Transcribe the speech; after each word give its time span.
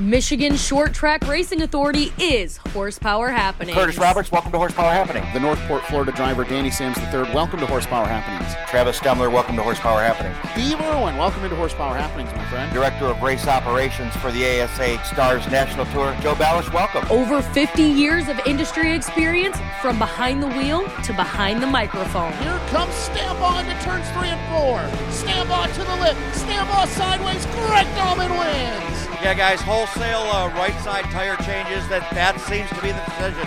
Michigan 0.00 0.56
Short 0.56 0.94
Track 0.94 1.28
Racing 1.28 1.60
Authority 1.60 2.10
is 2.18 2.56
Horsepower 2.56 3.28
Happening. 3.28 3.74
Curtis 3.74 3.98
Roberts, 3.98 4.32
welcome 4.32 4.50
to 4.50 4.56
Horsepower 4.56 4.90
Happening. 4.90 5.22
The 5.34 5.40
Northport, 5.40 5.84
Florida 5.84 6.10
driver 6.10 6.42
Danny 6.42 6.70
Sams 6.70 6.96
III, 6.96 7.34
welcome 7.34 7.60
to 7.60 7.66
Horsepower 7.66 8.06
Happenings. 8.06 8.54
Travis 8.70 8.98
Stemler, 8.98 9.30
welcome 9.30 9.56
to 9.56 9.62
Horsepower 9.62 10.00
Happening. 10.00 10.32
Steve 10.52 10.80
Irwin, 10.80 11.18
welcome 11.18 11.44
into 11.44 11.54
Horsepower 11.54 11.94
Happenings, 11.94 12.32
my 12.34 12.44
friend. 12.46 12.72
Director 12.72 13.06
of 13.06 13.20
Race 13.20 13.46
Operations 13.46 14.16
for 14.16 14.32
the 14.32 14.62
ASA 14.62 15.04
Stars 15.04 15.46
National 15.50 15.84
Tour, 15.86 16.16
Joe 16.22 16.34
Balash, 16.34 16.72
welcome. 16.72 17.06
Over 17.10 17.42
50 17.42 17.82
years 17.82 18.28
of 18.28 18.40
industry 18.46 18.94
experience 18.94 19.58
from 19.82 19.98
behind 19.98 20.42
the 20.42 20.48
wheel 20.48 20.88
to 21.04 21.12
behind 21.12 21.62
the 21.62 21.66
microphone. 21.66 22.32
Here 22.38 22.58
comes 22.68 22.94
Stambaugh 22.94 23.60
into 23.60 23.84
turns 23.84 24.08
three 24.12 24.28
and 24.28 24.40
four. 24.48 24.80
Stambaugh 25.10 25.70
to 25.74 25.84
the 25.84 25.96
lip. 25.96 26.16
Stambaugh 26.32 26.86
sideways. 26.88 27.44
Greg 27.46 27.86
Norman 27.96 28.30
wins. 28.38 29.09
Yeah, 29.22 29.34
guys, 29.34 29.60
wholesale 29.60 30.20
uh, 30.20 30.48
right 30.54 30.74
side 30.80 31.04
tire 31.10 31.36
changes. 31.36 31.86
That 31.88 32.08
that 32.12 32.40
seems 32.40 32.70
to 32.70 32.80
be 32.80 32.90
the 32.90 33.04
decision. 33.04 33.46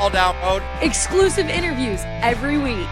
All 0.00 0.10
down 0.10 0.34
road. 0.42 0.64
Exclusive 0.82 1.46
interviews 1.46 2.00
every 2.22 2.58
week. 2.58 2.88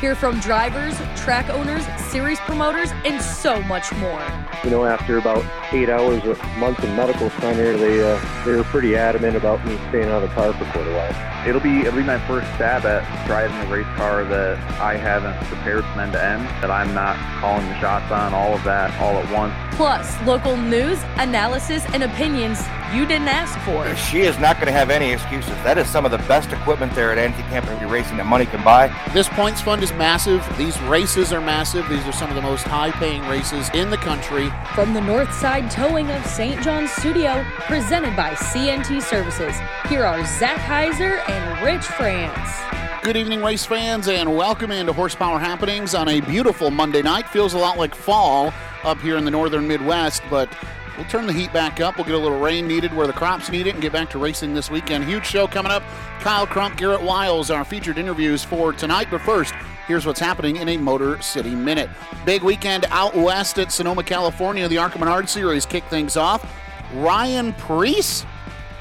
Hear 0.00 0.14
from 0.14 0.38
drivers, 0.40 0.94
track 1.16 1.48
owners, 1.48 1.86
series 2.10 2.38
promoters, 2.40 2.90
and 3.06 3.20
so 3.20 3.62
much 3.62 3.90
more. 3.94 4.22
You 4.62 4.68
know, 4.68 4.84
after 4.84 5.16
about 5.16 5.42
eight 5.72 5.88
hours 5.88 6.22
a 6.22 6.34
month 6.58 6.84
in 6.84 6.94
medical 6.94 7.30
center, 7.30 7.78
they 7.78 8.04
uh, 8.04 8.44
they 8.44 8.54
were 8.54 8.64
pretty 8.64 8.94
adamant 8.94 9.36
about 9.36 9.64
me 9.64 9.78
staying 9.88 10.10
out 10.10 10.22
of 10.22 10.28
the 10.28 10.34
car 10.34 10.52
for 10.52 10.66
quite 10.66 10.86
a 10.86 10.94
while. 10.94 11.48
It'll 11.48 11.62
be 11.62 11.80
it'll 11.80 11.96
be 11.96 12.02
my 12.02 12.18
first 12.26 12.46
stab 12.56 12.84
at 12.84 13.26
driving 13.26 13.56
a 13.56 13.72
race 13.72 13.86
car 13.96 14.24
that 14.24 14.58
I 14.78 14.98
haven't 14.98 15.36
prepared 15.46 15.82
from 15.86 16.00
end 16.00 16.12
to 16.12 16.22
end. 16.22 16.44
That 16.60 16.70
I'm 16.70 16.92
not 16.92 17.16
calling 17.40 17.66
the 17.66 17.80
shots 17.80 18.12
on 18.12 18.34
all 18.34 18.52
of 18.52 18.62
that 18.64 18.92
all 19.00 19.16
at 19.16 19.32
once. 19.32 19.54
Plus, 19.76 20.20
local 20.26 20.56
news, 20.56 21.02
analysis, 21.16 21.84
and 21.94 22.02
opinions 22.02 22.60
you 22.94 23.04
didn't 23.04 23.28
ask 23.28 23.58
for. 23.60 23.94
She 23.96 24.20
is 24.20 24.38
not 24.38 24.56
going 24.56 24.66
to 24.66 24.72
have 24.72 24.90
any 24.90 25.12
excuses. 25.12 25.50
That 25.64 25.76
is 25.76 25.88
some 25.88 26.04
of 26.04 26.10
the 26.10 26.18
best 26.18 26.50
equipment 26.52 26.94
there 26.94 27.12
at 27.12 27.18
Anti 27.18 27.42
Camping 27.48 27.76
Racing 27.88 28.16
that 28.16 28.26
money 28.26 28.46
can 28.46 28.62
buy. 28.64 28.88
This 29.12 29.28
points 29.28 29.60
fund 29.60 29.82
is 29.86 29.92
massive. 29.96 30.44
These 30.58 30.80
races 30.82 31.32
are 31.32 31.40
massive. 31.40 31.88
These 31.88 32.04
are 32.06 32.12
some 32.12 32.28
of 32.28 32.34
the 32.34 32.42
most 32.42 32.64
high 32.64 32.90
paying 32.90 33.22
races 33.28 33.70
in 33.72 33.88
the 33.88 33.96
country. 33.96 34.50
From 34.74 34.94
the 34.94 35.00
North 35.00 35.32
Side 35.32 35.70
Towing 35.70 36.10
of 36.10 36.24
St. 36.26 36.60
John's 36.60 36.90
Studio, 36.90 37.44
presented 37.60 38.16
by 38.16 38.34
CNT 38.34 39.00
Services, 39.00 39.54
here 39.88 40.04
are 40.04 40.24
Zach 40.24 40.58
Heiser 40.58 41.28
and 41.28 41.64
Rich 41.64 41.84
France. 41.84 43.04
Good 43.04 43.16
evening, 43.16 43.44
race 43.44 43.64
fans, 43.64 44.08
and 44.08 44.36
welcome 44.36 44.72
into 44.72 44.92
Horsepower 44.92 45.38
Happenings 45.38 45.94
on 45.94 46.08
a 46.08 46.20
beautiful 46.20 46.72
Monday 46.72 47.02
night. 47.02 47.28
Feels 47.28 47.54
a 47.54 47.58
lot 47.58 47.78
like 47.78 47.94
fall 47.94 48.52
up 48.82 49.00
here 49.00 49.16
in 49.16 49.24
the 49.24 49.30
northern 49.30 49.68
Midwest, 49.68 50.22
but 50.28 50.48
we'll 50.96 51.06
turn 51.06 51.28
the 51.28 51.32
heat 51.32 51.52
back 51.52 51.80
up. 51.80 51.96
We'll 51.96 52.06
get 52.06 52.14
a 52.16 52.18
little 52.18 52.40
rain 52.40 52.66
needed 52.66 52.92
where 52.92 53.06
the 53.06 53.12
crops 53.12 53.50
need 53.50 53.68
it 53.68 53.74
and 53.74 53.82
get 53.82 53.92
back 53.92 54.10
to 54.10 54.18
racing 54.18 54.52
this 54.52 54.68
weekend. 54.68 55.04
Huge 55.04 55.26
show 55.26 55.46
coming 55.46 55.70
up. 55.70 55.84
Kyle 56.20 56.46
Crump, 56.46 56.76
Garrett 56.76 57.02
Wiles, 57.02 57.52
our 57.52 57.64
featured 57.64 57.98
interviews 57.98 58.42
for 58.42 58.72
tonight. 58.72 59.06
But 59.12 59.20
first, 59.20 59.54
here's 59.86 60.06
what's 60.06 60.20
happening 60.20 60.56
in 60.56 60.68
a 60.68 60.76
Motor 60.76 61.20
City 61.22 61.54
Minute. 61.54 61.88
Big 62.24 62.42
weekend 62.42 62.86
out 62.90 63.14
west 63.14 63.58
at 63.58 63.72
Sonoma, 63.72 64.02
California. 64.02 64.68
The 64.68 64.78
ARCA 64.78 64.98
Menard 64.98 65.28
Series 65.28 65.64
kick 65.66 65.84
things 65.84 66.16
off. 66.16 66.48
Ryan 66.94 67.52
Preece, 67.54 68.24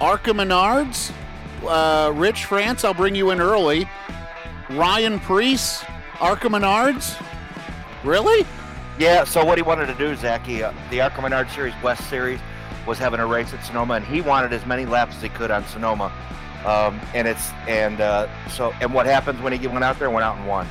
ARCA 0.02 0.32
Menards. 0.32 1.12
Uh, 1.66 2.12
Rich 2.14 2.46
France, 2.46 2.84
I'll 2.84 2.94
bring 2.94 3.16
you 3.16 3.32
in 3.32 3.40
early. 3.40 3.88
Ryan 4.70 5.20
Preece, 5.20 5.84
ARCA 6.20 6.48
Menards. 6.48 7.22
Really? 8.04 8.46
Yeah, 8.98 9.24
so 9.24 9.44
what 9.44 9.58
he 9.58 9.62
wanted 9.62 9.88
to 9.88 9.96
do, 9.96 10.16
Zach, 10.16 10.46
he, 10.46 10.64
uh, 10.64 10.74
the 10.90 11.02
ARCA 11.02 11.22
Menard 11.22 11.50
Series 11.50 11.74
West 11.84 12.10
Series 12.10 12.40
was 12.86 12.98
having 12.98 13.20
a 13.20 13.26
race 13.26 13.54
at 13.54 13.64
Sonoma, 13.66 13.96
and 13.96 14.06
he 14.06 14.22
wanted 14.22 14.54
as 14.54 14.66
many 14.66 14.86
laps 14.86 15.16
as 15.16 15.22
he 15.24 15.30
could 15.30 15.52
on 15.52 15.66
Sonoma. 15.66 16.12
Um, 16.66 17.00
and 17.14 17.28
it's 17.28 17.52
and 17.68 18.02
uh, 18.02 18.28
so 18.50 18.74
and 18.82 18.92
what 18.92 19.06
happens 19.06 19.40
when 19.42 19.54
he 19.54 19.68
went 19.68 19.84
out 19.84 20.00
there? 20.00 20.10
Went 20.10 20.24
out 20.24 20.38
and 20.38 20.48
won. 20.48 20.68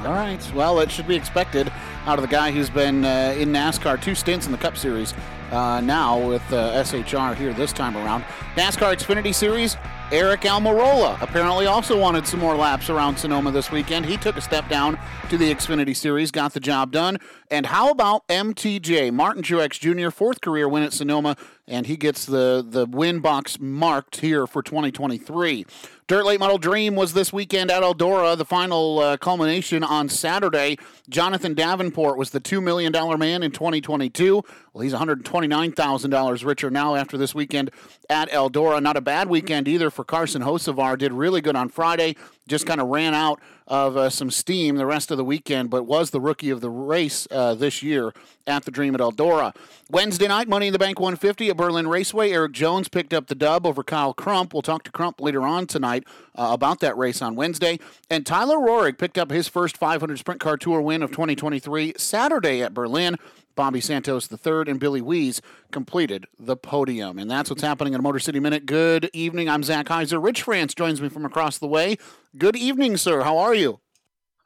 All 0.00 0.12
right. 0.12 0.52
Well, 0.54 0.80
it 0.80 0.90
should 0.90 1.08
be 1.08 1.16
expected 1.16 1.72
out 2.04 2.18
of 2.18 2.22
the 2.22 2.28
guy 2.28 2.50
who's 2.50 2.70
been 2.70 3.04
uh, 3.04 3.34
in 3.36 3.50
NASCAR 3.50 4.00
two 4.00 4.14
stints 4.14 4.46
in 4.46 4.52
the 4.52 4.58
Cup 4.58 4.76
Series. 4.76 5.14
Uh, 5.50 5.80
now 5.80 6.18
with 6.28 6.42
uh, 6.52 6.82
SHR 6.82 7.36
here 7.36 7.52
this 7.52 7.72
time 7.72 7.96
around. 7.96 8.24
NASCAR 8.56 8.96
Xfinity 8.96 9.34
Series, 9.34 9.76
Aric 10.10 10.42
Almirola 10.42 11.20
apparently 11.22 11.66
also 11.66 11.98
wanted 11.98 12.26
some 12.26 12.40
more 12.40 12.56
laps 12.56 12.90
around 12.90 13.16
Sonoma 13.16 13.52
this 13.52 13.70
weekend. 13.70 14.06
He 14.06 14.16
took 14.16 14.36
a 14.36 14.40
step 14.40 14.68
down 14.68 14.98
to 15.30 15.38
the 15.38 15.52
Xfinity 15.52 15.94
Series, 15.94 16.30
got 16.30 16.52
the 16.52 16.60
job 16.60 16.90
done. 16.90 17.18
And 17.48 17.66
how 17.66 17.90
about 17.90 18.26
MTJ, 18.28 19.12
Martin 19.12 19.42
Truex 19.42 19.78
Jr., 19.78 20.10
fourth 20.10 20.40
career 20.40 20.68
win 20.68 20.82
at 20.82 20.92
Sonoma, 20.92 21.36
and 21.68 21.86
he 21.86 21.96
gets 21.96 22.24
the, 22.24 22.64
the 22.66 22.86
win 22.86 23.20
box 23.20 23.58
marked 23.58 24.20
here 24.20 24.46
for 24.46 24.62
2023. 24.62 25.66
Dirt 26.08 26.24
Late 26.24 26.38
Model 26.38 26.58
Dream 26.58 26.94
was 26.94 27.14
this 27.14 27.32
weekend 27.32 27.68
at 27.68 27.82
Eldora, 27.82 28.38
the 28.38 28.44
final 28.44 29.00
uh, 29.00 29.16
culmination 29.16 29.82
on 29.82 30.08
Saturday. 30.08 30.78
Jonathan 31.08 31.52
Davenport 31.52 32.16
was 32.16 32.30
the 32.30 32.40
$2 32.40 32.62
million 32.62 32.92
man 33.18 33.42
in 33.42 33.50
2022. 33.50 34.44
Well, 34.72 34.82
he's 34.82 34.92
$129,000 34.92 36.44
richer 36.44 36.70
now 36.70 36.94
after 36.94 37.18
this 37.18 37.34
weekend 37.34 37.72
at 38.08 38.30
Eldora. 38.30 38.80
Not 38.80 38.96
a 38.96 39.00
bad 39.00 39.28
weekend 39.28 39.66
either 39.66 39.90
for 39.90 40.04
Carson 40.04 40.42
Hocevar. 40.42 40.96
Did 40.96 41.12
really 41.12 41.40
good 41.40 41.56
on 41.56 41.68
Friday. 41.68 42.14
Just 42.46 42.66
kind 42.66 42.80
of 42.80 42.88
ran 42.88 43.14
out 43.14 43.40
of 43.66 43.96
uh, 43.96 44.08
some 44.08 44.30
steam 44.30 44.76
the 44.76 44.86
rest 44.86 45.10
of 45.10 45.16
the 45.16 45.24
weekend, 45.24 45.70
but 45.70 45.84
was 45.84 46.10
the 46.10 46.20
rookie 46.20 46.50
of 46.50 46.60
the 46.60 46.70
race 46.70 47.26
uh, 47.30 47.54
this 47.54 47.82
year 47.82 48.12
at 48.46 48.64
the 48.64 48.70
Dream 48.70 48.94
at 48.94 49.00
Eldora. 49.00 49.54
Wednesday 49.90 50.28
night, 50.28 50.48
Money 50.48 50.68
in 50.68 50.72
the 50.72 50.78
Bank 50.78 51.00
150 51.00 51.50
at 51.50 51.56
Berlin 51.56 51.88
Raceway. 51.88 52.30
Erik 52.30 52.52
Jones 52.52 52.88
picked 52.88 53.12
up 53.12 53.26
the 53.26 53.34
dub 53.34 53.66
over 53.66 53.82
Kyle 53.82 54.14
Crump. 54.14 54.52
We'll 54.52 54.62
talk 54.62 54.84
to 54.84 54.92
Crump 54.92 55.20
later 55.20 55.42
on 55.42 55.66
tonight 55.66 56.04
uh, 56.36 56.50
about 56.52 56.80
that 56.80 56.96
race 56.96 57.20
on 57.20 57.34
Wednesday. 57.34 57.80
And 58.08 58.24
Tyler 58.24 58.56
Roahrig 58.56 58.98
picked 58.98 59.18
up 59.18 59.30
his 59.30 59.48
first 59.48 59.76
500 59.76 60.18
Sprint 60.18 60.40
Car 60.40 60.56
Tour 60.56 60.80
win 60.80 61.02
of 61.02 61.10
2023 61.10 61.94
Saturday 61.96 62.62
at 62.62 62.72
Berlin. 62.72 63.16
Bobby 63.56 63.80
Santos 63.80 64.30
III 64.30 64.64
and 64.68 64.78
Billy 64.78 65.00
Weese 65.00 65.40
completed 65.72 66.26
the 66.38 66.56
podium. 66.56 67.18
And 67.18 67.30
that's 67.30 67.50
what's 67.50 67.62
happening 67.62 67.94
in 67.94 68.02
Motor 68.02 68.18
City 68.18 68.38
Minute. 68.38 68.66
Good 68.66 69.10
evening. 69.12 69.48
I'm 69.48 69.62
Zach 69.62 69.86
Heiser. 69.86 70.22
Rich 70.22 70.42
France 70.42 70.74
joins 70.74 71.00
me 71.00 71.08
from 71.08 71.24
across 71.24 71.58
the 71.58 71.66
way. 71.66 71.96
Good 72.36 72.54
evening, 72.54 72.98
sir. 72.98 73.22
How 73.22 73.38
are 73.38 73.54
you? 73.54 73.80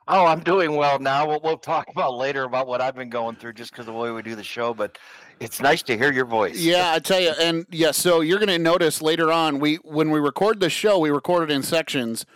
Oh, 0.06 0.26
I'm 0.26 0.40
doing 0.40 0.76
well 0.76 0.98
now. 0.98 1.28
We'll, 1.28 1.40
we'll 1.42 1.58
talk 1.58 1.88
about 1.88 2.14
later 2.14 2.44
about 2.44 2.66
what 2.66 2.80
I've 2.80 2.94
been 2.94 3.10
going 3.10 3.36
through 3.36 3.54
just 3.54 3.72
because 3.72 3.86
of 3.86 3.94
the 3.94 4.00
way 4.00 4.10
we 4.10 4.22
do 4.22 4.34
the 4.34 4.42
show, 4.42 4.72
but 4.74 4.96
it's 5.40 5.60
nice 5.60 5.82
to 5.84 5.96
hear 5.96 6.12
your 6.12 6.24
voice. 6.24 6.58
Yeah, 6.58 6.92
I 6.92 6.98
tell 6.98 7.20
you, 7.20 7.32
and 7.40 7.66
yeah, 7.70 7.92
so 7.92 8.20
you're 8.20 8.38
going 8.38 8.48
to 8.48 8.58
notice 8.58 9.02
later 9.02 9.30
on 9.30 9.58
we 9.58 9.76
when 9.76 10.10
we 10.10 10.18
record 10.18 10.60
the 10.60 10.70
show, 10.70 10.98
we 10.98 11.10
record 11.10 11.50
it 11.50 11.52
in 11.52 11.62
sections. 11.62 12.26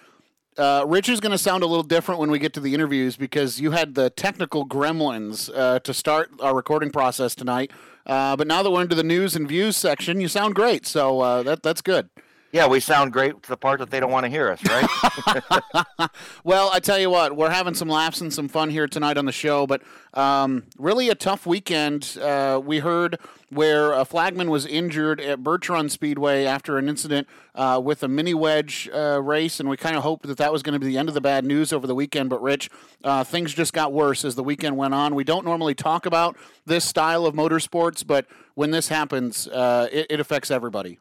Uh, 0.56 0.84
Rich 0.86 1.08
is 1.08 1.20
going 1.20 1.32
to 1.32 1.38
sound 1.38 1.62
a 1.62 1.66
little 1.66 1.82
different 1.82 2.20
when 2.20 2.30
we 2.30 2.38
get 2.38 2.52
to 2.54 2.60
the 2.60 2.74
interviews 2.74 3.16
because 3.16 3.60
you 3.60 3.72
had 3.72 3.94
the 3.94 4.10
technical 4.10 4.66
gremlins 4.66 5.50
uh, 5.54 5.80
to 5.80 5.92
start 5.92 6.30
our 6.40 6.54
recording 6.54 6.90
process 6.90 7.34
tonight. 7.34 7.72
Uh, 8.06 8.36
but 8.36 8.46
now 8.46 8.62
that 8.62 8.70
we're 8.70 8.82
into 8.82 8.94
the 8.94 9.02
news 9.02 9.34
and 9.34 9.48
views 9.48 9.76
section, 9.76 10.20
you 10.20 10.28
sound 10.28 10.54
great. 10.54 10.86
So 10.86 11.20
uh, 11.20 11.42
that 11.42 11.62
that's 11.62 11.80
good. 11.80 12.08
Yeah, 12.54 12.68
we 12.68 12.78
sound 12.78 13.12
great 13.12 13.42
to 13.42 13.48
the 13.48 13.56
part 13.56 13.80
that 13.80 13.90
they 13.90 13.98
don't 13.98 14.12
want 14.12 14.26
to 14.26 14.30
hear 14.30 14.48
us, 14.48 14.60
right? 14.68 16.08
well, 16.44 16.70
I 16.72 16.78
tell 16.78 17.00
you 17.00 17.10
what, 17.10 17.34
we're 17.34 17.50
having 17.50 17.74
some 17.74 17.88
laughs 17.88 18.20
and 18.20 18.32
some 18.32 18.46
fun 18.46 18.70
here 18.70 18.86
tonight 18.86 19.18
on 19.18 19.24
the 19.24 19.32
show, 19.32 19.66
but 19.66 19.82
um, 20.14 20.62
really 20.78 21.08
a 21.08 21.16
tough 21.16 21.46
weekend. 21.46 22.16
Uh, 22.16 22.60
we 22.64 22.78
heard 22.78 23.18
where 23.50 23.92
a 23.92 24.04
flagman 24.04 24.50
was 24.50 24.66
injured 24.66 25.20
at 25.20 25.40
Run 25.44 25.88
Speedway 25.88 26.44
after 26.44 26.78
an 26.78 26.88
incident 26.88 27.26
uh, 27.56 27.80
with 27.82 28.04
a 28.04 28.08
mini 28.08 28.34
wedge 28.34 28.88
uh, 28.94 29.20
race, 29.20 29.58
and 29.58 29.68
we 29.68 29.76
kind 29.76 29.96
of 29.96 30.04
hoped 30.04 30.24
that 30.28 30.38
that 30.38 30.52
was 30.52 30.62
going 30.62 30.74
to 30.74 30.78
be 30.78 30.86
the 30.86 30.96
end 30.96 31.08
of 31.08 31.14
the 31.16 31.20
bad 31.20 31.44
news 31.44 31.72
over 31.72 31.88
the 31.88 31.94
weekend. 31.96 32.30
But 32.30 32.40
Rich, 32.40 32.70
uh, 33.02 33.24
things 33.24 33.52
just 33.52 33.72
got 33.72 33.92
worse 33.92 34.24
as 34.24 34.36
the 34.36 34.44
weekend 34.44 34.76
went 34.76 34.94
on. 34.94 35.16
We 35.16 35.24
don't 35.24 35.44
normally 35.44 35.74
talk 35.74 36.06
about 36.06 36.36
this 36.64 36.84
style 36.84 37.26
of 37.26 37.34
motorsports, 37.34 38.06
but 38.06 38.26
when 38.54 38.70
this 38.70 38.86
happens, 38.86 39.48
uh, 39.48 39.88
it, 39.90 40.06
it 40.08 40.20
affects 40.20 40.52
everybody. 40.52 41.00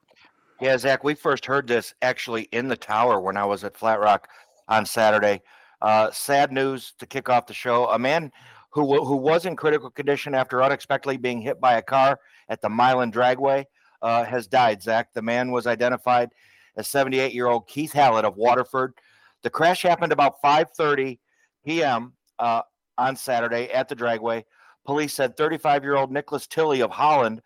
Yeah, 0.61 0.78
Zach, 0.78 1.03
we 1.03 1.14
first 1.14 1.46
heard 1.46 1.67
this 1.67 1.94
actually 2.02 2.44
in 2.52 2.67
the 2.67 2.78
tower 2.78 3.20
when 3.20 3.38
I 3.38 3.46
was 3.46 3.64
at 3.64 3.76
Flat 3.76 4.00
Rock 4.00 4.28
on 4.67 4.85
Saturday. 4.85 5.41
Uh, 5.82 6.11
sad 6.11 6.52
news 6.52 6.94
to 7.00 7.05
kick 7.05 7.28
off 7.28 7.47
the 7.47 7.53
show. 7.53 7.88
A 7.90 8.00
man 8.00 8.32
who 8.70 9.03
who 9.03 9.16
was 9.16 9.46
in 9.46 9.55
critical 9.55 9.90
condition 9.90 10.34
after 10.34 10.64
unexpectedly 10.64 11.17
being 11.17 11.41
hit 11.41 11.59
by 11.59 11.73
a 11.73 11.82
car 11.82 12.20
at 12.50 12.61
the 12.61 12.70
Milan 12.70 13.11
Dragway 13.11 13.66
uh, 14.02 14.23
has 14.23 14.47
died. 14.47 14.82
Zach, 14.82 15.09
the 15.14 15.22
man 15.22 15.52
was 15.52 15.67
identified 15.67 16.29
as 16.78 16.88
78 16.88 17.34
year 17.34 17.47
old 17.47 17.67
Keith 17.67 17.94
Hallett 17.94 18.26
of 18.26 18.38
Waterford. 18.38 18.94
The 19.41 19.50
crash 19.50 19.82
happened 19.82 20.14
about 20.14 20.41
5:30 20.41 21.20
p.m. 21.66 22.14
Uh, 22.40 22.61
on 22.97 23.16
Saturday 23.16 23.70
at 23.72 23.90
the 23.90 23.96
Dragway. 23.96 24.44
Police 24.85 25.14
said 25.14 25.35
35 25.35 25.84
year 25.84 25.96
old 25.96 26.11
Nicholas 26.11 26.47
Tilley 26.47 26.82
of 26.82 26.91
Holland 26.91 27.41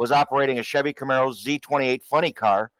was 0.00 0.10
operating 0.10 0.58
a 0.58 0.62
Chevy 0.62 0.94
Camaro 0.94 1.30
Z28 1.30 2.02
funny 2.04 2.32
car 2.32 2.70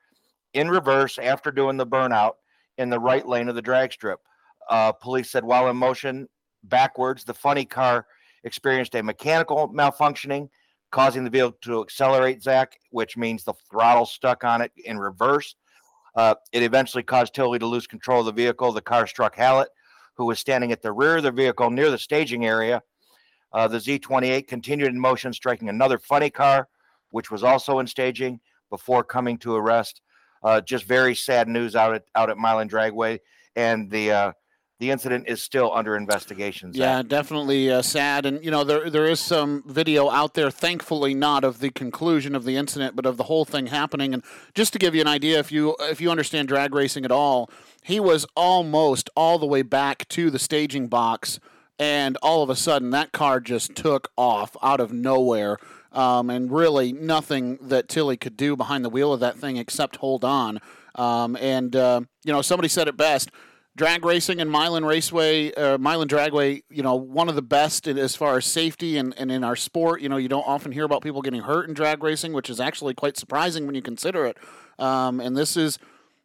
in 0.55 0.71
reverse 0.71 1.19
after 1.19 1.51
doing 1.51 1.77
the 1.77 1.87
burnout 1.87 2.33
in 2.79 2.89
the 2.89 2.99
right 2.99 3.29
lane 3.29 3.51
of 3.51 3.55
the 3.55 3.61
drag 3.61 3.93
strip. 3.93 4.21
Uh, 4.71 4.91
police 4.91 5.31
said 5.31 5.45
while 5.45 5.69
in 5.69 5.77
motion 5.77 6.27
backwards, 6.65 7.23
the 7.25 7.35
funny 7.35 7.67
car 7.67 8.07
experienced 8.45 8.95
a 8.95 9.03
mechanical 9.03 9.69
malfunctioning, 9.69 10.49
causing 10.93 11.23
the 11.23 11.29
vehicle 11.29 11.59
to 11.61 11.83
accelerate, 11.83 12.43
Zach, 12.43 12.79
which 12.91 13.19
means 13.19 13.45
the 13.45 13.53
throttle 13.71 14.07
stuck 14.07 14.43
on 14.43 14.63
it 14.63 14.73
in 14.87 14.99
reverse. 14.99 15.57
Uh, 16.15 16.37
it 16.55 16.63
eventually 16.63 17.03
caused 17.03 17.35
Tilley 17.35 17.59
to 17.59 17.67
lose 17.67 17.87
control 17.87 18.21
of 18.21 18.27
the 18.27 18.33
vehicle. 18.33 18.73
The 18.73 18.81
car 18.81 19.07
struck 19.07 19.37
Hallett, 19.37 19.69
who 20.15 20.25
was 20.25 20.39
standing 20.39 20.73
at 20.73 20.81
the 20.81 20.93
rear 20.93 21.19
of 21.19 21.25
the 21.25 21.33
vehicle 21.33 21.69
near 21.69 21.91
the 21.91 21.99
staging 21.99 22.47
area. 22.47 22.83
Uh, 23.53 23.69
the 23.69 23.77
Z28 23.77 24.49
continued 24.49 24.89
in 24.89 24.99
motion, 24.99 25.35
striking 25.35 25.69
another 25.69 25.99
funny 25.99 26.31
car, 26.31 26.67
which 27.11 27.31
was 27.31 27.43
also 27.43 27.79
in 27.79 27.87
staging 27.87 28.41
before 28.71 29.05
coming 29.05 29.39
to 29.39 29.55
arrest. 29.55 30.01
Uh, 30.43 30.61
just 30.61 30.85
very 30.85 31.15
sad 31.15 31.49
news 31.49 31.77
out 31.77 31.95
at 31.95 32.05
out 32.15 32.31
at 32.31 32.39
Milan 32.39 32.69
Dragway, 32.69 33.19
and 33.55 33.91
the 33.91 34.11
uh, 34.11 34.33
the 34.81 34.91
incident 34.91 35.29
is 35.29 35.43
still 35.43 35.71
under 35.75 35.95
investigation. 35.95 36.73
Zach. 36.73 36.81
Yeah, 36.81 37.03
definitely 37.03 37.71
uh, 37.71 37.83
sad, 37.83 38.25
and 38.25 38.43
you 38.43 38.51
know 38.51 38.65
there 38.65 38.89
there 38.89 39.05
is 39.05 39.21
some 39.21 39.63
video 39.67 40.09
out 40.09 40.33
there. 40.33 40.51
Thankfully, 40.51 41.13
not 41.13 41.45
of 41.45 41.61
the 41.61 41.69
conclusion 41.69 42.35
of 42.35 42.45
the 42.45 42.57
incident, 42.57 42.97
but 42.97 43.05
of 43.05 43.19
the 43.19 43.25
whole 43.25 43.45
thing 43.45 43.67
happening. 43.67 44.15
And 44.15 44.25
just 44.55 44.73
to 44.73 44.79
give 44.79 44.95
you 44.95 45.03
an 45.03 45.07
idea, 45.07 45.39
if 45.39 45.53
you 45.53 45.77
if 45.81 46.01
you 46.01 46.11
understand 46.11 46.49
drag 46.49 46.75
racing 46.75 47.05
at 47.05 47.13
all, 47.13 47.51
he 47.83 48.01
was 48.01 48.27
almost 48.35 49.11
all 49.15 49.39
the 49.39 49.47
way 49.47 49.61
back 49.61 50.09
to 50.09 50.31
the 50.31 50.39
staging 50.39 50.89
box, 50.89 51.39
and 51.79 52.17
all 52.23 52.43
of 52.43 52.49
a 52.49 52.57
sudden 52.57 52.89
that 52.91 53.13
car 53.13 53.39
just 53.39 53.75
took 53.75 54.11
off 54.17 54.57
out 54.63 54.81
of 54.81 54.95
nowhere. 54.95 55.59
Um, 55.93 56.31
and 56.31 56.53
really 56.53 56.93
nothing 56.93 57.59
that 57.63 57.89
Tilley 57.89 58.17
could 58.17 58.37
do 58.37 58.55
behind 58.55 58.85
the 58.85 58.89
wheel 58.89 59.13
of 59.13 59.21
that 59.21 59.37
thing 59.39 59.57
except 59.57 59.97
hold 59.97 60.25
on. 60.25 60.61
Um, 60.95 61.37
and 61.37 61.75
uh, 61.75 62.03
you 62.25 62.33
know, 62.33 62.43
somebody 62.43 62.69
said 62.69 62.87
it 62.87 62.97
best 62.97 63.31
drag 63.77 64.05
racing 64.05 64.41
and 64.41 64.51
Milan 64.51 64.85
Raceway, 64.85 65.53
uh, 65.55 65.79
Milan 65.79 66.09
Dragway, 66.09 66.63
you 66.69 66.83
know, 66.83 66.95
one 66.95 67.29
of 67.29 67.35
the 67.35 67.43
best 67.43 67.87
in, 67.87 67.99
as 67.99 68.17
far 68.17 68.37
as 68.37 68.45
safety 68.45 68.99
and, 68.99 69.15
and 69.17 69.31
in 69.31 69.45
our 69.45 69.57
sport. 69.57 70.01
You 70.01 70.09
know, 70.09 70.17
you 70.17 70.29
don't 70.29 70.47
often 70.47 70.73
hear 70.73 70.85
about 70.85 71.03
people 71.03 71.23
getting 71.23 71.43
hurt 71.43 71.69
in 71.69 71.75
drag 71.75 72.03
racing, 72.03 72.33
which 72.33 72.51
is 72.51 72.61
actually 72.61 72.95
quite 72.95 73.17
surprising 73.17 73.67
when 73.67 73.75
you 73.75 73.83
consider 73.83 74.27
it. 74.27 74.37
Um, 74.79 75.21
and 75.21 75.37
this 75.37 75.57
is 75.57 75.79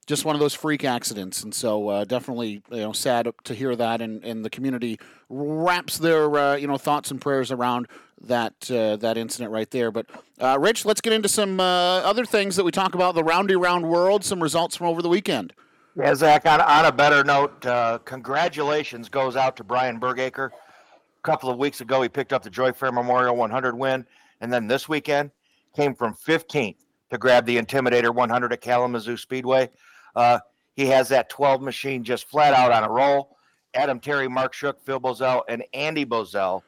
just 0.07 0.25
one 0.25 0.36
of 0.36 0.40
those 0.40 0.54
freak 0.54 0.84
accidents. 0.84 1.44
And 1.44 1.54
so 1.54 1.90
uh, 1.90 2.04
definitely, 2.06 2.62
you 2.72 2.78
know, 2.78 2.92
sad 2.92 3.28
to 3.44 3.54
hear 3.54 3.75
that. 3.75 4.02
And, 4.02 4.24
and 4.24 4.46
the 4.46 4.50
community 4.50 5.00
wraps 5.30 5.98
their, 5.98 6.36
uh, 6.36 6.56
you 6.56 6.68
know, 6.68 6.78
thoughts 6.78 7.12
and 7.12 7.19
prayers 7.19 7.52
around 7.52 7.88
that 8.22 8.72
uh, 8.72 8.96
that 8.98 9.18
incident 9.18 9.52
right 9.52 9.69
there. 9.72 9.92
But 9.92 10.07
uh, 10.40 10.57
Rich, 10.60 10.86
let's 10.86 11.02
get 11.02 11.13
into 11.13 11.30
some 11.30 11.60
uh, 11.60 12.00
other 12.00 12.25
things 12.25 12.56
that 12.56 12.63
we 12.63 12.72
talk 12.72 12.96
about 12.96 13.16
the 13.16 13.24
roundy 13.24 13.56
round 13.56 13.88
world. 13.88 14.24
Some 14.24 14.42
results 14.42 14.75
from 14.75 14.88
over 14.88 15.02
the 15.02 15.10
weekend. 15.10 15.54
Yeah, 15.98 16.13
Zach. 16.13 16.46
On, 16.46 16.62
on 16.62 16.86
a 16.86 16.92
better 16.92 17.24
note, 17.24 17.66
uh, 17.66 18.00
congratulations 18.06 19.10
goes 19.10 19.36
out 19.36 19.56
to 19.57 19.63
Brian 19.63 19.98
Bergacre. 19.98 20.52
A 20.54 21.22
couple 21.24 21.50
of 21.50 21.57
weeks 21.57 21.81
ago, 21.81 22.02
he 22.02 22.10
picked 22.10 22.34
up 22.34 22.44
the 22.44 22.50
Joy 22.50 22.72
Fair 22.72 22.92
Memorial 22.92 23.36
100 23.36 23.75
win, 23.75 24.06
and 24.42 24.52
then 24.52 24.68
this 24.68 24.88
weekend 24.88 25.31
came 25.75 25.96
from 25.96 26.13
15th 26.13 26.75
to 27.12 27.18
grab 27.18 27.46
the 27.46 27.57
Intimidator 27.57 28.13
100 28.13 28.54
at 28.54 28.62
Kalamazoo 28.62 29.18
Speedway. 29.18 29.69
Uh, 30.16 30.40
he 30.76 30.88
has 30.88 31.10
that 31.10 31.30
12 31.30 31.62
machine 31.62 32.04
just 32.04 32.30
flat 32.30 32.54
out 32.54 32.72
on 32.72 32.84
a 32.84 32.90
roll. 32.90 33.38
Adam 33.74 34.00
Terry, 34.00 34.28
Mark 34.28 34.54
Shook, 34.54 34.82
Phil 34.86 35.00
Bozell, 35.00 35.42
and 35.50 35.64
Andy 35.74 36.06
Bozell 36.06 36.64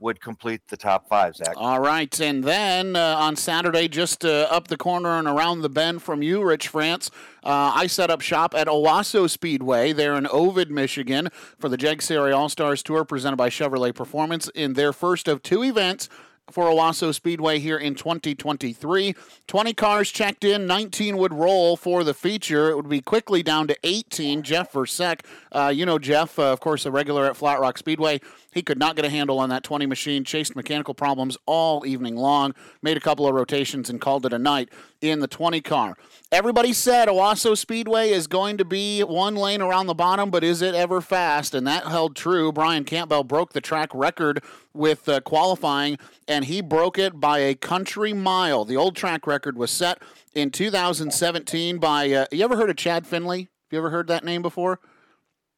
would 0.00 0.20
complete 0.20 0.60
the 0.68 0.76
top 0.76 1.08
five, 1.08 1.34
Zach. 1.34 1.54
All 1.56 1.80
right. 1.80 2.20
And 2.20 2.44
then 2.44 2.94
uh, 2.94 3.16
on 3.18 3.36
Saturday, 3.36 3.88
just 3.88 4.24
uh, 4.24 4.46
up 4.50 4.68
the 4.68 4.76
corner 4.76 5.18
and 5.18 5.26
around 5.26 5.62
the 5.62 5.68
bend 5.68 6.02
from 6.02 6.22
you, 6.22 6.44
Rich 6.44 6.68
France, 6.68 7.10
uh, 7.42 7.72
I 7.74 7.86
set 7.86 8.10
up 8.10 8.20
shop 8.20 8.54
at 8.54 8.66
Owosso 8.66 9.30
Speedway 9.30 9.92
there 9.92 10.14
in 10.14 10.26
Ovid, 10.26 10.70
Michigan 10.70 11.30
for 11.58 11.68
the 11.68 11.76
Jeg 11.76 12.02
Series 12.02 12.34
All 12.34 12.48
Stars 12.48 12.82
Tour 12.82 13.04
presented 13.04 13.36
by 13.36 13.48
Chevrolet 13.48 13.94
Performance 13.94 14.48
in 14.54 14.74
their 14.74 14.92
first 14.92 15.28
of 15.28 15.42
two 15.42 15.62
events 15.62 16.08
for 16.50 16.66
Owosso 16.66 17.14
Speedway 17.14 17.58
here 17.58 17.78
in 17.78 17.94
2023. 17.94 19.14
20 19.46 19.74
cars 19.74 20.10
checked 20.10 20.44
in, 20.44 20.66
19 20.66 21.16
would 21.16 21.32
roll 21.32 21.76
for 21.76 22.04
the 22.04 22.14
feature. 22.14 22.70
It 22.70 22.76
would 22.76 22.88
be 22.88 23.00
quickly 23.00 23.42
down 23.42 23.66
to 23.68 23.76
18. 23.82 24.42
Jeff 24.42 24.72
Versek, 24.72 25.20
uh, 25.52 25.72
you 25.74 25.86
know 25.86 25.98
Jeff, 25.98 26.38
uh, 26.38 26.52
of 26.52 26.60
course, 26.60 26.86
a 26.86 26.90
regular 26.90 27.26
at 27.26 27.36
Flat 27.36 27.60
Rock 27.60 27.78
Speedway. 27.78 28.20
He 28.54 28.62
could 28.62 28.78
not 28.78 28.94
get 28.94 29.04
a 29.04 29.10
handle 29.10 29.40
on 29.40 29.48
that 29.48 29.64
20 29.64 29.84
machine, 29.84 30.22
chased 30.22 30.54
mechanical 30.54 30.94
problems 30.94 31.36
all 31.44 31.84
evening 31.84 32.14
long, 32.14 32.54
made 32.80 32.96
a 32.96 33.00
couple 33.00 33.26
of 33.26 33.34
rotations, 33.34 33.90
and 33.90 34.00
called 34.00 34.24
it 34.24 34.32
a 34.32 34.38
night 34.38 34.68
in 35.00 35.18
the 35.18 35.26
20 35.26 35.60
car. 35.60 35.96
Everybody 36.30 36.72
said 36.72 37.08
Owosso 37.08 37.58
Speedway 37.58 38.10
is 38.10 38.28
going 38.28 38.56
to 38.58 38.64
be 38.64 39.02
one 39.02 39.34
lane 39.34 39.60
around 39.60 39.88
the 39.88 39.94
bottom, 39.94 40.30
but 40.30 40.44
is 40.44 40.62
it 40.62 40.74
ever 40.74 41.00
fast? 41.00 41.52
And 41.52 41.66
that 41.66 41.88
held 41.88 42.14
true. 42.14 42.52
Brian 42.52 42.84
Campbell 42.84 43.24
broke 43.24 43.52
the 43.52 43.60
track 43.60 43.90
record 43.92 44.42
with 44.72 45.08
uh, 45.08 45.20
qualifying, 45.20 45.98
and 46.28 46.44
he 46.44 46.60
broke 46.60 46.96
it 46.96 47.18
by 47.18 47.40
a 47.40 47.56
country 47.56 48.12
mile. 48.12 48.64
The 48.64 48.76
old 48.76 48.94
track 48.94 49.26
record 49.26 49.58
was 49.58 49.72
set 49.72 50.00
in 50.32 50.52
2017 50.52 51.78
by. 51.78 52.10
Uh, 52.12 52.26
you 52.30 52.44
ever 52.44 52.56
heard 52.56 52.70
of 52.70 52.76
Chad 52.76 53.04
Finley? 53.04 53.40
Have 53.40 53.72
you 53.72 53.78
ever 53.78 53.90
heard 53.90 54.06
that 54.06 54.24
name 54.24 54.42
before? 54.42 54.78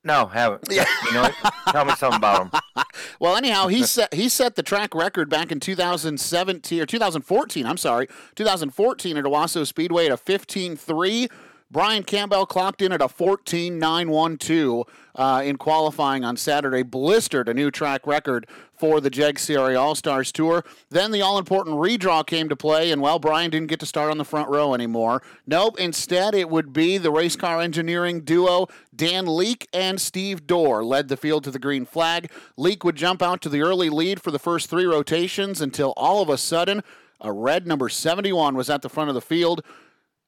No, 0.07 0.27
haven't. 0.27 0.63
Yeah. 0.71 0.85
You 1.07 1.15
know? 1.15 1.29
Tell 1.71 1.85
me 1.85 1.93
something 1.97 2.19
about 2.19 2.43
him. 2.43 2.85
well, 3.21 3.35
anyhow, 3.35 3.67
he 3.67 3.83
set 3.83 4.15
he 4.15 4.29
set 4.29 4.55
the 4.55 4.63
track 4.63 4.95
record 4.95 5.29
back 5.29 5.51
in 5.51 5.59
2017 5.59 6.81
or 6.81 6.87
2014. 6.87 7.67
I'm 7.67 7.77
sorry, 7.77 8.07
2014 8.37 9.17
at 9.17 9.25
Owosso 9.25 9.67
Speedway 9.67 10.07
at 10.07 10.13
a 10.13 10.17
15.3. 10.17 11.29
Brian 11.69 12.05
Campbell 12.05 12.47
clocked 12.47 12.81
in 12.81 12.93
at 12.93 13.03
a 13.03 13.09
14.912 13.09 14.85
uh, 15.17 15.43
in 15.45 15.57
qualifying 15.57 16.25
on 16.25 16.37
Saturday, 16.37 16.85
blistered 16.85 17.49
a 17.49 17.55
new 17.55 17.73
track 17.73 18.07
record 18.07 18.47
for 18.73 19.01
the 19.01 19.11
Jeg 19.11 19.39
Series 19.39 19.77
All 19.77 19.97
Stars 19.97 20.31
Tour. 20.31 20.65
Then 20.91 21.11
the 21.11 21.23
all 21.23 21.39
important 21.39 21.77
redraw 21.77 22.25
came 22.25 22.49
to 22.49 22.57
play, 22.57 22.93
and 22.93 23.03
well, 23.03 23.19
Brian 23.19 23.51
didn't 23.51 23.69
get 23.69 23.81
to 23.81 23.87
start 23.87 24.13
on 24.13 24.19
the 24.19 24.25
front 24.25 24.49
row 24.49 24.75
anymore. 24.75 25.23
Nope, 25.45 25.81
instead, 25.81 26.35
it 26.35 26.49
would 26.49 26.73
be 26.73 26.99
the 26.99 27.11
race 27.11 27.35
car 27.35 27.61
engineering 27.61 28.21
duo 28.21 28.69
Dan 28.95 29.27
Leake 29.27 29.69
and 29.73 30.01
Steve 30.01 30.47
Dorr 30.47 30.85
led 30.85 31.09
the 31.09 31.17
field 31.17 31.43
to 31.45 31.51
the 31.51 31.59
green 31.59 31.85
flag. 31.85 32.31
Leake 32.57 32.85
would 32.85 32.97
jump 32.97 33.23
out 33.23 33.41
to 33.43 33.49
the 33.49 33.63
early 33.63 33.91
lead 33.91 34.23
for 34.23 34.31
the 34.31 34.39
first 34.39 34.71
three 34.71 34.87
rotations 34.87 35.61
until 35.61 35.93
all 35.97 36.23
of 36.23 36.29
a 36.29 36.39
sudden, 36.39 36.83
a 37.21 37.33
red 37.33 37.67
number 37.67 37.89
71 37.89 38.55
was 38.55 38.71
at 38.71 38.83
the 38.83 38.89
front 38.89 39.09
of 39.09 39.15
the 39.15 39.21
field. 39.21 39.65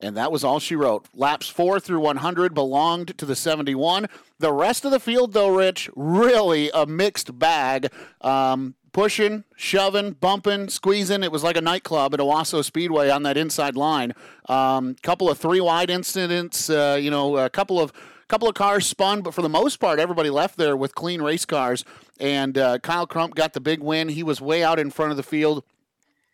And 0.01 0.17
that 0.17 0.31
was 0.31 0.45
all 0.45 0.61
she 0.61 0.77
wrote. 0.77 1.07
Laps 1.13 1.49
4 1.49 1.81
through 1.81 2.01
100 2.01 2.55
belonged 2.55 3.19
to 3.19 3.27
the 3.27 3.35
71. 3.35 4.07
The 4.39 4.53
rest 4.53 4.85
of 4.85 4.93
the 4.93 5.01
field, 5.01 5.33
though, 5.33 5.55
Rich, 5.55 5.91
really 5.97 6.71
a 6.73 6.87
mixed 6.87 7.37
bag. 7.37 7.89
Um, 8.21 8.77
pushing, 8.93 9.45
shoving, 9.57 10.13
bumping, 10.13 10.69
squeezing. 10.69 11.23
It 11.23 11.33
was 11.33 11.43
like 11.43 11.57
a 11.57 11.61
nightclub 11.61 12.15
at 12.15 12.21
Owosso 12.21 12.65
Speedway 12.65 13.11
on 13.11 13.23
that 13.25 13.37
inside 13.37 13.77
line. 13.77 14.15
Um, 14.49 14.97
couple 15.03 15.31
of 15.31 15.39
three 15.39 15.61
wide 15.61 15.91
incidents. 15.91 16.71
Uh, 16.71 16.99
you 17.01 17.11
know, 17.11 17.37
a 17.37 17.51
couple 17.51 17.81
of 17.81 17.93
couple 18.29 18.49
of 18.49 18.55
cars 18.55 18.87
spun, 18.87 19.23
but 19.23 19.33
for 19.33 19.41
the 19.41 19.49
most 19.49 19.79
part, 19.79 19.99
everybody 19.99 20.29
left 20.29 20.59
there 20.59 20.77
with 20.77 20.95
clean 20.95 21.23
race 21.23 21.47
cars. 21.47 21.85
And 22.21 22.59
uh, 22.59 22.79
Kyle 22.79 23.07
Crump 23.07 23.35
got 23.35 23.55
the 23.55 23.61
big 23.61 23.81
win. 23.81 24.11
He 24.11 24.23
was 24.23 24.41
way 24.41 24.63
out 24.63 24.79
in 24.79 24.91
front 24.91 25.13
of 25.13 25.17
the 25.17 25.23
field 25.23 25.65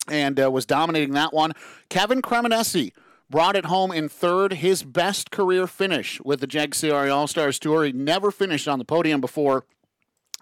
and 0.09 0.41
uh, 0.41 0.51
was 0.51 0.67
dominating 0.67 1.15
that 1.15 1.33
one. 1.33 1.53
Kevin 1.89 2.21
Cremonesi 2.21 2.93
brought 3.31 3.57
it 3.57 3.67
home 3.67 3.91
in 3.91 4.09
third, 4.09 4.55
his 4.55 4.83
best 4.83 5.31
career 5.31 5.67
finish 5.67 6.21
with 6.25 6.41
the 6.41 6.47
Jeg 6.47 6.75
Series 6.75 7.11
All 7.11 7.27
Stars 7.27 7.59
Tour. 7.59 7.85
He 7.85 7.93
never 7.93 8.31
finished 8.31 8.69
on 8.69 8.79
the 8.79 8.85
podium 8.85 9.21
before 9.21 9.65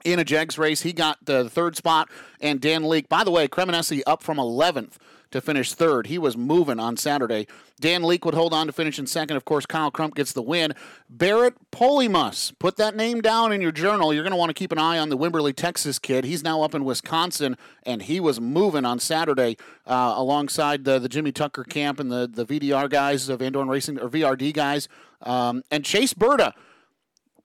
in 0.05 0.19
a 0.19 0.25
Jegs 0.25 0.59
race. 0.59 0.83
He 0.83 0.93
got 0.93 1.25
the 1.25 1.49
third 1.49 1.77
spot, 1.77 2.09
and 2.41 2.61
Dan 2.61 2.85
Leake, 2.89 3.09
by 3.09 3.25
the 3.25 3.31
way, 3.31 3.49
Cremonesi 3.49 4.03
up 4.07 4.23
from 4.23 4.39
11th 4.39 4.97
to 5.33 5.41
finish 5.41 5.73
third. 5.73 6.07
He 6.07 6.19
was 6.19 6.37
moving 6.37 6.79
on 6.79 6.97
Saturday. 6.97 7.47
Dan 7.81 8.03
Leake 8.05 8.25
would 8.25 8.35
hold 8.35 8.55
on 8.55 8.67
to 8.67 8.73
finish 8.73 8.99
in 8.99 9.07
second. 9.07 9.37
Of 9.37 9.45
course, 9.45 9.67
Kyle 9.67 9.91
Crump 9.91 10.15
gets 10.15 10.33
the 10.33 10.43
win. 10.43 10.73
Barrett 11.11 11.55
Polimus, 11.73 12.53
put 12.59 12.77
that 12.77 12.95
name 12.95 13.21
down 13.21 13.53
in 13.53 13.61
your 13.61 13.73
journal. 13.73 14.15
You're 14.15 14.23
going 14.23 14.33
to 14.33 14.37
want 14.37 14.51
to 14.51 14.55
keep 14.55 14.73
an 14.73 14.79
eye 14.79 14.99
on 14.99 15.09
the 15.09 15.19
Wimberley, 15.19 15.55
Texas 15.55 15.99
kid. 15.99 16.25
He's 16.25 16.45
now 16.45 16.63
up 16.63 16.75
in 16.75 16.85
Wisconsin, 16.85 17.57
and 17.83 18.03
he 18.03 18.21
was 18.21 18.41
moving 18.41 18.85
on 18.85 19.01
Saturday 19.01 19.57
uh, 19.87 20.15
alongside 20.17 20.85
the, 20.85 20.99
the 20.99 21.09
Jimmy 21.09 21.33
Tucker 21.33 21.65
camp 21.65 21.99
and 21.99 22.11
the, 22.13 22.31
the 22.33 22.47
VDR 22.47 22.89
guys 22.89 23.29
of 23.29 23.41
Van 23.41 23.53
Dorn 23.53 23.69
Racing, 23.69 23.99
or 23.99 24.09
VRD 24.09 24.53
guys. 24.53 24.89
Um, 25.23 25.65
and 25.71 25.85
Chase 25.85 26.15
Burda 26.15 26.53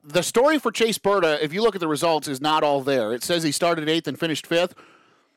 the 0.08 0.22
story 0.22 0.58
for 0.58 0.72
Chase 0.72 0.98
Burda, 0.98 1.40
if 1.40 1.52
you 1.52 1.62
look 1.62 1.74
at 1.74 1.80
the 1.80 1.88
results, 1.88 2.28
is 2.28 2.40
not 2.40 2.62
all 2.62 2.80
there. 2.80 3.12
It 3.12 3.22
says 3.22 3.42
he 3.42 3.52
started 3.52 3.88
eighth 3.88 4.08
and 4.08 4.18
finished 4.18 4.46
fifth. 4.46 4.74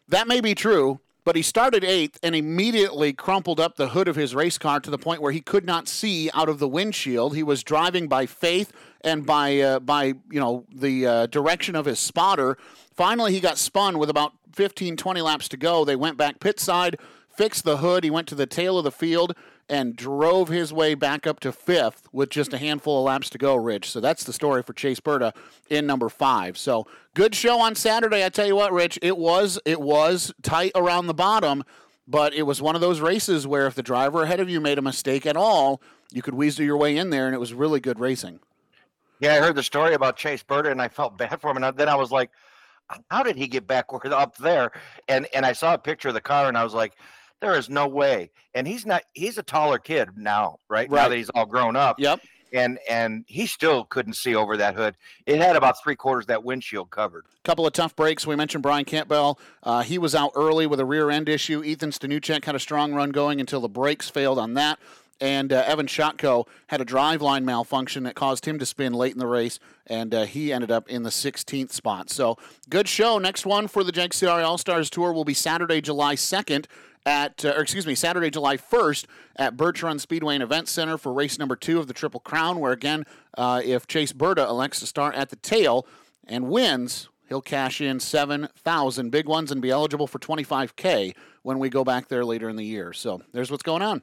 That 0.07 0.27
may 0.27 0.39
be 0.39 0.55
true, 0.55 1.01
but 1.25 1.35
he 1.35 1.41
started 1.41 1.83
eighth 1.83 2.17
and 2.23 2.35
immediately 2.35 3.11
crumpled 3.11 3.59
up 3.59 3.75
the 3.75 3.89
hood 3.89 4.07
of 4.07 4.15
his 4.15 4.33
race 4.33 4.57
car 4.57 4.79
to 4.79 4.89
the 4.89 4.97
point 4.97 5.21
where 5.21 5.33
he 5.33 5.41
could 5.41 5.65
not 5.65 5.87
see 5.87 6.29
out 6.33 6.47
of 6.47 6.59
the 6.59 6.67
windshield. 6.67 7.35
He 7.35 7.43
was 7.43 7.63
driving 7.63 8.07
by 8.07 8.25
faith 8.25 8.71
and 9.01 9.25
by 9.25 9.59
uh, 9.59 9.79
by 9.79 10.05
you 10.05 10.39
know 10.39 10.65
the 10.73 11.05
uh, 11.05 11.25
direction 11.27 11.75
of 11.75 11.85
his 11.85 11.99
spotter. 11.99 12.57
Finally, 12.93 13.33
he 13.33 13.39
got 13.39 13.57
spun 13.57 13.99
with 13.99 14.09
about 14.09 14.33
15, 14.53 14.95
20 14.95 15.21
laps 15.21 15.49
to 15.49 15.57
go. 15.57 15.83
They 15.83 15.95
went 15.95 16.17
back 16.17 16.39
pit 16.39 16.59
side, 16.59 16.97
fixed 17.29 17.65
the 17.65 17.77
hood. 17.77 18.03
He 18.03 18.09
went 18.09 18.27
to 18.29 18.35
the 18.35 18.45
tail 18.45 18.77
of 18.77 18.83
the 18.83 18.91
field 18.91 19.35
and 19.70 19.96
drove 19.96 20.50
his 20.50 20.74
way 20.74 20.96
back 20.96 21.25
up 21.25 21.39
to 21.41 21.51
fifth 21.51 22.08
with 22.12 22.30
just 22.30 22.53
a 22.53 22.58
handful 22.58 23.00
of 23.00 23.06
laps 23.06 23.30
to 23.32 23.38
go, 23.38 23.56
Rich. 23.56 23.89
So 23.89 24.00
that's 24.00 24.24
the 24.24 24.34
story 24.34 24.63
for 24.63 24.74
Chase 24.74 25.00
Burda 25.00 25.34
in 25.70 25.86
number 25.86 26.10
five. 26.10 26.58
So 26.58 26.86
good 27.13 27.34
show 27.36 27.60
on 27.60 27.75
Saturday. 27.75 28.25
I 28.25 28.30
tell 28.30 28.48
you 28.48 28.56
what, 28.56 28.74
Rich, 28.74 29.00
it 29.01 29.18
was 29.18 29.60
it 29.65 29.80
was 29.82 30.34
tight 30.41 30.72
around 30.75 31.08
the 31.08 31.13
bottom. 31.13 31.63
but 32.08 32.34
it 32.34 32.44
was 32.44 32.62
one 32.62 32.75
of 32.75 32.82
those 32.82 33.00
races 33.00 33.48
where 33.48 33.68
if 33.68 33.75
the 33.75 33.84
driver 33.84 34.24
ahead 34.24 34.39
of 34.39 34.50
you 34.50 34.60
made 34.60 34.77
a 34.77 34.82
mistake 34.82 35.25
at 35.25 35.38
all, 35.38 35.82
you 36.12 36.22
could 36.22 36.34
weasel 36.34 36.65
your 36.65 36.75
way 36.75 36.98
in 36.98 37.10
there, 37.10 37.25
and 37.25 37.34
it 37.34 37.39
was 37.39 37.53
really 37.53 37.80
good 37.80 38.00
racing. 38.00 38.39
Yeah, 39.22 39.36
I 39.36 39.38
heard 39.39 39.56
the 39.56 39.63
story 39.63 39.94
about 39.94 40.18
Chase 40.18 40.44
Burda, 40.44 40.72
and 40.72 40.82
I 40.82 40.89
felt 40.89 41.18
bad 41.24 41.39
for 41.39 41.51
him. 41.51 41.63
And 41.63 41.77
then 41.77 41.88
I 41.88 41.96
was 41.96 42.12
like, 42.12 42.32
"How 43.10 43.24
did 43.24 43.38
he 43.38 43.48
get 43.48 43.65
back 43.68 43.86
up 44.06 44.36
there?" 44.38 44.72
And 45.08 45.27
and 45.34 45.46
I 45.46 45.53
saw 45.53 45.74
a 45.75 45.77
picture 45.77 46.10
of 46.10 46.15
the 46.15 46.22
car, 46.22 46.48
and 46.50 46.58
I 46.58 46.63
was 46.63 46.74
like, 46.74 46.94
"There 47.41 47.55
is 47.55 47.69
no 47.69 47.88
way." 47.88 48.31
And 48.53 48.67
he's 48.67 48.86
not. 48.86 49.03
He's 49.13 49.38
a 49.38 49.43
taller 49.43 49.77
kid 49.79 50.10
now, 50.15 50.60
right? 50.69 50.89
right. 50.89 51.03
Now 51.03 51.10
that 51.10 51.15
he's 51.15 51.29
all 51.31 51.45
grown 51.45 51.75
up. 51.75 52.00
Yep. 52.00 52.21
And 52.53 52.79
and 52.89 53.24
he 53.27 53.45
still 53.45 53.86
couldn't 53.86 54.13
see 54.13 54.36
over 54.36 54.57
that 54.57 54.75
hood. 54.75 54.95
It 55.25 55.38
had 55.38 55.55
about 55.55 55.81
three 55.81 55.95
quarters 55.95 56.25
that 56.25 56.43
windshield 56.43 56.89
covered. 56.89 57.25
Couple 57.43 57.65
of 57.65 57.74
tough 57.74 57.95
breaks. 57.95 58.27
We 58.27 58.36
mentioned 58.36 58.62
Brian 58.62 58.86
Campbell. 58.86 59.39
Uh, 59.63 59.83
he 59.83 59.98
was 59.98 60.13
out 60.13 60.31
early 60.36 60.67
with 60.67 60.79
a 60.79 60.86
rear 60.86 61.10
end 61.10 61.29
issue. 61.29 61.63
Ethan 61.63 61.91
Stanuchek 61.91 62.43
had 62.45 62.55
a 62.55 62.60
strong 62.60 62.93
run 62.93 63.12
going 63.12 63.39
until 63.39 63.62
the 63.62 63.69
brakes 63.69 64.10
failed 64.10 64.38
on 64.38 64.53
that 64.55 64.79
and 65.21 65.53
uh, 65.53 65.63
Evan 65.67 65.86
Shotko 65.86 66.48
had 66.67 66.81
a 66.81 66.86
driveline 66.86 67.43
malfunction 67.43 68.03
that 68.03 68.15
caused 68.15 68.45
him 68.45 68.57
to 68.60 68.65
spin 68.65 68.91
late 68.91 69.13
in 69.13 69.19
the 69.19 69.27
race, 69.27 69.60
and 69.86 70.13
uh, 70.13 70.25
he 70.25 70.51
ended 70.51 70.71
up 70.71 70.89
in 70.89 71.03
the 71.03 71.12
16th 71.12 71.71
spot. 71.71 72.10
So 72.10 72.38
good 72.69 72.89
show. 72.89 73.19
Next 73.19 73.45
one 73.45 73.67
for 73.67 73.83
the 73.83 73.91
Jegs 73.91 74.19
CRA 74.19 74.43
All 74.43 74.57
Stars 74.57 74.89
Tour 74.89 75.13
will 75.13 75.24
be 75.24 75.36
Saturday, 75.36 75.79
July 75.79 76.15
2nd 76.15 76.65
at, 77.05 77.43
uh, 77.43 77.53
or 77.55 77.62
excuse 77.62 77.88
me, 77.88 77.96
Saturday, 77.96 78.29
July 78.29 78.58
1st 78.58 79.05
at 79.36 79.58
Birch 79.58 79.81
Run 79.84 80.00
Speedway 80.00 80.36
and 80.36 80.43
Event 80.43 80.67
Center 80.67 80.98
for 80.98 81.13
race 81.13 81.39
number 81.39 81.55
two 81.55 81.79
of 81.79 81.88
the 81.88 81.93
Triple 81.93 82.20
Crown, 82.20 82.60
where 82.60 82.72
again, 82.72 83.05
uh, 83.38 83.62
if 83.63 83.88
Chase 83.88 84.13
Burda 84.13 84.48
elects 84.48 84.79
to 84.79 84.86
start 84.86 85.15
at 85.15 85.29
the 85.29 85.36
tail 85.38 85.88
and 86.27 86.50
wins, 86.50 87.10
he'll 87.27 87.41
cash 87.41 87.81
in 87.81 88.00
7,000 88.00 89.10
big 89.10 89.27
ones 89.27 89.51
and 89.51 89.62
be 89.62 89.72
eligible 89.72 90.08
for 90.08 90.20
25K 90.20 91.15
when 91.43 91.60
we 91.60 91.70
go 91.70 91.84
back 91.84 92.08
there 92.08 92.25
later 92.25 92.50
in 92.50 92.55
the 92.55 92.65
year. 92.65 92.93
So 92.93 93.22
there's 93.34 93.50
what's 93.50 93.63
going 93.63 93.81
on. 93.81 94.01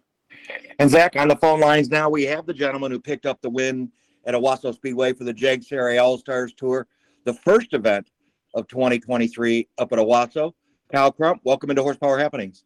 And 0.79 0.91
Zach, 0.91 1.17
on 1.17 1.29
the 1.29 1.37
phone 1.37 1.61
lines 1.61 1.89
now, 1.89 2.09
we 2.09 2.25
have 2.25 2.47
the 2.47 2.55
gentleman 2.55 2.91
who 2.91 3.01
picked 3.01 3.27
up 3.27 3.41
the 3.41 3.51
win 3.51 3.91
at 4.25 4.35
Owosso 4.35 4.75
Speedway 4.75 5.13
for 5.13 5.25
the 5.25 5.67
CRA 5.69 5.99
All 5.99 6.19
Stars 6.19 6.53
Tour, 6.55 6.87
the 7.25 7.35
first 7.35 7.73
event 7.75 8.11
of 8.55 8.67
2023 8.69 9.69
up 9.79 9.93
at 9.93 9.99
Owosso. 9.99 10.53
Kyle 10.93 11.13
Crump, 11.13 11.41
welcome 11.45 11.71
into 11.71 11.83
Horsepower 11.83 12.19
Happenings. 12.19 12.65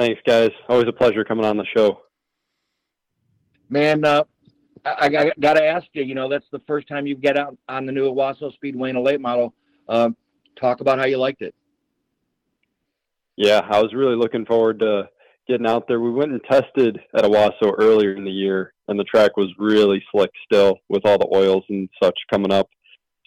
Thanks, 0.00 0.22
guys. 0.26 0.48
Always 0.66 0.88
a 0.88 0.94
pleasure 0.94 1.24
coming 1.24 1.44
on 1.44 1.58
the 1.58 1.66
show. 1.76 2.00
Man, 3.68 4.02
uh, 4.02 4.24
I, 4.82 5.10
I 5.14 5.32
got 5.38 5.58
to 5.58 5.62
ask 5.62 5.84
you, 5.92 6.02
you 6.04 6.14
know, 6.14 6.26
that's 6.26 6.46
the 6.50 6.62
first 6.66 6.88
time 6.88 7.06
you 7.06 7.14
get 7.14 7.36
out 7.36 7.58
on 7.68 7.84
the 7.84 7.92
new 7.92 8.10
Owosso 8.10 8.50
Speedway 8.54 8.88
in 8.88 8.96
a 8.96 9.02
late 9.02 9.20
model. 9.20 9.52
Uh, 9.86 10.08
talk 10.58 10.80
about 10.80 10.98
how 10.98 11.04
you 11.04 11.18
liked 11.18 11.42
it. 11.42 11.54
Yeah, 13.36 13.60
I 13.70 13.82
was 13.82 13.92
really 13.92 14.16
looking 14.16 14.46
forward 14.46 14.78
to 14.78 15.10
getting 15.46 15.66
out 15.66 15.86
there. 15.86 16.00
We 16.00 16.12
went 16.12 16.32
and 16.32 16.40
tested 16.50 16.98
at 17.14 17.24
Owosso 17.24 17.74
earlier 17.78 18.14
in 18.14 18.24
the 18.24 18.30
year, 18.30 18.72
and 18.88 18.98
the 18.98 19.04
track 19.04 19.36
was 19.36 19.52
really 19.58 20.02
slick 20.10 20.30
still 20.50 20.78
with 20.88 21.04
all 21.04 21.18
the 21.18 21.28
oils 21.30 21.64
and 21.68 21.90
such 22.02 22.18
coming 22.32 22.52
up. 22.52 22.70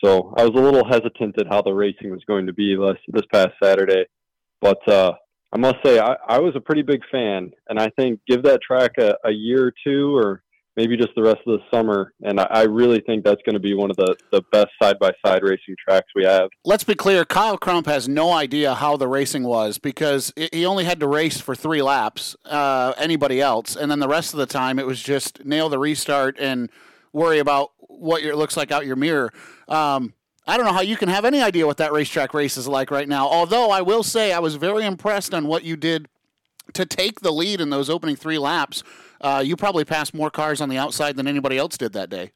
So 0.03 0.33
I 0.37 0.43
was 0.43 0.59
a 0.59 0.63
little 0.63 0.87
hesitant 0.89 1.39
at 1.39 1.45
how 1.47 1.61
the 1.61 1.71
racing 1.71 2.09
was 2.09 2.23
going 2.25 2.47
to 2.47 2.53
be 2.53 2.75
this, 2.75 2.97
this 3.09 3.27
past 3.31 3.51
Saturday. 3.61 4.05
But 4.59 4.89
uh, 4.89 5.13
I 5.53 5.57
must 5.57 5.77
say, 5.85 5.99
I, 5.99 6.15
I 6.27 6.39
was 6.39 6.55
a 6.55 6.59
pretty 6.59 6.81
big 6.81 7.01
fan, 7.11 7.51
and 7.69 7.79
I 7.79 7.89
think 7.89 8.19
give 8.27 8.43
that 8.43 8.61
track 8.61 8.93
a, 8.97 9.15
a 9.23 9.31
year 9.31 9.67
or 9.67 9.73
two 9.85 10.17
or 10.17 10.41
maybe 10.75 10.97
just 10.97 11.13
the 11.15 11.21
rest 11.21 11.41
of 11.45 11.59
the 11.59 11.65
summer. 11.71 12.13
And 12.23 12.39
I, 12.39 12.47
I 12.49 12.61
really 12.63 12.99
think 13.01 13.23
that's 13.23 13.41
going 13.45 13.53
to 13.53 13.59
be 13.59 13.75
one 13.75 13.91
of 13.91 13.97
the, 13.97 14.15
the 14.31 14.41
best 14.51 14.69
side 14.81 14.97
by 14.97 15.11
side 15.23 15.43
racing 15.43 15.75
tracks 15.87 16.07
we 16.15 16.23
have. 16.23 16.49
Let's 16.65 16.83
be 16.83 16.95
clear 16.95 17.25
Kyle 17.25 17.59
Crump 17.59 17.85
has 17.85 18.09
no 18.09 18.31
idea 18.31 18.73
how 18.73 18.97
the 18.97 19.07
racing 19.07 19.43
was 19.43 19.77
because 19.77 20.33
he 20.35 20.65
only 20.65 20.85
had 20.85 20.99
to 21.01 21.07
race 21.07 21.39
for 21.39 21.53
three 21.53 21.83
laps, 21.83 22.35
uh, 22.45 22.93
anybody 22.97 23.39
else. 23.39 23.75
And 23.75 23.91
then 23.91 23.99
the 23.99 24.07
rest 24.07 24.33
of 24.33 24.39
the 24.39 24.47
time, 24.47 24.79
it 24.79 24.87
was 24.87 25.03
just 25.03 25.45
nail 25.45 25.69
the 25.69 25.77
restart 25.77 26.39
and 26.39 26.71
worry 27.11 27.37
about 27.37 27.71
what 27.79 28.23
it 28.23 28.35
looks 28.35 28.57
like 28.57 28.71
out 28.71 28.87
your 28.87 28.95
mirror. 28.95 29.31
Um, 29.67 30.15
I 30.45 30.57
don't 30.57 30.65
know 30.65 30.73
how 30.73 30.81
you 30.81 30.97
can 30.97 31.09
have 31.09 31.25
any 31.25 31.41
idea 31.41 31.65
what 31.65 31.77
that 31.77 31.93
racetrack 31.93 32.33
race 32.33 32.57
is 32.57 32.67
like 32.67 32.91
right 32.91 33.07
now. 33.07 33.27
Although 33.27 33.71
I 33.71 33.81
will 33.81 34.03
say 34.03 34.33
I 34.33 34.39
was 34.39 34.55
very 34.55 34.85
impressed 34.85 35.33
on 35.33 35.47
what 35.47 35.63
you 35.63 35.77
did 35.77 36.07
to 36.73 36.85
take 36.85 37.21
the 37.21 37.31
lead 37.31 37.61
in 37.61 37.69
those 37.69 37.89
opening 37.89 38.15
three 38.15 38.37
laps 38.37 38.83
uh, 39.23 39.41
you 39.43 39.55
probably 39.55 39.85
passed 39.85 40.13
more 40.13 40.29
cars 40.29 40.59
on 40.59 40.69
the 40.69 40.77
outside 40.77 41.15
than 41.15 41.27
anybody 41.27 41.57
else 41.57 41.77
did 41.77 41.93
that 41.93 42.09
day. 42.09 42.31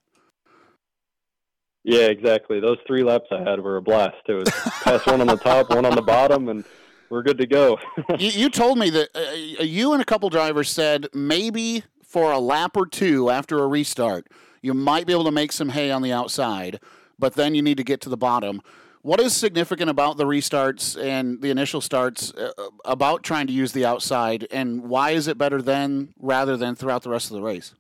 Yeah, 1.84 2.06
exactly. 2.06 2.60
Those 2.60 2.78
three 2.88 3.04
laps 3.04 3.28
I 3.32 3.48
had 3.48 3.60
were 3.60 3.78
a 3.78 3.82
blast. 3.82 4.16
It 4.28 4.34
was 4.34 4.50
pass 4.50 5.06
one 5.06 5.22
on 5.22 5.28
the 5.28 5.38
top, 5.38 5.70
one 5.70 5.86
on 5.86 5.96
the 5.96 6.02
bottom, 6.02 6.50
and 6.50 6.64
we're 7.10 7.24
good 7.24 7.38
to 7.38 7.46
go. 7.46 7.78
you, 8.18 8.30
you, 8.30 8.50
told 8.50 8.78
me 8.78 8.90
that 8.90 9.10
uh, 9.16 9.64
you 9.64 9.94
and 9.94 10.02
a 10.02 10.06
couple 10.06 10.30
drivers 10.30 10.70
said 10.70 11.08
maybe 11.14 11.84
for 12.04 12.32
a 12.32 12.40
lap 12.40 12.76
or 12.76 12.86
two 12.86 13.30
after 13.30 13.60
a 13.60 13.68
restart, 13.68 14.28
you 14.62 14.74
might 14.74 15.06
be 15.06 15.14
able 15.14 15.26
to 15.26 15.32
make 15.32 15.52
some 15.52 15.70
hay 15.70 15.92
on 15.92 16.02
the 16.02 16.12
outside, 16.12 16.80
but 17.20 17.36
then 17.36 17.56
you 17.56 17.62
need 17.62 17.78
to 17.78 17.84
get 17.84 18.02
to 18.02 18.10
the 18.10 18.18
bottom. 18.18 18.62
What 19.02 19.22
is 19.22 19.36
significant 19.36 19.90
about 19.90 20.18
the 20.18 20.26
restarts 20.26 21.02
and 21.02 21.42
the 21.42 21.50
initial 21.50 21.82
starts 21.82 22.34
uh, 22.34 22.52
about 22.84 23.24
trying 23.24 23.48
to 23.48 23.54
use 23.54 23.72
the 23.72 23.86
outside, 23.86 24.48
and 24.52 24.84
why 24.84 25.12
is 25.12 25.28
it 25.28 25.38
better 25.38 25.62
then 25.62 26.14
rather 26.20 26.58
than 26.58 26.76
throughout 26.76 27.04
the 27.04 27.10
rest 27.10 27.32
of 27.32 27.36
the 27.36 27.44
race? 27.44 27.74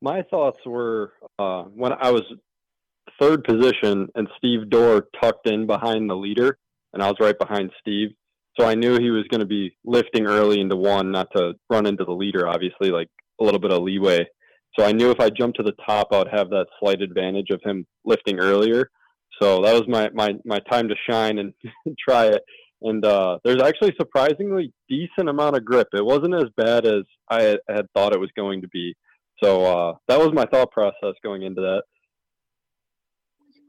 My 0.00 0.22
thoughts 0.22 0.58
were 0.64 1.12
uh, 1.38 1.64
when 1.64 1.92
I 1.92 2.10
was 2.10 2.22
third 3.20 3.44
position 3.44 4.08
and 4.14 4.28
Steve 4.36 4.70
Dorr 4.70 5.06
tucked 5.20 5.48
in 5.48 5.66
behind 5.66 6.08
the 6.08 6.16
leader, 6.16 6.58
and 6.92 7.02
I 7.02 7.08
was 7.08 7.16
right 7.20 7.38
behind 7.38 7.70
Steve. 7.80 8.10
So 8.58 8.66
I 8.66 8.74
knew 8.74 8.98
he 8.98 9.10
was 9.10 9.24
going 9.30 9.40
to 9.40 9.46
be 9.46 9.76
lifting 9.84 10.26
early 10.26 10.60
into 10.60 10.76
one, 10.76 11.10
not 11.10 11.28
to 11.36 11.54
run 11.70 11.86
into 11.86 12.04
the 12.04 12.12
leader, 12.12 12.48
obviously, 12.48 12.90
like 12.90 13.08
a 13.40 13.44
little 13.44 13.60
bit 13.60 13.72
of 13.72 13.82
leeway. 13.82 14.26
So 14.78 14.84
I 14.84 14.92
knew 14.92 15.10
if 15.10 15.20
I 15.20 15.28
jumped 15.28 15.58
to 15.58 15.62
the 15.62 15.74
top, 15.86 16.08
I 16.12 16.18
would 16.18 16.28
have 16.28 16.48
that 16.50 16.66
slight 16.80 17.02
advantage 17.02 17.50
of 17.50 17.60
him 17.62 17.86
lifting 18.04 18.38
earlier. 18.38 18.90
So 19.40 19.62
that 19.62 19.72
was 19.72 19.86
my 19.88 20.10
my 20.10 20.34
my 20.44 20.58
time 20.70 20.88
to 20.88 20.94
shine 21.08 21.38
and 21.38 21.52
try 21.98 22.26
it. 22.26 22.42
And 22.82 23.04
uh, 23.04 23.38
there's 23.44 23.62
actually 23.62 23.94
surprisingly 23.96 24.72
decent 24.88 25.28
amount 25.28 25.56
of 25.56 25.64
grip. 25.64 25.88
It 25.92 26.04
wasn't 26.04 26.34
as 26.34 26.48
bad 26.56 26.84
as 26.84 27.02
I 27.28 27.56
had, 27.68 27.86
thought 27.94 28.12
it 28.12 28.18
was 28.18 28.30
going 28.36 28.60
to 28.62 28.68
be. 28.68 28.94
So 29.42 29.64
uh, 29.64 29.94
that 30.08 30.18
was 30.18 30.32
my 30.32 30.44
thought 30.46 30.72
process 30.72 31.14
going 31.22 31.42
into 31.42 31.60
that. 31.60 31.82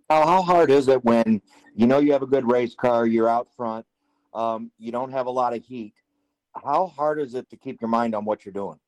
How, 0.10 0.26
how 0.26 0.42
hard 0.42 0.72
is 0.72 0.88
it 0.88 1.04
when 1.04 1.42
you 1.76 1.86
know 1.86 2.00
you 2.00 2.12
have 2.12 2.24
a 2.24 2.28
good 2.28 2.50
race 2.50 2.76
car, 2.76 3.06
you're 3.06 3.30
out 3.30 3.48
front, 3.56 3.86
um, 4.34 4.72
you 4.80 4.92
don't 4.92 5.12
have 5.12 5.28
a 5.28 5.32
lot 5.32 5.56
of 5.56 5.64
heat? 5.64 5.94
How 6.64 6.88
hard 6.88 7.20
is 7.20 7.36
it 7.36 7.50
to 7.52 7.56
keep 7.56 7.82
your 7.82 7.90
mind 7.90 8.16
on 8.16 8.26
what 8.26 8.46
you're 8.46 8.54
doing? 8.54 8.80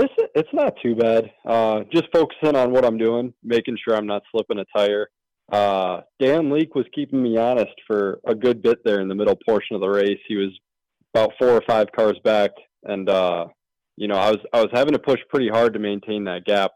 It's 0.00 0.14
it's 0.34 0.48
not 0.52 0.74
too 0.82 0.94
bad. 0.94 1.30
Uh, 1.46 1.80
just 1.92 2.06
focusing 2.12 2.56
on 2.56 2.72
what 2.72 2.84
I'm 2.84 2.96
doing, 2.96 3.34
making 3.42 3.76
sure 3.82 3.94
I'm 3.94 4.06
not 4.06 4.22
slipping 4.30 4.58
a 4.58 4.64
tire. 4.76 5.08
Uh, 5.52 6.00
Dan 6.20 6.50
Leake 6.50 6.74
was 6.74 6.86
keeping 6.94 7.22
me 7.22 7.36
honest 7.36 7.74
for 7.86 8.20
a 8.26 8.34
good 8.34 8.62
bit 8.62 8.78
there 8.84 9.00
in 9.00 9.08
the 9.08 9.14
middle 9.14 9.36
portion 9.46 9.74
of 9.74 9.80
the 9.80 9.88
race. 9.88 10.20
He 10.26 10.36
was 10.36 10.50
about 11.12 11.32
four 11.38 11.50
or 11.50 11.62
five 11.68 11.88
cars 11.94 12.18
back, 12.24 12.50
and 12.84 13.08
uh, 13.10 13.46
you 13.96 14.08
know 14.08 14.16
I 14.16 14.30
was 14.30 14.38
I 14.54 14.60
was 14.60 14.70
having 14.72 14.94
to 14.94 14.98
push 14.98 15.20
pretty 15.28 15.48
hard 15.48 15.74
to 15.74 15.78
maintain 15.78 16.24
that 16.24 16.46
gap. 16.46 16.70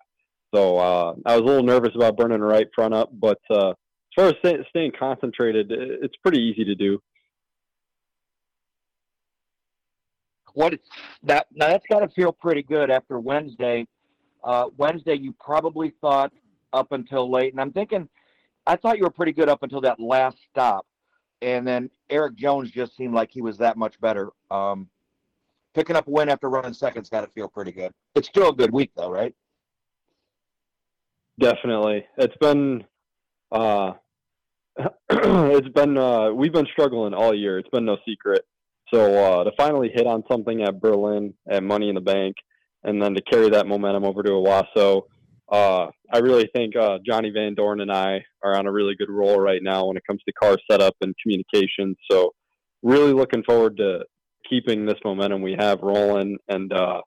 So 0.55 0.77
uh, 0.77 1.15
I 1.25 1.37
was 1.37 1.43
a 1.43 1.45
little 1.45 1.65
nervous 1.65 1.95
about 1.95 2.17
burning 2.17 2.41
right 2.41 2.67
front 2.75 2.95
up, 2.95 3.11
but 3.13 3.39
uh, 3.51 3.71
as 3.71 3.75
far 4.17 4.27
as 4.29 4.35
stay, 4.45 4.57
staying 4.69 4.93
concentrated, 4.99 5.73
it's 5.73 6.15
pretty 6.23 6.41
easy 6.41 6.65
to 6.65 6.75
do. 6.75 7.01
What 10.55 10.79
that 11.25 11.47
now 11.53 11.69
that's 11.69 11.87
got 11.89 12.01
to 12.01 12.09
feel 12.09 12.33
pretty 12.33 12.63
good 12.63 12.91
after 12.91 13.19
Wednesday. 13.19 13.87
Uh, 14.43 14.67
Wednesday, 14.77 15.15
you 15.15 15.35
probably 15.41 15.93
thought 16.01 16.33
up 16.73 16.93
until 16.93 17.31
late, 17.31 17.53
and 17.53 17.61
I'm 17.61 17.73
thinking, 17.73 18.09
I 18.67 18.77
thought 18.77 18.99
you 18.99 19.05
were 19.05 19.11
pretty 19.11 19.33
good 19.33 19.49
up 19.49 19.63
until 19.63 19.81
that 19.83 19.99
last 19.99 20.37
stop, 20.51 20.87
and 21.43 21.67
then 21.67 21.91
Erik 22.09 22.37
Jones 22.37 22.71
just 22.71 22.97
seemed 22.97 23.15
like 23.15 23.31
he 23.31 23.43
was 23.43 23.59
that 23.59 23.77
much 23.77 24.01
better. 24.01 24.31
Um, 24.51 24.89
picking 25.75 25.97
up 25.97 26.07
a 26.07 26.11
win 26.11 26.29
after 26.29 26.49
running 26.49 26.73
seconds 26.73 27.09
got 27.09 27.23
to 27.23 27.27
feel 27.29 27.49
pretty 27.49 27.73
good. 27.73 27.93
It's 28.15 28.29
still 28.29 28.51
a 28.51 28.55
good 28.55 28.73
week, 28.73 28.93
though, 28.97 29.11
right? 29.11 29.35
Definitely, 31.39 32.07
it's 32.17 32.37
been. 32.37 32.85
Uh, 33.51 33.93
it's 35.11 35.69
been 35.69 35.99
uh, 35.99 36.31
we've 36.31 36.53
been 36.53 36.67
struggling 36.73 37.15
all 37.15 37.35
year. 37.35 37.59
It's 37.59 37.69
been 37.71 37.85
no 37.85 37.97
secret. 38.07 38.45
So 38.93 39.41
uh, 39.41 39.45
to 39.45 39.53
finally 39.57 39.91
hit 39.93 40.07
on 40.07 40.23
something 40.31 40.63
at 40.63 40.81
Berlin 40.81 41.35
at 41.51 41.63
Money 41.63 41.89
in 41.89 41.95
the 41.95 42.01
Bank, 42.01 42.37
and 42.85 43.01
then 43.03 43.15
to 43.15 43.23
carry 43.23 43.49
that 43.51 43.67
momentum 43.67 44.05
over 44.05 44.23
to 44.23 44.31
Owosso, 44.31 45.03
uh, 45.51 45.87
I 46.13 46.19
really 46.19 46.49
think 46.55 46.77
uh, 46.77 46.99
Johnny 47.07 47.31
Van 47.31 47.55
Dorn 47.55 47.81
and 47.81 47.93
I 47.93 48.25
are 48.43 48.57
on 48.57 48.67
a 48.67 48.73
really 48.73 48.95
good 48.95 49.11
roll 49.11 49.39
right 49.39 49.63
now 49.63 49.87
when 49.87 49.97
it 49.97 50.03
comes 50.07 50.21
to 50.27 50.33
car 50.33 50.57
setup 50.71 50.95
and 51.01 51.15
communication. 51.23 51.97
So 52.11 52.33
really 52.83 53.13
looking 53.13 53.43
forward 53.43 53.77
to 53.79 54.05
keeping 54.49 54.87
this 54.87 54.99
momentum 55.05 55.43
we 55.43 55.57
have 55.59 55.81
rolling. 55.83 56.37
And 56.49 56.73
uh, 56.73 57.01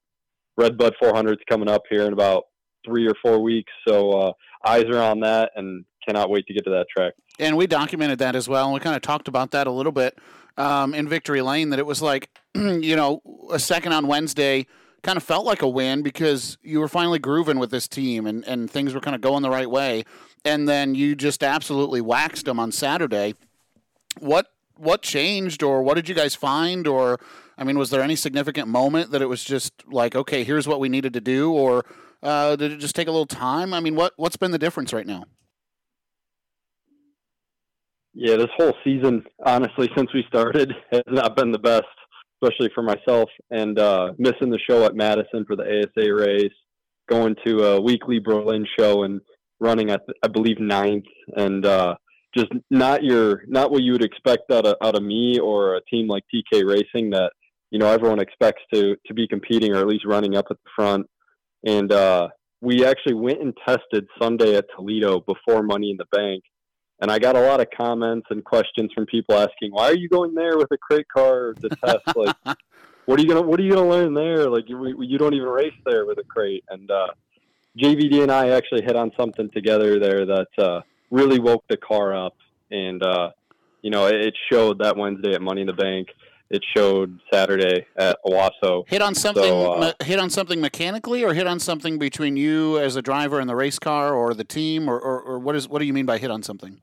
Redbud 0.56 0.94
400 1.00 1.32
is 1.32 1.38
coming 1.48 1.68
up 1.68 1.82
here 1.90 2.06
in 2.06 2.12
about 2.12 2.44
three 2.84 3.06
or 3.06 3.14
four 3.22 3.40
weeks, 3.40 3.72
so 3.86 4.10
uh, 4.12 4.32
eyes 4.64 4.84
are 4.84 5.02
on 5.02 5.20
that 5.20 5.50
and 5.56 5.84
cannot 6.08 6.30
wait 6.30 6.46
to 6.46 6.54
get 6.54 6.64
to 6.64 6.70
that 6.70 6.86
track. 6.88 7.12
And 7.38 7.56
we 7.56 7.66
documented 7.66 8.18
that 8.20 8.34
as 8.34 8.48
well. 8.48 8.64
And 8.64 8.74
we 8.74 8.80
kind 8.80 8.96
of 8.96 9.02
talked 9.02 9.28
about 9.28 9.50
that 9.50 9.66
a 9.66 9.70
little 9.70 9.92
bit 9.92 10.18
um, 10.56 10.94
in 10.94 11.06
Victory 11.06 11.42
Lane. 11.42 11.70
That 11.70 11.78
it 11.78 11.86
was 11.86 12.00
like, 12.00 12.30
you 12.54 12.96
know, 12.96 13.20
a 13.50 13.58
second 13.58 13.92
on 13.92 14.06
Wednesday 14.06 14.66
kind 15.02 15.16
of 15.16 15.22
felt 15.22 15.44
like 15.44 15.62
a 15.62 15.68
win 15.68 16.02
because 16.02 16.56
you 16.62 16.80
were 16.80 16.88
finally 16.88 17.18
grooving 17.18 17.58
with 17.58 17.70
this 17.70 17.86
team 17.86 18.26
and, 18.26 18.44
and 18.46 18.70
things 18.70 18.94
were 18.94 19.00
kind 19.00 19.14
of 19.14 19.20
going 19.20 19.42
the 19.42 19.50
right 19.50 19.70
way. 19.70 20.04
And 20.44 20.68
then 20.68 20.94
you 20.94 21.14
just 21.14 21.44
absolutely 21.44 22.00
waxed 22.00 22.46
them 22.46 22.58
on 22.58 22.72
Saturday. 22.72 23.34
What 24.18 24.46
what 24.76 25.02
changed 25.02 25.62
or 25.62 25.82
what 25.82 25.94
did 25.94 26.08
you 26.08 26.14
guys 26.14 26.36
find 26.36 26.86
or 26.86 27.18
I 27.58 27.64
mean 27.64 27.76
was 27.78 27.90
there 27.90 28.00
any 28.00 28.14
significant 28.14 28.68
moment 28.68 29.10
that 29.10 29.20
it 29.20 29.26
was 29.26 29.42
just 29.42 29.72
like 29.90 30.14
okay 30.14 30.44
here's 30.44 30.68
what 30.68 30.78
we 30.78 30.88
needed 30.88 31.12
to 31.14 31.20
do 31.20 31.52
or 31.52 31.84
uh, 32.22 32.54
did 32.54 32.72
it 32.72 32.78
just 32.78 32.94
take 32.94 33.08
a 33.08 33.10
little 33.10 33.26
time? 33.26 33.74
I 33.74 33.80
mean 33.80 33.96
what 33.96 34.14
what's 34.16 34.36
been 34.36 34.52
the 34.52 34.58
difference 34.58 34.92
right 34.92 35.06
now? 35.06 35.24
Yeah, 38.20 38.34
this 38.34 38.48
whole 38.56 38.72
season, 38.82 39.22
honestly, 39.46 39.88
since 39.96 40.12
we 40.12 40.24
started, 40.26 40.72
has 40.90 41.04
not 41.06 41.36
been 41.36 41.52
the 41.52 41.58
best, 41.60 41.84
especially 42.42 42.68
for 42.74 42.82
myself. 42.82 43.30
And 43.52 43.78
uh, 43.78 44.08
missing 44.18 44.50
the 44.50 44.58
show 44.68 44.84
at 44.86 44.96
Madison 44.96 45.44
for 45.46 45.54
the 45.54 45.62
ASA 45.62 46.12
race, 46.12 46.52
going 47.08 47.36
to 47.46 47.62
a 47.62 47.80
weekly 47.80 48.18
Berlin 48.18 48.66
show 48.76 49.04
and 49.04 49.20
running 49.60 49.90
at, 49.90 50.00
I 50.24 50.26
believe, 50.26 50.58
ninth, 50.58 51.04
and 51.36 51.64
uh, 51.64 51.94
just 52.36 52.48
not 52.72 53.04
your 53.04 53.44
not 53.46 53.70
what 53.70 53.84
you 53.84 53.92
would 53.92 54.04
expect 54.04 54.50
out 54.50 54.66
of 54.66 54.74
out 54.82 54.96
of 54.96 55.04
me 55.04 55.38
or 55.38 55.76
a 55.76 55.80
team 55.84 56.08
like 56.08 56.24
TK 56.34 56.68
Racing 56.68 57.10
that 57.10 57.30
you 57.70 57.78
know 57.78 57.86
everyone 57.86 58.18
expects 58.18 58.62
to 58.74 58.96
to 59.06 59.14
be 59.14 59.28
competing 59.28 59.76
or 59.76 59.78
at 59.78 59.86
least 59.86 60.04
running 60.04 60.36
up 60.36 60.46
at 60.50 60.56
the 60.64 60.70
front. 60.74 61.06
And 61.64 61.92
uh, 61.92 62.30
we 62.60 62.84
actually 62.84 63.14
went 63.14 63.42
and 63.42 63.56
tested 63.64 64.08
Sunday 64.20 64.56
at 64.56 64.66
Toledo 64.74 65.20
before 65.20 65.62
Money 65.62 65.92
in 65.92 65.98
the 65.98 66.06
Bank, 66.10 66.42
and 67.00 67.10
I 67.10 67.18
got 67.18 67.36
a 67.36 67.40
lot 67.40 67.60
of 67.60 67.68
comments 67.76 68.26
and 68.30 68.44
questions 68.44 68.90
from 68.94 69.06
people 69.06 69.36
asking, 69.36 69.72
"Why 69.72 69.88
are 69.88 69.96
you 69.96 70.08
going 70.08 70.34
there 70.34 70.56
with 70.56 70.70
a 70.72 70.78
crate 70.78 71.08
car 71.08 71.54
to 71.54 71.68
test? 71.68 71.98
like, 72.16 72.36
what 73.06 73.18
are 73.18 73.22
you 73.22 73.28
gonna 73.28 73.42
What 73.42 73.60
are 73.60 73.62
you 73.62 73.72
gonna 73.72 73.88
learn 73.88 74.14
there? 74.14 74.48
Like, 74.48 74.68
you, 74.68 75.02
you 75.02 75.18
don't 75.18 75.34
even 75.34 75.48
race 75.48 75.72
there 75.86 76.06
with 76.06 76.18
a 76.18 76.24
crate." 76.24 76.64
And 76.68 76.90
uh, 76.90 77.08
JVD 77.78 78.22
and 78.22 78.32
I 78.32 78.50
actually 78.50 78.82
hit 78.82 78.96
on 78.96 79.12
something 79.16 79.50
together 79.50 79.98
there 80.00 80.26
that 80.26 80.48
uh, 80.58 80.80
really 81.10 81.38
woke 81.38 81.64
the 81.68 81.76
car 81.76 82.16
up, 82.16 82.34
and 82.70 83.02
uh, 83.02 83.30
you 83.82 83.90
know, 83.90 84.06
it 84.06 84.34
showed 84.50 84.78
that 84.80 84.96
Wednesday 84.96 85.34
at 85.34 85.42
Money 85.42 85.62
in 85.62 85.66
the 85.68 85.72
Bank. 85.72 86.08
It 86.50 86.64
showed 86.74 87.20
Saturday 87.32 87.86
at 87.96 88.16
Owosso. 88.26 88.88
Hit 88.88 89.02
on 89.02 89.14
something. 89.14 89.44
So, 89.44 89.72
uh, 89.74 89.92
hit 90.02 90.18
on 90.18 90.30
something 90.30 90.60
mechanically, 90.60 91.22
or 91.22 91.34
hit 91.34 91.46
on 91.46 91.60
something 91.60 91.98
between 91.98 92.36
you 92.36 92.78
as 92.78 92.96
a 92.96 93.02
driver 93.02 93.38
and 93.38 93.48
the 93.48 93.54
race 93.54 93.78
car, 93.78 94.14
or 94.14 94.32
the 94.32 94.44
team, 94.44 94.88
or, 94.88 94.98
or, 94.98 95.20
or 95.20 95.38
what 95.38 95.54
is 95.54 95.68
what 95.68 95.78
do 95.78 95.84
you 95.84 95.92
mean 95.92 96.06
by 96.06 96.18
hit 96.18 96.30
on 96.30 96.42
something? 96.42 96.80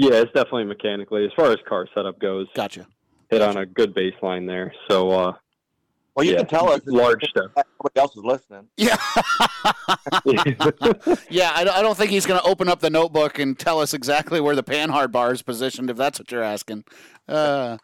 Yeah, 0.00 0.20
it's 0.20 0.32
definitely 0.32 0.62
mechanically. 0.62 1.24
As 1.24 1.32
far 1.34 1.50
as 1.50 1.56
car 1.68 1.88
setup 1.92 2.20
goes, 2.20 2.46
gotcha. 2.54 2.86
Hit 3.30 3.40
gotcha. 3.40 3.48
on 3.48 3.56
a 3.56 3.66
good 3.66 3.96
baseline 3.96 4.46
there. 4.46 4.72
So, 4.88 5.10
uh, 5.10 5.32
well, 6.14 6.24
you 6.24 6.34
yeah, 6.34 6.38
can 6.38 6.46
tell 6.46 6.70
us 6.70 6.82
large 6.86 7.24
stuff. 7.24 7.50
Nobody 7.56 7.96
else 7.96 8.16
is 8.16 8.22
listening. 8.22 8.68
Yeah, 8.76 8.96
yeah. 11.28 11.50
I, 11.52 11.68
I 11.68 11.82
don't 11.82 11.98
think 11.98 12.12
he's 12.12 12.26
going 12.26 12.40
to 12.40 12.46
open 12.46 12.68
up 12.68 12.78
the 12.78 12.90
notebook 12.90 13.40
and 13.40 13.58
tell 13.58 13.80
us 13.80 13.92
exactly 13.92 14.40
where 14.40 14.54
the 14.54 14.62
Panhard 14.62 15.10
bar 15.10 15.32
is 15.32 15.42
positioned. 15.42 15.90
If 15.90 15.96
that's 15.96 16.20
what 16.20 16.30
you're 16.30 16.44
asking. 16.44 16.84
Uh, 17.26 17.78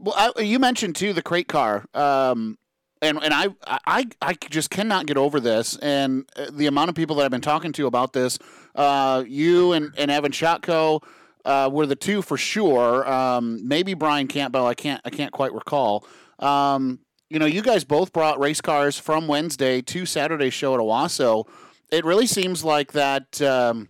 well, 0.00 0.32
I, 0.36 0.40
you 0.40 0.58
mentioned 0.58 0.96
too 0.96 1.12
the 1.12 1.22
crate 1.22 1.46
car. 1.46 1.86
Um, 1.94 2.58
and 3.00 3.22
and 3.22 3.32
I, 3.32 3.50
I 3.86 4.08
I 4.20 4.34
just 4.50 4.70
cannot 4.70 5.06
get 5.06 5.16
over 5.16 5.38
this, 5.38 5.76
and 5.76 6.28
uh, 6.34 6.46
the 6.50 6.66
amount 6.66 6.88
of 6.88 6.96
people 6.96 7.14
that 7.16 7.24
I've 7.24 7.30
been 7.30 7.40
talking 7.40 7.70
to 7.74 7.86
about 7.86 8.14
this. 8.14 8.36
Uh, 8.74 9.24
you 9.26 9.72
and, 9.72 9.94
and 9.96 10.10
Evan 10.10 10.32
Shotko 10.32 11.02
uh, 11.44 11.68
were 11.72 11.86
the 11.86 11.96
two 11.96 12.22
for 12.22 12.36
sure. 12.36 13.10
Um, 13.10 13.66
maybe 13.66 13.94
Brian 13.94 14.26
Campbell. 14.26 14.66
I 14.66 14.74
can't 14.74 15.00
I 15.04 15.10
can't 15.10 15.32
quite 15.32 15.52
recall. 15.52 16.06
Um, 16.38 17.00
you 17.28 17.38
know, 17.38 17.46
you 17.46 17.62
guys 17.62 17.84
both 17.84 18.12
brought 18.12 18.40
race 18.40 18.60
cars 18.60 18.98
from 18.98 19.28
Wednesday 19.28 19.80
to 19.82 20.04
Saturday 20.04 20.50
show 20.50 20.74
at 20.74 20.80
Owosso. 20.80 21.46
It 21.90 22.04
really 22.04 22.26
seems 22.26 22.64
like 22.64 22.92
that 22.92 23.40
um, 23.40 23.88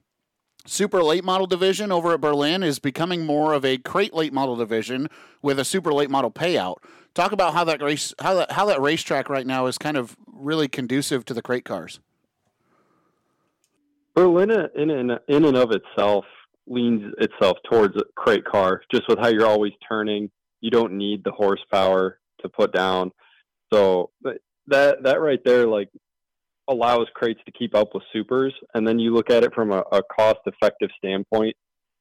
super 0.67 1.03
late 1.03 1.25
model 1.25 1.47
division 1.47 1.91
over 1.91 2.13
at 2.13 2.21
Berlin 2.21 2.63
is 2.63 2.79
becoming 2.79 3.25
more 3.25 3.55
of 3.55 3.65
a 3.65 3.79
crate 3.79 4.15
late 4.15 4.33
model 4.33 4.57
division 4.57 5.09
with 5.43 5.59
a 5.59 5.65
super 5.65 5.93
late 5.93 6.11
model 6.11 6.31
payout. 6.31 6.77
Talk 7.15 7.33
about 7.33 7.55
how 7.55 7.65
that 7.65 7.83
race 7.83 8.15
how 8.21 8.35
that 8.35 8.53
how 8.53 8.67
that 8.67 8.81
racetrack 8.81 9.29
right 9.29 9.47
now 9.47 9.67
is 9.67 9.79
kind 9.79 9.97
of 9.97 10.17
really 10.27 10.69
conducive 10.69 11.25
to 11.27 11.35
the 11.35 11.43
crate 11.43 11.65
cars. 11.65 12.01
Berlin, 14.15 14.51
in 14.75 14.91
in 14.91 15.19
in 15.29 15.45
and 15.45 15.57
of 15.57 15.73
itself, 15.73 16.25
leans 16.71 17.13
itself 17.19 17.59
towards 17.71 17.97
a 17.97 18.05
crate 18.17 18.45
car, 18.45 18.81
just 18.91 19.03
with 19.09 19.19
how 19.19 19.29
you're 19.29 19.47
always 19.47 19.73
turning. 19.87 20.31
You 20.63 20.71
don't 20.71 20.95
need 20.95 21.23
the 21.25 21.33
horsepower 21.33 22.19
to 22.43 22.49
put 22.49 22.73
down, 22.73 23.11
so 23.73 24.11
that 24.23 25.03
that 25.03 25.21
right 25.21 25.41
there, 25.45 25.67
like, 25.67 25.89
allows 26.69 27.07
crates 27.15 27.41
to 27.45 27.53
keep 27.53 27.75
up 27.75 27.89
with 27.93 28.05
supers. 28.13 28.55
And 28.75 28.87
then 28.87 28.99
you 28.99 29.13
look 29.13 29.31
at 29.31 29.43
it 29.43 29.53
from 29.55 29.73
a, 29.73 29.83
a 29.93 30.03
cost-effective 30.17 30.91
standpoint. 30.97 31.57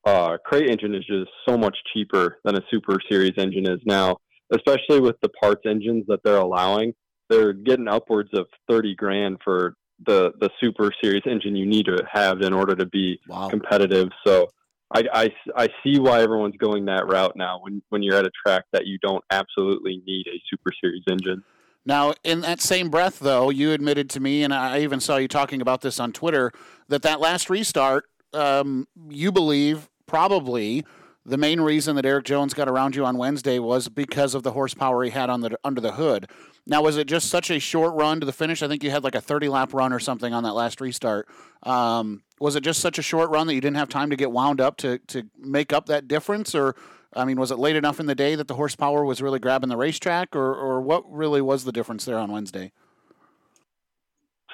Uh, 0.05 0.37
crate 0.45 0.69
engine 0.69 0.95
is 0.95 1.05
just 1.05 1.29
so 1.47 1.57
much 1.57 1.75
cheaper 1.93 2.37
than 2.45 2.55
a 2.55 2.61
super 2.71 2.97
series 3.09 3.33
engine 3.37 3.67
is 3.67 3.79
now 3.85 4.17
especially 4.51 4.99
with 4.99 5.15
the 5.21 5.29
parts 5.29 5.61
engines 5.65 6.05
that 6.07 6.21
they're 6.23 6.37
allowing. 6.37 6.93
They're 7.29 7.53
getting 7.53 7.87
upwards 7.87 8.29
of 8.33 8.47
thirty 8.69 8.95
grand 8.95 9.37
for 9.43 9.75
the 10.05 10.31
the 10.39 10.49
super 10.59 10.91
series 11.03 11.23
engine 11.25 11.55
you 11.55 11.65
need 11.65 11.85
to 11.85 12.03
have 12.11 12.41
in 12.41 12.53
order 12.53 12.75
to 12.75 12.85
be 12.85 13.19
wow. 13.27 13.49
competitive. 13.49 14.09
So 14.25 14.47
I, 14.91 15.03
I, 15.13 15.29
I 15.55 15.67
see 15.83 15.99
why 15.99 16.21
everyone's 16.21 16.57
going 16.57 16.85
that 16.85 17.07
route 17.07 17.35
now 17.35 17.59
when, 17.61 17.81
when 17.89 18.01
you're 18.01 18.17
at 18.17 18.25
a 18.25 18.31
track 18.45 18.65
that 18.73 18.87
you 18.87 18.97
don't 18.99 19.23
absolutely 19.29 20.01
need 20.05 20.25
a 20.27 20.41
super 20.49 20.71
series 20.81 21.03
engine. 21.09 21.43
Now, 21.85 22.13
in 22.23 22.41
that 22.41 22.59
same 22.59 22.89
breath, 22.89 23.19
though, 23.19 23.49
you 23.49 23.71
admitted 23.71 24.09
to 24.11 24.19
me, 24.19 24.43
and 24.43 24.53
I 24.53 24.81
even 24.81 24.99
saw 24.99 25.17
you 25.17 25.27
talking 25.27 25.61
about 25.61 25.81
this 25.81 25.99
on 25.99 26.11
Twitter, 26.11 26.51
that 26.87 27.03
that 27.03 27.19
last 27.19 27.49
restart, 27.49 28.05
um, 28.33 28.87
you 29.09 29.31
believe 29.31 29.89
probably 30.05 30.83
the 31.25 31.37
main 31.37 31.61
reason 31.61 31.95
that 31.95 32.05
Erik 32.05 32.25
Jones 32.25 32.53
got 32.53 32.67
around 32.67 32.95
you 32.95 33.05
on 33.05 33.17
Wednesday 33.17 33.59
was 33.59 33.89
because 33.89 34.33
of 34.33 34.43
the 34.43 34.51
horsepower 34.51 35.03
he 35.03 35.11
had 35.11 35.29
on 35.29 35.41
the 35.41 35.57
under 35.63 35.81
the 35.81 35.93
hood. 35.93 36.29
Now, 36.69 36.83
was 36.83 36.97
it 36.97 37.07
just 37.07 37.29
such 37.29 37.49
a 37.49 37.59
short 37.59 37.95
run 37.95 38.19
to 38.19 38.27
the 38.27 38.31
finish? 38.31 38.61
I 38.61 38.67
think 38.67 38.83
you 38.83 38.91
had 38.91 39.03
like 39.03 39.15
a 39.15 39.21
30 39.21 39.49
lap 39.49 39.73
run 39.73 39.91
or 39.91 39.99
something 39.99 40.35
on 40.35 40.43
that 40.43 40.53
last 40.53 40.79
restart. 40.79 41.27
Um, 41.63 42.21
was 42.39 42.55
it 42.55 42.63
just 42.63 42.79
such 42.79 42.99
a 42.99 43.01
short 43.01 43.31
run 43.31 43.47
that 43.47 43.55
you 43.55 43.61
didn't 43.61 43.77
have 43.77 43.89
time 43.89 44.11
to 44.11 44.15
get 44.15 44.31
wound 44.31 44.61
up 44.61 44.77
to 44.77 44.99
to 45.07 45.23
make 45.35 45.73
up 45.73 45.87
that 45.87 46.07
difference, 46.07 46.53
or 46.53 46.75
I 47.13 47.25
mean, 47.25 47.39
was 47.39 47.49
it 47.49 47.57
late 47.57 47.75
enough 47.75 47.99
in 47.99 48.05
the 48.05 48.13
day 48.13 48.35
that 48.35 48.47
the 48.47 48.53
horsepower 48.53 49.03
was 49.03 49.19
really 49.19 49.39
grabbing 49.39 49.69
the 49.69 49.77
racetrack, 49.77 50.35
or 50.35 50.53
or 50.53 50.79
what 50.79 51.11
really 51.11 51.41
was 51.41 51.63
the 51.63 51.71
difference 51.71 52.05
there 52.05 52.19
on 52.19 52.31
Wednesday? 52.31 52.71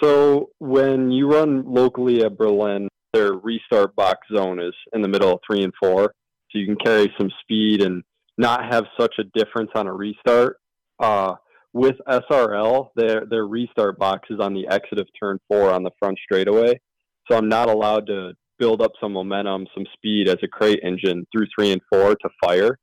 So 0.02 0.52
when 0.60 1.12
you 1.12 1.30
run 1.30 1.64
locally 1.66 2.24
at 2.24 2.38
Berlin, 2.38 2.88
their 3.12 3.34
restart 3.34 3.94
box 3.96 4.20
zone 4.34 4.62
is 4.62 4.74
in 4.94 5.02
the 5.02 5.08
middle 5.10 5.34
of 5.34 5.40
three 5.46 5.64
and 5.64 5.74
four 5.82 6.14
so 6.52 6.60
you 6.60 6.66
can 6.66 6.78
carry 6.78 7.14
some 7.18 7.30
speed 7.42 7.82
and 7.82 8.04
not 8.38 8.72
have 8.72 8.86
such 8.98 9.16
a 9.20 9.24
difference 9.38 9.72
on 9.76 9.88
a 9.88 9.94
restart. 9.94 10.58
Uh, 11.00 11.36
with 11.76 11.98
SRL, 12.08 12.88
their 12.96 13.26
their 13.30 13.46
restart 13.46 14.00
box 14.00 14.30
is 14.30 14.40
on 14.40 14.54
the 14.54 14.66
exit 14.70 14.98
of 14.98 15.08
turn 15.22 15.38
four 15.50 15.72
on 15.72 15.84
the 15.84 15.92
front 16.00 16.18
straightaway, 16.24 16.80
so 17.30 17.38
I'm 17.38 17.50
not 17.50 17.70
allowed 17.70 18.08
to 18.08 18.32
build 18.58 18.82
up 18.82 18.94
some 19.02 19.12
momentum, 19.12 19.68
some 19.76 19.86
speed 19.94 20.30
as 20.30 20.38
a 20.42 20.48
crate 20.48 20.80
engine 20.84 21.28
through 21.34 21.48
three 21.54 21.74
and 21.74 21.82
four 21.92 22.16
to 22.16 22.30
fire. 22.42 22.80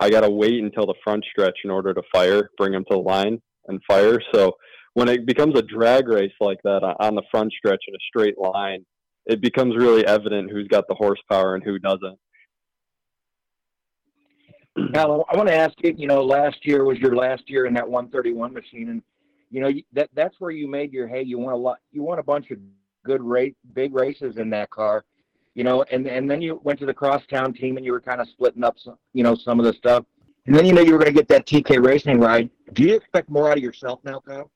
I 0.00 0.08
got 0.08 0.22
to 0.22 0.30
wait 0.30 0.62
until 0.62 0.86
the 0.86 0.94
front 1.04 1.22
stretch 1.30 1.58
in 1.64 1.70
order 1.70 1.92
to 1.92 2.02
fire, 2.14 2.48
bring 2.56 2.72
them 2.72 2.84
to 2.90 2.96
the 2.96 3.02
line 3.02 3.42
and 3.68 3.78
fire. 3.86 4.18
So 4.32 4.52
when 4.94 5.10
it 5.10 5.26
becomes 5.26 5.58
a 5.58 5.62
drag 5.62 6.08
race 6.08 6.32
like 6.40 6.60
that 6.64 6.82
on 6.98 7.16
the 7.16 7.22
front 7.30 7.52
stretch 7.52 7.82
in 7.86 7.94
a 7.94 7.98
straight 8.08 8.38
line, 8.38 8.86
it 9.26 9.42
becomes 9.42 9.76
really 9.76 10.06
evident 10.06 10.50
who's 10.50 10.68
got 10.68 10.84
the 10.88 10.94
horsepower 10.94 11.56
and 11.56 11.62
who 11.62 11.78
doesn't. 11.78 12.18
Now, 14.92 15.24
I 15.30 15.36
want 15.36 15.48
to 15.48 15.54
ask 15.54 15.74
you. 15.82 15.94
You 15.96 16.06
know, 16.06 16.22
last 16.22 16.66
year 16.66 16.84
was 16.84 16.98
your 16.98 17.14
last 17.14 17.48
year 17.48 17.66
in 17.66 17.74
that 17.74 17.88
131 17.88 18.52
machine, 18.52 18.88
and 18.90 19.02
you 19.50 19.60
know 19.60 19.70
that 19.92 20.10
that's 20.14 20.40
where 20.40 20.50
you 20.50 20.68
made 20.68 20.92
your 20.92 21.06
hay. 21.06 21.22
You 21.22 21.38
won 21.38 21.52
a 21.52 21.56
lot. 21.56 21.78
You 21.92 22.02
won 22.02 22.18
a 22.18 22.22
bunch 22.22 22.50
of 22.50 22.58
good 23.04 23.22
race, 23.22 23.54
big 23.74 23.94
races 23.94 24.36
in 24.36 24.50
that 24.50 24.70
car. 24.70 25.04
You 25.54 25.64
know, 25.64 25.84
and 25.90 26.06
and 26.06 26.30
then 26.30 26.40
you 26.40 26.60
went 26.62 26.78
to 26.80 26.86
the 26.86 26.94
crosstown 26.94 27.52
team, 27.52 27.76
and 27.76 27.84
you 27.84 27.92
were 27.92 28.00
kind 28.00 28.20
of 28.20 28.28
splitting 28.28 28.64
up 28.64 28.76
some, 28.78 28.96
you 29.12 29.22
know, 29.22 29.34
some 29.34 29.58
of 29.58 29.66
the 29.66 29.72
stuff. 29.72 30.04
And 30.46 30.54
then 30.54 30.64
you 30.64 30.72
know 30.72 30.80
you 30.80 30.92
were 30.92 30.98
going 30.98 31.12
to 31.12 31.18
get 31.18 31.28
that 31.28 31.46
TK 31.46 31.84
Racing 31.84 32.18
ride. 32.18 32.50
Do 32.72 32.82
you 32.82 32.94
expect 32.94 33.28
more 33.28 33.50
out 33.50 33.56
of 33.56 33.62
yourself 33.62 34.00
now, 34.04 34.20
Kyle? 34.20 34.50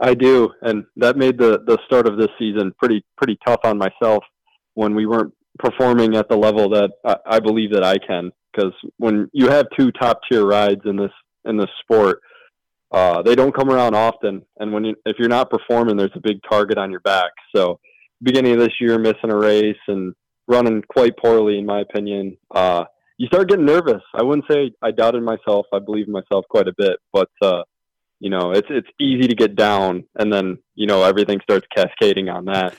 I 0.00 0.14
do, 0.14 0.50
and 0.62 0.84
that 0.96 1.16
made 1.16 1.38
the 1.38 1.62
the 1.66 1.78
start 1.86 2.06
of 2.06 2.16
this 2.16 2.28
season 2.38 2.72
pretty 2.78 3.04
pretty 3.16 3.38
tough 3.44 3.60
on 3.64 3.78
myself 3.78 4.24
when 4.74 4.94
we 4.94 5.06
weren't 5.06 5.34
performing 5.58 6.14
at 6.14 6.28
the 6.28 6.36
level 6.36 6.68
that 6.68 6.92
I, 7.04 7.16
I 7.26 7.40
believe 7.40 7.72
that 7.72 7.82
I 7.82 7.98
can. 7.98 8.30
Because 8.52 8.72
when 8.96 9.28
you 9.32 9.48
have 9.48 9.66
two 9.78 9.92
top 9.92 10.20
tier 10.30 10.44
rides 10.44 10.82
in 10.84 10.96
this 10.96 11.12
in 11.44 11.56
this 11.56 11.70
sport, 11.82 12.20
uh, 12.92 13.22
they 13.22 13.34
don't 13.34 13.54
come 13.54 13.70
around 13.70 13.94
often. 13.94 14.42
And 14.58 14.72
when 14.72 14.84
you, 14.84 14.94
if 15.04 15.16
you're 15.18 15.28
not 15.28 15.50
performing, 15.50 15.96
there's 15.96 16.10
a 16.14 16.20
big 16.20 16.38
target 16.48 16.78
on 16.78 16.90
your 16.90 17.00
back. 17.00 17.30
So 17.54 17.78
beginning 18.22 18.52
of 18.52 18.58
this 18.58 18.74
year 18.80 18.98
missing 18.98 19.30
a 19.30 19.36
race 19.36 19.76
and 19.86 20.14
running 20.46 20.82
quite 20.88 21.16
poorly, 21.16 21.58
in 21.58 21.66
my 21.66 21.80
opinion, 21.80 22.36
uh, 22.54 22.84
you 23.18 23.26
start 23.26 23.48
getting 23.48 23.66
nervous. 23.66 24.02
I 24.14 24.22
wouldn't 24.22 24.46
say 24.50 24.72
I 24.82 24.90
doubted 24.92 25.22
myself. 25.22 25.66
I 25.72 25.80
believe 25.80 26.06
in 26.06 26.12
myself 26.12 26.46
quite 26.48 26.68
a 26.68 26.74
bit, 26.76 26.98
but 27.12 27.30
uh, 27.42 27.62
you 28.20 28.30
know, 28.30 28.52
it's 28.52 28.68
it's 28.70 28.88
easy 29.00 29.28
to 29.28 29.34
get 29.34 29.56
down, 29.56 30.04
and 30.16 30.32
then 30.32 30.58
you 30.74 30.86
know 30.86 31.02
everything 31.02 31.40
starts 31.42 31.66
cascading 31.74 32.28
on 32.28 32.46
that. 32.46 32.74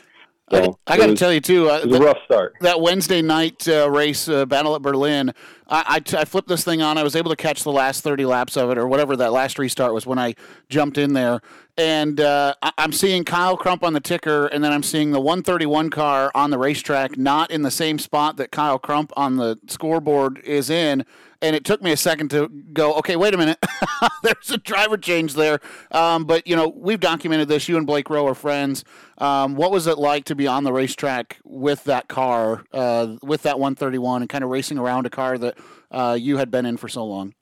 So 0.52 0.80
I, 0.88 0.94
I 0.94 0.98
got 0.98 1.08
to 1.08 1.16
tell 1.16 1.32
you 1.32 1.42
too. 1.42 1.70
Uh, 1.70 1.80
it 1.80 1.88
was 1.88 2.00
a 2.00 2.04
rough 2.04 2.18
start. 2.26 2.56
That 2.62 2.82
Wednesday 2.82 3.22
night 3.22 3.68
uh, 3.68 3.90
race, 3.90 4.28
uh, 4.28 4.46
Battle 4.46 4.76
at 4.76 4.82
Berlin. 4.82 5.34
I, 5.70 6.02
I, 6.18 6.26
flipped 6.26 6.48
this 6.48 6.64
thing 6.64 6.82
on. 6.82 6.98
I 6.98 7.04
was 7.04 7.16
able 7.16 7.30
to 7.30 7.36
catch 7.36 7.64
the 7.64 7.72
last 7.72 8.04
30 8.04 8.26
laps 8.26 8.58
of 8.58 8.72
it, 8.72 8.78
or 8.78 8.88
whatever 8.88 9.16
that 9.18 9.32
last 9.32 9.60
restart 9.60 9.94
was 9.94 10.06
when 10.06 10.18
I 10.18 10.36
jumped 10.68 10.98
in 10.98 11.14
there. 11.14 11.42
And 11.78 12.20
uh, 12.20 12.56
I, 12.62 12.72
am 12.78 12.92
seeing 12.92 13.24
Kyle 13.24 13.56
Crump 13.56 13.84
on 13.84 13.94
the 13.94 14.00
ticker, 14.00 14.48
and 14.48 14.64
then 14.64 14.72
I'm 14.72 14.84
seeing 14.84 15.12
the 15.12 15.20
131 15.20 15.92
car 15.92 16.32
on 16.34 16.50
the 16.50 16.58
racetrack, 16.58 17.18
not 17.18 17.52
in 17.52 17.62
the 17.62 17.72
same 17.72 18.00
spot 18.00 18.38
that 18.38 18.52
Kyle 18.52 18.80
Crump 18.80 19.14
on 19.16 19.38
the 19.38 19.60
scoreboard 19.68 20.40
is 20.40 20.70
in 20.70 21.06
and 21.42 21.56
it 21.56 21.64
took 21.64 21.82
me 21.82 21.92
a 21.92 21.98
second 21.98 22.30
to 22.32 22.50
go, 22.74 22.94
okay, 22.96 23.16
wait 23.16 23.34
a 23.34 23.38
minute, 23.38 23.64
there's 24.24 24.52
a 24.52 24.58
driver 24.58 24.98
change 24.98 25.36
there. 25.36 25.60
Um, 25.92 26.26
but 26.26 26.46
you 26.46 26.56
know, 26.56 26.68
we've 26.68 27.00
documented 27.00 27.48
this. 27.48 27.70
You 27.70 27.78
and 27.78 27.88
Blake 27.88 28.10
Rowe 28.10 28.28
are 28.28 28.36
friends. 28.36 28.84
Um, 29.18 29.56
what 29.56 29.72
was 29.72 29.88
it 29.88 29.98
like 29.98 30.26
to 30.26 30.36
be 30.36 30.48
on 30.48 30.64
the 30.64 30.74
racetrack 30.74 31.40
with 31.44 31.84
that 31.86 32.08
car, 32.08 32.66
uh, 32.74 33.16
with 33.22 33.44
that 33.44 33.60
131, 33.60 34.22
and 34.22 34.30
kind 34.30 34.44
of 34.44 34.50
racing 34.50 34.78
around 34.78 35.06
a 35.06 35.10
car 35.10 35.38
that 35.38 35.58
uh, 35.92 36.18
you 36.20 36.38
had 36.38 36.52
been 36.52 36.66
in 36.66 36.78
for 36.78 36.88
so 36.88 37.06
long? 37.06 37.34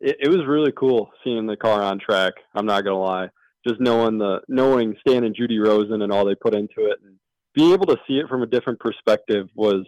It, 0.00 0.16
it, 0.20 0.28
was 0.28 0.46
really 0.46 0.72
cool 0.72 1.10
seeing 1.22 1.46
the 1.46 1.56
car 1.56 1.82
on 1.82 1.98
track. 1.98 2.34
I'm 2.54 2.66
not 2.66 2.84
gonna 2.84 2.98
lie, 2.98 3.28
just 3.66 3.80
knowing 3.80 4.18
the 4.18 4.40
knowing 4.48 4.96
Stan 5.00 5.24
and 5.24 5.34
Judy 5.34 5.58
Rosen 5.58 6.02
and 6.02 6.12
all 6.12 6.24
they 6.24 6.34
put 6.34 6.54
into 6.54 6.90
it, 6.90 6.98
and 7.04 7.16
being 7.54 7.72
able 7.72 7.86
to 7.86 7.98
see 8.08 8.14
it 8.14 8.28
from 8.28 8.42
a 8.42 8.46
different 8.46 8.80
perspective 8.80 9.48
was 9.54 9.86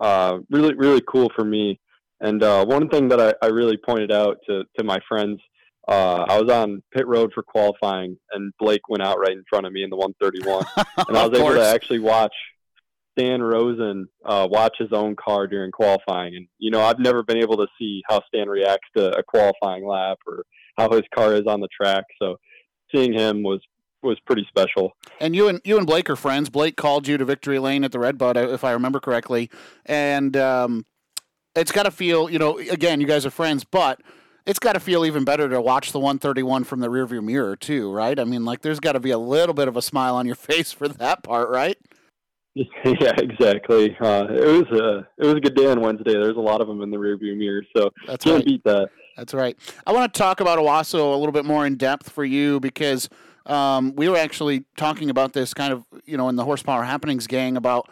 uh, 0.00 0.38
really 0.50 0.74
really 0.74 1.02
cool 1.08 1.30
for 1.34 1.44
me. 1.44 1.80
And 2.20 2.42
uh, 2.42 2.64
one 2.64 2.88
thing 2.88 3.08
that 3.08 3.20
I, 3.20 3.34
I, 3.46 3.48
really 3.48 3.76
pointed 3.76 4.10
out 4.10 4.38
to 4.48 4.64
to 4.76 4.84
my 4.84 4.98
friends, 5.08 5.40
uh, 5.88 6.24
I 6.28 6.40
was 6.40 6.50
on 6.50 6.82
pit 6.92 7.06
road 7.06 7.32
for 7.32 7.42
qualifying, 7.42 8.16
and 8.32 8.52
Blake 8.58 8.88
went 8.88 9.02
out 9.02 9.18
right 9.18 9.32
in 9.32 9.44
front 9.48 9.66
of 9.66 9.72
me 9.72 9.82
in 9.82 9.90
the 9.90 9.96
131, 9.96 10.64
and 11.08 11.16
I 11.16 11.26
was 11.26 11.38
able 11.38 11.54
to 11.54 11.66
actually 11.66 12.00
watch 12.00 12.34
Stan 13.18 13.42
Rosen 13.42 14.08
uh, 14.24 14.46
watch 14.50 14.76
his 14.78 14.92
own 14.92 15.16
car 15.16 15.46
during 15.46 15.72
qualifying. 15.72 16.36
And 16.36 16.48
you 16.58 16.70
know, 16.70 16.80
I've 16.80 16.98
never 16.98 17.22
been 17.22 17.38
able 17.38 17.56
to 17.56 17.66
see 17.78 18.02
how 18.08 18.22
Stan 18.28 18.48
reacts 18.48 18.88
to 18.96 19.16
a 19.16 19.22
qualifying 19.22 19.86
lap 19.86 20.18
or 20.26 20.44
how 20.76 20.90
his 20.90 21.02
car 21.14 21.34
is 21.34 21.46
on 21.46 21.60
the 21.60 21.68
track. 21.68 22.04
So 22.20 22.36
seeing 22.94 23.12
him 23.12 23.42
was 23.42 23.60
was 24.02 24.18
pretty 24.26 24.46
special. 24.48 24.92
And 25.20 25.34
you 25.34 25.48
and 25.48 25.60
you 25.64 25.76
and 25.76 25.86
Blake 25.86 26.08
are 26.08 26.16
friends. 26.16 26.48
Blake 26.50 26.76
called 26.76 27.08
you 27.08 27.16
to 27.18 27.24
victory 27.24 27.58
lane 27.58 27.84
at 27.84 27.92
the 27.92 27.98
Red 27.98 28.20
Redbud, 28.20 28.36
if 28.36 28.62
I 28.62 28.72
remember 28.72 29.00
correctly, 29.00 29.50
and 29.86 30.36
um, 30.36 30.86
it's 31.56 31.72
got 31.72 31.84
to 31.84 31.90
feel, 31.90 32.30
you 32.30 32.38
know, 32.38 32.58
again, 32.58 33.00
you 33.00 33.06
guys 33.06 33.26
are 33.26 33.30
friends, 33.30 33.64
but 33.64 34.00
it's 34.46 34.60
got 34.60 34.74
to 34.74 34.80
feel 34.80 35.04
even 35.04 35.24
better 35.24 35.48
to 35.48 35.60
watch 35.60 35.92
the 35.92 35.98
131 35.98 36.64
from 36.64 36.80
the 36.80 36.88
rearview 36.88 37.22
mirror 37.22 37.56
too, 37.56 37.92
right? 37.92 38.18
I 38.18 38.24
mean, 38.24 38.44
like, 38.44 38.62
there's 38.62 38.80
got 38.80 38.92
to 38.92 39.00
be 39.00 39.10
a 39.10 39.18
little 39.18 39.54
bit 39.54 39.68
of 39.68 39.76
a 39.76 39.82
smile 39.82 40.14
on 40.14 40.26
your 40.26 40.34
face 40.36 40.72
for 40.72 40.88
that 40.88 41.22
part, 41.24 41.50
right? 41.50 41.76
Yeah, 42.84 43.12
exactly. 43.18 43.96
Uh, 44.00 44.26
it 44.30 44.68
was 44.68 44.80
a 44.80 45.06
it 45.18 45.26
was 45.26 45.34
a 45.34 45.40
good 45.40 45.54
day 45.54 45.66
on 45.66 45.80
Wednesday. 45.80 46.12
There's 46.12 46.36
a 46.36 46.40
lot 46.40 46.60
of 46.60 46.66
them 46.66 46.82
in 46.82 46.90
the 46.90 46.96
rearview 46.96 47.36
mirror, 47.36 47.62
so 47.76 47.90
That's 48.06 48.24
can't 48.24 48.36
right. 48.36 48.44
beat 48.44 48.64
that. 48.64 48.88
That's 49.16 49.34
right. 49.34 49.56
I 49.86 49.92
want 49.92 50.12
to 50.12 50.18
talk 50.18 50.40
about 50.40 50.58
Owosso 50.58 51.12
a 51.12 51.16
little 51.16 51.32
bit 51.32 51.44
more 51.44 51.66
in 51.66 51.76
depth 51.76 52.10
for 52.10 52.24
you 52.24 52.60
because 52.60 53.08
um, 53.46 53.94
we 53.96 54.08
were 54.08 54.16
actually 54.16 54.64
talking 54.76 55.10
about 55.10 55.32
this 55.32 55.52
kind 55.54 55.72
of, 55.72 55.84
you 56.04 56.16
know, 56.16 56.28
in 56.28 56.36
the 56.36 56.44
Horsepower 56.44 56.84
Happenings 56.84 57.26
gang 57.26 57.56
about, 57.56 57.90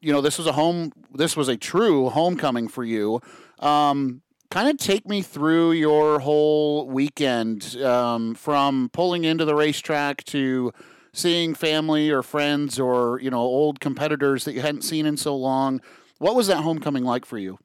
you 0.00 0.12
know, 0.12 0.20
this 0.20 0.36
was 0.36 0.46
a 0.46 0.52
home, 0.52 0.92
this 1.14 1.36
was 1.36 1.48
a 1.48 1.56
true 1.56 2.10
homecoming 2.10 2.68
for 2.68 2.84
you. 2.84 3.20
Um, 3.60 4.20
kind 4.50 4.68
of 4.68 4.76
take 4.76 5.08
me 5.08 5.22
through 5.22 5.72
your 5.72 6.20
whole 6.20 6.86
weekend 6.88 7.76
um, 7.82 8.34
from 8.34 8.90
pulling 8.92 9.24
into 9.24 9.44
the 9.44 9.54
racetrack 9.54 10.24
to 10.24 10.72
seeing 11.16 11.54
family 11.54 12.10
or 12.10 12.22
friends 12.22 12.78
or, 12.78 13.18
you 13.20 13.30
know, 13.30 13.38
old 13.38 13.80
competitors 13.80 14.44
that 14.44 14.52
you 14.52 14.60
hadn't 14.60 14.82
seen 14.82 15.06
in 15.06 15.16
so 15.16 15.34
long. 15.34 15.80
What 16.18 16.36
was 16.36 16.46
that 16.48 16.58
homecoming 16.58 17.04
like 17.04 17.24
for 17.24 17.38
you? 17.38 17.58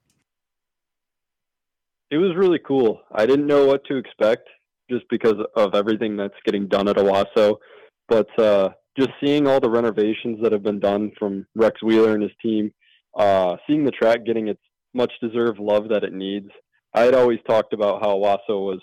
It 2.09 2.17
was 2.17 2.35
really 2.35 2.59
cool. 2.59 3.01
I 3.11 3.25
didn't 3.25 3.47
know 3.47 3.65
what 3.65 3.83
to 3.85 3.97
expect 3.97 4.47
just 4.89 5.03
because 5.09 5.35
of 5.55 5.75
everything 5.75 6.15
that's 6.15 6.33
getting 6.45 6.67
done 6.67 6.87
at 6.87 6.95
Owosso. 6.95 7.57
But 8.07 8.39
uh, 8.39 8.69
just 8.97 9.09
seeing 9.23 9.47
all 9.47 9.59
the 9.59 9.69
renovations 9.69 10.39
that 10.41 10.53
have 10.53 10.63
been 10.63 10.79
done 10.79 11.11
from 11.19 11.45
Rex 11.53 11.83
Wheeler 11.83 12.13
and 12.13 12.23
his 12.23 12.31
team, 12.41 12.71
uh, 13.17 13.57
seeing 13.67 13.83
the 13.83 13.91
track 13.91 14.25
getting 14.25 14.47
its 14.47 14.61
much 14.93 15.11
deserved 15.21 15.59
love 15.59 15.89
that 15.89 16.03
it 16.03 16.13
needs. 16.13 16.49
I 16.93 17.01
had 17.01 17.15
always 17.15 17.39
talked 17.47 17.73
about 17.73 18.01
how 18.01 18.15
Owosso 18.15 18.65
was 18.65 18.81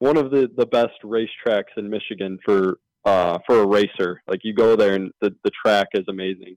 one 0.00 0.16
of 0.16 0.30
the, 0.30 0.50
the 0.56 0.66
best 0.66 0.94
racetracks 1.04 1.76
in 1.76 1.88
Michigan 1.88 2.38
for 2.44 2.78
uh, 3.04 3.38
for 3.46 3.60
a 3.60 3.66
racer. 3.66 4.22
Like 4.26 4.40
you 4.42 4.54
go 4.54 4.76
there 4.76 4.94
and 4.94 5.12
the, 5.20 5.34
the 5.44 5.50
track 5.50 5.88
is 5.94 6.04
amazing. 6.08 6.56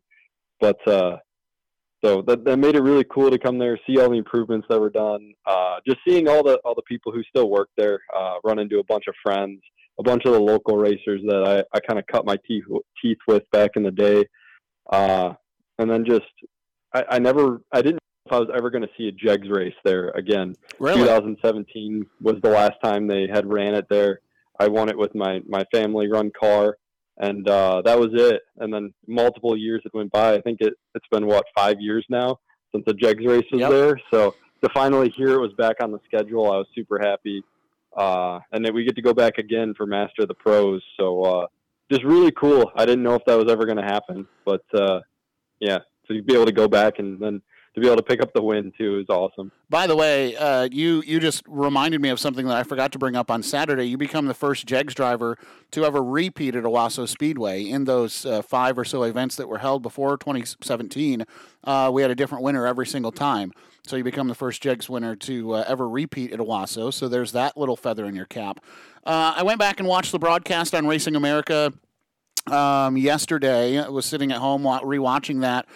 But 0.60 0.86
uh, 0.88 1.18
so 2.04 2.24
that, 2.24 2.46
that 2.46 2.58
made 2.58 2.76
it 2.76 2.82
really 2.82 3.06
cool 3.12 3.30
to 3.30 3.38
come 3.38 3.60
there, 3.60 3.80
see 3.86 4.00
all 4.00 4.10
the 4.10 4.18
improvements 4.18 4.68
that 4.70 4.80
were 4.80 4.90
done. 4.90 5.34
Uh, 5.46 5.78
just 5.88 6.00
seeing 6.08 6.28
all 6.28 6.44
the 6.44 6.58
all 6.66 6.76
the 6.76 6.82
people 6.84 7.12
who 7.12 7.24
still 7.24 7.50
work 7.50 7.70
there, 7.78 8.00
uh, 8.16 8.36
run 8.44 8.60
into 8.60 8.80
a 8.80 8.84
bunch 8.84 9.06
of 9.08 9.14
friends, 9.24 9.62
a 10.00 10.04
bunch 10.04 10.24
of 10.26 10.34
the 10.34 10.40
local 10.40 10.78
racers 10.78 11.22
that 11.28 11.66
I, 11.74 11.78
I 11.78 11.80
kind 11.82 12.00
of 12.00 12.08
cut 12.08 12.26
my 12.26 12.38
teeth 12.48 12.64
teeth 13.02 13.20
with 13.28 13.44
back 13.52 13.72
in 13.76 13.84
the 13.84 13.92
day, 13.92 14.26
uh, 14.92 15.34
and 15.78 15.90
then 15.90 16.04
just 16.06 16.22
I, 16.94 17.04
I 17.12 17.20
never 17.20 17.62
I 17.72 17.82
didn't 17.82 17.96
know 17.96 18.28
if 18.28 18.34
I 18.34 18.40
was 18.40 18.50
ever 18.56 18.72
going 18.72 18.84
to 18.84 18.90
see 18.98 19.08
a 19.08 19.12
Jegs 19.12 19.50
race 19.50 19.76
there 19.84 20.10
again. 20.10 20.56
Really? 20.80 21.02
2017 21.02 22.06
was 22.22 22.36
the 22.42 22.50
last 22.50 22.76
time 22.84 23.08
they 23.08 23.28
had 23.32 23.46
ran 23.46 23.76
it 23.76 23.86
there. 23.90 24.22
I 24.62 24.68
won 24.68 24.90
it 24.90 24.98
with 24.98 25.14
my 25.16 25.42
my 25.48 25.64
family 25.74 26.08
run 26.08 26.32
car 26.40 26.78
and 27.18 27.48
uh, 27.48 27.82
that 27.86 28.00
was 28.00 28.10
it. 28.14 28.42
And 28.58 28.74
then 28.74 28.94
multiple 29.08 29.56
years 29.56 29.82
it 29.86 29.94
went 29.94 30.12
by. 30.12 30.34
I 30.34 30.42
think 30.42 30.60
it 30.62 30.74
it's 30.96 31.08
been 31.12 31.26
what 31.28 31.46
five 31.56 31.78
years 31.80 32.06
now 32.10 32.40
since 32.74 32.84
the 32.86 32.94
Jegs 32.94 33.26
race 33.26 33.46
was 33.52 33.62
yep. 33.62 33.72
there. 33.72 34.02
So 34.12 34.36
to 34.64 34.70
finally 34.74 35.10
hear 35.16 35.34
it 35.34 35.42
was 35.42 35.54
back 35.58 35.78
on 35.82 35.92
the 35.92 36.00
schedule, 36.06 36.52
I 36.52 36.58
was 36.58 36.68
super 36.76 37.00
happy. 37.00 37.44
Uh, 37.96 38.40
and 38.52 38.66
then 38.66 38.74
we 38.74 38.86
get 38.86 38.96
to 38.96 39.02
go 39.02 39.14
back 39.14 39.38
again 39.38 39.74
for 39.76 39.86
Master 39.86 40.22
of 40.22 40.30
the 40.30 40.34
Pros. 40.34 40.82
So 40.98 41.22
uh, 41.24 41.48
just 41.92 42.04
really 42.04 42.32
cool. 42.32 42.72
I 42.76 42.86
didn't 42.86 43.04
know 43.04 43.16
if 43.16 43.26
that 43.26 43.38
was 43.38 43.52
ever 43.52 43.66
going 43.66 43.78
to 43.78 43.84
happen, 43.84 44.28
but 44.46 44.64
uh, 44.74 45.02
yeah. 45.60 45.80
So 46.08 46.14
you'd 46.14 46.26
be 46.26 46.34
able 46.34 46.46
to 46.46 46.52
go 46.52 46.68
back 46.68 47.00
and 47.00 47.20
then 47.20 47.42
to 47.74 47.80
be 47.80 47.88
able 47.88 47.98
to 47.98 48.04
pick 48.04 48.22
up 48.22 48.34
the 48.34 48.42
win 48.42 48.74
too 48.78 49.00
is 49.00 49.10
awesome. 49.10 49.52
By 49.70 49.88
the 49.88 49.96
way, 49.96 50.36
uh, 50.36 50.68
you 50.72 51.02
you 51.06 51.20
just 51.20 51.44
reminded 51.48 52.02
me 52.02 52.10
of 52.10 52.20
something 52.20 52.46
that 52.48 52.58
I 52.58 52.64
forgot 52.64 52.92
to 52.94 53.00
bring 53.00 53.16
up 53.16 53.32
on 53.32 53.42
Saturday. 53.44 53.86
You 53.86 53.98
become 53.98 54.26
the 54.26 54.34
first 54.34 54.66
Jegs 54.66 54.94
driver 54.94 55.38
to 55.72 55.86
ever 55.86 56.04
repeat 56.04 56.56
at 56.56 56.64
Owosso 56.64 57.08
Speedway 57.08 57.64
in 57.64 57.86
those 57.86 58.26
uh, 58.26 58.42
five 58.42 58.78
or 58.78 58.84
so 58.84 59.04
events 59.04 59.38
that 59.38 59.48
were 59.48 59.60
held 59.60 59.84
before 59.84 60.18
2017. 60.18 61.26
Uh, 61.64 61.90
we 61.94 62.02
had 62.02 62.12
a 62.12 62.16
different 62.16 62.44
winner 62.44 62.68
every 62.68 62.86
single 62.86 63.12
time, 63.12 63.54
so 63.88 63.96
you 63.96 64.04
become 64.04 64.28
the 64.28 64.36
first 64.36 64.62
Jegs 64.62 64.90
winner 64.90 65.16
to 65.16 65.54
uh, 65.54 65.64
ever 65.66 65.88
repeat 65.88 66.34
at 66.34 66.40
Owosso. 66.40 66.94
So 66.94 67.08
there's 67.08 67.32
that 67.32 67.56
little 67.56 67.78
feather 67.78 68.06
in 68.06 68.16
your 68.16 68.26
cap. 68.26 68.60
Uh, 69.06 69.34
I 69.38 69.44
went 69.44 69.60
back 69.60 69.80
and 69.80 69.88
watched 69.88 70.12
the 70.12 70.20
broadcast 70.20 70.76
on 70.76 70.88
Racing 70.88 71.16
America 71.16 71.72
um, 72.48 72.98
yesterday. 72.98 73.80
I 73.80 73.88
was 73.88 74.06
sitting 74.06 74.32
at 74.32 74.40
home 74.40 74.64
rewatching 74.64 75.42
that 75.42 75.68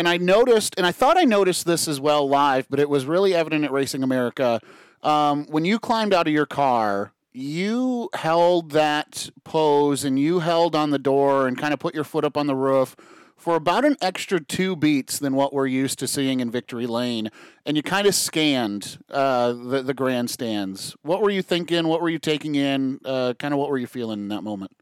and 0.00 0.08
I 0.08 0.16
noticed, 0.16 0.76
and 0.78 0.86
I 0.86 0.92
thought 0.92 1.18
I 1.18 1.24
noticed 1.24 1.66
this 1.66 1.86
as 1.86 2.00
well 2.00 2.26
live, 2.26 2.66
but 2.70 2.80
it 2.80 2.88
was 2.88 3.04
really 3.04 3.34
evident 3.34 3.66
at 3.66 3.70
Racing 3.70 4.02
America. 4.02 4.58
Um, 5.02 5.44
when 5.48 5.66
you 5.66 5.78
climbed 5.78 6.14
out 6.14 6.26
of 6.26 6.32
your 6.32 6.46
car, 6.46 7.12
you 7.34 8.08
held 8.14 8.70
that 8.70 9.28
pose 9.44 10.02
and 10.02 10.18
you 10.18 10.38
held 10.38 10.74
on 10.74 10.88
the 10.88 10.98
door 10.98 11.46
and 11.46 11.58
kind 11.58 11.74
of 11.74 11.80
put 11.80 11.94
your 11.94 12.04
foot 12.04 12.24
up 12.24 12.38
on 12.38 12.46
the 12.46 12.56
roof 12.56 12.96
for 13.36 13.56
about 13.56 13.84
an 13.84 13.98
extra 14.00 14.40
two 14.40 14.74
beats 14.74 15.18
than 15.18 15.34
what 15.34 15.52
we're 15.52 15.66
used 15.66 15.98
to 15.98 16.08
seeing 16.08 16.40
in 16.40 16.50
Victory 16.50 16.86
Lane, 16.86 17.30
and 17.66 17.76
you 17.76 17.82
kind 17.82 18.06
of 18.06 18.14
scanned 18.14 18.98
uh, 19.10 19.52
the 19.52 19.82
the 19.82 19.92
grandstands. 19.92 20.96
What 21.02 21.20
were 21.20 21.30
you 21.30 21.42
thinking? 21.42 21.88
What 21.88 22.00
were 22.00 22.08
you 22.08 22.18
taking 22.18 22.54
in? 22.54 23.00
Uh, 23.04 23.34
kind 23.38 23.52
of 23.52 23.60
what 23.60 23.68
were 23.68 23.78
you 23.78 23.86
feeling 23.86 24.20
in 24.20 24.28
that 24.28 24.42
moment? 24.42 24.72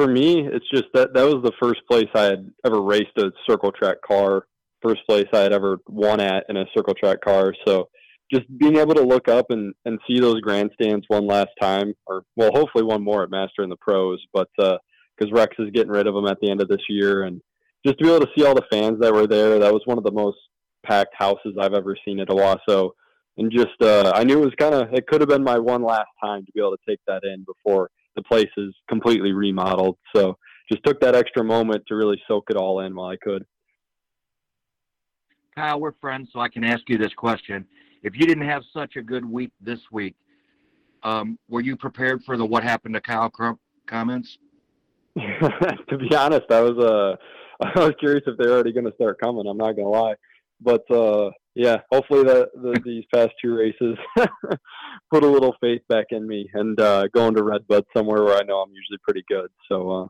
For 0.00 0.08
me, 0.08 0.46
it's 0.46 0.68
just 0.72 0.86
that 0.94 1.12
that 1.14 1.24
was 1.24 1.42
the 1.42 1.52
first 1.60 1.80
place 1.90 2.08
I 2.14 2.22
had 2.22 2.50
ever 2.64 2.80
raced 2.80 3.18
a 3.18 3.30
circle 3.48 3.70
track 3.70 3.98
car. 4.06 4.46
First 4.82 5.00
place 5.06 5.26
I 5.34 5.40
had 5.40 5.52
ever 5.52 5.78
won 5.88 6.20
at 6.20 6.44
in 6.48 6.56
a 6.56 6.64
circle 6.74 6.94
track 6.94 7.20
car. 7.20 7.52
So 7.66 7.90
just 8.32 8.46
being 8.58 8.76
able 8.76 8.94
to 8.94 9.02
look 9.02 9.28
up 9.28 9.46
and, 9.50 9.74
and 9.84 9.98
see 10.08 10.18
those 10.18 10.40
grandstands 10.40 11.04
one 11.08 11.26
last 11.26 11.50
time, 11.60 11.92
or 12.06 12.22
well, 12.36 12.50
hopefully 12.54 12.84
one 12.84 13.02
more 13.02 13.22
at 13.22 13.30
Master 13.30 13.62
and 13.62 13.70
the 13.70 13.76
Pros, 13.76 14.24
but 14.32 14.48
because 14.56 14.78
uh, 15.22 15.32
Rex 15.32 15.54
is 15.58 15.70
getting 15.74 15.92
rid 15.92 16.06
of 16.06 16.14
them 16.14 16.26
at 16.26 16.38
the 16.40 16.50
end 16.50 16.62
of 16.62 16.68
this 16.68 16.80
year, 16.88 17.24
and 17.24 17.42
just 17.84 17.98
to 17.98 18.04
be 18.04 18.10
able 18.10 18.24
to 18.24 18.32
see 18.36 18.44
all 18.44 18.54
the 18.54 18.66
fans 18.70 19.00
that 19.00 19.12
were 19.12 19.26
there, 19.26 19.58
that 19.58 19.72
was 19.72 19.82
one 19.84 19.98
of 19.98 20.04
the 20.04 20.12
most 20.12 20.38
packed 20.86 21.14
houses 21.18 21.56
I've 21.60 21.74
ever 21.74 21.94
seen 22.06 22.20
at 22.20 22.28
Owosso. 22.28 22.90
And 23.36 23.52
just, 23.52 23.80
uh, 23.82 24.12
I 24.14 24.24
knew 24.24 24.38
it 24.38 24.44
was 24.46 24.54
kind 24.58 24.74
of, 24.74 24.92
it 24.92 25.06
could 25.06 25.20
have 25.20 25.28
been 25.28 25.44
my 25.44 25.58
one 25.58 25.82
last 25.82 26.08
time 26.22 26.44
to 26.44 26.52
be 26.52 26.60
able 26.60 26.76
to 26.76 26.82
take 26.88 27.00
that 27.06 27.22
in 27.22 27.44
before 27.44 27.90
the 28.16 28.22
place 28.22 28.50
is 28.56 28.74
completely 28.88 29.32
remodeled. 29.32 29.96
So 30.14 30.36
just 30.70 30.84
took 30.84 31.00
that 31.00 31.14
extra 31.14 31.44
moment 31.44 31.84
to 31.88 31.96
really 31.96 32.20
soak 32.28 32.50
it 32.50 32.56
all 32.56 32.80
in 32.80 32.94
while 32.94 33.08
I 33.08 33.16
could. 33.16 33.44
Kyle, 35.54 35.80
we're 35.80 35.92
friends, 36.00 36.30
so 36.32 36.40
I 36.40 36.48
can 36.48 36.64
ask 36.64 36.82
you 36.88 36.96
this 36.96 37.12
question. 37.14 37.66
If 38.02 38.14
you 38.16 38.26
didn't 38.26 38.48
have 38.48 38.62
such 38.72 38.96
a 38.96 39.02
good 39.02 39.24
week 39.24 39.50
this 39.60 39.80
week, 39.92 40.14
um, 41.02 41.38
were 41.48 41.60
you 41.60 41.76
prepared 41.76 42.22
for 42.24 42.36
the 42.36 42.44
what 42.44 42.62
happened 42.62 42.94
to 42.94 43.00
Kyle 43.00 43.28
Crump 43.28 43.58
comments? 43.86 44.38
to 45.16 45.98
be 45.98 46.14
honest, 46.14 46.50
I 46.50 46.60
was 46.60 46.78
uh, 46.78 47.16
I 47.74 47.84
was 47.84 47.94
curious 47.98 48.22
if 48.26 48.38
they're 48.38 48.52
already 48.52 48.72
going 48.72 48.86
to 48.86 48.94
start 48.94 49.20
coming. 49.20 49.46
I'm 49.46 49.56
not 49.56 49.72
going 49.72 49.92
to 49.92 49.98
lie, 49.98 50.14
but 50.60 50.88
uh, 50.90 51.30
yeah, 51.54 51.78
hopefully 51.90 52.22
the, 52.22 52.48
the 52.54 52.80
these 52.84 53.04
past 53.12 53.30
two 53.42 53.56
races 53.56 53.96
put 55.12 55.24
a 55.24 55.26
little 55.26 55.54
faith 55.60 55.82
back 55.88 56.06
in 56.10 56.26
me 56.26 56.48
and 56.54 56.80
uh, 56.80 57.08
going 57.08 57.34
to 57.34 57.42
Redbud 57.42 57.84
somewhere 57.94 58.22
where 58.22 58.36
I 58.36 58.42
know 58.42 58.58
I'm 58.58 58.72
usually 58.72 58.98
pretty 59.02 59.24
good. 59.28 59.48
So 59.68 59.90
uh, 59.90 60.06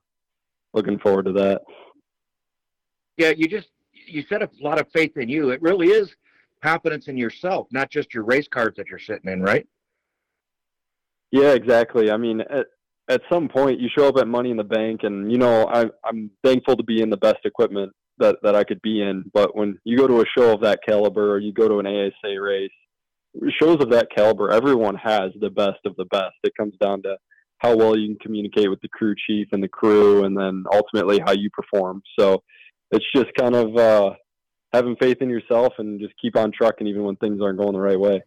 looking 0.74 0.98
forward 0.98 1.24
to 1.26 1.32
that. 1.32 1.62
Yeah, 3.16 3.32
you 3.36 3.48
just 3.48 3.68
you 3.92 4.22
said 4.28 4.42
a 4.42 4.50
lot 4.60 4.80
of 4.80 4.86
faith 4.92 5.16
in 5.16 5.28
you. 5.28 5.50
It 5.50 5.62
really 5.62 5.88
is 5.88 6.14
confidence 6.62 7.08
in 7.08 7.16
yourself, 7.16 7.68
not 7.70 7.90
just 7.90 8.12
your 8.12 8.24
race 8.24 8.48
cars 8.48 8.74
that 8.76 8.88
you're 8.88 8.98
sitting 8.98 9.30
in, 9.30 9.42
right? 9.42 9.66
Yeah, 11.30 11.52
exactly. 11.52 12.10
I 12.10 12.16
mean, 12.16 12.40
at, 12.40 12.66
at 13.08 13.22
some 13.30 13.48
point, 13.48 13.80
you 13.80 13.88
show 13.96 14.08
up 14.08 14.18
at 14.18 14.28
Money 14.28 14.50
in 14.50 14.56
the 14.56 14.64
Bank, 14.64 15.04
and 15.04 15.30
you 15.32 15.38
know, 15.38 15.66
I, 15.68 15.86
I'm 16.04 16.30
thankful 16.44 16.76
to 16.76 16.82
be 16.82 17.00
in 17.00 17.08
the 17.08 17.16
best 17.16 17.38
equipment 17.44 17.92
that 18.20 18.36
that 18.42 18.54
I 18.54 18.64
could 18.64 18.80
be 18.82 19.02
in. 19.02 19.24
But 19.32 19.56
when 19.56 19.78
you 19.84 19.96
go 19.96 20.06
to 20.06 20.20
a 20.20 20.24
show 20.36 20.54
of 20.54 20.60
that 20.62 20.80
caliber, 20.86 21.32
or 21.32 21.38
you 21.38 21.52
go 21.52 21.68
to 21.68 21.78
an 21.78 21.86
ASA 21.86 22.40
race, 22.40 22.70
shows 23.58 23.80
of 23.80 23.90
that 23.90 24.08
caliber, 24.14 24.50
everyone 24.50 24.96
has 24.96 25.32
the 25.40 25.50
best 25.50 25.80
of 25.84 25.96
the 25.96 26.06
best. 26.06 26.34
It 26.44 26.52
comes 26.58 26.74
down 26.80 27.02
to 27.02 27.16
how 27.58 27.76
well 27.76 27.96
you 27.96 28.08
can 28.08 28.18
communicate 28.18 28.70
with 28.70 28.80
the 28.80 28.88
crew 28.88 29.14
chief 29.26 29.48
and 29.52 29.62
the 29.62 29.68
crew, 29.68 30.24
and 30.24 30.36
then 30.36 30.64
ultimately 30.72 31.20
how 31.24 31.32
you 31.32 31.50
perform. 31.50 32.02
So 32.18 32.42
it's 32.90 33.04
just 33.14 33.28
kind 33.38 33.54
of 33.54 33.76
uh, 33.76 34.14
having 34.72 34.96
faith 34.96 35.18
in 35.20 35.28
yourself 35.28 35.74
and 35.78 36.00
just 36.00 36.14
keep 36.20 36.36
on 36.36 36.52
trucking 36.52 36.86
even 36.86 37.04
when 37.04 37.16
things 37.16 37.40
aren't 37.42 37.58
going 37.58 37.72
the 37.72 37.80
right 37.80 38.00
way. 38.00 38.22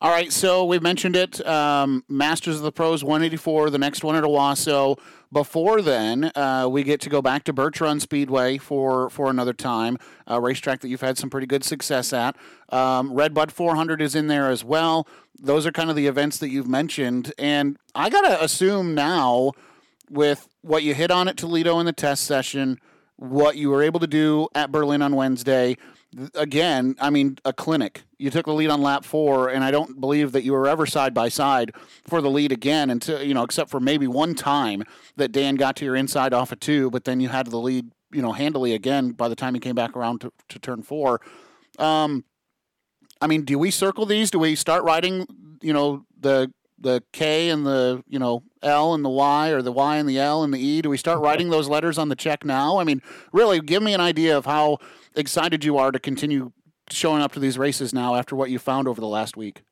All 0.00 0.10
right, 0.10 0.32
so 0.32 0.64
we've 0.64 0.82
mentioned 0.82 1.14
it. 1.14 1.44
Um, 1.46 2.04
Masters 2.08 2.56
of 2.56 2.62
the 2.62 2.72
Pros 2.72 3.04
184, 3.04 3.70
the 3.70 3.78
next 3.78 4.02
one 4.02 4.16
at 4.16 4.24
Owosso. 4.24 4.98
Before 5.32 5.80
then, 5.80 6.32
uh, 6.34 6.68
we 6.70 6.82
get 6.82 7.00
to 7.02 7.08
go 7.08 7.22
back 7.22 7.44
to 7.44 7.52
Birch 7.52 7.80
Run 7.80 8.00
Speedway 8.00 8.58
for, 8.58 9.08
for 9.08 9.30
another 9.30 9.52
time, 9.52 9.98
a 10.26 10.40
racetrack 10.40 10.80
that 10.80 10.88
you've 10.88 11.00
had 11.00 11.16
some 11.16 11.30
pretty 11.30 11.46
good 11.46 11.64
success 11.64 12.12
at. 12.12 12.36
Um, 12.70 13.14
Redbud 13.14 13.52
400 13.52 14.02
is 14.02 14.14
in 14.14 14.26
there 14.26 14.50
as 14.50 14.64
well. 14.64 15.06
Those 15.40 15.64
are 15.64 15.72
kind 15.72 15.90
of 15.90 15.96
the 15.96 16.08
events 16.08 16.38
that 16.38 16.50
you've 16.50 16.68
mentioned. 16.68 17.32
And 17.38 17.78
I 17.94 18.10
got 18.10 18.22
to 18.22 18.42
assume 18.42 18.94
now, 18.94 19.52
with 20.10 20.48
what 20.62 20.82
you 20.82 20.92
hit 20.94 21.12
on 21.12 21.28
at 21.28 21.36
Toledo 21.36 21.78
in 21.78 21.86
the 21.86 21.92
test 21.92 22.24
session, 22.24 22.78
what 23.16 23.56
you 23.56 23.70
were 23.70 23.82
able 23.82 24.00
to 24.00 24.06
do 24.06 24.48
at 24.54 24.72
Berlin 24.72 25.02
on 25.02 25.14
Wednesday. 25.14 25.76
Again, 26.34 26.94
I 27.00 27.10
mean, 27.10 27.38
a 27.44 27.52
clinic. 27.52 28.02
You 28.18 28.30
took 28.30 28.46
the 28.46 28.52
lead 28.52 28.70
on 28.70 28.82
lap 28.82 29.04
four, 29.04 29.48
and 29.48 29.64
I 29.64 29.70
don't 29.70 30.00
believe 30.00 30.32
that 30.32 30.44
you 30.44 30.52
were 30.52 30.68
ever 30.68 30.86
side 30.86 31.12
by 31.12 31.28
side 31.28 31.72
for 32.06 32.20
the 32.20 32.30
lead 32.30 32.52
again 32.52 32.90
until, 32.90 33.22
you 33.22 33.34
know, 33.34 33.42
except 33.42 33.70
for 33.70 33.80
maybe 33.80 34.06
one 34.06 34.34
time 34.34 34.84
that 35.16 35.32
Dan 35.32 35.56
got 35.56 35.76
to 35.76 35.84
your 35.84 35.96
inside 35.96 36.32
off 36.32 36.52
of 36.52 36.60
two, 36.60 36.90
but 36.90 37.04
then 37.04 37.20
you 37.20 37.28
had 37.28 37.48
the 37.48 37.58
lead, 37.58 37.90
you 38.12 38.22
know, 38.22 38.32
handily 38.32 38.74
again 38.74 39.10
by 39.10 39.28
the 39.28 39.34
time 39.34 39.54
he 39.54 39.60
came 39.60 39.74
back 39.74 39.96
around 39.96 40.20
to, 40.20 40.32
to 40.50 40.58
turn 40.58 40.82
four. 40.82 41.20
Um, 41.78 42.24
I 43.20 43.26
mean, 43.26 43.44
do 43.44 43.58
we 43.58 43.70
circle 43.70 44.06
these? 44.06 44.30
Do 44.30 44.38
we 44.38 44.54
start 44.54 44.84
riding, 44.84 45.26
you 45.62 45.72
know, 45.72 46.04
the 46.20 46.52
the 46.84 47.02
K 47.12 47.48
and 47.48 47.66
the 47.66 48.04
you 48.06 48.20
know 48.20 48.44
L 48.62 48.94
and 48.94 49.04
the 49.04 49.08
Y 49.10 49.48
or 49.48 49.62
the 49.62 49.72
Y 49.72 49.96
and 49.96 50.08
the 50.08 50.18
L 50.20 50.44
and 50.44 50.54
the 50.54 50.60
E? 50.60 50.80
Do 50.80 50.90
we 50.90 50.96
start 50.96 51.20
writing 51.20 51.50
those 51.50 51.68
letters 51.68 51.98
on 51.98 52.08
the 52.08 52.14
check 52.14 52.44
now? 52.44 52.78
I 52.78 52.84
mean, 52.84 53.02
really, 53.32 53.60
give 53.60 53.82
me 53.82 53.92
an 53.94 54.00
idea 54.00 54.36
of 54.36 54.46
how 54.46 54.78
excited 55.16 55.64
you 55.64 55.76
are 55.78 55.90
to 55.90 55.98
continue 55.98 56.52
showing 56.90 57.22
up 57.22 57.32
to 57.32 57.40
these 57.40 57.58
races 57.58 57.92
now 57.92 58.14
after 58.14 58.36
what 58.36 58.50
you 58.50 58.58
found 58.58 58.86
over 58.86 59.00
the 59.00 59.08
last 59.08 59.36
week. 59.36 59.62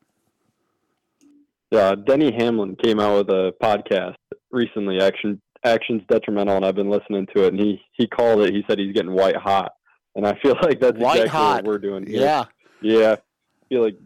Yeah, 1.71 1.95
Denny 1.95 2.33
Hamlin 2.37 2.77
came 2.83 2.99
out 2.99 3.27
with 3.27 3.35
a 3.35 3.55
podcast 3.63 4.17
recently, 4.51 5.01
Action 5.01 5.41
Actions 5.65 6.03
Detrimental, 6.09 6.57
and 6.57 6.65
I've 6.65 6.75
been 6.75 6.91
listening 6.91 7.27
to 7.37 7.45
it. 7.45 7.55
And 7.55 7.61
he 7.61 7.81
he 7.93 8.07
called 8.07 8.41
it. 8.41 8.53
He 8.53 8.65
said 8.69 8.79
he's 8.79 8.95
getting 8.95 9.13
white 9.13 9.37
hot, 9.37 9.73
and 10.17 10.27
I 10.27 10.39
feel 10.43 10.57
like 10.63 10.81
that's 10.81 10.99
white 10.99 11.23
exactly 11.23 11.29
hot. 11.39 11.57
what 11.57 11.65
we're 11.65 11.79
doing 11.79 12.07
here. 12.07 12.21
Yeah, 12.21 12.45
yeah. 12.81 13.13
I 13.13 13.69
feel 13.69 13.83
like 13.85 13.97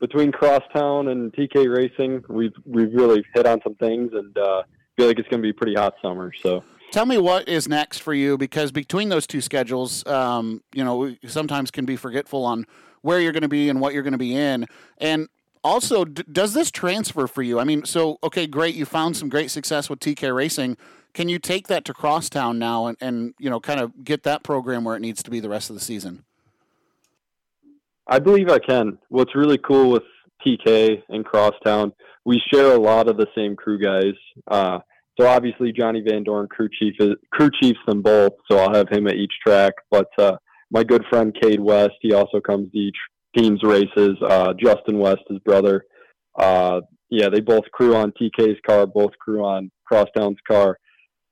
between 0.00 0.32
Crosstown 0.32 1.08
and 1.08 1.32
TK 1.32 1.74
Racing, 1.74 2.24
we've 2.28 2.54
we've 2.64 2.92
really 2.92 3.24
hit 3.34 3.46
on 3.46 3.60
some 3.62 3.74
things, 3.76 4.12
and 4.12 4.36
uh, 4.36 4.62
feel 4.96 5.06
like 5.06 5.18
it's 5.18 5.28
going 5.28 5.40
to 5.40 5.46
be 5.46 5.50
a 5.50 5.54
pretty 5.54 5.74
hot 5.74 5.94
summer. 6.02 6.32
So 6.42 6.62
Tell 6.92 7.06
me 7.06 7.18
what 7.18 7.48
is 7.48 7.68
next 7.68 7.98
for 7.98 8.14
you 8.14 8.38
because 8.38 8.72
between 8.72 9.08
those 9.08 9.26
two 9.26 9.40
schedules, 9.40 10.06
um, 10.06 10.62
you 10.72 10.84
know, 10.84 11.14
sometimes 11.26 11.70
can 11.70 11.84
be 11.84 11.96
forgetful 11.96 12.44
on 12.44 12.64
where 13.02 13.20
you're 13.20 13.32
going 13.32 13.42
to 13.42 13.48
be 13.48 13.68
and 13.68 13.80
what 13.80 13.92
you're 13.92 14.02
going 14.02 14.12
to 14.12 14.18
be 14.18 14.34
in. 14.34 14.66
And 14.98 15.28
also, 15.64 16.04
d- 16.04 16.24
does 16.30 16.54
this 16.54 16.70
transfer 16.70 17.26
for 17.26 17.42
you? 17.42 17.58
I 17.58 17.64
mean, 17.64 17.84
so, 17.84 18.18
okay, 18.22 18.46
great. 18.46 18.74
You 18.74 18.84
found 18.84 19.16
some 19.16 19.28
great 19.28 19.50
success 19.50 19.90
with 19.90 20.00
TK 20.00 20.34
Racing. 20.34 20.76
Can 21.12 21.28
you 21.28 21.38
take 21.38 21.66
that 21.68 21.84
to 21.86 21.94
Crosstown 21.94 22.58
now 22.58 22.86
and, 22.86 22.96
and, 23.00 23.34
you 23.38 23.50
know, 23.50 23.58
kind 23.58 23.80
of 23.80 24.04
get 24.04 24.22
that 24.22 24.42
program 24.42 24.84
where 24.84 24.94
it 24.94 25.00
needs 25.00 25.22
to 25.24 25.30
be 25.30 25.40
the 25.40 25.48
rest 25.48 25.70
of 25.70 25.74
the 25.74 25.82
season? 25.82 26.24
I 28.08 28.18
believe 28.18 28.48
I 28.48 28.58
can. 28.58 28.98
What's 29.08 29.34
really 29.34 29.58
cool 29.58 29.90
with 29.90 30.02
TK 30.46 31.02
and 31.08 31.24
Crosstown, 31.24 31.92
we 32.24 32.40
share 32.52 32.72
a 32.72 32.80
lot 32.80 33.08
of 33.08 33.16
the 33.16 33.26
same 33.36 33.56
crew 33.56 33.78
guys. 33.78 34.14
Uh, 34.48 34.78
so 35.18 35.26
obviously 35.26 35.72
Johnny 35.72 36.02
Van 36.06 36.22
Dorn, 36.22 36.46
crew 36.48 36.68
chief, 36.78 36.94
is, 37.00 37.14
crew 37.32 37.50
chiefs 37.60 37.78
them 37.86 38.02
both. 38.02 38.32
So 38.50 38.58
I'll 38.58 38.74
have 38.74 38.88
him 38.90 39.06
at 39.06 39.14
each 39.14 39.32
track. 39.44 39.72
But 39.90 40.08
uh, 40.18 40.36
my 40.70 40.84
good 40.84 41.04
friend 41.10 41.36
Cade 41.40 41.60
West, 41.60 41.94
he 42.00 42.12
also 42.12 42.40
comes 42.40 42.70
to 42.72 42.78
each 42.78 42.96
team's 43.36 43.62
races. 43.62 44.16
Uh, 44.22 44.52
Justin 44.62 44.98
West, 44.98 45.22
his 45.28 45.38
brother. 45.40 45.84
Uh, 46.38 46.82
yeah, 47.10 47.28
they 47.28 47.40
both 47.40 47.64
crew 47.72 47.94
on 47.94 48.12
TK's 48.20 48.58
car, 48.66 48.86
both 48.86 49.12
crew 49.18 49.44
on 49.44 49.70
Crosstown's 49.86 50.38
car. 50.46 50.76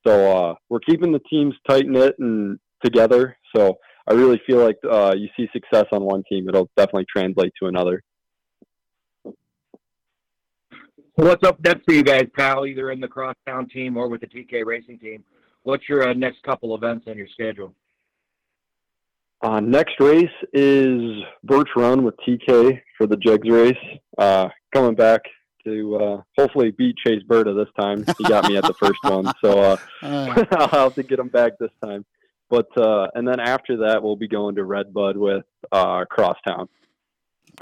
So 0.06 0.36
uh, 0.36 0.54
we're 0.68 0.80
keeping 0.80 1.12
the 1.12 1.20
teams 1.30 1.54
tight 1.68 1.86
knit 1.86 2.14
and 2.18 2.58
together. 2.82 3.36
So 3.56 3.78
I 4.06 4.12
really 4.14 4.40
feel 4.46 4.58
like 4.58 4.76
uh, 4.88 5.14
you 5.16 5.28
see 5.36 5.48
success 5.52 5.86
on 5.92 6.02
one 6.02 6.22
team, 6.28 6.48
it'll 6.48 6.68
definitely 6.76 7.06
translate 7.14 7.52
to 7.60 7.68
another. 7.68 8.02
What's 11.16 11.46
up 11.46 11.62
next 11.64 11.84
for 11.84 11.92
you 11.92 12.02
guys, 12.02 12.24
pal? 12.36 12.66
Either 12.66 12.90
in 12.90 13.00
the 13.00 13.08
Crosstown 13.08 13.68
team 13.68 13.96
or 13.96 14.08
with 14.08 14.20
the 14.20 14.26
TK 14.26 14.64
Racing 14.64 14.98
team. 14.98 15.22
What's 15.62 15.88
your 15.88 16.08
uh, 16.08 16.12
next 16.12 16.42
couple 16.42 16.74
events 16.74 17.06
on 17.08 17.16
your 17.16 17.28
schedule? 17.28 17.74
Uh, 19.42 19.60
next 19.60 19.94
race 20.00 20.24
is 20.52 21.22
Birch 21.44 21.68
Run 21.76 22.02
with 22.02 22.14
TK 22.26 22.80
for 22.98 23.06
the 23.06 23.16
Jegs 23.16 23.48
race. 23.48 23.72
Uh, 24.18 24.48
coming 24.72 24.94
back 24.94 25.20
to 25.64 25.96
uh, 25.96 26.22
hopefully 26.36 26.72
beat 26.72 26.96
Chase 27.06 27.22
Burda 27.28 27.54
this 27.54 27.72
time. 27.78 28.04
He 28.18 28.24
got 28.24 28.48
me 28.48 28.56
at 28.56 28.64
the 28.64 28.74
first 28.74 29.02
one, 29.02 29.32
so 29.42 29.60
uh, 29.60 29.76
Uh, 30.02 30.44
I'll 30.52 30.68
have 30.68 30.94
to 30.94 31.02
get 31.02 31.18
him 31.18 31.28
back 31.28 31.52
this 31.58 31.70
time. 31.82 32.04
But 32.54 32.70
uh, 32.80 33.08
and 33.16 33.26
then 33.26 33.40
after 33.40 33.76
that, 33.78 34.00
we'll 34.00 34.14
be 34.14 34.28
going 34.28 34.54
to 34.54 34.64
Redbud 34.64 35.16
with 35.16 35.44
uh, 35.72 36.04
Crosstown. 36.08 36.68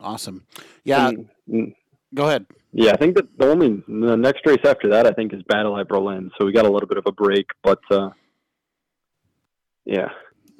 awesome. 0.00 0.44
Yeah, 0.84 1.08
And- 1.08 1.28
and- 1.48 1.74
go 2.14 2.26
ahead. 2.26 2.44
yeah. 2.72 2.92
I 2.92 2.96
think 2.98 3.16
that 3.16 3.26
the 3.38 3.48
only 3.50 3.82
the 3.88 4.16
next 4.16 4.44
race 4.44 4.60
after 4.66 4.88
that, 4.90 5.06
I 5.06 5.12
think, 5.12 5.32
is 5.32 5.42
Battle 5.44 5.78
at 5.78 5.88
Berlin. 5.88 6.30
So 6.38 6.44
we 6.44 6.52
got 6.52 6.66
a 6.66 6.70
little 6.70 6.88
bit 6.88 6.98
of 6.98 7.04
a 7.06 7.12
break, 7.12 7.46
but 7.62 7.80
uh, 7.90 8.10
yeah. 9.86 10.10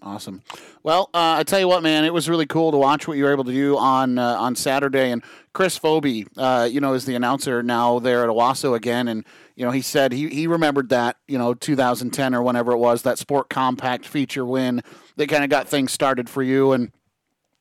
Awesome. 0.05 0.43
Well, 0.83 1.11
uh, 1.15 1.37
I 1.39 1.45
tell 1.45 1.61
you 1.61 1.69
what, 1.69 1.83
man, 1.83 2.05
it 2.05 2.13
was 2.13 2.29
really 2.29 2.47
cool 2.47 2.73
to 2.73 2.77
watch 2.77 3.07
what 3.07 3.17
you 3.17 3.25
were 3.25 3.31
able 3.31 3.45
to 3.45 3.53
do 3.53 3.79
on 3.79 4.19
uh, 4.19 4.35
on 4.37 4.57
Saturday. 4.57 5.13
And 5.13 5.23
Chris 5.53 5.79
Phoebe, 5.79 6.27
uh, 6.37 6.69
you 6.71 6.81
know, 6.81 6.95
is 6.95 7.05
the 7.05 7.15
announcer 7.15 7.63
now 7.63 8.01
there 8.01 8.25
at 8.25 8.29
Owosso 8.29 8.75
again, 8.75 9.07
and 9.07 9.25
you 9.55 9.65
know, 9.65 9.71
he 9.71 9.81
said 9.81 10.13
he 10.13 10.29
he 10.29 10.49
remembered 10.49 10.89
that 10.89 11.19
you 11.29 11.39
know 11.39 11.55
2010 11.55 12.35
or 12.35 12.43
whenever 12.43 12.73
it 12.73 12.79
was 12.79 13.03
that 13.03 13.19
Sport 13.19 13.49
Compact 13.49 14.05
feature 14.05 14.45
win 14.45 14.83
that 15.17 15.29
kind 15.29 15.45
of 15.45 15.51
got 15.51 15.69
things 15.69 15.93
started 15.93 16.29
for 16.29 16.43
you 16.43 16.73
and. 16.73 16.91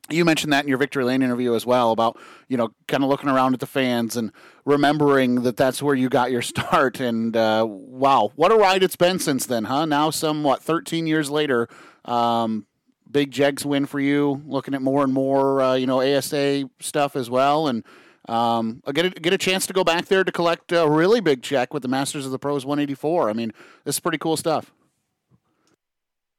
You 0.10 0.26
mentioned 0.26 0.52
that 0.52 0.66
in 0.66 0.68
your 0.68 0.80
Victory 0.80 1.06
Lane 1.06 1.22
interview 1.22 1.56
as 1.56 1.66
well 1.66 1.92
about 1.92 2.20
you 2.50 2.58
know 2.58 2.74
kind 2.90 3.02
of 3.02 3.10
looking 3.10 3.30
around 3.30 3.54
at 3.54 3.62
the 3.62 3.68
fans 3.68 4.18
and 4.18 4.34
remembering 4.66 5.44
that 5.44 5.56
that's 5.56 5.82
where 5.82 5.96
you 5.96 6.10
got 6.10 6.32
your 6.32 6.42
start 6.42 7.00
and 7.00 7.38
uh, 7.38 7.66
wow 7.66 8.34
what 8.36 8.52
a 8.52 8.56
ride 8.56 8.84
it's 8.84 8.98
been 8.98 9.20
since 9.20 9.46
then 9.46 9.66
huh 9.66 9.86
now 9.86 10.10
some 10.10 10.44
what 10.44 10.62
13 10.62 11.08
years 11.08 11.30
later 11.30 11.70
um, 12.06 12.66
big 13.10 13.32
Jegs 13.32 13.66
win 13.66 13.86
for 13.86 14.00
you. 14.00 14.42
Looking 14.46 14.74
at 14.74 14.82
more 14.82 15.04
and 15.04 15.14
more, 15.14 15.62
uh, 15.62 15.76
you 15.76 15.88
know, 15.88 16.02
ASA 16.02 16.70
stuff 16.80 17.16
as 17.16 17.30
well, 17.30 17.68
and 17.68 17.84
um, 18.30 18.82
I 18.86 18.92
get 18.92 19.06
a, 19.06 19.10
get 19.10 19.34
a 19.34 19.38
chance 19.38 19.66
to 19.68 19.74
go 19.74 19.84
back 19.84 20.06
there 20.06 20.24
to 20.24 20.32
collect 20.32 20.72
a 20.72 20.88
really 20.88 21.22
big 21.22 21.42
check 21.42 21.74
with 21.74 21.82
the 21.82 21.90
Masters 21.90 22.26
of 22.26 22.32
the 22.32 22.40
Pros 22.40 22.66
184. 22.66 23.30
I 23.30 23.34
mean, 23.34 23.52
this 23.84 23.96
is 23.96 24.00
pretty 24.00 24.20
cool 24.20 24.38
stuff. 24.38 24.72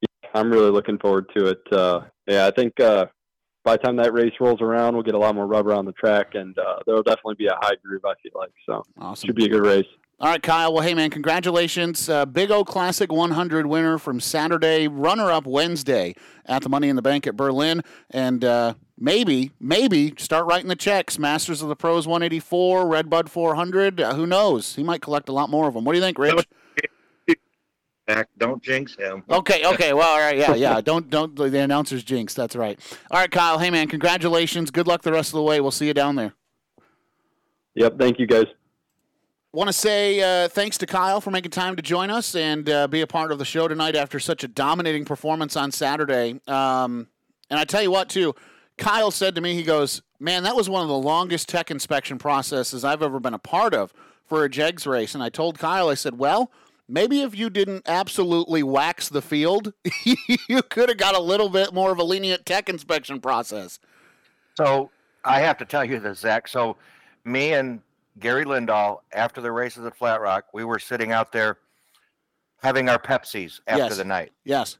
Yeah, 0.01 0.31
I'm 0.35 0.51
really 0.51 0.71
looking 0.71 0.99
forward 0.99 1.27
to 1.37 1.47
it. 1.47 1.61
Uh, 1.73 2.03
yeah, 2.27 2.47
I 2.47 2.51
think 2.53 2.79
uh, 2.79 3.07
by 3.65 3.77
the 3.77 3.79
time 3.79 3.97
that 3.97 4.13
race 4.13 4.33
rolls 4.41 4.61
around, 4.61 4.95
we'll 4.95 5.03
get 5.03 5.15
a 5.15 5.19
lot 5.19 5.35
more 5.35 5.47
rubber 5.47 5.73
on 5.73 5.85
the 5.85 5.93
track, 5.93 6.35
and 6.35 6.57
uh, 6.59 6.77
there'll 6.87 7.03
definitely 7.03 7.35
be 7.37 7.47
a 7.47 7.57
high 7.61 7.75
groove. 7.85 8.05
I 8.05 8.15
feel 8.23 8.33
like 8.35 8.53
so. 8.67 8.83
Awesome. 8.99 9.29
Should 9.29 9.37
be 9.37 9.47
a 9.47 9.49
good 9.49 9.65
race. 9.65 9.87
All 10.23 10.29
right, 10.29 10.41
Kyle. 10.41 10.73
Well, 10.73 10.85
hey, 10.85 10.95
man, 10.95 11.11
congratulations. 11.11 12.09
Uh, 12.09 12.25
Big 12.25 12.53
O 12.53 12.65
Classic 12.65 13.11
100 13.11 13.67
winner 13.67 13.99
from 13.99 14.21
Saturday, 14.21 14.87
runner 14.87 15.33
up 15.33 15.49
Wednesday 15.49 16.15
at 16.47 16.63
the 16.63 16.69
Money 16.69 16.89
in 16.89 16.95
the 16.95 17.03
Bank 17.03 17.27
at 17.27 17.37
Berlin. 17.37 17.83
And 18.09 18.45
uh, 18.45 18.75
maybe, 18.97 19.51
maybe 19.59 20.15
start 20.19 20.47
writing 20.47 20.69
the 20.69 20.77
checks. 20.77 21.19
Masters 21.19 21.61
of 21.61 21.69
the 21.69 21.75
Pros 21.75 22.07
184, 22.07 22.87
Redbud 22.87 23.31
400. 23.31 24.01
Uh, 24.01 24.15
who 24.15 24.25
knows? 24.25 24.77
He 24.77 24.85
might 24.85 25.03
collect 25.03 25.29
a 25.29 25.33
lot 25.33 25.51
more 25.51 25.67
of 25.67 25.75
them. 25.75 25.85
What 25.85 25.91
do 25.95 25.99
you 25.99 26.05
think, 26.05 26.17
Rich? 26.21 26.47
Back, 28.07 28.29
don't 28.39 28.63
jinx 28.63 28.95
him. 28.95 29.25
Okay, 29.29 29.67
okay. 29.67 29.93
Well, 29.93 30.09
all 30.09 30.21
right, 30.21 30.39
yeah, 30.39 30.55
yeah. 30.55 30.81
Don't, 30.81 31.11
don't, 31.11 31.35
the 31.35 31.59
announcer's 31.59 32.05
jinx. 32.05 32.33
That's 32.33 32.55
right. 32.55 32.79
All 33.11 33.19
right, 33.19 33.31
Kyle. 33.31 33.59
Hey, 33.59 33.71
man, 33.71 33.89
congratulations. 33.89 34.71
Good 34.71 34.87
luck 34.87 35.03
the 35.03 35.13
rest 35.13 35.31
of 35.31 35.35
the 35.35 35.43
way. 35.43 35.61
We'll 35.61 35.73
see 35.73 35.89
you 35.89 35.95
down 35.95 36.15
there. 36.15 36.33
Yep. 37.75 37.99
Thank 37.99 38.21
you, 38.21 38.29
guys. 38.29 38.47
Want 39.55 39.69
to 39.69 39.75
say 39.75 40.23
uh, 40.23 40.49
thanks 40.49 40.79
to 40.79 40.87
Kyle 40.87 41.21
for 41.21 41.31
making 41.31 41.51
time 41.51 41.77
to 41.77 41.83
join 41.83 42.09
us 42.09 42.35
and 42.35 42.67
uh, 42.71 42.89
be 42.89 43.03
a 43.03 43.07
part 43.07 43.31
of 43.33 43.39
the 43.39 43.45
show 43.45 43.69
tonight 43.69 43.95
after 43.95 44.19
such 44.19 44.43
a 44.45 44.49
dominating 44.49 45.05
performance 45.05 45.57
on 45.57 45.71
Saturday. 45.71 46.41
Um, 46.49 47.07
and 47.51 47.61
I 47.61 47.65
tell 47.65 47.83
you 47.83 47.91
what, 47.91 48.09
too, 48.09 48.35
Kyle 48.79 49.11
said 49.11 49.35
to 49.35 49.43
me, 49.43 49.53
he 49.53 49.63
goes, 49.63 50.01
Man, 50.19 50.45
that 50.45 50.57
was 50.57 50.71
one 50.71 50.81
of 50.81 50.89
the 50.89 50.97
longest 50.97 51.51
tech 51.51 51.71
inspection 51.71 52.17
processes 52.17 52.83
I've 52.83 53.03
ever 53.03 53.21
been 53.21 53.35
a 53.35 53.39
part 53.39 53.75
of 53.75 53.93
for 54.25 54.43
a 54.43 54.49
JEGS 54.49 54.87
race. 54.87 55.15
And 55.15 55.23
I 55.23 55.29
told 55.29 55.59
Kyle, 55.59 55.91
I 55.91 55.95
said, 55.95 56.17
Well, 56.17 56.51
maybe 56.89 57.21
if 57.21 57.37
you 57.37 57.51
didn't 57.51 57.83
absolutely 57.87 58.63
wax 58.63 59.11
the 59.11 59.21
field, 59.21 59.75
you 60.49 60.63
could 60.63 60.89
have 60.89 60.97
got 60.97 61.15
a 61.15 61.21
little 61.21 61.51
bit 61.51 61.75
more 61.75 61.93
of 61.93 61.99
a 61.99 62.05
lenient 62.05 62.47
tech 62.47 62.71
inspection 62.71 63.21
process. 63.21 63.79
So 64.55 64.91
I 65.27 65.41
have 65.41 65.59
to 65.59 65.67
tell 65.67 65.85
you 65.85 66.01
this, 66.01 66.21
Zach. 66.21 66.49
So 66.49 66.79
me 67.27 67.53
and 67.53 67.83
Gary 68.19 68.45
Lindahl, 68.45 68.99
after 69.13 69.41
the 69.41 69.51
races 69.53 69.85
at 69.87 69.97
Flat 69.97 70.21
Rock, 70.21 70.47
we 70.53 70.65
were 70.65 70.79
sitting 70.79 71.13
out 71.13 71.33
there 71.33 71.59
having 72.63 72.89
our 72.89 72.99
Pepsis 72.99 73.61
after 73.67 73.85
Yes. 73.85 73.97
the 73.97 74.05
night. 74.05 74.33
Yes. 74.45 74.79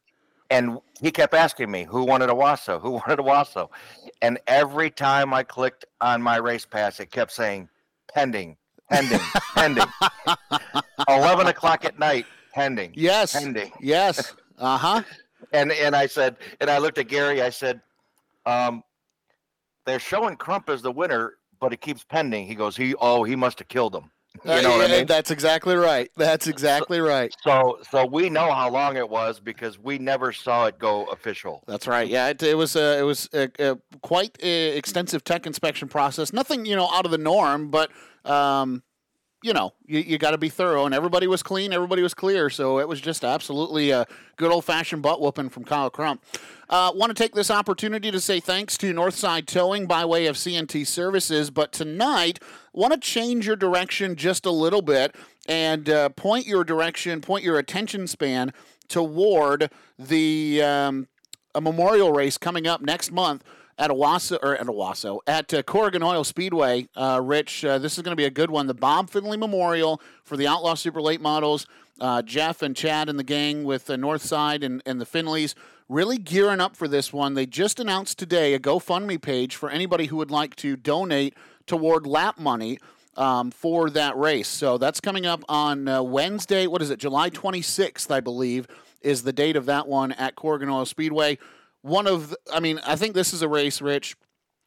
And 0.51 0.79
he 1.01 1.11
kept 1.11 1.33
asking 1.35 1.71
me, 1.71 1.85
who 1.85 2.05
wanted 2.05 2.29
a 2.29 2.35
Wasso? 2.35 2.81
Who 2.81 2.91
wanted 2.93 3.19
a 3.19 3.23
Wasso? 3.23 3.71
And 4.21 4.39
every 4.47 4.91
time 4.91 5.33
I 5.33 5.43
clicked 5.43 5.85
on 6.01 6.21
my 6.23 6.37
race 6.37 6.67
pass, 6.67 7.01
it 7.01 7.11
kept 7.11 7.33
saying 7.33 7.69
pending, 8.13 8.57
pending, 8.91 9.19
pending. 9.55 9.85
11 11.09 11.47
o'clock 11.47 11.85
at 11.85 11.99
night, 11.99 12.27
pending. 12.53 12.93
Yes. 12.95 13.33
Pending. 13.33 13.73
Yes. 13.81 14.35
Uh 14.59 14.77
huh. 14.77 15.03
And 15.53 15.73
and 15.73 15.97
I 15.97 16.07
said, 16.07 16.37
and 16.61 16.71
I 16.71 16.79
looked 16.79 16.99
at 16.99 17.09
Gary, 17.09 17.43
I 17.43 17.51
said, 17.51 17.81
um, 18.47 18.83
they're 19.87 19.99
showing 19.99 20.37
Crump 20.37 20.69
as 20.71 20.83
the 20.83 20.93
winner, 20.93 21.35
but 21.63 21.73
it 21.73 21.81
keeps 21.81 22.03
pending. 22.03 22.47
He 22.47 22.57
goes, 22.57 22.77
he 22.77 22.95
oh, 23.01 23.23
he 23.23 23.37
must 23.37 23.61
have 23.61 23.69
killed 23.69 23.95
him. 23.95 24.11
You 24.45 24.63
know 24.63 24.71
what 24.71 24.91
I 24.91 24.97
mean? 24.97 25.07
That's 25.07 25.31
exactly 25.31 25.77
right. 25.77 26.11
That's 26.17 26.49
exactly 26.49 27.01
right. 27.01 27.33
So 27.45 27.79
so 27.89 28.05
we 28.05 28.29
know 28.29 28.51
how 28.51 28.69
long 28.69 28.97
it 28.97 29.09
was 29.09 29.39
because 29.39 29.79
we 29.79 29.99
never 29.99 30.33
saw 30.33 30.67
it 30.67 30.79
go 30.79 31.05
official. 31.05 31.63
That's 31.69 31.87
right. 31.87 32.09
Yeah, 32.09 32.29
it, 32.29 32.43
it 32.43 32.57
was 32.57 32.75
uh, 32.75 32.97
it 32.99 33.03
was 33.03 33.29
a, 33.33 33.49
a 33.61 33.79
quite 34.01 34.37
a 34.43 34.77
extensive 34.77 35.23
tech 35.23 35.47
inspection 35.47 35.87
process. 35.87 36.33
Nothing 36.33 36.67
you 36.67 36.75
know 36.75 36.89
out 36.93 37.05
of 37.05 37.13
the 37.13 37.19
norm, 37.19 37.71
but 37.71 37.91
um, 38.25 38.83
you 39.43 39.53
know 39.53 39.73
you, 39.87 40.01
you 40.01 40.19
got 40.19 40.31
to 40.33 40.39
be 40.39 40.49
thorough. 40.49 40.87
And 40.87 40.95
everybody 40.95 41.27
was 41.27 41.43
clean. 41.43 41.73
Everybody 41.73 42.03
was 42.03 42.15
clear. 42.15 42.49
So 42.51 42.79
it 42.79 42.89
was 42.89 43.01
just 43.01 43.25
absolutely 43.25 43.91
a 43.91 44.07
good 44.37 44.51
old 44.51 44.65
fashioned 44.65 45.03
butt 45.03 45.21
whooping 45.21 45.51
from 45.51 45.65
Kyle 45.65 45.91
Crump. 45.91 46.23
Uh, 46.69 46.93
Want 46.95 47.11
to 47.11 47.15
take 47.15 47.35
this 47.35 47.51
opportunity 47.51 48.11
to 48.11 48.21
say 48.21 48.41
thanks 48.41 48.79
to 48.79 48.95
Northside 48.95 49.47
Towing 49.47 49.87
by 49.87 50.05
way 50.05 50.27
of 50.27 50.37
CNT 50.37 50.87
Services. 50.87 51.51
But 51.51 51.73
tonight, 51.73 52.39
want 52.73 52.95
to 52.95 52.99
change 52.99 53.47
your 53.47 53.57
direction 53.57 54.17
just 54.17 54.47
a 54.47 54.51
little 54.51 54.83
bit 54.83 55.15
and 55.47 55.89
uh, 55.89 56.09
point 56.11 56.47
your 56.47 56.65
direction, 56.65 57.21
point 57.21 57.45
your 57.45 57.59
attention 57.59 58.07
span 58.07 58.53
toward 58.89 59.71
the 59.99 60.63
um, 60.63 61.09
a 61.55 61.61
memorial 61.61 62.13
race 62.13 62.39
coming 62.39 62.67
up 62.67 62.81
next 62.81 63.13
month 63.13 63.43
at 63.83 63.91
Owosso 63.91 64.39
or 64.41 64.57
at 64.57 64.67
Owosso 64.67 65.19
at 65.27 65.53
uh, 65.53 65.61
Corrigan 65.65 66.05
Oil 66.05 66.23
Speedway. 66.23 66.87
Uh, 66.95 67.21
Rich, 67.21 67.65
uh, 67.65 67.79
this 67.79 67.99
is 67.99 68.03
going 68.05 68.13
to 68.13 68.17
be 68.17 68.25
a 68.25 68.31
good 68.31 68.49
one. 68.49 68.69
The 68.69 68.75
Bob 68.75 69.11
Finley 69.11 69.37
Memorial 69.37 70.01
for 70.23 70.37
the 70.37 70.47
Outlaw 70.47 70.75
Super 70.75 71.03
Late 71.03 71.21
Models. 71.21 71.67
Uh, 72.01 72.23
Jeff 72.23 72.63
and 72.63 72.77
Chad 72.77 73.09
and 73.09 73.19
the 73.19 73.25
gang 73.25 73.65
with 73.65 73.87
the 73.87 73.97
Northside 73.97 74.65
and, 74.65 74.83
and 74.87 75.01
the 75.01 75.05
Finleys 75.05 75.55
really 75.89 76.17
gearing 76.17 76.61
up 76.61 76.77
for 76.77 76.87
this 76.87 77.13
one. 77.13 77.35
They 77.35 77.45
just 77.45 77.81
announced 77.81 78.21
today 78.21 78.55
a 78.55 78.61
GoFundMe 78.61 79.21
page 79.21 79.57
for 79.57 79.69
anybody 79.69 80.07
who 80.07 80.17
would 80.17 80.31
like 80.31 80.55
to 80.57 80.77
donate 80.77 81.35
toward 81.67 82.07
lap 82.07 82.39
money 82.39 82.79
um, 83.17 83.51
for 83.51 83.91
that 83.91 84.17
race. 84.17 84.49
So 84.49 84.79
that's 84.79 85.01
coming 85.01 85.27
up 85.27 85.43
on 85.49 85.89
uh, 85.89 86.03
Wednesday. 86.05 86.69
What 86.69 86.83
is 86.83 86.91
it? 86.91 87.01
July 87.01 87.31
26th, 87.31 88.13
I 88.13 88.21
believe, 88.21 88.69
is 89.01 89.25
the 89.25 89.33
date 89.33 89.57
of 89.57 89.67
that 89.67 89.89
one 89.89 90.13
at 90.13 90.37
Corrigan 90.37 90.69
Oil 90.69 90.87
Speedway. 90.87 91.39
One 91.83 92.07
of, 92.07 92.31
the, 92.31 92.39
I 92.53 92.61
mean, 92.61 92.81
I 92.87 92.97
think 92.97 93.15
this 93.15 93.33
is 93.33 93.43
a 93.43 93.49
race, 93.49 93.81
Rich. 93.83 94.17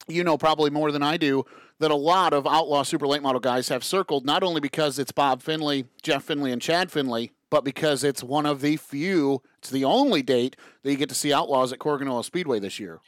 You 0.08 0.24
know 0.24 0.38
probably 0.38 0.70
more 0.70 0.92
than 0.92 1.02
I 1.02 1.18
do 1.18 1.46
that 1.80 1.92
a 1.92 1.96
lot 1.96 2.34
of 2.34 2.46
outlaw 2.46 2.84
super 2.84 3.08
late 3.08 3.22
model 3.22 3.40
guys 3.40 3.70
have 3.70 3.84
circled 3.84 4.26
not 4.26 4.44
only 4.44 4.62
because 4.62 5.00
it's 5.00 5.12
Bob 5.12 5.42
Finley, 5.42 5.86
Jeff 6.04 6.24
Finley, 6.24 6.52
and 6.52 6.62
Chad 6.62 6.92
Finley, 6.92 7.32
but 7.50 7.64
because 7.64 8.04
it's 8.04 8.24
one 8.24 8.46
of 8.46 8.62
the 8.62 8.78
few, 8.78 9.42
it's 9.58 9.70
the 9.70 9.84
only 9.84 10.22
date 10.22 10.56
that 10.84 10.92
you 10.92 10.98
get 10.98 11.10
to 11.10 11.16
see 11.16 11.34
outlaws 11.34 11.74
at 11.74 11.80
Corrigan 11.80 12.08
Oil 12.08 12.24
Speedway 12.24 12.60
this 12.60 12.80
year. 12.80 13.00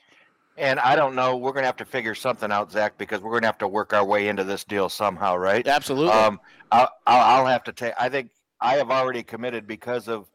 And 0.57 0.79
I 0.79 0.95
don't 0.95 1.13
know, 1.13 1.37
we're 1.37 1.51
gonna 1.51 1.67
have 1.67 1.77
to 1.77 1.85
figure 1.85 2.15
something 2.15 2.51
out, 2.51 2.71
Zach, 2.71 2.97
because 2.97 3.21
we're 3.21 3.33
gonna 3.33 3.45
have 3.45 3.59
to 3.59 3.67
work 3.67 3.93
our 3.93 4.03
way 4.03 4.27
into 4.27 4.43
this 4.43 4.63
deal 4.63 4.89
somehow, 4.89 5.35
right? 5.35 5.67
Absolutely. 5.67 6.13
Um, 6.13 6.39
I'll 6.71 6.89
I'll 7.05 7.45
have 7.45 7.63
to 7.65 7.73
take. 7.73 7.93
I 7.99 8.09
think 8.09 8.31
I 8.59 8.75
have 8.75 8.89
already 8.89 9.21
committed 9.21 9.67
because 9.67 10.07
of, 10.07 10.27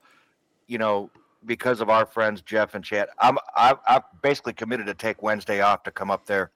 you 0.69 0.79
know, 0.79 1.11
because 1.47 1.81
of 1.81 1.91
our 1.91 2.07
friends 2.07 2.43
Jeff 2.43 2.75
and 2.75 2.85
Chad. 2.85 3.09
I'm 3.19 3.39
I 3.57 3.75
I've 3.87 4.03
basically 4.23 4.53
committed 4.53 4.87
to 4.87 4.95
take 4.95 5.23
Wednesday 5.23 5.61
off 5.61 5.83
to 5.85 5.91
come 5.91 6.11
up 6.11 6.27
there, 6.27 6.51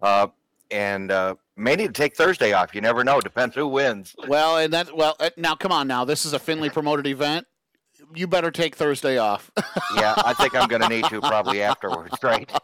uh, 0.00 0.28
and 0.70 1.10
uh, 1.10 1.34
may 1.56 1.76
need 1.76 1.88
to 1.88 1.92
take 1.92 2.16
Thursday 2.16 2.52
off. 2.52 2.74
You 2.74 2.80
never 2.80 3.04
know. 3.04 3.20
Depends 3.20 3.54
who 3.54 3.68
wins. 3.68 4.14
Well, 4.28 4.58
and 4.58 4.72
that 4.72 4.96
well 4.96 5.16
uh, 5.20 5.30
now 5.36 5.54
come 5.54 5.72
on 5.72 5.86
now. 5.86 6.04
This 6.04 6.24
is 6.24 6.32
a 6.32 6.38
Finley 6.38 6.70
promoted 6.70 7.06
event. 7.06 7.46
You 8.14 8.26
better 8.26 8.50
take 8.50 8.76
Thursday 8.76 9.18
off. 9.18 9.50
Yeah, 9.94 10.14
I 10.16 10.32
think 10.32 10.54
I'm 10.54 10.68
gonna 10.68 10.88
need 10.88 11.04
to 11.06 11.20
probably 11.20 11.60
afterwards, 11.62 12.16
right? 12.22 12.50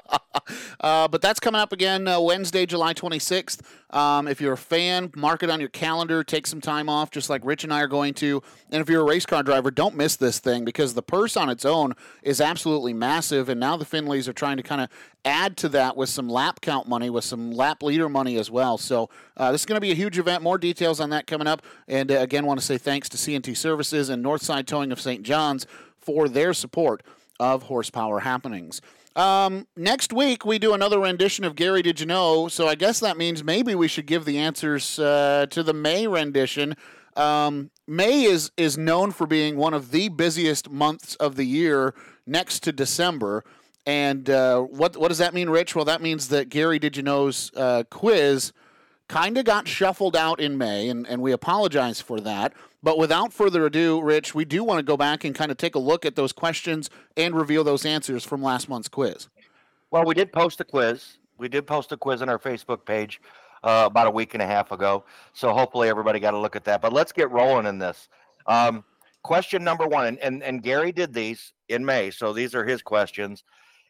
Uh, 0.81 1.07
but 1.09 1.21
that's 1.21 1.41
coming 1.41 1.61
up 1.61 1.73
again 1.73 2.09
uh, 2.09 2.19
Wednesday, 2.19 2.65
July 2.65 2.95
26th. 2.95 3.61
Um, 3.95 4.27
if 4.29 4.41
you're 4.41 4.55
a 4.55 4.57
fan, 4.57 5.11
mark 5.15 5.43
it 5.43 5.51
on 5.51 5.61
your 5.61 5.69
calendar. 5.69 6.23
Take 6.25 6.47
some 6.47 6.61
time 6.61 6.89
off, 6.89 7.11
just 7.11 7.29
like 7.29 7.45
Rich 7.45 7.65
and 7.65 7.73
I 7.73 7.83
are 7.83 7.89
going 7.89 8.15
to. 8.15 8.43
And 8.71 8.81
if 8.81 8.89
you're 8.89 9.03
a 9.03 9.05
race 9.05 9.27
car 9.27 9.43
driver, 9.43 9.71
don't 9.71 9.95
miss 9.95 10.17
this 10.17 10.39
thing 10.39 10.65
because 10.65 10.95
the 10.95 11.03
purse 11.03 11.37
on 11.37 11.51
its 11.51 11.65
own 11.67 11.95
is 12.23 12.41
absolutely 12.41 12.95
massive. 12.95 13.49
And 13.51 13.61
now 13.61 13.77
the 13.77 13.85
Finleys 13.85 14.27
are 14.29 14.33
trying 14.33 14.57
to 14.57 14.63
kind 14.63 14.81
of 14.81 14.89
add 15.25 15.57
to 15.59 15.69
that 15.71 15.97
with 15.97 16.09
some 16.09 16.29
lap 16.29 16.61
count 16.61 16.89
money, 16.89 17.11
with 17.11 17.25
some 17.25 17.53
lap 17.53 17.83
leader 17.83 18.09
money 18.09 18.37
as 18.37 18.51
well. 18.51 18.79
So 18.79 19.11
uh, 19.37 19.53
this 19.53 19.63
is 19.63 19.67
going 19.67 19.77
to 19.77 19.81
be 19.81 19.91
a 19.91 19.95
huge 19.95 20.19
event. 20.19 20.43
More 20.43 20.59
details 20.59 21.01
on 21.01 21.11
that 21.11 21.27
coming 21.27 21.47
up. 21.47 21.63
And 21.87 22.11
uh, 22.11 22.17
again, 22.17 22.47
want 22.47 22.61
to 22.61 22.67
say 22.67 22.79
thanks 22.79 23.09
to 23.11 23.17
CNT 23.17 23.57
Services 23.57 24.09
and 24.09 24.25
Northside 24.25 24.67
Towing 24.67 24.93
of 24.93 25.01
St. 25.01 25.23
John's 25.23 25.67
for 25.99 26.29
their 26.29 26.53
support 26.53 27.03
of 27.39 27.65
horsepower 27.65 28.21
happenings. 28.21 28.81
Um, 29.17 29.67
next 29.77 30.13
week 30.13 30.45
we 30.45 30.59
do 30.59 30.75
another 30.75 31.01
rendition 31.01 31.45
of 31.45 31.57
Gary 31.57 31.83
Did 31.83 31.99
You 32.01 32.07
Know? 32.07 32.49
So 32.49 32.69
I 32.69 32.77
guess 32.77 33.01
that 33.01 33.17
means 33.17 33.43
maybe 33.43 33.75
we 33.75 33.89
should 33.89 34.07
give 34.07 34.25
the 34.25 34.39
answers 34.39 34.99
uh, 34.99 35.47
to 35.51 35.63
the 35.63 35.75
May 35.75 36.07
rendition. 36.07 36.77
Um, 37.17 37.71
May 37.87 38.23
is 38.23 38.53
is 38.57 38.79
known 38.79 39.11
for 39.11 39.27
being 39.27 39.57
one 39.57 39.75
of 39.75 39.91
the 39.91 40.09
busiest 40.09 40.71
months 40.71 41.17
of 41.17 41.35
the 41.35 41.45
year, 41.45 41.95
next 42.27 42.61
to 42.61 42.73
December. 42.73 43.45
And 43.87 44.29
uh, 44.29 44.61
what 44.61 44.97
what 44.97 45.09
does 45.09 45.19
that 45.19 45.35
mean, 45.35 45.49
Rich? 45.49 45.75
Well, 45.75 45.85
that 45.87 46.03
means 46.03 46.29
that 46.29 46.49
Gary 46.49 46.79
Did 46.79 46.97
You 46.97 47.03
Know's 47.03 47.51
uh, 47.57 47.85
quiz 47.91 48.53
kind 49.09 49.39
of 49.39 49.45
got 49.45 49.67
shuffled 49.67 50.15
out 50.15 50.41
in 50.41 50.59
May, 50.59 50.89
and, 50.89 51.07
and 51.07 51.23
we 51.23 51.33
apologize 51.33 52.01
for 52.01 52.21
that. 52.21 52.53
But 52.83 52.99
without 52.99 53.33
further 53.33 53.67
ado, 53.67 54.01
Rich, 54.01 54.35
we 54.35 54.45
do 54.45 54.63
want 54.63 54.79
to 54.79 54.83
go 54.83 54.97
back 54.97 55.25
and 55.25 55.35
kind 55.35 55.51
of 55.51 55.57
take 55.57 55.75
a 55.75 55.79
look 55.79 56.05
at 56.05 56.15
those 56.15 56.33
questions 56.33 56.91
and 57.17 57.35
reveal 57.35 57.65
those 57.65 57.85
answers 57.85 58.25
from 58.25 58.43
last 58.43 58.69
month's 58.69 58.89
quiz. 58.89 59.29
Well, 59.91 60.05
we 60.05 60.15
did 60.15 60.33
post 60.33 60.61
a 60.61 60.65
quiz. 60.65 61.17
We 61.39 61.49
did 61.49 61.67
post 61.67 61.91
a 61.93 61.97
quiz 61.97 62.21
on 62.21 62.29
our 62.29 62.39
Facebook 62.39 62.85
page 62.85 63.21
uh, 63.65 63.85
about 63.87 64.07
a 64.07 64.11
week 64.11 64.35
and 64.35 64.43
a 64.43 64.47
half 64.47 64.71
ago. 64.71 65.05
So 65.33 65.53
hopefully 65.53 65.89
everybody 65.89 66.21
got 66.21 66.35
a 66.35 66.39
look 66.39 66.57
at 66.57 66.65
that. 66.65 66.83
But 66.83 66.93
let's 66.93 67.13
get 67.13 67.31
rolling 67.31 67.67
in 67.67 67.79
this. 67.79 68.09
Um, 68.47 68.85
question 69.23 69.65
number 69.65 69.87
one, 69.87 70.07
and, 70.07 70.19
and 70.19 70.43
and 70.43 70.63
Gary 70.63 70.93
did 70.93 71.13
these 71.13 71.53
in 71.69 71.85
May, 71.85 72.11
so 72.11 72.33
these 72.33 72.55
are 72.55 72.65
his 72.65 72.83
questions. 72.83 73.45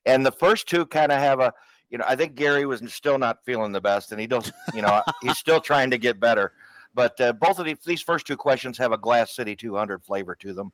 And 0.09 0.25
the 0.25 0.33
first 0.33 0.67
two 0.67 0.87
kind 0.87 1.13
of 1.13 1.19
have 1.19 1.39
a, 1.39 1.53
you 1.91 1.99
know, 1.99 2.05
I 2.09 2.17
think 2.17 2.35
Gary 2.35 2.67
was 2.67 2.83
still 2.93 3.19
not 3.19 3.45
feeling 3.45 3.73
the 3.73 3.81
best, 3.81 4.11
and 4.11 4.21
he 4.21 4.27
does, 4.27 4.51
you 4.75 4.83
know, 4.83 5.03
he's 5.23 5.39
still 5.39 5.61
trying 5.61 5.91
to 5.91 5.99
get 5.99 6.19
better. 6.19 6.53
But 6.95 7.21
uh, 7.21 7.35
both 7.35 7.59
of 7.59 7.67
these, 7.67 7.79
these 7.85 8.03
first 8.03 8.27
two 8.27 8.37
questions 8.37 8.79
have 8.79 8.93
a 8.93 8.99
Glass 8.99 9.37
City 9.37 9.55
200 9.55 10.03
flavor 10.03 10.35
to 10.37 10.53
them. 10.55 10.73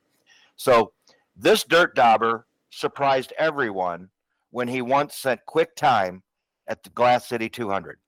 So 0.55 0.93
this 1.35 1.63
dirt 1.65 1.95
dauber 1.95 2.47
surprised 2.69 3.33
everyone 3.37 4.09
when 4.51 4.67
he 4.69 4.81
once 4.81 5.15
sent 5.15 5.45
quick 5.45 5.75
time 5.75 6.23
at 6.67 6.81
the 6.83 6.89
Glass 6.91 7.27
City 7.27 7.49
200. 7.49 7.99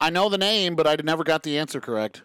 I 0.00 0.10
know 0.10 0.28
the 0.28 0.38
name, 0.38 0.76
but 0.76 0.86
I 0.86 0.96
never 1.02 1.24
got 1.24 1.42
the 1.42 1.58
answer 1.58 1.80
correct. 1.80 2.22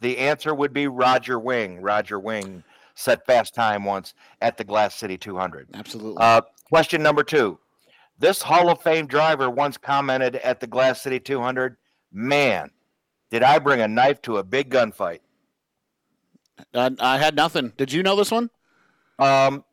the 0.00 0.18
answer 0.18 0.54
would 0.54 0.72
be 0.72 0.86
Roger 0.86 1.38
Wing. 1.38 1.82
Roger 1.82 2.18
Wing 2.20 2.62
set 2.94 3.26
fast 3.26 3.54
time 3.54 3.84
once 3.84 4.14
at 4.40 4.56
the 4.56 4.64
Glass 4.64 4.94
City 4.94 5.18
200. 5.18 5.68
Absolutely. 5.74 6.18
Uh, 6.20 6.42
question 6.70 7.02
number 7.02 7.24
two. 7.24 7.58
This 8.18 8.40
Hall 8.40 8.70
of 8.70 8.80
Fame 8.80 9.06
driver 9.06 9.50
once 9.50 9.76
commented 9.76 10.36
at 10.36 10.60
the 10.60 10.66
Glass 10.66 11.02
City 11.02 11.18
200, 11.18 11.76
man, 12.12 12.70
did 13.30 13.42
I 13.42 13.58
bring 13.58 13.80
a 13.80 13.88
knife 13.88 14.22
to 14.22 14.36
a 14.38 14.44
big 14.44 14.70
gunfight? 14.70 15.18
I, 16.74 16.90
I 17.00 17.18
had 17.18 17.34
nothing. 17.34 17.72
Did 17.76 17.92
you 17.92 18.02
know 18.02 18.14
this 18.14 18.30
one? 18.30 18.50
Um, 19.18 19.64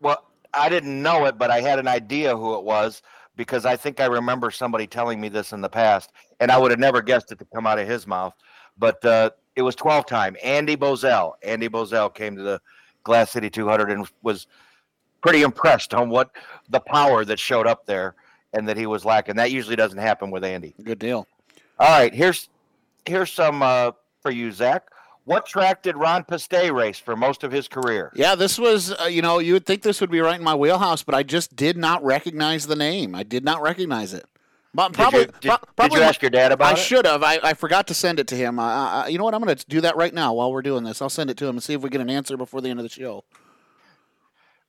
well, 0.00 0.26
I 0.52 0.68
didn't 0.68 1.02
know 1.02 1.24
it, 1.24 1.38
but 1.38 1.50
I 1.50 1.60
had 1.60 1.78
an 1.78 1.88
idea 1.88 2.36
who 2.36 2.56
it 2.56 2.64
was 2.64 3.02
because 3.36 3.64
I 3.64 3.76
think 3.76 4.00
I 4.00 4.06
remember 4.06 4.50
somebody 4.50 4.86
telling 4.86 5.20
me 5.20 5.28
this 5.28 5.52
in 5.52 5.60
the 5.60 5.68
past, 5.68 6.12
and 6.40 6.50
I 6.50 6.58
would 6.58 6.72
have 6.72 6.80
never 6.80 7.00
guessed 7.00 7.32
it 7.32 7.38
to 7.38 7.46
come 7.54 7.66
out 7.66 7.78
of 7.78 7.88
his 7.88 8.06
mouth. 8.06 8.34
But 8.76 9.02
uh, 9.04 9.30
it 9.56 9.62
was 9.62 9.76
12 9.76 10.04
time. 10.06 10.36
Andy 10.42 10.76
Bozell. 10.76 11.32
Andy 11.42 11.68
Bozell 11.68 12.12
came 12.12 12.36
to 12.36 12.42
the 12.42 12.60
Glass 13.04 13.30
City 13.30 13.48
200 13.48 13.90
and 13.90 14.10
was 14.22 14.46
pretty 15.22 15.42
impressed 15.42 15.94
on 15.94 16.08
what 16.08 16.30
the 16.68 16.80
power 16.80 17.24
that 17.24 17.38
showed 17.38 17.66
up 17.66 17.86
there 17.86 18.14
and 18.52 18.68
that 18.68 18.76
he 18.76 18.86
was 18.86 19.04
lacking. 19.04 19.36
That 19.36 19.50
usually 19.50 19.76
doesn't 19.76 19.98
happen 19.98 20.30
with 20.30 20.44
Andy. 20.44 20.74
Good 20.82 20.98
deal. 20.98 21.26
All 21.78 21.88
right, 21.88 22.12
here's 22.12 22.48
here's 23.06 23.32
some 23.32 23.62
uh, 23.62 23.92
for 24.22 24.30
you, 24.30 24.50
Zach. 24.50 24.84
What 25.24 25.44
track 25.44 25.82
did 25.82 25.94
Ron 25.94 26.24
Piste 26.24 26.70
race 26.72 26.98
for 26.98 27.14
most 27.14 27.44
of 27.44 27.52
his 27.52 27.68
career? 27.68 28.10
Yeah, 28.14 28.34
this 28.34 28.58
was, 28.58 28.98
uh, 28.98 29.04
you 29.04 29.20
know, 29.20 29.40
you 29.40 29.52
would 29.52 29.66
think 29.66 29.82
this 29.82 30.00
would 30.00 30.10
be 30.10 30.20
right 30.20 30.38
in 30.38 30.42
my 30.42 30.54
wheelhouse, 30.54 31.02
but 31.02 31.14
I 31.14 31.22
just 31.22 31.54
did 31.54 31.76
not 31.76 32.02
recognize 32.02 32.66
the 32.66 32.76
name. 32.76 33.14
I 33.14 33.24
did 33.24 33.44
not 33.44 33.60
recognize 33.60 34.14
it. 34.14 34.24
But 34.72 34.94
probably, 34.94 35.26
did 35.26 35.34
you, 35.42 35.50
did, 35.50 35.58
probably 35.76 35.96
did 35.96 35.98
you 35.98 36.02
ask 36.02 36.22
your 36.22 36.30
dad 36.30 36.50
about 36.50 36.68
I 36.68 36.70
it? 36.70 36.72
I 36.72 36.76
should 36.76 37.06
have. 37.06 37.22
I, 37.22 37.38
I 37.42 37.52
forgot 37.52 37.86
to 37.88 37.94
send 37.94 38.18
it 38.18 38.26
to 38.28 38.36
him. 38.36 38.58
Uh, 38.58 39.06
you 39.06 39.18
know 39.18 39.24
what? 39.24 39.34
I'm 39.34 39.42
going 39.42 39.54
to 39.54 39.66
do 39.66 39.82
that 39.82 39.96
right 39.96 40.14
now 40.14 40.32
while 40.32 40.50
we're 40.50 40.62
doing 40.62 40.84
this. 40.84 41.02
I'll 41.02 41.10
send 41.10 41.28
it 41.28 41.36
to 41.38 41.46
him 41.46 41.56
and 41.56 41.62
see 41.62 41.74
if 41.74 41.82
we 41.82 41.90
get 41.90 42.00
an 42.00 42.08
answer 42.08 42.38
before 42.38 42.62
the 42.62 42.70
end 42.70 42.78
of 42.78 42.84
the 42.84 42.88
show. 42.88 43.24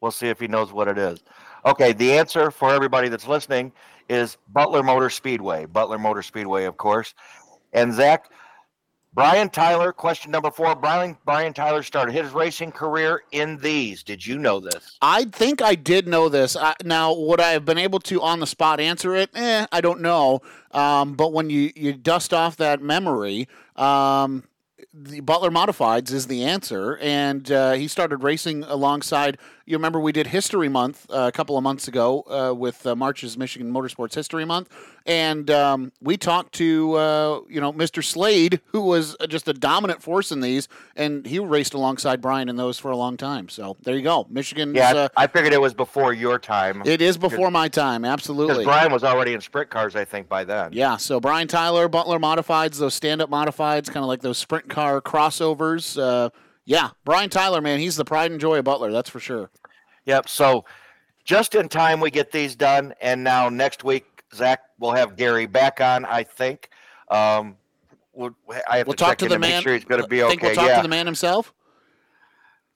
We'll 0.01 0.11
see 0.11 0.27
if 0.27 0.39
he 0.39 0.47
knows 0.47 0.71
what 0.71 0.87
it 0.87 0.97
is. 0.97 1.23
Okay, 1.65 1.93
the 1.93 2.13
answer 2.13 2.51
for 2.51 2.73
everybody 2.73 3.09
that's 3.09 3.27
listening 3.27 3.71
is 4.07 4.37
Butler 4.47 4.81
Motor 4.83 5.09
Speedway. 5.09 5.65
Butler 5.65 5.99
Motor 5.99 6.23
Speedway, 6.23 6.63
of 6.65 6.77
course. 6.77 7.13
And 7.73 7.93
Zach, 7.93 8.31
Brian 9.13 9.49
Tyler, 9.49 9.91
question 9.91 10.31
number 10.31 10.51
four. 10.51 10.75
Brian 10.75 11.17
Brian 11.25 11.53
Tyler 11.53 11.83
started 11.83 12.13
his 12.13 12.31
racing 12.31 12.71
career 12.71 13.23
in 13.31 13.57
these. 13.57 14.03
Did 14.03 14.25
you 14.25 14.37
know 14.37 14.59
this? 14.59 14.97
I 15.01 15.25
think 15.25 15.61
I 15.61 15.75
did 15.75 16.07
know 16.07 16.29
this. 16.29 16.55
I, 16.55 16.75
now, 16.83 17.13
would 17.13 17.41
I 17.41 17.51
have 17.51 17.65
been 17.65 17.77
able 17.77 17.99
to 18.01 18.21
on 18.21 18.39
the 18.39 18.47
spot 18.47 18.79
answer 18.79 19.15
it? 19.15 19.29
Eh, 19.33 19.65
I 19.71 19.81
don't 19.81 20.01
know. 20.01 20.41
Um, 20.71 21.15
but 21.15 21.33
when 21.33 21.49
you, 21.49 21.71
you 21.75 21.93
dust 21.93 22.33
off 22.33 22.55
that 22.57 22.81
memory, 22.81 23.47
um, 23.75 24.43
the 24.93 25.19
Butler 25.21 25.49
Modifieds 25.49 26.11
is 26.11 26.27
the 26.27 26.43
answer, 26.43 26.97
and 26.97 27.51
uh, 27.51 27.73
he 27.73 27.87
started 27.87 28.23
racing 28.23 28.63
alongside. 28.63 29.37
You 29.69 29.77
remember 29.77 29.99
we 29.99 30.11
did 30.11 30.25
History 30.25 30.67
Month 30.67 31.05
uh, 31.11 31.27
a 31.27 31.31
couple 31.31 31.55
of 31.55 31.61
months 31.61 31.87
ago 31.87 32.23
uh, 32.27 32.55
with 32.55 32.87
uh, 32.87 32.95
March's 32.95 33.37
Michigan 33.37 33.71
Motorsports 33.71 34.15
History 34.15 34.43
Month, 34.43 34.67
and 35.05 35.51
um, 35.51 35.91
we 36.01 36.17
talked 36.17 36.53
to 36.53 36.95
uh, 36.95 37.41
you 37.47 37.61
know 37.61 37.71
Mr. 37.71 38.03
Slade, 38.03 38.61
who 38.71 38.81
was 38.81 39.15
just 39.27 39.47
a 39.47 39.53
dominant 39.53 40.01
force 40.01 40.31
in 40.31 40.41
these, 40.41 40.67
and 40.95 41.23
he 41.23 41.37
raced 41.37 41.75
alongside 41.75 42.19
Brian 42.19 42.49
in 42.49 42.55
those 42.55 42.79
for 42.79 42.89
a 42.89 42.97
long 42.97 43.15
time. 43.15 43.47
So 43.47 43.77
there 43.83 43.95
you 43.95 44.01
go, 44.01 44.25
Michigan. 44.27 44.73
Yeah, 44.73 45.07
I 45.15 45.27
figured 45.27 45.53
it 45.53 45.61
was 45.61 45.75
before 45.75 46.13
your 46.13 46.39
time. 46.39 46.81
It 46.83 46.99
is 46.99 47.15
before 47.15 47.51
my 47.51 47.67
time, 47.67 48.01
Because 48.01 48.13
absolutely. 48.13 48.65
Brian 48.65 48.91
was 48.91 49.03
already 49.03 49.35
in 49.35 49.41
sprint 49.41 49.69
cars, 49.69 49.95
I 49.95 50.03
think, 50.03 50.27
by 50.27 50.45
then. 50.45 50.73
Yeah, 50.73 50.97
so 50.97 51.19
Brian 51.19 51.47
Tyler, 51.47 51.87
Butler 51.87 52.17
Modifieds, 52.17 52.79
those 52.79 52.95
stand 52.95 53.21
up 53.21 53.29
modifieds, 53.29 53.85
kind 53.85 53.97
of 53.97 54.07
like 54.07 54.21
those 54.21 54.39
sprint 54.39 54.67
car 54.67 54.99
crossovers. 54.99 56.31
Yeah, 56.69 56.91
Brian 57.03 57.31
Tyler, 57.31 57.61
man, 57.61 57.79
he's 57.79 57.95
the 57.95 58.05
pride 58.05 58.29
and 58.29 58.39
joy 58.39 58.59
of 58.59 58.63
Butler, 58.65 58.91
that's 58.91 59.09
for 59.09 59.19
sure. 59.19 59.49
Yep. 60.05 60.29
So 60.29 60.65
just 61.25 61.55
in 61.55 61.67
time 61.67 61.99
we 61.99 62.11
get 62.11 62.31
these 62.31 62.55
done, 62.55 62.93
and 63.01 63.23
now 63.23 63.49
next 63.49 63.83
week 63.83 64.23
Zach 64.35 64.59
will 64.77 64.91
have 64.91 65.15
Gary 65.15 65.47
back 65.47 65.81
on. 65.81 66.05
I 66.05 66.21
think. 66.21 66.69
Um, 67.09 67.57
we'll, 68.13 68.35
I 68.69 68.77
have 68.77 68.85
We'll 68.85 68.93
to 68.93 68.97
talk 68.99 69.09
check 69.13 69.17
to 69.17 69.25
the 69.29 69.33
to 69.33 69.39
man. 69.39 69.49
make 69.49 69.63
sure 69.63 69.73
he's 69.73 69.83
going 69.83 69.99
to 70.03 70.07
be 70.07 70.21
I 70.21 70.25
okay. 70.25 70.29
think 70.29 70.43
we'll 70.43 70.53
talk 70.53 70.67
yeah. 70.67 70.75
to 70.75 70.83
the 70.83 70.89
man 70.89 71.07
himself. 71.07 71.55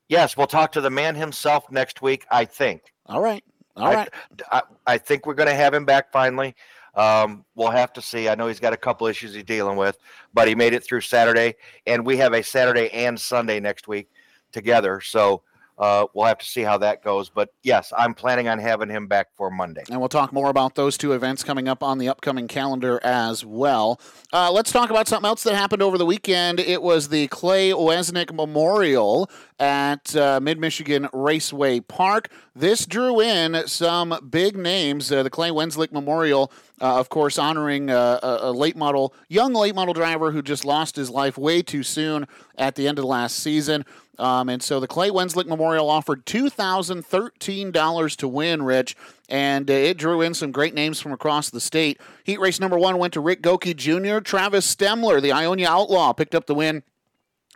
Yes, 0.07 0.35
we'll 0.35 0.47
talk 0.47 0.71
to 0.71 0.81
the 0.81 0.89
man 0.89 1.13
himself 1.13 1.69
next 1.69 2.01
week. 2.01 2.25
I 2.31 2.45
think. 2.45 2.91
All 3.05 3.21
right. 3.21 3.43
All 3.75 3.85
I, 3.85 3.93
right. 3.93 4.09
I, 4.51 4.61
I 4.87 4.97
think 4.97 5.27
we're 5.27 5.35
going 5.35 5.49
to 5.49 5.55
have 5.55 5.71
him 5.71 5.85
back 5.85 6.11
finally. 6.11 6.55
Um, 6.95 7.45
we'll 7.55 7.71
have 7.71 7.93
to 7.93 8.01
see. 8.01 8.29
I 8.29 8.35
know 8.35 8.47
he's 8.47 8.59
got 8.59 8.73
a 8.73 8.77
couple 8.77 9.07
issues 9.07 9.33
he's 9.33 9.43
dealing 9.43 9.77
with, 9.77 9.97
but 10.33 10.47
he 10.47 10.55
made 10.55 10.73
it 10.73 10.83
through 10.83 11.01
Saturday, 11.01 11.55
and 11.87 12.05
we 12.05 12.17
have 12.17 12.33
a 12.33 12.43
Saturday 12.43 12.89
and 12.91 13.19
Sunday 13.19 13.59
next 13.59 13.87
week 13.87 14.09
together. 14.51 15.01
So 15.01 15.41
uh, 15.84 16.07
we'll 16.13 16.25
have 16.25 16.38
to 16.38 16.45
see 16.45 16.61
how 16.61 16.77
that 16.77 17.03
goes. 17.03 17.29
But 17.29 17.49
yes, 17.61 17.91
I'm 17.97 18.13
planning 18.13 18.47
on 18.47 18.57
having 18.57 18.88
him 18.88 19.07
back 19.07 19.27
for 19.36 19.51
Monday. 19.51 19.84
And 19.89 19.99
we'll 19.99 20.07
talk 20.07 20.31
more 20.31 20.49
about 20.49 20.75
those 20.75 20.97
two 20.97 21.11
events 21.11 21.43
coming 21.43 21.67
up 21.67 21.84
on 21.84 21.97
the 21.97 22.07
upcoming 22.07 22.47
calendar 22.47 23.01
as 23.03 23.43
well. 23.43 23.99
Uh, 24.31 24.49
let's 24.49 24.71
talk 24.71 24.91
about 24.91 25.09
something 25.09 25.27
else 25.27 25.43
that 25.43 25.55
happened 25.55 25.81
over 25.81 25.97
the 25.97 26.05
weekend. 26.05 26.61
It 26.61 26.81
was 26.81 27.09
the 27.09 27.27
Clay 27.27 27.71
Wenzlick 27.71 28.34
Memorial 28.34 29.29
at 29.59 30.15
uh, 30.15 30.39
Mid 30.41 30.57
Michigan 30.57 31.09
Raceway 31.11 31.81
Park. 31.81 32.29
This 32.55 32.86
drew 32.86 33.19
in 33.19 33.67
some 33.67 34.17
big 34.29 34.55
names. 34.55 35.11
Uh, 35.11 35.21
the 35.21 35.29
Clay 35.29 35.49
Wenzlick 35.49 35.91
Memorial, 35.91 36.49
uh, 36.79 36.97
of 36.97 37.09
course, 37.09 37.38
honoring 37.38 37.89
uh, 37.89 38.19
a, 38.23 38.38
a 38.43 38.51
late 38.51 38.77
model, 38.77 39.13
young 39.27 39.53
late 39.53 39.75
model 39.75 39.93
driver 39.93 40.31
who 40.31 40.41
just 40.41 40.63
lost 40.63 40.95
his 40.95 41.09
life 41.09 41.38
way 41.38 41.61
too 41.61 41.84
soon 41.84 42.25
at 42.57 42.75
the 42.75 42.88
end 42.88 42.99
of 42.99 43.05
last 43.05 43.38
season. 43.38 43.84
Um, 44.20 44.47
and 44.47 44.61
so 44.61 44.80
the 44.80 44.88
Clay 44.88 45.09
Wenzlick 45.09 45.47
Memorial 45.47 45.89
offered 45.89 46.26
$2,013 46.26 48.16
to 48.18 48.28
win, 48.28 48.64
Rich, 48.64 48.95
and 49.28 49.70
uh, 49.70 49.74
it 49.74 49.97
drew 49.97 50.22
in 50.22 50.34
some 50.34 50.51
great 50.51 50.76
names 50.76 50.99
from 50.99 51.11
across 51.11 51.49
the 51.49 51.59
state. 51.59 51.99
Heat 52.24 52.39
race 52.39 52.59
number 52.59 52.78
one 52.78 52.97
went 52.97 53.14
to 53.14 53.20
Rick 53.20 53.41
Goki 53.41 53.76
Jr. 53.76 54.20
Travis 54.20 54.74
Stemler, 54.74 55.22
the 55.22 55.34
Ionia 55.34 55.68
Outlaw, 55.70 56.14
picked 56.14 56.36
up 56.36 56.45
the 56.45 56.55
win 56.55 56.84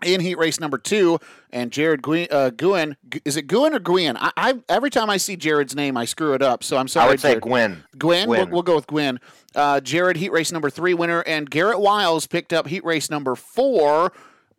in 0.06 0.22
heat 0.22 0.38
race 0.38 0.60
number 0.60 0.78
two, 0.78 1.20
and 1.52 1.72
Jared 1.72 2.02
Gui- 2.02 2.30
uh. 2.30 2.52
Is 3.26 3.36
it 3.38 3.48
Guin 3.48 3.74
or 3.74 3.80
Guin? 3.80 4.16
I, 4.18 4.32
I 4.38 4.54
every 4.70 4.90
time 4.90 5.10
I 5.10 5.18
see 5.18 5.36
Jared's 5.36 5.76
name, 5.76 5.98
I 5.98 6.06
screw 6.06 6.34
it 6.34 6.42
up. 6.42 6.64
So 6.64 6.78
I'm 6.78 6.88
sorry. 6.88 7.08
I 7.08 7.10
would 7.10 7.20
say 7.20 7.30
Jared. 7.30 7.44
Gwen. 7.44 7.84
Gwen, 7.98 8.28
Gwyn. 8.28 8.40
We'll, 8.40 8.48
we'll 8.48 8.64
go 8.64 8.76
with 8.76 8.88
Gwen. 8.88 9.20
Uh, 9.56 9.80
Jared, 9.80 10.18
heat 10.18 10.32
race 10.32 10.52
number 10.52 10.70
three 10.70 10.94
winner, 10.94 11.22
and 11.22 11.50
Garrett 11.50 11.80
Wiles 11.80 12.28
picked 12.28 12.54
up 12.54 12.68
heat 12.68 12.86
race 12.86 13.10
number 13.10 13.36
four, 13.36 14.12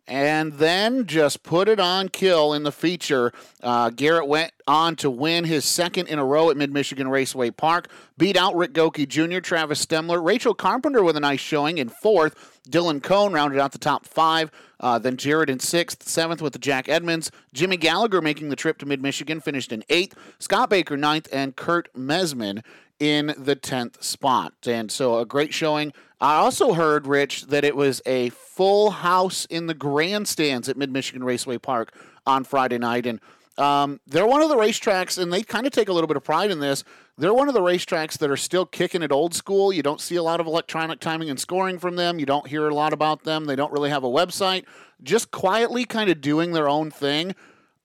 and 0.09 0.53
then 0.53 1.05
just 1.05 1.43
put 1.43 1.69
it 1.69 1.79
on 1.79 2.09
kill 2.09 2.51
in 2.53 2.63
the 2.63 2.71
feature. 2.71 3.31
Uh, 3.61 3.91
Garrett 3.91 4.27
went 4.27 4.51
on 4.67 4.95
to 4.97 5.09
win 5.09 5.45
his 5.45 5.63
second 5.63 6.07
in 6.07 6.17
a 6.17 6.25
row 6.25 6.49
at 6.49 6.57
Mid 6.57 6.73
Michigan 6.73 7.07
Raceway 7.07 7.51
Park, 7.51 7.87
beat 8.17 8.35
out 8.35 8.55
Rick 8.55 8.73
Goki 8.73 9.07
Jr., 9.07 9.39
Travis 9.39 9.85
Stemler, 9.85 10.23
Rachel 10.23 10.55
Carpenter 10.55 11.03
with 11.03 11.15
a 11.15 11.19
nice 11.19 11.39
showing 11.39 11.77
in 11.77 11.89
fourth. 11.89 12.59
Dylan 12.67 13.01
Cohn 13.01 13.33
rounded 13.33 13.59
out 13.59 13.71
the 13.71 13.77
top 13.77 14.05
five. 14.05 14.51
Uh, 14.79 14.97
then 14.97 15.17
Jared 15.17 15.49
in 15.49 15.59
sixth, 15.59 16.07
seventh 16.07 16.41
with 16.41 16.53
the 16.53 16.59
Jack 16.59 16.89
Edmonds. 16.89 17.31
Jimmy 17.53 17.77
Gallagher 17.77 18.21
making 18.21 18.49
the 18.49 18.55
trip 18.55 18.77
to 18.79 18.85
Mid 18.85 19.01
Michigan 19.01 19.41
finished 19.41 19.71
in 19.71 19.83
eighth. 19.89 20.15
Scott 20.39 20.69
Baker 20.69 20.97
ninth, 20.97 21.27
and 21.31 21.55
Kurt 21.55 21.93
Mesman 21.93 22.63
in 22.99 23.33
the 23.37 23.55
tenth 23.55 24.03
spot. 24.03 24.53
And 24.65 24.91
so 24.91 25.19
a 25.19 25.25
great 25.25 25.53
showing. 25.53 25.93
I 26.21 26.35
also 26.35 26.73
heard, 26.73 27.07
Rich, 27.07 27.47
that 27.47 27.63
it 27.63 27.75
was 27.75 28.01
a 28.05 28.29
full 28.29 28.91
house 28.91 29.45
in 29.45 29.67
the 29.67 29.73
grandstands 29.73 30.67
at 30.67 30.75
Mid 30.75 30.91
Michigan 30.91 31.23
Raceway 31.23 31.57
Park 31.57 31.93
on 32.25 32.43
Friday 32.43 32.77
night, 32.77 33.05
and 33.05 33.21
um, 33.57 33.99
they're 34.05 34.27
one 34.27 34.41
of 34.41 34.49
the 34.49 34.55
racetracks, 34.55 35.17
and 35.17 35.31
they 35.31 35.43
kind 35.43 35.65
of 35.65 35.71
take 35.71 35.89
a 35.89 35.93
little 35.93 36.07
bit 36.07 36.17
of 36.17 36.23
pride 36.23 36.51
in 36.51 36.59
this. 36.59 36.83
They're 37.17 37.33
one 37.33 37.47
of 37.47 37.53
the 37.53 37.61
racetracks 37.61 38.17
that 38.17 38.29
are 38.29 38.37
still 38.37 38.65
kicking 38.65 39.01
it 39.01 39.11
old 39.11 39.33
school. 39.33 39.73
You 39.73 39.83
don't 39.83 39.99
see 39.99 40.15
a 40.15 40.23
lot 40.23 40.39
of 40.39 40.47
electronic 40.47 41.01
timing 41.01 41.29
and 41.29 41.39
scoring 41.39 41.77
from 41.77 41.97
them. 41.97 42.19
You 42.19 42.25
don't 42.25 42.47
hear 42.47 42.67
a 42.67 42.73
lot 42.73 42.93
about 42.93 43.23
them. 43.23 43.45
They 43.45 43.57
don't 43.57 43.73
really 43.73 43.89
have 43.89 44.05
a 44.05 44.09
website. 44.09 44.63
Just 45.03 45.31
quietly 45.31 45.83
kind 45.83 46.09
of 46.09 46.21
doing 46.21 46.53
their 46.53 46.69
own 46.69 46.91
thing. 46.91 47.35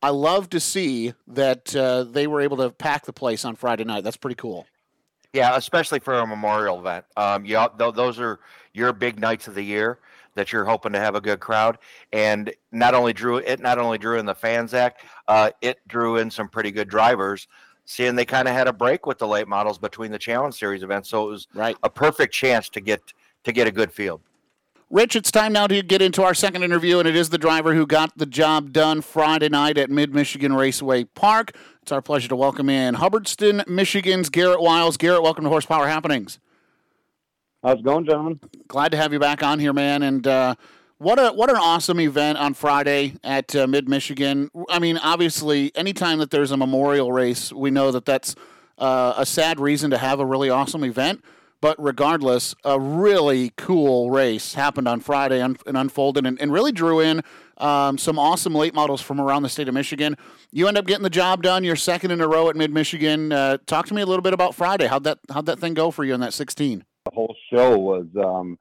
I 0.03 0.11
love 0.11 0.51
to 0.51 0.61
see 0.61 1.15
that 1.27 1.75
uh, 1.75 2.05
they 2.05 2.27
were 2.27 2.41
able 2.41 2.59
to 2.59 2.71
pack 2.71 3.07
the 3.07 3.13
place 3.13 3.45
on 3.45 3.57
Friday 3.57 3.85
night. 3.85 4.05
That's 4.05 4.17
pretty 4.17 4.37
cool. 4.37 4.67
Yeah, 5.35 5.57
especially 5.57 5.99
for 5.99 6.15
a 6.15 6.27
memorial 6.27 6.79
event. 6.79 7.05
Um, 7.17 7.45
yeah, 7.45 7.67
th- 7.77 7.95
those 7.95 8.21
are 8.21 8.39
your 8.73 8.93
big 8.93 9.19
nights 9.19 9.49
of 9.49 9.57
the 9.57 9.65
year 9.65 9.99
that 10.37 10.53
you're 10.53 10.65
hoping 10.65 10.93
to 10.93 11.01
have 11.01 11.17
a 11.17 11.21
good 11.21 11.41
crowd. 11.41 11.79
And 12.13 12.55
not 12.71 12.95
only 12.95 13.13
drew 13.13 13.39
it, 13.39 13.61
not 13.61 13.79
only 13.79 13.99
drew 13.99 14.19
in 14.19 14.27
the 14.27 14.35
fans 14.35 14.75
act, 14.75 15.03
uh, 15.27 15.51
it 15.61 15.79
drew 15.89 16.19
in 16.19 16.31
some 16.31 16.49
pretty 16.49 16.71
good 16.71 16.89
drivers. 16.89 17.49
Seeing 17.85 18.15
they 18.15 18.25
kind 18.25 18.47
of 18.47 18.55
had 18.55 18.69
a 18.69 18.73
break 18.73 19.07
with 19.07 19.19
the 19.19 19.27
late 19.27 19.49
models 19.49 19.77
between 19.77 20.13
the 20.13 20.19
Challenge 20.19 20.55
Series 20.55 20.83
events, 20.83 21.11
so 21.11 21.27
it 21.27 21.31
was 21.31 21.49
right. 21.53 21.77
a 21.83 21.91
perfect 21.91 22.33
chance 22.33 22.69
to 22.71 22.81
get 22.81 23.03
to 23.43 23.53
get 23.53 23.67
a 23.67 23.73
good 23.73 23.93
field. 23.93 24.23
Rich, 24.89 25.17
it's 25.17 25.31
time 25.31 25.53
now 25.53 25.67
to 25.67 25.83
get 25.83 26.01
into 26.01 26.23
our 26.23 26.35
second 26.35 26.63
interview, 26.63 26.99
and 26.99 27.09
it 27.09 27.17
is 27.17 27.31
the 27.31 27.37
driver 27.37 27.75
who 27.75 27.87
got 27.87 28.17
the 28.17 28.27
job 28.27 28.73
done 28.73 29.01
Friday 29.01 29.49
night 29.49 29.77
at 29.77 29.91
Mid 29.91 30.15
Michigan 30.15 30.55
Raceway 30.55 31.05
Park. 31.05 31.57
It's 31.85 31.93
our 31.93 32.01
pleasure 32.01 32.29
to 32.29 32.37
welcome 32.37 32.71
in 32.71 32.95
Hubbardston, 32.95 33.69
Michigan's 33.69 34.31
Garrett 34.31 34.63
Wiles. 34.63 34.97
Garrett, 34.97 35.23
welcome 35.23 35.45
to 35.45 35.51
Horsepower 35.51 35.87
Happenings. 35.87 36.39
How's 37.63 37.81
it 37.81 37.85
going, 37.85 38.07
gentlemen? 38.07 38.41
Glad 38.69 38.93
to 38.93 38.97
have 38.97 39.13
you 39.13 39.19
back 39.19 39.43
on 39.43 39.59
here, 39.59 39.75
man. 39.75 40.03
And 40.03 40.27
uh, 40.27 40.55
What 40.97 41.19
a 41.19 41.33
what 41.33 41.51
an 41.51 41.57
awesome 41.57 42.01
event 42.01 42.39
on 42.39 42.55
Friday 42.55 43.17
at 43.23 43.55
uh, 43.55 43.67
Mid 43.67 43.87
Michigan. 43.87 44.51
I 44.71 44.79
mean, 44.79 44.97
obviously, 44.97 45.73
anytime 45.77 46.21
that 46.21 46.31
there's 46.31 46.53
a 46.53 46.57
memorial 46.57 47.13
race, 47.13 47.53
we 47.53 47.71
know 47.71 47.91
that 47.91 48.07
that's 48.07 48.35
uh, 48.79 49.13
a 49.19 49.27
sad 49.27 49.61
reason 49.61 49.91
to 49.91 49.99
have 49.99 50.21
a 50.21 50.25
really 50.25 50.49
awesome 50.49 50.85
event. 50.85 51.23
But 51.65 51.83
regardless, 51.83 52.55
a 52.63 52.79
really 52.79 53.51
cool 53.57 54.11
race 54.11 54.53
happened 54.53 54.87
on 54.87 55.01
Friday 55.01 55.41
and, 55.41 55.59
unfolded 55.65 56.27
and, 56.27 56.39
and, 56.39 56.53
really 56.53 56.73
drew 56.73 57.01
in 57.01 57.23
um, 57.57 57.97
some 57.97 58.19
awesome 58.19 58.55
late 58.55 58.75
models 58.75 59.01
from 59.01 59.19
around 59.19 59.45
the 59.45 59.49
state 59.49 59.67
of 59.67 59.73
Michigan. 59.73 60.19
You 60.53 60.69
end 60.69 60.77
up 60.77 60.87
getting 60.87 61.05
the 61.05 61.09
job 61.09 61.43
done. 61.43 61.65
You're 61.65 61.75
second 61.75 62.11
in 62.11 62.21
a 62.21 62.29
row 62.29 62.51
at 62.51 62.55
Mid 62.55 62.71
Michigan. 62.71 63.33
Uh, 63.33 63.57
talk 63.65 63.87
to 63.87 63.95
me 63.95 64.03
a 64.03 64.07
little 64.07 64.21
bit 64.21 64.35
about 64.35 64.55
Friday. 64.55 64.89
How'd 64.89 65.05
that 65.05 65.21
how'd 65.31 65.47
that 65.47 65.59
thing 65.59 65.73
go 65.73 65.91
for 65.91 66.05
you 66.05 66.13
in 66.13 66.21
that 66.21 66.35
16? 66.35 66.85
The 67.07 67.11
whole 67.15 67.35
show 67.51 67.79
was 67.79 68.09
um, 68.23 68.59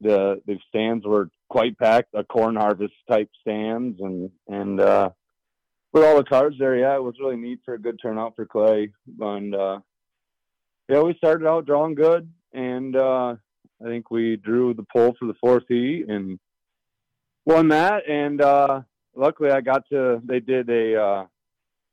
the 0.00 0.42
the 0.44 0.58
stands 0.68 1.06
were 1.06 1.30
quite 1.48 1.78
packed, 1.78 2.12
a 2.12 2.24
corn 2.24 2.56
harvest 2.56 2.94
type 3.08 3.30
stands, 3.40 4.00
and 4.00 4.32
and 4.48 4.80
uh, 4.80 5.10
with 5.92 6.02
all 6.02 6.16
the 6.16 6.24
cars 6.24 6.56
there, 6.58 6.76
yeah, 6.76 6.96
it 6.96 7.02
was 7.04 7.14
really 7.20 7.36
neat 7.36 7.60
for 7.64 7.74
a 7.74 7.80
good 7.80 8.00
turnout 8.02 8.34
for 8.34 8.46
Clay. 8.46 8.90
And 9.20 9.54
uh, 9.54 9.78
yeah, 10.88 11.00
we 11.00 11.14
started 11.14 11.46
out 11.46 11.66
drawing 11.66 11.94
good, 11.94 12.30
and 12.52 12.96
uh, 12.96 13.36
I 13.82 13.84
think 13.84 14.10
we 14.10 14.36
drew 14.36 14.74
the 14.74 14.86
pole 14.92 15.14
for 15.18 15.26
the 15.26 15.34
fourth 15.40 15.64
heat 15.68 16.06
and 16.08 16.38
won 17.44 17.68
that. 17.68 18.08
And 18.08 18.40
uh, 18.40 18.82
luckily, 19.14 19.50
I 19.50 19.60
got 19.60 19.82
to. 19.90 20.20
They 20.24 20.40
did 20.40 20.68
a 20.70 21.00
uh, 21.00 21.26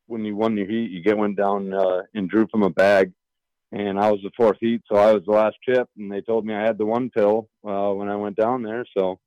when 0.09 0.25
you 0.25 0.35
won 0.35 0.57
your 0.57 0.67
heat, 0.67 0.91
you 0.91 1.01
get 1.01 1.17
one 1.17 1.35
down 1.35 1.73
uh, 1.73 2.01
and 2.13 2.29
drew 2.29 2.47
from 2.47 2.63
a 2.63 2.69
bag. 2.69 3.13
And 3.71 3.99
I 3.99 4.11
was 4.11 4.19
the 4.23 4.31
fourth 4.35 4.57
heat, 4.59 4.81
so 4.91 4.97
I 4.97 5.13
was 5.13 5.23
the 5.25 5.31
last 5.31 5.55
chip. 5.63 5.87
And 5.95 6.11
they 6.11 6.21
told 6.21 6.45
me 6.45 6.55
I 6.55 6.63
had 6.63 6.79
the 6.79 6.87
one 6.87 7.11
pill 7.11 7.47
uh, 7.63 7.91
when 7.91 8.09
I 8.09 8.15
went 8.15 8.35
down 8.35 8.63
there. 8.63 8.83
So 8.97 9.19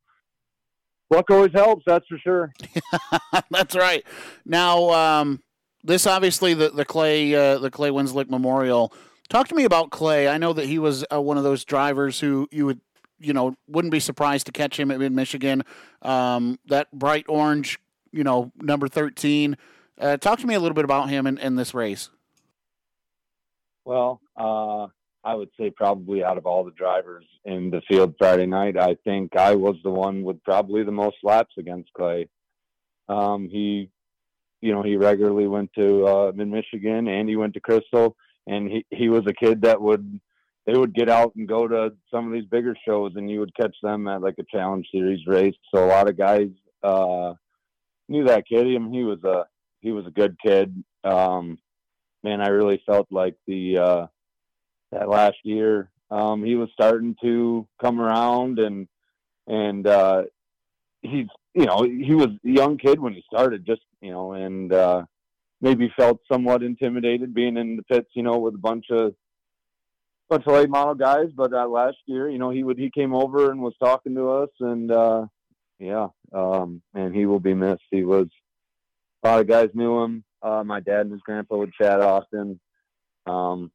luck 1.11 1.31
always 1.31 1.53
helps, 1.53 1.85
that's 1.87 2.07
for 2.09 2.19
sure. 2.19 2.53
that's 3.51 3.77
right. 3.77 4.05
Now, 4.45 4.91
um, 4.91 5.43
this 5.85 6.07
obviously 6.07 6.55
the 6.55 6.71
the 6.71 6.85
Clay 6.85 7.35
uh, 7.35 7.59
the 7.59 7.71
Clay 7.71 7.91
Wenzlick 7.91 8.29
Memorial 8.29 8.93
Talk 9.29 9.49
to 9.49 9.55
me 9.55 9.65
about 9.65 9.91
Clay. 9.91 10.29
I 10.29 10.39
know 10.39 10.53
that 10.53 10.67
he 10.67 10.79
was 10.79 11.05
uh, 11.13 11.21
one 11.21 11.39
of 11.39 11.45
those 11.45 11.65
drivers 11.65 12.21
who 12.21 12.49
you 12.51 12.67
would, 12.67 12.81
you 13.19 13.33
know, 13.33 13.55
wouldn't 13.67 13.93
be 13.93 14.01
surprised 14.01 14.47
to 14.47 14.53
catch 14.53 14.79
him 14.79 14.91
at 14.91 14.99
Mid 14.99 15.13
Michigan. 15.13 15.63
Um, 16.03 16.59
that 16.67 16.93
bright 16.93 17.25
orange, 17.29 17.79
you 18.13 18.25
know, 18.25 18.53
number 18.57 18.89
13. 18.89 19.57
Uh, 19.99 20.17
talk 20.17 20.39
to 20.41 20.47
me 20.47 20.55
a 20.55 20.61
little 20.61 20.75
bit 20.75 20.85
about 20.85 21.09
him 21.09 21.27
in, 21.27 21.39
in 21.39 21.57
this 21.57 21.73
race. 21.73 22.11
Well, 23.85 24.21
uh, 24.37 24.87
I 25.25 25.35
would 25.35 25.51
say 25.59 25.71
probably 25.71 26.25
out 26.25 26.39
of 26.39 26.47
all 26.47 26.65
the 26.65 26.73
drivers 26.73 27.25
in 27.45 27.71
the 27.71 27.81
field 27.89 28.15
Friday 28.19 28.47
night, 28.47 28.77
I 28.77 28.97
think 29.05 29.37
I 29.37 29.55
was 29.55 29.77
the 29.85 29.91
one 29.91 30.23
with 30.25 30.43
probably 30.43 30.83
the 30.83 30.93
most 30.93 31.17
laps 31.23 31.55
against 31.59 31.93
Clay. 31.93 32.29
Um, 33.09 33.49
he, 33.49 33.91
you 34.61 34.73
know, 34.73 34.83
he 34.83 34.97
regularly 34.97 35.47
went 35.47 35.73
to 35.75 36.07
uh, 36.07 36.33
Mid 36.35 36.49
Michigan 36.49 37.09
and 37.09 37.29
he 37.29 37.37
went 37.37 37.55
to 37.55 37.61
Crystal 37.61 38.17
and 38.47 38.69
he 38.69 38.87
he 38.91 39.09
was 39.09 39.25
a 39.27 39.35
kid 39.35 39.63
that 39.63 39.81
would 39.81 40.21
they 40.67 40.77
would 40.77 40.95
get 40.95 41.09
out 41.09 41.35
and 41.37 41.49
go 41.49 41.67
to 41.67 41.93
some 42.11 42.27
of 42.27 42.33
these 42.33 42.49
bigger 42.49 42.77
shows 42.87 43.13
and 43.17 43.31
you 43.31 43.41
would 43.41 43.55
catch 43.57 43.77
them 43.83 44.07
at 44.09 44.23
like 44.23 44.37
a 44.39 44.45
challenge 44.57 44.87
series 44.93 45.27
race. 45.27 45.57
So 45.75 45.85
a 45.85 45.89
lot 45.89 46.09
of 46.09 46.17
guys 46.17 46.51
uh 46.83 47.35
knew 48.09 48.25
that 48.25 48.47
kid. 48.49 48.67
I 48.67 48.79
mean, 48.79 48.93
he 48.93 49.05
was 49.05 49.23
a 49.25 49.47
he 49.81 49.93
was 49.93 50.07
a 50.07 50.11
good 50.11 50.37
kid. 50.45 50.83
Um 51.05 51.59
man 52.23 52.41
i 52.41 52.49
really 52.49 52.83
felt 52.87 53.07
like 53.11 53.37
the 53.47 53.79
uh 53.79 54.07
that 54.91 55.09
last 55.09 55.37
year 55.43 55.91
um 56.11 56.45
he 56.45 56.55
was 56.55 56.69
starting 56.73 57.17
to 57.23 57.67
come 57.81 58.01
around 58.01 58.59
and 58.59 58.89
and 59.47 59.87
uh 59.87 60.23
he's 61.03 61.27
you 61.55 61.67
know 61.67 61.83
he 61.83 62.15
was 62.15 62.29
a 62.29 62.49
young 62.49 62.79
kid 62.79 63.01
when 63.01 63.13
he 63.13 63.23
started 63.27 63.67
just 63.67 63.83
you 64.01 64.11
know 64.11 64.33
and 64.33 64.73
uh 64.73 65.03
maybe 65.63 65.93
felt 65.97 66.21
somewhat 66.31 66.63
intimidated 66.63 67.33
being 67.33 67.57
in 67.57 67.77
the 67.77 67.83
pits, 67.85 68.11
you 68.15 68.23
know, 68.23 68.39
with 68.39 68.55
a 68.55 68.59
bunch 68.59 68.87
of 68.91 69.15
bunch 70.29 70.45
of 70.47 70.55
late 70.55 70.69
model 70.69 70.95
guys. 70.95 71.29
But 71.35 71.55
uh, 71.55 71.69
last 71.69 71.99
year, 72.07 72.29
you 72.29 72.39
know, 72.39 72.51
he 72.51 72.65
would 72.65 72.79
he 72.79 72.91
came 72.91 73.15
over 73.15 73.51
and 73.51 73.63
was 73.63 73.75
talking 73.83 74.15
to 74.17 74.29
us, 74.31 74.51
and 74.61 74.91
uh, 74.91 75.27
yeah, 75.79 76.09
um, 76.35 76.83
and 76.95 77.15
he 77.15 77.25
will 77.25 77.41
be 77.41 77.55
missed. 77.55 77.83
He 77.91 78.03
was 78.03 78.27
a 79.23 79.29
lot 79.29 79.41
of 79.41 79.49
guys 79.49 79.71
knew 79.73 80.03
him. 80.03 80.25
Uh, 80.43 80.65
my 80.65 80.81
dad 80.81 81.03
and 81.03 81.13
his 81.13 81.21
grandpa 81.23 81.57
would 81.57 81.73
chat 81.73 82.01
often. 82.01 82.61
Um, 83.27 83.71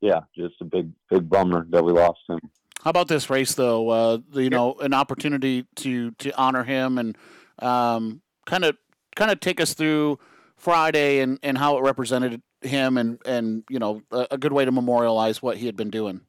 yeah, 0.00 0.20
just 0.36 0.54
a 0.60 0.64
big 0.64 0.92
big 1.10 1.28
bummer 1.28 1.66
that 1.70 1.84
we 1.84 1.92
lost 1.92 2.20
him. 2.28 2.38
How 2.84 2.90
about 2.90 3.08
this 3.08 3.28
race 3.28 3.54
though? 3.54 3.88
Uh, 3.88 4.18
you 4.32 4.50
know, 4.50 4.74
an 4.74 4.94
opportunity 4.94 5.66
to 5.76 6.12
to 6.12 6.30
honor 6.36 6.62
him 6.62 6.98
and 6.98 7.16
kind 7.58 8.64
of 8.64 8.76
kind 9.16 9.32
of 9.32 9.40
take 9.40 9.60
us 9.60 9.74
through 9.74 10.20
Friday 10.56 11.20
and, 11.20 11.38
and 11.42 11.58
how 11.58 11.78
it 11.78 11.82
represented 11.82 12.42
him 12.62 12.98
and, 12.98 13.18
and 13.24 13.64
you 13.68 13.78
know, 13.78 14.02
a, 14.10 14.26
a 14.32 14.38
good 14.38 14.52
way 14.52 14.64
to 14.64 14.72
memorialize 14.72 15.42
what 15.42 15.56
he 15.56 15.66
had 15.66 15.76
been 15.76 15.90
doing. 15.90 16.20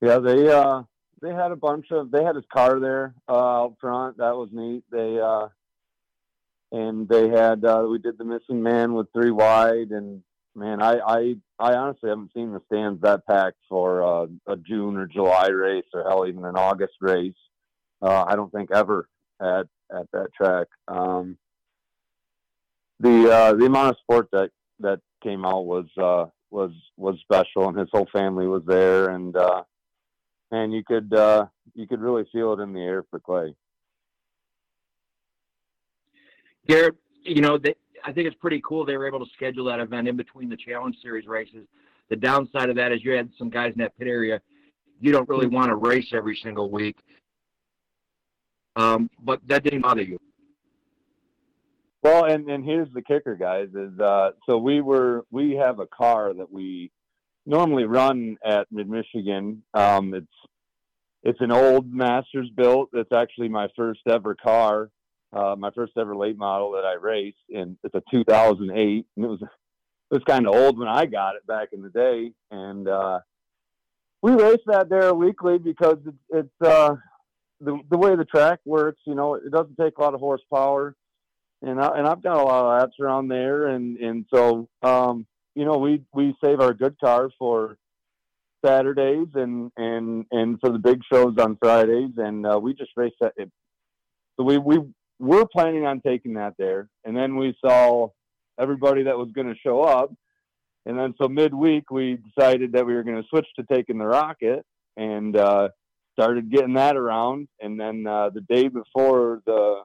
Yeah, 0.00 0.18
they 0.18 0.48
uh, 0.48 0.82
they 1.20 1.32
had 1.32 1.52
a 1.52 1.56
bunch 1.56 1.92
of 1.92 2.10
they 2.10 2.24
had 2.24 2.34
his 2.34 2.44
car 2.52 2.80
there 2.80 3.14
uh, 3.28 3.62
out 3.62 3.76
front. 3.80 4.18
That 4.18 4.34
was 4.34 4.48
neat. 4.50 4.82
They 4.90 5.20
uh, 5.20 5.48
and 6.72 7.08
they 7.08 7.28
had 7.28 7.64
uh, 7.64 7.86
we 7.88 7.98
did 7.98 8.18
the 8.18 8.24
missing 8.24 8.62
man 8.62 8.94
with 8.94 9.12
three 9.12 9.30
wide 9.30 9.90
and 9.90 10.22
man, 10.54 10.82
I 10.82 10.98
I, 10.98 11.34
I 11.58 11.74
honestly 11.74 12.08
haven't 12.08 12.32
seen 12.34 12.52
the 12.52 12.62
stands 12.66 13.00
that 13.02 13.26
packed 13.26 13.58
for 13.68 14.02
uh, 14.02 14.26
a 14.46 14.56
June 14.56 14.96
or 14.96 15.06
July 15.06 15.48
race 15.48 15.84
or 15.94 16.02
hell 16.02 16.26
even 16.26 16.44
an 16.44 16.56
August 16.56 16.94
race. 17.00 17.34
Uh, 18.00 18.24
I 18.26 18.36
don't 18.36 18.52
think 18.52 18.70
ever 18.72 19.08
at 19.40 19.66
at 19.94 20.10
that 20.12 20.32
track. 20.34 20.68
Um, 20.88 21.36
the 23.02 23.30
uh, 23.30 23.54
the 23.54 23.66
amount 23.66 23.90
of 23.90 23.96
support 23.98 24.28
that 24.32 24.50
that 24.78 25.00
came 25.22 25.44
out 25.44 25.66
was 25.66 25.86
uh, 26.00 26.26
was 26.50 26.70
was 26.96 27.18
special, 27.20 27.68
and 27.68 27.78
his 27.78 27.88
whole 27.92 28.08
family 28.12 28.46
was 28.46 28.62
there, 28.66 29.10
and 29.10 29.36
uh, 29.36 29.62
and 30.52 30.72
you 30.72 30.84
could 30.84 31.12
uh, 31.12 31.46
you 31.74 31.86
could 31.86 32.00
really 32.00 32.24
feel 32.32 32.52
it 32.52 32.60
in 32.60 32.72
the 32.72 32.80
air 32.80 33.04
for 33.10 33.18
Clay. 33.18 33.54
Garrett, 36.68 36.94
you 37.24 37.40
know, 37.40 37.58
they, 37.58 37.74
I 38.04 38.12
think 38.12 38.28
it's 38.28 38.36
pretty 38.36 38.62
cool 38.64 38.84
they 38.84 38.96
were 38.96 39.08
able 39.08 39.18
to 39.18 39.30
schedule 39.32 39.64
that 39.64 39.80
event 39.80 40.06
in 40.06 40.16
between 40.16 40.48
the 40.48 40.56
Challenge 40.56 40.96
Series 41.02 41.26
races. 41.26 41.66
The 42.08 42.14
downside 42.16 42.70
of 42.70 42.76
that 42.76 42.92
is 42.92 43.02
you 43.02 43.12
had 43.12 43.30
some 43.36 43.50
guys 43.50 43.72
in 43.72 43.80
that 43.80 43.98
pit 43.98 44.06
area. 44.06 44.40
You 45.00 45.10
don't 45.10 45.28
really 45.28 45.48
want 45.48 45.70
to 45.70 45.74
race 45.74 46.12
every 46.12 46.38
single 46.40 46.70
week, 46.70 46.96
um, 48.76 49.10
but 49.24 49.40
that 49.48 49.64
didn't 49.64 49.80
bother 49.80 50.02
you. 50.02 50.18
Well, 52.02 52.24
and 52.24 52.48
and 52.48 52.64
here's 52.64 52.92
the 52.92 53.02
kicker, 53.02 53.36
guys. 53.36 53.68
Is 53.74 53.98
uh, 54.00 54.32
so 54.46 54.58
we 54.58 54.80
were 54.80 55.24
we 55.30 55.52
have 55.52 55.78
a 55.78 55.86
car 55.86 56.34
that 56.34 56.50
we 56.52 56.90
normally 57.46 57.84
run 57.84 58.38
at 58.44 58.66
Mid 58.72 58.88
Michigan. 58.88 59.62
Um, 59.72 60.12
it's 60.12 60.26
it's 61.22 61.40
an 61.40 61.52
old 61.52 61.92
Masters 61.92 62.50
built. 62.56 62.90
It's 62.92 63.12
actually 63.12 63.48
my 63.48 63.68
first 63.76 64.00
ever 64.08 64.34
car, 64.34 64.90
uh, 65.32 65.54
my 65.56 65.70
first 65.70 65.92
ever 65.96 66.16
late 66.16 66.36
model 66.36 66.72
that 66.72 66.84
I 66.84 66.94
raced, 66.94 67.36
and 67.54 67.76
it's 67.84 67.94
a 67.94 68.02
2008. 68.10 69.06
And 69.16 69.24
it 69.24 69.28
was 69.28 69.40
it 69.42 69.48
was 70.10 70.24
kind 70.26 70.48
of 70.48 70.56
old 70.56 70.78
when 70.78 70.88
I 70.88 71.06
got 71.06 71.36
it 71.36 71.46
back 71.46 71.68
in 71.72 71.82
the 71.82 71.90
day, 71.90 72.32
and 72.50 72.88
uh, 72.88 73.20
we 74.22 74.32
race 74.32 74.60
that 74.66 74.88
there 74.88 75.14
weekly 75.14 75.58
because 75.58 75.98
it's, 76.04 76.16
it's 76.30 76.68
uh, 76.68 76.96
the 77.60 77.78
the 77.90 77.96
way 77.96 78.16
the 78.16 78.24
track 78.24 78.58
works. 78.64 79.02
You 79.06 79.14
know, 79.14 79.34
it 79.34 79.52
doesn't 79.52 79.76
take 79.76 79.98
a 79.98 80.00
lot 80.00 80.14
of 80.14 80.20
horsepower 80.20 80.96
and 81.62 81.80
I, 81.80 81.98
and 81.98 82.06
I've 82.06 82.22
got 82.22 82.36
a 82.36 82.42
lot 82.42 82.64
of 82.64 82.80
laps 82.80 82.96
around 83.00 83.28
there, 83.28 83.68
and 83.68 83.96
and 83.98 84.26
so 84.32 84.68
um, 84.82 85.26
you 85.54 85.64
know 85.64 85.78
we 85.78 86.02
we 86.12 86.34
save 86.42 86.60
our 86.60 86.74
good 86.74 86.98
car 87.00 87.30
for 87.38 87.76
Saturdays 88.64 89.28
and 89.34 89.70
and 89.76 90.26
and 90.30 90.58
for 90.60 90.70
the 90.70 90.78
big 90.78 91.00
shows 91.10 91.36
on 91.38 91.56
Fridays, 91.56 92.12
and 92.16 92.46
uh, 92.46 92.58
we 92.60 92.74
just 92.74 92.90
race 92.96 93.12
that. 93.20 93.32
So 94.36 94.44
we 94.44 94.58
we 94.58 94.80
were 95.18 95.46
planning 95.46 95.86
on 95.86 96.00
taking 96.00 96.34
that 96.34 96.54
there, 96.58 96.88
and 97.04 97.16
then 97.16 97.36
we 97.36 97.56
saw 97.64 98.08
everybody 98.58 99.04
that 99.04 99.16
was 99.16 99.30
going 99.32 99.48
to 99.48 99.58
show 99.64 99.82
up, 99.82 100.12
and 100.84 100.98
then 100.98 101.14
so 101.20 101.28
midweek 101.28 101.90
we 101.90 102.18
decided 102.34 102.72
that 102.72 102.86
we 102.86 102.94
were 102.94 103.04
going 103.04 103.22
to 103.22 103.28
switch 103.28 103.46
to 103.56 103.64
taking 103.72 103.98
the 103.98 104.06
rocket, 104.06 104.64
and 104.96 105.36
uh, 105.36 105.68
started 106.18 106.50
getting 106.50 106.74
that 106.74 106.96
around, 106.96 107.46
and 107.60 107.78
then 107.78 108.04
uh, 108.06 108.30
the 108.30 108.40
day 108.42 108.68
before 108.68 109.42
the 109.46 109.82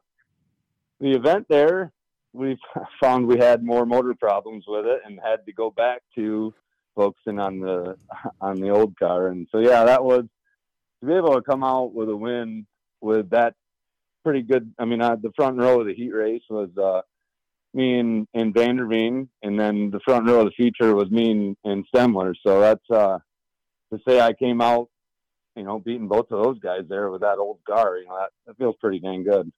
the 1.00 1.12
event 1.12 1.46
there, 1.50 1.92
we 2.34 2.58
found 3.02 3.28
we 3.28 3.38
had 3.38 3.64
more 3.64 3.86
motor 3.86 4.14
problems 4.14 4.66
with 4.68 4.86
it 4.86 5.02
and 5.06 5.20
had 5.24 5.46
to 5.46 5.54
go 5.54 5.72
back 5.72 6.02
to 6.16 6.54
focusing 6.96 7.40
on 7.40 7.60
the 7.60 7.98
on 8.42 8.60
the 8.60 8.70
old 8.70 8.98
car. 8.98 9.28
And 9.28 9.48
so 9.52 9.60
yeah, 9.60 9.84
that 9.86 10.04
was 10.04 10.24
to 11.02 11.08
be 11.08 11.14
able 11.14 11.36
to 11.36 11.42
come 11.42 11.64
out 11.64 11.94
with 11.94 12.10
a 12.10 12.16
win 12.16 12.66
with 13.02 13.30
that 13.32 13.54
pretty 14.24 14.42
good. 14.42 14.74
I 14.80 14.86
mean, 14.86 15.02
uh, 15.02 15.16
the 15.16 15.32
front 15.36 15.58
row 15.58 15.82
of 15.82 15.88
the 15.88 15.94
heat 15.94 16.12
race 16.12 16.44
was 16.50 16.70
uh, 16.78 17.02
me 17.74 18.00
and, 18.00 18.28
and 18.34 18.54
Vanderveen, 18.54 19.28
and 19.44 19.60
then 19.60 19.92
the 19.92 20.00
front 20.00 20.28
row 20.28 20.40
of 20.40 20.46
the 20.46 20.52
feature 20.52 20.96
was 20.96 21.12
me 21.12 21.32
and, 21.32 21.58
and 21.64 21.86
Stemler. 21.94 22.34
So 22.46 22.60
that's 22.60 22.90
uh, 22.90 23.20
to 23.94 24.00
say 24.08 24.20
I 24.20 24.34
came 24.34 24.60
out 24.60 24.90
you 25.58 25.64
know, 25.64 25.80
beating 25.80 26.08
both 26.08 26.32
of 26.32 26.44
those 26.44 26.60
guys 26.60 26.84
there 26.88 27.10
with 27.10 27.22
that 27.22 27.40
old 27.40 27.58
car, 27.68 27.98
you 27.98 28.06
know, 28.06 28.16
that, 28.16 28.30
that 28.46 28.58
feels 28.58 28.76
pretty 28.80 29.00
dang 29.00 29.24
good. 29.24 29.52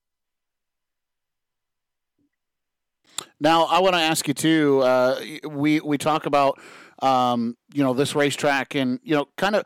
Now, 3.40 3.64
I 3.64 3.80
want 3.80 3.94
to 3.94 4.00
ask 4.00 4.28
you 4.28 4.34
too. 4.34 4.80
Uh, 4.80 5.20
we 5.48 5.80
we 5.80 5.96
talk 5.98 6.26
about 6.26 6.60
um, 7.00 7.56
you 7.72 7.82
know 7.82 7.94
this 7.94 8.14
racetrack 8.14 8.74
and 8.74 9.00
you 9.02 9.14
know 9.14 9.28
kind 9.36 9.56
of 9.56 9.64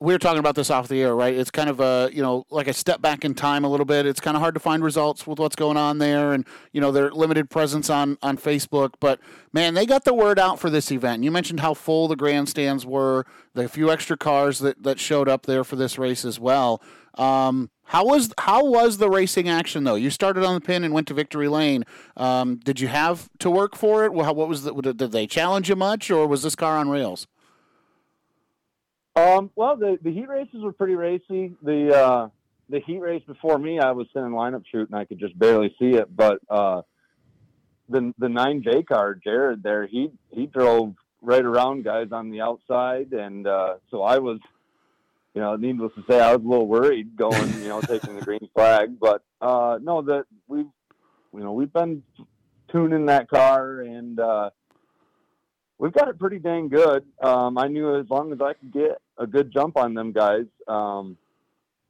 we 0.00 0.12
were 0.12 0.18
talking 0.18 0.38
about 0.38 0.54
this 0.54 0.70
off 0.70 0.86
the 0.86 1.02
air, 1.02 1.14
right? 1.14 1.34
It's 1.34 1.50
kind 1.50 1.68
of 1.68 1.80
a 1.80 2.08
you 2.12 2.22
know 2.22 2.44
like 2.50 2.68
a 2.68 2.72
step 2.72 3.02
back 3.02 3.24
in 3.24 3.34
time 3.34 3.64
a 3.64 3.68
little 3.68 3.84
bit. 3.84 4.06
It's 4.06 4.20
kind 4.20 4.36
of 4.36 4.40
hard 4.40 4.54
to 4.54 4.60
find 4.60 4.82
results 4.82 5.26
with 5.26 5.38
what's 5.38 5.56
going 5.56 5.76
on 5.76 5.98
there, 5.98 6.32
and 6.32 6.46
you 6.72 6.80
know 6.80 6.92
their 6.92 7.10
limited 7.10 7.50
presence 7.50 7.90
on 7.90 8.16
on 8.22 8.38
Facebook. 8.38 8.94
But 9.00 9.20
man, 9.52 9.74
they 9.74 9.84
got 9.84 10.04
the 10.04 10.14
word 10.14 10.38
out 10.38 10.58
for 10.60 10.70
this 10.70 10.90
event. 10.90 11.24
You 11.24 11.30
mentioned 11.30 11.60
how 11.60 11.74
full 11.74 12.08
the 12.08 12.16
grandstands 12.16 12.86
were, 12.86 13.26
the 13.54 13.68
few 13.68 13.90
extra 13.90 14.16
cars 14.16 14.60
that 14.60 14.82
that 14.84 14.98
showed 15.00 15.28
up 15.28 15.46
there 15.46 15.64
for 15.64 15.76
this 15.76 15.98
race 15.98 16.24
as 16.24 16.38
well. 16.38 16.80
Um, 17.18 17.70
how 17.84 18.06
was 18.06 18.32
how 18.38 18.64
was 18.64 18.98
the 18.98 19.10
racing 19.10 19.48
action 19.48 19.84
though? 19.84 19.96
You 19.96 20.10
started 20.10 20.44
on 20.44 20.54
the 20.54 20.60
pin 20.60 20.84
and 20.84 20.94
went 20.94 21.08
to 21.08 21.14
victory 21.14 21.48
lane. 21.48 21.84
Um, 22.16 22.56
did 22.56 22.80
you 22.80 22.88
have 22.88 23.28
to 23.40 23.50
work 23.50 23.76
for 23.76 24.04
it? 24.04 24.12
Well, 24.12 24.34
what 24.34 24.48
was 24.48 24.62
the, 24.64 24.72
did 24.72 24.98
they 25.12 25.26
challenge 25.26 25.68
you 25.68 25.76
much, 25.76 26.10
or 26.10 26.26
was 26.26 26.42
this 26.42 26.54
car 26.54 26.78
on 26.78 26.88
rails? 26.88 27.26
Um, 29.14 29.50
well, 29.56 29.76
the, 29.76 29.98
the 30.02 30.10
heat 30.10 30.28
races 30.28 30.62
were 30.62 30.72
pretty 30.72 30.94
racy. 30.94 31.54
The 31.62 31.94
uh, 31.94 32.28
the 32.70 32.80
heat 32.80 32.98
race 32.98 33.22
before 33.26 33.58
me, 33.58 33.78
I 33.78 33.90
was 33.90 34.06
sitting 34.14 34.30
lineup 34.30 34.64
shoot 34.70 34.88
and 34.88 34.98
I 34.98 35.04
could 35.04 35.18
just 35.18 35.38
barely 35.38 35.74
see 35.78 35.90
it. 35.90 36.14
But 36.14 36.38
uh, 36.48 36.82
the 37.88 38.14
the 38.18 38.28
nine 38.30 38.62
J 38.62 38.82
car, 38.82 39.14
Jared, 39.14 39.62
there, 39.62 39.86
he 39.86 40.10
he 40.30 40.46
drove 40.46 40.94
right 41.20 41.44
around 41.44 41.84
guys 41.84 42.08
on 42.10 42.30
the 42.30 42.40
outside, 42.40 43.12
and 43.12 43.46
uh, 43.46 43.74
so 43.90 44.02
I 44.02 44.18
was, 44.18 44.40
you 45.34 45.40
know, 45.40 45.56
needless 45.56 45.92
to 45.94 46.04
say, 46.08 46.20
I 46.20 46.34
was 46.34 46.44
a 46.44 46.48
little 46.48 46.66
worried 46.66 47.16
going, 47.16 47.62
you 47.62 47.68
know, 47.68 47.80
taking 47.80 48.16
the 48.16 48.22
green 48.22 48.48
flag. 48.54 48.98
But 49.00 49.22
uh, 49.40 49.78
no, 49.82 50.02
that 50.02 50.24
we've, 50.48 50.66
you 51.34 51.40
know, 51.40 51.52
we've 51.52 51.72
been 51.72 52.02
tuning 52.70 53.06
that 53.06 53.28
car 53.28 53.80
and. 53.80 54.18
Uh, 54.18 54.50
we've 55.82 55.92
got 55.92 56.08
it 56.08 56.16
pretty 56.16 56.38
dang 56.38 56.68
good. 56.68 57.04
Um, 57.20 57.58
I 57.58 57.66
knew 57.66 57.98
as 57.98 58.08
long 58.08 58.32
as 58.32 58.40
I 58.40 58.52
could 58.52 58.72
get 58.72 59.00
a 59.18 59.26
good 59.26 59.52
jump 59.52 59.76
on 59.76 59.94
them 59.94 60.12
guys, 60.12 60.46
um, 60.68 61.18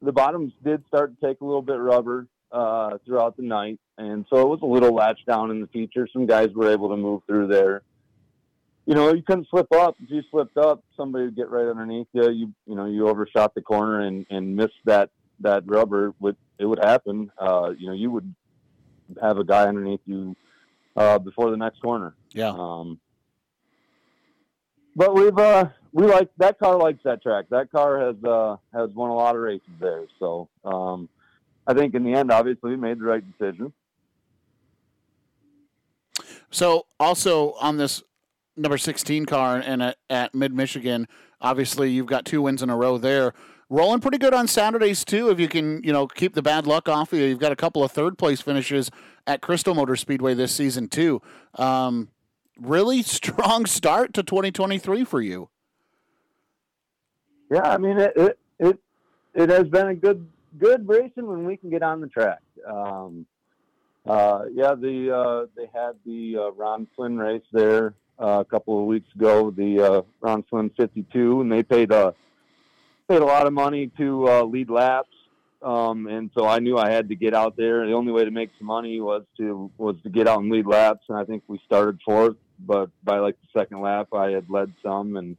the 0.00 0.12
bottoms 0.12 0.54
did 0.64 0.82
start 0.88 1.14
to 1.14 1.26
take 1.26 1.42
a 1.42 1.44
little 1.44 1.62
bit 1.62 1.78
rubber 1.78 2.26
uh, 2.50 2.96
throughout 3.04 3.36
the 3.36 3.42
night, 3.42 3.78
and 3.98 4.24
so 4.30 4.40
it 4.40 4.48
was 4.48 4.60
a 4.62 4.66
little 4.66 4.94
latched 4.94 5.26
down 5.26 5.50
in 5.50 5.60
the 5.60 5.66
feature. 5.66 6.08
Some 6.10 6.26
guys 6.26 6.48
were 6.54 6.70
able 6.70 6.88
to 6.88 6.96
move 6.96 7.22
through 7.26 7.48
there. 7.48 7.82
You 8.84 8.94
know, 8.94 9.14
you 9.14 9.22
couldn't 9.22 9.46
slip 9.48 9.70
up. 9.72 9.96
If 10.02 10.10
you 10.10 10.22
slipped 10.30 10.56
up, 10.56 10.82
somebody 10.96 11.26
would 11.26 11.36
get 11.36 11.50
right 11.50 11.68
underneath 11.68 12.08
you. 12.12 12.30
You, 12.30 12.54
you 12.66 12.74
know, 12.74 12.86
you 12.86 13.08
overshot 13.08 13.54
the 13.54 13.62
corner 13.62 14.00
and 14.00 14.26
and 14.28 14.56
missed 14.56 14.80
that 14.86 15.10
that 15.40 15.62
rubber. 15.66 16.14
Would 16.20 16.36
it 16.58 16.66
would 16.66 16.80
happen? 16.82 17.30
Uh, 17.38 17.72
you 17.78 17.86
know, 17.86 17.94
you 17.94 18.10
would 18.10 18.34
have 19.20 19.38
a 19.38 19.44
guy 19.44 19.68
underneath 19.68 20.00
you 20.06 20.36
uh, 20.96 21.18
before 21.18 21.50
the 21.50 21.56
next 21.56 21.80
corner. 21.80 22.14
Yeah. 22.32 22.50
Um, 22.50 22.98
but 24.96 25.14
we've 25.14 25.36
uh, 25.38 25.68
we 25.92 26.06
like 26.06 26.30
that 26.38 26.58
car 26.58 26.76
likes 26.76 27.00
that 27.04 27.22
track. 27.22 27.46
That 27.50 27.70
car 27.70 28.00
has 28.00 28.16
uh, 28.24 28.56
has 28.72 28.90
won 28.90 29.10
a 29.10 29.14
lot 29.14 29.34
of 29.34 29.42
races 29.42 29.68
there. 29.80 30.04
So 30.18 30.48
um, 30.64 31.08
I 31.66 31.74
think 31.74 31.94
in 31.94 32.04
the 32.04 32.14
end, 32.14 32.30
obviously, 32.30 32.70
we 32.70 32.76
made 32.76 32.98
the 32.98 33.04
right 33.04 33.24
decision. 33.38 33.72
So 36.50 36.86
also 37.00 37.52
on 37.52 37.78
this 37.78 38.02
number 38.56 38.78
16 38.78 39.26
car 39.26 39.62
and 39.64 39.82
at, 39.82 39.96
at 40.10 40.34
Mid 40.34 40.52
Michigan, 40.52 41.08
obviously 41.40 41.90
you've 41.90 42.06
got 42.06 42.24
two 42.24 42.42
wins 42.42 42.62
in 42.62 42.70
a 42.70 42.76
row 42.76 42.98
there. 42.98 43.32
Rolling 43.68 44.00
pretty 44.00 44.18
good 44.18 44.34
on 44.34 44.46
Saturdays 44.46 45.04
too. 45.04 45.30
If 45.30 45.40
you 45.40 45.48
can, 45.48 45.82
you 45.82 45.92
know, 45.92 46.06
keep 46.06 46.34
the 46.34 46.42
bad 46.42 46.66
luck 46.66 46.88
off 46.88 47.12
of 47.12 47.18
you, 47.18 47.24
you've 47.24 47.38
got 47.38 47.52
a 47.52 47.56
couple 47.56 47.82
of 47.82 47.90
third 47.90 48.18
place 48.18 48.42
finishes 48.42 48.90
at 49.26 49.40
Crystal 49.40 49.74
Motor 49.74 49.96
Speedway 49.96 50.34
this 50.34 50.54
season 50.54 50.88
too. 50.88 51.22
Um, 51.54 52.08
really 52.60 53.02
strong 53.02 53.66
start 53.66 54.12
to 54.14 54.22
2023 54.22 55.04
for 55.04 55.20
you. 55.20 55.48
Yeah, 57.50 57.70
I 57.70 57.78
mean 57.78 57.98
it 57.98 58.12
it 58.16 58.38
it, 58.58 58.78
it 59.34 59.50
has 59.50 59.68
been 59.68 59.88
a 59.88 59.94
good 59.94 60.26
good 60.58 60.88
racing 60.88 61.26
when 61.26 61.44
we 61.44 61.56
can 61.56 61.70
get 61.70 61.82
on 61.82 62.00
the 62.00 62.08
track. 62.08 62.40
Um, 62.66 63.26
uh, 64.06 64.44
yeah, 64.52 64.74
the 64.74 65.14
uh, 65.14 65.46
they 65.56 65.68
had 65.72 65.92
the 66.04 66.36
uh, 66.38 66.52
Ron 66.52 66.86
Flynn 66.94 67.18
race 67.18 67.42
there 67.52 67.94
uh, 68.22 68.40
a 68.40 68.44
couple 68.44 68.78
of 68.78 68.86
weeks 68.86 69.08
ago, 69.14 69.50
the 69.50 69.80
uh, 69.80 70.02
Ron 70.20 70.44
Flynn 70.44 70.70
52, 70.76 71.40
and 71.40 71.50
they 71.50 71.62
paid 71.62 71.90
a 71.90 72.14
paid 73.08 73.20
a 73.20 73.24
lot 73.24 73.46
of 73.46 73.52
money 73.52 73.90
to 73.98 74.28
uh, 74.28 74.42
lead 74.44 74.70
laps. 74.70 75.08
Um, 75.60 76.06
and 76.06 76.30
so 76.36 76.46
I 76.46 76.58
knew 76.58 76.76
I 76.76 76.90
had 76.90 77.08
to 77.10 77.14
get 77.14 77.34
out 77.34 77.56
there. 77.56 77.86
The 77.86 77.92
only 77.92 78.12
way 78.12 78.24
to 78.24 78.30
make 78.30 78.50
some 78.58 78.66
money 78.66 79.00
was 79.00 79.24
to 79.36 79.70
was 79.76 79.96
to 80.02 80.10
get 80.10 80.28
out 80.28 80.40
and 80.40 80.50
lead 80.50 80.66
laps. 80.66 81.04
And 81.08 81.18
I 81.18 81.24
think 81.24 81.42
we 81.46 81.60
started 81.66 82.00
fourth, 82.04 82.36
but 82.58 82.90
by 83.04 83.18
like 83.18 83.36
the 83.40 83.60
second 83.60 83.80
lap, 83.80 84.08
I 84.12 84.30
had 84.30 84.48
led 84.48 84.72
some, 84.82 85.16
and 85.16 85.36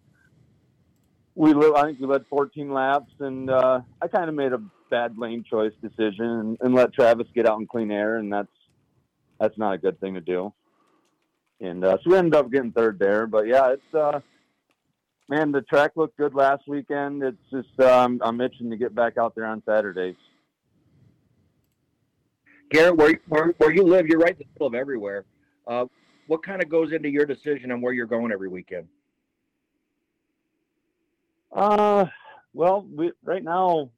we 1.35 1.51
I 1.51 1.83
think 1.83 1.99
we 1.99 2.07
led 2.07 2.25
14 2.29 2.71
laps, 2.73 3.11
and 3.19 3.49
uh, 3.49 3.81
I 4.01 4.07
kind 4.07 4.29
of 4.29 4.35
made 4.35 4.53
a 4.53 4.61
bad 4.89 5.17
lane 5.17 5.43
choice 5.49 5.73
decision 5.81 6.25
and, 6.25 6.57
and, 6.61 6.75
let 6.75 6.93
Travis 6.93 7.25
get 7.33 7.47
out 7.49 7.59
in 7.59 7.65
clean 7.65 7.89
air, 7.89 8.17
and 8.17 8.31
that's 8.31 8.51
that's 9.39 9.57
not 9.57 9.73
a 9.73 9.77
good 9.77 9.99
thing 9.99 10.13
to 10.13 10.21
do. 10.21 10.53
And 11.63 11.85
uh, 11.85 11.97
so 12.03 12.11
we 12.11 12.17
ended 12.17 12.35
up 12.35 12.51
getting 12.51 12.73
third 12.73 12.99
there, 12.99 13.25
but 13.25 13.47
yeah, 13.47 13.71
it's 13.71 13.95
uh, 13.95 14.19
man, 15.29 15.53
the 15.53 15.61
track 15.61 15.91
looked 15.95 16.17
good 16.17 16.35
last 16.35 16.67
weekend. 16.67 17.23
It's 17.23 17.37
just 17.49 17.79
um, 17.79 18.19
I'm 18.21 18.41
itching 18.41 18.69
to 18.69 18.75
get 18.75 18.93
back 18.93 19.17
out 19.17 19.33
there 19.33 19.45
on 19.45 19.63
Saturdays. 19.65 20.17
Garrett, 22.69 22.97
where, 22.97 23.17
where, 23.29 23.53
where 23.59 23.71
you 23.71 23.83
live, 23.83 24.07
you're 24.07 24.19
right 24.19 24.31
in 24.31 24.39
the 24.39 24.45
middle 24.53 24.67
of 24.67 24.75
everywhere. 24.75 25.23
Uh, 25.65 25.85
what 26.27 26.43
kind 26.43 26.61
of 26.61 26.67
goes 26.67 26.91
into 26.91 27.09
your 27.09 27.25
decision 27.25 27.71
on 27.71 27.79
where 27.79 27.93
you're 27.93 28.07
going 28.07 28.33
every 28.33 28.49
weekend? 28.49 28.87
Uh, 31.49 32.07
well, 32.53 32.85
we, 32.93 33.13
right 33.23 33.43
now 33.43 33.89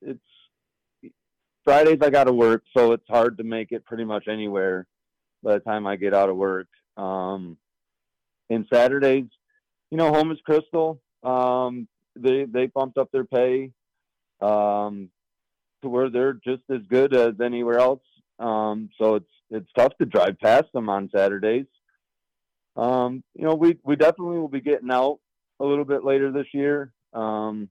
it's 0.00 0.20
Fridays. 1.64 1.98
I 2.02 2.10
got 2.10 2.24
to 2.24 2.32
work, 2.32 2.62
so 2.76 2.92
it's 2.92 3.08
hard 3.08 3.36
to 3.38 3.44
make 3.44 3.72
it 3.72 3.84
pretty 3.84 4.04
much 4.04 4.28
anywhere 4.28 4.86
by 5.42 5.54
the 5.54 5.60
time 5.60 5.88
I 5.88 5.96
get 5.96 6.14
out 6.14 6.28
of 6.28 6.36
work. 6.36 6.68
Um, 6.96 7.56
and 8.48 8.66
Saturdays, 8.72 9.26
you 9.90 9.96
know, 9.98 10.12
home 10.12 10.32
is 10.32 10.38
Crystal. 10.44 11.00
Um, 11.22 11.88
they 12.16 12.44
they 12.44 12.66
bumped 12.66 12.98
up 12.98 13.10
their 13.12 13.24
pay 13.24 13.70
um, 14.40 15.10
to 15.82 15.88
where 15.88 16.10
they're 16.10 16.34
just 16.34 16.62
as 16.70 16.80
good 16.88 17.14
as 17.14 17.34
anywhere 17.40 17.78
else. 17.78 18.02
Um, 18.38 18.90
so 18.98 19.16
it's 19.16 19.30
it's 19.50 19.70
tough 19.76 19.96
to 19.98 20.06
drive 20.06 20.38
past 20.40 20.66
them 20.72 20.88
on 20.88 21.10
Saturdays. 21.14 21.66
Um, 22.76 23.22
you 23.34 23.44
know, 23.44 23.54
we 23.54 23.78
we 23.84 23.96
definitely 23.96 24.38
will 24.38 24.48
be 24.48 24.60
getting 24.60 24.90
out 24.90 25.18
a 25.60 25.64
little 25.64 25.84
bit 25.84 26.04
later 26.04 26.32
this 26.32 26.46
year. 26.52 26.92
Um, 27.12 27.68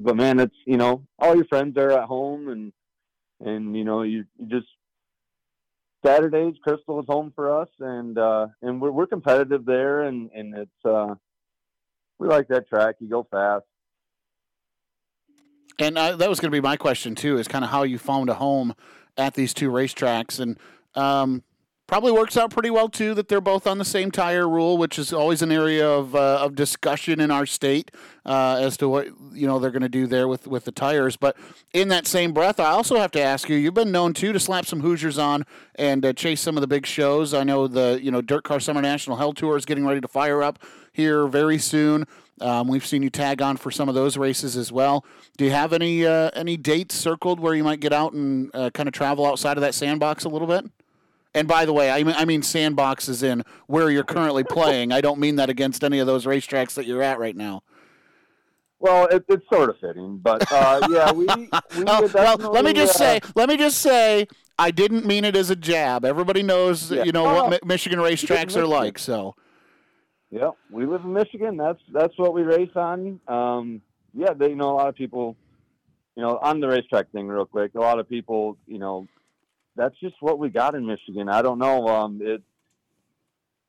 but 0.00 0.16
man, 0.16 0.40
it's 0.40 0.56
you 0.66 0.76
know 0.76 1.06
all 1.18 1.34
your 1.36 1.46
friends 1.46 1.76
are 1.76 1.90
at 1.90 2.04
home 2.04 2.48
and 2.48 2.72
and 3.40 3.76
you 3.76 3.84
know 3.84 4.02
you, 4.02 4.24
you 4.38 4.46
just 4.46 4.66
Saturdays 6.04 6.54
Crystal 6.62 7.00
is 7.00 7.06
home 7.08 7.32
for 7.34 7.60
us 7.60 7.68
and 7.80 8.18
uh, 8.18 8.48
and 8.62 8.80
we're 8.80 8.90
we're 8.90 9.06
competitive 9.06 9.64
there 9.64 10.02
and 10.02 10.30
and 10.34 10.54
it's 10.56 10.84
uh, 10.84 11.14
we 12.18 12.28
like 12.28 12.48
that 12.48 12.68
track. 12.68 12.96
You 13.00 13.08
go 13.08 13.26
fast. 13.30 13.64
And 15.78 15.96
that 15.96 16.28
was 16.28 16.38
going 16.38 16.52
to 16.52 16.56
be 16.56 16.60
my 16.60 16.76
question 16.76 17.14
too: 17.14 17.38
is 17.38 17.48
kind 17.48 17.64
of 17.64 17.70
how 17.70 17.82
you 17.82 17.98
found 17.98 18.30
a 18.30 18.34
home 18.34 18.74
at 19.16 19.34
these 19.34 19.52
two 19.52 19.70
racetracks, 19.70 20.38
and 20.38 20.58
um, 20.94 21.42
probably 21.86 22.12
works 22.12 22.36
out 22.36 22.50
pretty 22.50 22.70
well 22.70 22.88
too 22.88 23.14
that 23.14 23.28
they're 23.28 23.40
both 23.40 23.66
on 23.66 23.78
the 23.78 23.84
same 23.84 24.10
tire 24.10 24.48
rule, 24.48 24.78
which 24.78 24.98
is 24.98 25.12
always 25.12 25.42
an 25.42 25.52
area 25.52 25.88
of 25.88 26.14
uh, 26.14 26.38
of 26.40 26.54
discussion 26.54 27.20
in 27.20 27.30
our 27.30 27.46
state 27.46 27.90
uh, 28.24 28.58
as 28.60 28.76
to 28.78 28.88
what 28.88 29.08
you 29.32 29.46
know 29.46 29.58
they're 29.58 29.70
going 29.70 29.82
to 29.82 29.88
do 29.88 30.06
there 30.06 30.26
with 30.26 30.46
with 30.46 30.64
the 30.64 30.72
tires. 30.72 31.16
But 31.16 31.36
in 31.72 31.88
that 31.88 32.06
same 32.06 32.32
breath, 32.32 32.58
I 32.58 32.70
also 32.70 32.98
have 32.98 33.10
to 33.12 33.20
ask 33.20 33.48
you: 33.48 33.56
you've 33.56 33.74
been 33.74 33.92
known 33.92 34.14
too 34.14 34.32
to 34.32 34.40
slap 34.40 34.66
some 34.66 34.80
Hoosiers 34.80 35.18
on 35.18 35.44
and 35.74 36.04
uh, 36.04 36.12
chase 36.12 36.40
some 36.40 36.56
of 36.56 36.60
the 36.60 36.66
big 36.66 36.86
shows. 36.86 37.34
I 37.34 37.44
know 37.44 37.66
the 37.66 37.98
you 38.02 38.10
know 38.10 38.22
DIRTcar 38.22 38.62
Summer 38.62 38.82
National 38.82 39.16
Hell 39.16 39.32
Tour 39.32 39.56
is 39.56 39.64
getting 39.64 39.86
ready 39.86 40.00
to 40.00 40.08
fire 40.08 40.42
up 40.42 40.58
here 40.92 41.26
very 41.26 41.58
soon. 41.58 42.06
Um, 42.40 42.66
we've 42.66 42.84
seen 42.84 43.02
you 43.02 43.10
tag 43.10 43.40
on 43.40 43.56
for 43.56 43.70
some 43.70 43.88
of 43.88 43.94
those 43.94 44.16
races 44.16 44.56
as 44.56 44.72
well. 44.72 45.04
Do 45.36 45.44
you 45.44 45.52
have 45.52 45.72
any 45.72 46.04
uh, 46.04 46.30
any 46.34 46.56
dates 46.56 46.94
circled 46.94 47.38
where 47.38 47.54
you 47.54 47.62
might 47.62 47.80
get 47.80 47.92
out 47.92 48.12
and 48.12 48.50
uh, 48.54 48.70
kind 48.70 48.88
of 48.88 48.92
travel 48.92 49.26
outside 49.26 49.56
of 49.56 49.60
that 49.60 49.74
sandbox 49.74 50.24
a 50.24 50.28
little 50.28 50.48
bit? 50.48 50.64
And 51.34 51.48
by 51.48 51.64
the 51.64 51.72
way, 51.72 51.90
I 51.90 52.02
mean 52.02 52.14
I 52.16 52.24
mean 52.24 52.42
sandbox 52.42 53.08
is 53.08 53.22
in 53.22 53.42
where 53.66 53.90
you're 53.90 54.04
currently 54.04 54.44
playing. 54.48 54.92
I 54.92 55.00
don't 55.00 55.18
mean 55.18 55.36
that 55.36 55.50
against 55.50 55.84
any 55.84 55.98
of 55.98 56.06
those 56.06 56.26
racetracks 56.26 56.74
that 56.74 56.86
you're 56.86 57.02
at 57.02 57.18
right 57.18 57.36
now. 57.36 57.62
Well, 58.78 59.06
it, 59.06 59.24
it's 59.28 59.48
sort 59.50 59.70
of 59.70 59.78
fitting, 59.80 60.18
but 60.18 60.50
uh, 60.52 60.86
yeah, 60.90 61.10
we. 61.10 61.24
we 61.24 61.48
oh, 61.86 62.10
well, 62.12 62.36
let 62.52 62.64
me 62.64 62.74
just 62.74 62.96
uh, 62.96 62.98
say, 62.98 63.20
let 63.34 63.48
me 63.48 63.56
just 63.56 63.78
say, 63.78 64.26
I 64.58 64.70
didn't 64.70 65.06
mean 65.06 65.24
it 65.24 65.36
as 65.36 65.48
a 65.48 65.56
jab. 65.56 66.04
Everybody 66.04 66.42
knows, 66.42 66.90
yeah. 66.90 67.02
you 67.04 67.12
know, 67.12 67.26
oh, 67.26 67.48
what 67.48 67.64
Michigan 67.64 67.98
racetracks 67.98 68.56
are 68.56 68.66
like. 68.66 68.98
So 68.98 69.36
yeah, 70.34 70.50
we 70.68 70.84
live 70.84 71.02
in 71.04 71.12
Michigan. 71.12 71.56
That's 71.56 71.80
that's 71.92 72.18
what 72.18 72.34
we 72.34 72.42
race 72.42 72.74
on. 72.74 73.20
Um, 73.28 73.80
yeah, 74.12 74.32
they, 74.32 74.48
you 74.48 74.56
know, 74.56 74.70
a 74.70 74.74
lot 74.74 74.88
of 74.88 74.96
people, 74.96 75.36
you 76.16 76.22
know, 76.22 76.38
on 76.42 76.58
the 76.58 76.66
racetrack 76.66 77.10
thing, 77.12 77.28
real 77.28 77.46
quick. 77.46 77.74
A 77.76 77.80
lot 77.80 78.00
of 78.00 78.08
people, 78.08 78.56
you 78.66 78.78
know, 78.78 79.06
that's 79.76 79.98
just 80.00 80.16
what 80.20 80.38
we 80.38 80.48
got 80.48 80.74
in 80.74 80.86
Michigan. 80.86 81.28
I 81.28 81.42
don't 81.42 81.58
know. 81.58 81.88
Um, 81.88 82.20
it 82.22 82.42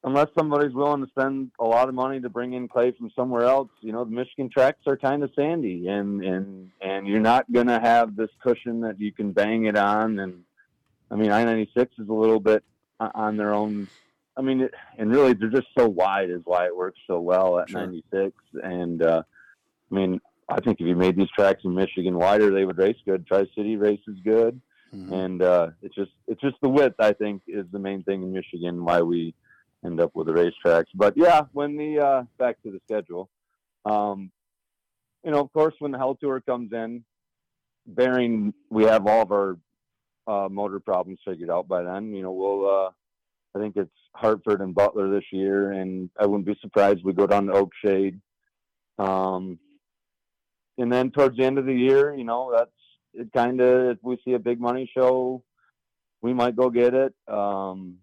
unless 0.05 0.27
somebody's 0.37 0.73
willing 0.73 1.03
to 1.03 1.09
spend 1.09 1.51
a 1.59 1.65
lot 1.65 1.89
of 1.89 1.95
money 1.95 2.21
to 2.21 2.29
bring 2.29 2.53
in 2.53 2.67
clay 2.67 2.91
from 2.91 3.09
somewhere 3.15 3.43
else, 3.43 3.69
you 3.81 3.91
know, 3.91 4.05
the 4.05 4.11
Michigan 4.11 4.49
tracks 4.49 4.81
are 4.85 4.95
kind 4.95 5.23
of 5.23 5.31
sandy, 5.35 5.87
and 5.87 6.23
and 6.23 6.71
and 6.81 7.07
you're 7.07 7.19
not 7.19 7.51
gonna 7.51 7.79
have 7.79 8.15
this 8.15 8.29
cushion 8.41 8.81
that 8.81 8.99
you 8.99 9.11
can 9.11 9.31
bang 9.31 9.65
it 9.65 9.75
on. 9.75 10.19
And 10.19 10.43
I 11.11 11.15
mean, 11.15 11.31
I-96 11.31 11.87
is 11.97 12.07
a 12.07 12.13
little 12.13 12.39
bit 12.39 12.63
on 12.99 13.35
their 13.35 13.53
own. 13.53 13.87
I 14.37 14.41
mean, 14.41 14.61
it, 14.61 14.73
and 14.97 15.11
really, 15.11 15.33
they're 15.33 15.49
just 15.49 15.67
so 15.77 15.87
wide 15.87 16.29
is 16.29 16.41
why 16.45 16.65
it 16.65 16.75
works 16.75 16.99
so 17.07 17.19
well 17.19 17.59
at 17.59 17.69
sure. 17.69 17.81
96. 17.81 18.35
And 18.61 19.01
uh, 19.01 19.23
I 19.91 19.95
mean, 19.95 20.19
I 20.49 20.59
think 20.61 20.79
if 20.79 20.87
you 20.87 20.95
made 20.95 21.17
these 21.17 21.29
tracks 21.35 21.61
in 21.63 21.73
Michigan 21.73 22.15
wider, 22.17 22.51
they 22.51 22.65
would 22.65 22.77
race 22.77 22.97
good. 23.05 23.25
Tri 23.25 23.45
City 23.55 23.77
races 23.77 24.17
good, 24.23 24.61
mm-hmm. 24.95 25.13
and 25.13 25.41
uh, 25.41 25.67
it's 25.81 25.95
just 25.95 26.11
it's 26.27 26.41
just 26.41 26.55
the 26.61 26.69
width. 26.69 26.95
I 26.99 27.13
think 27.13 27.41
is 27.47 27.65
the 27.71 27.79
main 27.79 28.03
thing 28.03 28.23
in 28.23 28.31
Michigan 28.31 28.83
why 28.83 29.01
we 29.01 29.33
end 29.85 29.99
up 29.99 30.11
with 30.15 30.27
the 30.27 30.33
racetracks. 30.33 30.87
But 30.93 31.13
yeah, 31.15 31.41
when 31.53 31.77
the 31.77 31.99
uh, 31.99 32.23
back 32.37 32.61
to 32.63 32.71
the 32.71 32.79
schedule, 32.85 33.29
um, 33.85 34.31
you 35.23 35.31
know, 35.31 35.39
of 35.39 35.51
course, 35.53 35.73
when 35.79 35.91
the 35.91 35.97
Hell 35.97 36.15
Tour 36.15 36.41
comes 36.41 36.71
in, 36.73 37.03
bearing 37.85 38.53
we 38.69 38.83
have 38.85 39.07
all 39.07 39.21
of 39.21 39.31
our 39.31 39.57
uh, 40.27 40.49
motor 40.49 40.79
problems 40.79 41.19
figured 41.25 41.49
out 41.49 41.67
by 41.67 41.83
then. 41.83 42.13
You 42.13 42.23
know, 42.23 42.31
we'll. 42.31 42.69
Uh, 42.69 42.89
I 43.55 43.59
think 43.61 43.77
it's 43.77 43.89
Hartford 44.13 44.59
and 44.59 44.75
Butler 44.75 45.09
this 45.09 45.23
year, 45.31 45.71
and 45.71 46.09
I 46.19 46.25
wouldn't 46.25 46.45
be 46.45 46.57
surprised 46.61 47.05
we 47.05 47.13
go 47.13 47.25
down 47.25 47.45
to 47.45 47.53
Oakshade. 47.53 48.19
Um, 48.99 49.59
and 50.77 50.91
then 50.91 51.11
towards 51.11 51.37
the 51.37 51.45
end 51.45 51.57
of 51.57 51.65
the 51.65 51.73
year, 51.73 52.13
you 52.13 52.25
know, 52.25 52.51
that's 52.53 52.69
it. 53.17 53.33
Kind 53.33 53.61
of, 53.61 53.91
if 53.91 53.97
we 54.01 54.17
see 54.23 54.33
a 54.33 54.39
big 54.39 54.59
money 54.59 54.89
show, 54.93 55.43
we 56.21 56.33
might 56.33 56.55
go 56.55 56.69
get 56.69 56.93
it. 56.93 57.13
Um, 57.27 57.97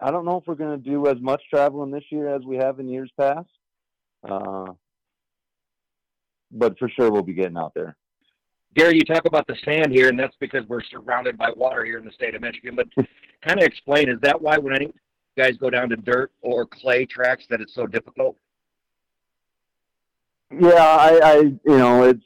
I 0.00 0.10
don't 0.10 0.24
know 0.24 0.38
if 0.38 0.46
we're 0.46 0.54
going 0.54 0.82
to 0.82 0.90
do 0.90 1.06
as 1.06 1.20
much 1.20 1.42
traveling 1.48 1.90
this 1.90 2.04
year 2.10 2.34
as 2.34 2.42
we 2.42 2.56
have 2.56 2.80
in 2.80 2.88
years 2.88 3.10
past, 3.18 3.48
uh, 4.28 4.72
but 6.50 6.78
for 6.78 6.88
sure 6.88 7.10
we'll 7.10 7.22
be 7.22 7.34
getting 7.34 7.56
out 7.56 7.72
there. 7.74 7.96
Gary, 8.74 8.94
you 8.94 9.02
talk 9.02 9.26
about 9.26 9.46
the 9.46 9.56
sand 9.64 9.92
here, 9.92 10.08
and 10.08 10.18
that's 10.18 10.34
because 10.40 10.66
we're 10.66 10.82
surrounded 10.82 11.36
by 11.36 11.50
water 11.54 11.84
here 11.84 11.98
in 11.98 12.04
the 12.04 12.12
state 12.12 12.34
of 12.34 12.40
Michigan. 12.40 12.74
But 12.74 12.88
kind 13.42 13.60
of 13.60 13.64
explain: 13.64 14.08
is 14.08 14.18
that 14.22 14.40
why 14.40 14.58
when 14.58 14.74
any 14.74 14.92
guys 15.36 15.56
go 15.58 15.70
down 15.70 15.88
to 15.90 15.96
dirt 15.96 16.32
or 16.40 16.66
clay 16.66 17.04
tracks 17.04 17.44
that 17.50 17.60
it's 17.60 17.74
so 17.74 17.86
difficult? 17.86 18.36
Yeah, 20.50 20.70
I, 20.74 21.20
I, 21.22 21.36
you 21.38 21.60
know, 21.64 22.04
it's 22.04 22.24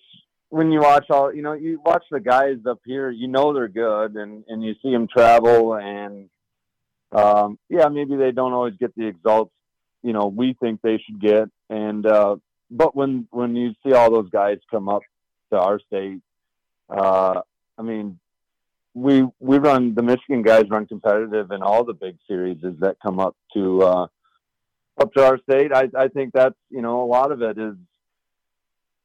when 0.56 0.72
you 0.72 0.80
watch 0.80 1.10
all, 1.10 1.34
you 1.34 1.42
know, 1.42 1.52
you 1.52 1.78
watch 1.84 2.04
the 2.10 2.18
guys 2.18 2.56
up 2.66 2.80
here, 2.86 3.10
you 3.10 3.28
know 3.28 3.52
they're 3.52 3.68
good, 3.68 4.16
and 4.16 4.42
and 4.48 4.64
you 4.64 4.74
see 4.82 4.90
them 4.90 5.06
travel, 5.06 5.74
and 5.74 6.30
um, 7.12 7.58
yeah, 7.68 7.88
maybe 7.88 8.16
they 8.16 8.32
don't 8.32 8.54
always 8.54 8.74
get 8.80 8.96
the 8.96 9.06
exalts, 9.06 9.52
you 10.02 10.14
know, 10.14 10.26
we 10.26 10.54
think 10.54 10.80
they 10.80 10.96
should 11.04 11.20
get, 11.20 11.50
and 11.68 12.06
uh, 12.06 12.36
but 12.70 12.96
when 12.96 13.28
when 13.30 13.54
you 13.54 13.74
see 13.84 13.92
all 13.92 14.10
those 14.10 14.30
guys 14.30 14.56
come 14.70 14.88
up 14.88 15.02
to 15.52 15.58
our 15.58 15.78
state, 15.78 16.20
uh, 16.88 17.42
I 17.76 17.82
mean, 17.82 18.18
we 18.94 19.26
we 19.38 19.58
run 19.58 19.94
the 19.94 20.02
Michigan 20.02 20.40
guys 20.40 20.70
run 20.70 20.86
competitive 20.86 21.50
in 21.50 21.62
all 21.62 21.84
the 21.84 21.92
big 21.92 22.16
series 22.26 22.56
that 22.62 22.96
come 23.02 23.20
up 23.20 23.36
to 23.52 23.82
uh, 23.82 24.06
up 24.98 25.12
to 25.12 25.22
our 25.22 25.38
state. 25.42 25.70
I 25.74 25.90
I 25.94 26.08
think 26.08 26.32
that's 26.32 26.56
you 26.70 26.80
know 26.80 27.02
a 27.02 27.10
lot 27.18 27.30
of 27.30 27.42
it 27.42 27.58
is 27.58 27.74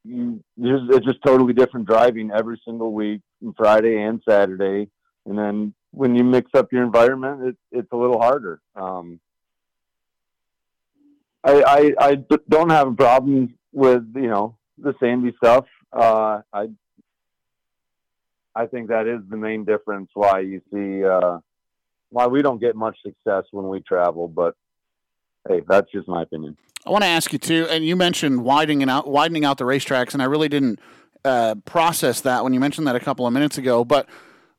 it's 0.04 1.06
just 1.06 1.22
totally 1.24 1.52
different 1.52 1.86
driving 1.86 2.30
every 2.30 2.60
single 2.64 2.92
week, 2.92 3.20
Friday 3.56 4.02
and 4.02 4.20
Saturday, 4.28 4.88
and 5.26 5.38
then 5.38 5.74
when 5.92 6.16
you 6.16 6.24
mix 6.24 6.50
up 6.54 6.72
your 6.72 6.82
environment, 6.82 7.48
it, 7.48 7.56
it's 7.70 7.92
a 7.92 7.96
little 7.96 8.20
harder. 8.20 8.60
Um, 8.74 9.20
I, 11.44 11.62
I 11.62 12.08
I 12.08 12.24
don't 12.48 12.70
have 12.70 12.88
a 12.88 12.92
problem 12.92 13.54
with 13.72 14.04
you 14.14 14.28
know 14.28 14.56
the 14.78 14.94
sandy 15.00 15.34
stuff. 15.36 15.66
Uh, 15.92 16.40
I 16.52 16.68
I 18.54 18.66
think 18.66 18.88
that 18.88 19.06
is 19.06 19.20
the 19.28 19.36
main 19.36 19.64
difference 19.64 20.10
why 20.14 20.40
you 20.40 20.62
see 20.72 21.04
uh, 21.04 21.38
why 22.10 22.26
we 22.26 22.42
don't 22.42 22.60
get 22.60 22.76
much 22.76 22.96
success 23.02 23.44
when 23.50 23.68
we 23.68 23.80
travel. 23.80 24.28
But 24.28 24.54
hey, 25.48 25.62
that's 25.66 25.90
just 25.90 26.08
my 26.08 26.22
opinion. 26.22 26.56
I 26.84 26.90
want 26.90 27.04
to 27.04 27.08
ask 27.08 27.32
you 27.32 27.38
too, 27.38 27.66
and 27.70 27.84
you 27.84 27.94
mentioned 27.94 28.44
widening 28.44 28.88
out 28.88 29.08
widening 29.08 29.44
out 29.44 29.58
the 29.58 29.64
racetracks, 29.64 30.14
and 30.14 30.22
I 30.22 30.26
really 30.26 30.48
didn't 30.48 30.80
uh, 31.24 31.54
process 31.64 32.20
that 32.22 32.42
when 32.42 32.52
you 32.52 32.60
mentioned 32.60 32.86
that 32.86 32.96
a 32.96 33.00
couple 33.00 33.26
of 33.26 33.32
minutes 33.32 33.56
ago. 33.56 33.84
But 33.84 34.08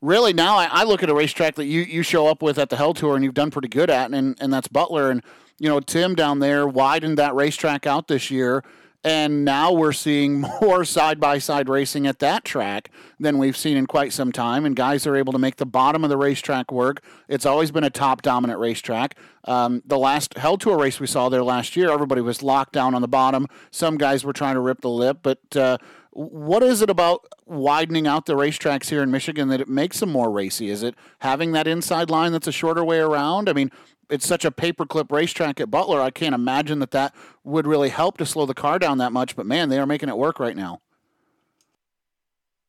really, 0.02 0.32
now 0.32 0.56
I, 0.58 0.66
I, 0.72 0.84
look 0.84 1.04
at 1.04 1.10
a 1.10 1.14
racetrack 1.14 1.56
that 1.56 1.66
you, 1.66 1.82
you 1.82 2.02
show 2.02 2.28
up 2.28 2.42
with 2.42 2.58
at 2.58 2.70
the 2.70 2.78
Hell 2.78 2.94
Tour, 2.94 3.16
and 3.16 3.26
you've 3.26 3.34
done 3.34 3.52
pretty 3.52 3.68
good 3.68 3.90
at, 3.90 4.12
and 4.12 4.38
and 4.40 4.54
that's 4.54 4.70
Butler. 4.70 5.12
And 5.12 5.22
you 5.60 5.68
know, 5.68 5.82
Tim 5.82 6.16
down 6.16 6.40
there 6.40 6.66
widened 6.66 7.18
that 7.18 7.36
racetrack 7.36 7.86
out 7.86 8.08
this 8.08 8.32
year. 8.32 8.64
And 9.04 9.44
now 9.44 9.72
we're 9.72 9.92
seeing 9.92 10.40
more 10.62 10.86
side 10.86 11.20
by 11.20 11.38
side 11.38 11.68
racing 11.68 12.08
at 12.08 12.20
that 12.20 12.46
track 12.46 12.90
than 13.20 13.38
we've 13.38 13.58
seen 13.58 13.76
in 13.76 13.86
quite 13.86 14.14
some 14.14 14.32
time. 14.32 14.66
And 14.66 14.76
guys 14.76 15.06
are 15.06 15.16
able 15.16 15.34
to 15.34 15.40
make 15.40 15.58
the 15.58 15.66
bottom 15.66 16.04
of 16.04 16.10
the 16.10 16.18
racetrack 16.18 16.72
work. 16.72 17.04
It's 17.28 17.46
always 17.46 17.72
been 17.72 17.84
a 17.84 17.90
top 17.90 18.22
dominant 18.22 18.60
racetrack. 18.60 19.18
Um, 19.46 19.84
the 19.86 19.98
last 19.98 20.38
Hell 20.38 20.58
Tour 20.58 20.78
race 20.78 21.00
we 21.00 21.08
saw 21.08 21.30
there 21.30 21.44
last 21.44 21.76
year, 21.76 21.92
everybody 21.92 22.22
was 22.22 22.42
locked 22.42 22.74
down 22.74 22.96
on 22.96 23.02
the 23.02 23.08
bottom. 23.08 23.48
Some 23.72 23.98
guys 23.98 24.24
were 24.24 24.34
trying 24.34 24.56
to 24.56 24.62
rip 24.62 24.82
the 24.82 24.90
lip. 24.90 25.20
But 25.22 25.56
uh, 25.56 25.78
what 26.12 26.62
is 26.64 26.82
it 26.82 26.90
about 26.90 27.26
widening 27.46 28.08
out 28.08 28.26
the 28.26 28.36
racetracks 28.36 28.90
here 28.90 29.02
in 29.02 29.12
Michigan 29.12 29.50
that 29.50 29.60
it 29.60 29.68
makes 29.68 30.00
them 30.00 30.12
more 30.12 30.32
racy? 30.32 30.70
Is 30.70 30.84
it 30.84 30.96
having 31.20 31.52
that 31.54 31.68
inside 31.68 32.10
line 32.10 32.32
that's 32.32 32.48
a 32.48 32.52
shorter 32.52 32.84
way 32.84 33.00
around? 33.00 33.50
I 33.50 33.54
mean, 33.54 33.72
it's 34.10 34.28
such 34.28 34.46
a 34.46 34.52
paperclip 34.52 35.12
racetrack 35.12 35.60
at 35.60 35.72
Butler. 35.72 36.02
I 36.02 36.10
can't 36.10 36.36
imagine 36.36 36.80
that 36.80 36.92
that 36.92 37.16
would 37.44 37.68
really 37.68 37.90
help 37.90 38.18
to 38.18 38.26
slow 38.26 38.46
the 38.46 38.54
car 38.54 38.80
down 38.80 38.98
that 39.00 39.12
much. 39.12 39.36
But 39.36 39.46
man, 39.46 39.70
they 39.70 39.80
are 39.80 39.86
making 39.86 40.10
it 40.10 40.18
work 40.18 40.40
right 40.40 40.56
now. 40.56 40.82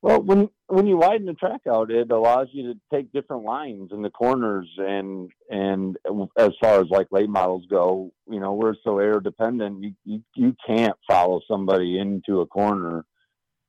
Well, 0.04 0.20
when 0.20 0.50
when 0.66 0.86
you 0.86 0.98
widen 0.98 1.26
the 1.26 1.32
track 1.32 1.62
out, 1.66 1.90
it 1.90 2.10
allows 2.10 2.48
you 2.52 2.74
to 2.74 2.80
take 2.92 3.10
different 3.12 3.44
lines 3.44 3.90
in 3.90 4.02
the 4.02 4.10
corners, 4.10 4.68
and 4.76 5.30
and 5.48 5.96
as 6.36 6.50
far 6.60 6.80
as 6.80 6.90
like 6.90 7.06
late 7.10 7.30
models 7.30 7.64
go, 7.70 8.12
you 8.30 8.38
know 8.38 8.52
we're 8.52 8.74
so 8.84 8.98
air 8.98 9.18
dependent. 9.18 9.82
You 9.82 9.94
you, 10.04 10.22
you 10.34 10.56
can't 10.66 10.96
follow 11.08 11.40
somebody 11.48 11.98
into 11.98 12.42
a 12.42 12.46
corner 12.46 13.06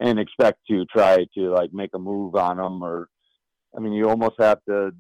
and 0.01 0.19
expect 0.19 0.59
to 0.69 0.83
try 0.85 1.25
to 1.35 1.51
like 1.51 1.73
make 1.73 1.91
a 1.93 1.99
move 1.99 2.35
on 2.35 2.57
them, 2.57 2.83
or 2.83 3.07
I 3.75 3.79
mean, 3.79 3.93
you 3.93 4.09
almost 4.09 4.35
have 4.39 4.59
to 4.67 4.91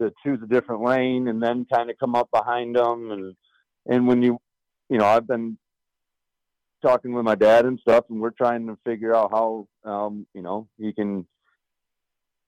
to 0.00 0.12
choose 0.24 0.40
a 0.42 0.46
different 0.46 0.82
lane 0.82 1.28
and 1.28 1.42
then 1.42 1.66
kind 1.72 1.90
of 1.90 1.98
come 1.98 2.14
up 2.14 2.28
behind 2.32 2.76
them 2.76 3.10
and 3.10 3.34
and 3.86 4.06
when 4.06 4.22
you 4.22 4.38
you 4.88 4.98
know 4.98 5.06
I've 5.06 5.26
been 5.26 5.58
talking 6.82 7.12
with 7.12 7.24
my 7.24 7.34
dad 7.34 7.64
and 7.64 7.78
stuff 7.80 8.04
and 8.08 8.20
we're 8.20 8.30
trying 8.30 8.66
to 8.66 8.78
figure 8.84 9.14
out 9.14 9.30
how 9.30 9.66
um 9.84 10.26
you 10.34 10.42
know 10.42 10.68
he 10.78 10.92
can 10.92 11.26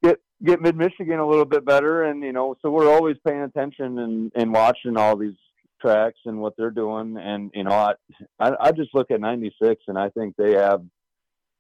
get 0.02 0.18
get 0.44 0.60
mid 0.60 0.76
Michigan 0.76 1.18
a 1.18 1.26
little 1.26 1.44
bit 1.44 1.64
better 1.64 2.04
and 2.04 2.22
you 2.22 2.32
know 2.32 2.54
so 2.62 2.70
we're 2.70 2.92
always 2.92 3.16
paying 3.26 3.42
attention 3.42 3.98
and 3.98 4.32
and 4.34 4.52
watching 4.52 4.96
all 4.96 5.16
these 5.16 5.36
tracks 5.80 6.18
and 6.26 6.40
what 6.40 6.52
they're 6.56 6.70
doing 6.70 7.16
and 7.16 7.50
you 7.54 7.64
know 7.64 7.72
I 7.72 7.92
I, 8.38 8.52
I 8.60 8.72
just 8.72 8.94
look 8.94 9.10
at 9.10 9.20
96 9.20 9.82
and 9.88 9.98
I 9.98 10.10
think 10.10 10.36
they 10.36 10.52
have 10.52 10.82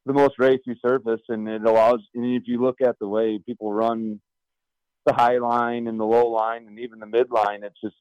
the 0.06 0.12
most 0.12 0.34
racy 0.38 0.78
surface 0.84 1.20
and 1.28 1.48
it 1.48 1.64
allows 1.64 2.00
and 2.14 2.24
if 2.36 2.44
you 2.46 2.60
look 2.60 2.80
at 2.80 2.98
the 3.00 3.08
way 3.08 3.38
people 3.44 3.72
run 3.72 4.20
the 5.06 5.12
high 5.12 5.38
line 5.38 5.86
and 5.86 5.98
the 5.98 6.04
low 6.04 6.28
line 6.28 6.66
and 6.66 6.78
even 6.78 6.98
the 6.98 7.06
mid 7.06 7.30
line. 7.30 7.62
It's 7.62 7.80
just 7.82 7.96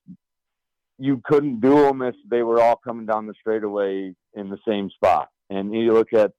you 0.97 1.22
couldn't 1.24 1.62
do 1.62 1.82
them 1.84 2.02
if 2.02 2.16
they 2.30 2.43
were 2.43 2.62
all 2.62 2.76
coming 2.76 3.06
down 3.06 3.26
the 3.26 3.34
straightaway 3.39 4.14
in 4.34 4.50
the 4.50 4.60
same 4.68 4.89
spot. 4.89 5.30
And 5.50 5.74
you 5.74 5.93
look 5.93 6.14
at 6.14 6.34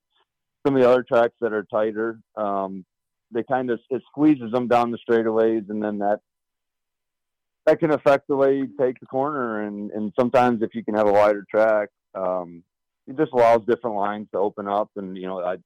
some 0.64 0.76
of 0.76 0.82
the 0.82 0.88
other 0.88 1.02
tracks 1.02 1.34
that 1.40 1.52
are 1.52 1.64
tighter, 1.64 2.20
um, 2.36 2.84
they 3.32 3.42
kind 3.42 3.70
of 3.70 3.80
it 3.90 4.02
squeezes 4.08 4.52
them 4.52 4.68
down 4.68 4.90
the 4.90 4.98
straightaways, 4.98 5.70
and 5.70 5.82
then 5.82 5.98
that 5.98 6.20
that 7.66 7.78
can 7.78 7.92
affect 7.92 8.28
the 8.28 8.36
way 8.36 8.56
you 8.56 8.68
take 8.78 9.00
the 9.00 9.06
corner. 9.06 9.62
And 9.62 9.90
and 9.92 10.12
sometimes 10.18 10.62
if 10.62 10.74
you 10.74 10.84
can 10.84 10.94
have 10.94 11.08
a 11.08 11.12
wider 11.12 11.46
track, 11.50 11.88
um, 12.14 12.62
it 13.06 13.16
just 13.16 13.32
allows 13.32 13.62
different 13.66 13.96
lines 13.96 14.28
to 14.32 14.38
open 14.38 14.68
up. 14.68 14.90
And 14.96 15.16
you 15.16 15.26
know, 15.26 15.40
I 15.40 15.56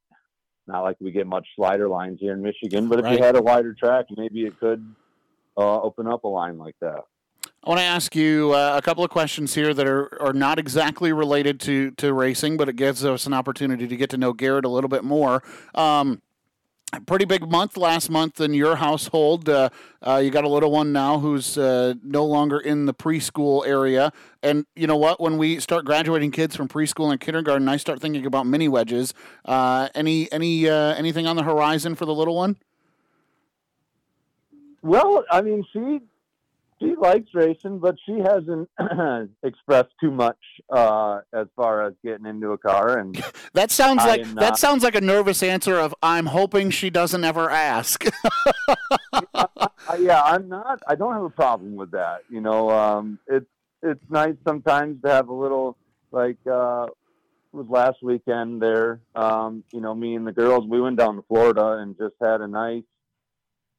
not 0.67 0.83
like 0.83 0.97
we 1.01 1.11
get 1.11 1.27
much 1.27 1.47
slider 1.57 1.89
lines 1.89 2.19
here 2.21 2.33
in 2.33 2.43
Michigan, 2.43 2.89
but 2.89 2.99
if 2.99 3.05
right. 3.05 3.19
you 3.19 3.25
had 3.25 3.37
a 3.37 3.43
wider 3.43 3.75
track, 3.75 4.07
maybe 4.17 4.45
it 4.45 4.59
could 4.59 4.85
uh, 5.57 5.81
open 5.81 6.07
up 6.07 6.25
a 6.25 6.29
line 6.29 6.59
like 6.59 6.77
that. 6.81 7.01
I 7.65 7.69
want 7.71 7.81
to 7.81 7.85
ask 7.85 8.15
you 8.15 8.53
uh, 8.53 8.75
a 8.77 8.83
couple 8.83 9.05
of 9.05 9.11
questions 9.11 9.55
here 9.55 9.73
that 9.73 9.87
are, 9.87 10.23
are 10.23 10.35
not 10.35 10.59
exactly 10.59 11.15
related 11.15 11.61
to, 11.61 11.93
to 11.93 12.13
racing, 12.13 12.59
but 12.59 12.69
it 12.69 12.77
gives 12.77 13.05
us 13.05 13.27
an 13.27 13.33
opportunity 13.33 13.87
to 13.87 13.97
get 13.97 14.11
to 14.11 14.19
know 14.19 14.35
Garrett 14.35 14.67
a 14.67 14.69
little 14.69 14.91
bit 14.91 15.03
more. 15.03 15.43
Um, 15.75 16.21
pretty 17.07 17.25
big 17.25 17.51
month 17.51 17.77
last 17.77 18.11
month 18.11 18.41
in 18.41 18.55
your 18.55 18.77
household. 18.77 19.49
Uh, 19.49 19.71
uh, 20.03 20.21
you 20.23 20.31
got 20.31 20.45
a 20.45 20.49
little 20.49 20.71
one 20.71 20.93
now 20.93 21.19
who's 21.19 21.59
uh, 21.59 21.95
no 22.03 22.25
longer 22.25 22.59
in 22.59 22.87
the 22.87 22.95
preschool 22.95 23.67
area. 23.67 24.13
And 24.43 24.67
you 24.75 24.87
know 24.87 24.97
what? 24.97 25.21
When 25.21 25.39
we 25.39 25.61
start 25.61 25.85
graduating 25.85 26.31
kids 26.31 26.57
from 26.57 26.69
preschool 26.69 27.11
and 27.11 27.21
kindergarten, 27.21 27.69
I 27.69 27.77
start 27.77 28.01
thinking 28.01 28.27
about 28.27 28.47
mini 28.47 28.69
wedges. 28.69 29.15
Uh, 29.45 29.89
any 29.95 30.31
any 30.33 30.69
uh, 30.69 30.95
anything 30.95 31.27
on 31.27 31.37
the 31.37 31.43
horizon 31.43 31.95
for 31.95 32.05
the 32.05 32.15
little 32.15 32.37
one? 32.37 32.57
Well, 34.83 35.25
I 35.31 35.41
mean, 35.41 35.65
she 35.73 36.01
she 36.85 36.95
likes 36.97 37.29
racing, 37.35 37.79
but 37.79 37.97
she 38.07 38.19
hasn't 38.19 38.69
expressed 39.43 39.93
too 40.01 40.11
much 40.11 40.39
uh, 40.71 41.21
as 41.33 41.47
far 41.57 41.87
as 41.87 41.95
getting 42.05 42.27
into 42.27 42.51
a 42.53 42.59
car. 42.59 42.99
And 42.99 43.23
that 43.55 43.71
sounds 43.71 44.03
I 44.03 44.09
like 44.09 44.35
that 44.35 44.59
sounds 44.59 44.83
like 44.83 44.95
a 44.95 45.01
nervous 45.01 45.43
answer 45.43 45.77
of 45.77 45.95
"I'm 46.03 46.27
hoping 46.27 46.71
she 46.71 46.91
doesn't 46.91 47.25
ever 47.25 47.51
ask." 47.51 48.05
yeah, 49.15 49.47
yeah, 49.99 50.23
I'm 50.23 50.49
not. 50.49 50.81
I 50.87 50.95
don't 50.95 51.15
have 51.15 51.25
a 51.25 51.31
problem 51.31 51.77
with 51.77 51.93
that. 51.93 52.23
You 52.29 52.41
know, 52.41 52.71
um, 52.71 53.19
it's 53.27 53.47
it's 53.83 54.05
nice 54.11 54.37
sometimes 54.47 55.03
to 55.03 55.11
have 55.11 55.29
a 55.29 55.35
little 55.35 55.77
like 56.11 56.39
uh, 56.51 56.87
with 57.53 57.69
last 57.69 58.03
weekend 58.03 58.61
there. 58.61 59.01
Um, 59.15 59.65
you 59.73 59.81
know, 59.81 59.95
me 59.95 60.15
and 60.15 60.27
the 60.27 60.33
girls, 60.33 60.67
we 60.69 60.81
went 60.81 60.99
down 60.99 61.17
to 61.17 61.23
Florida 61.29 61.79
and 61.79 61.97
just 61.97 62.15
had 62.21 62.41
a 62.41 62.49
nice, 62.49 62.85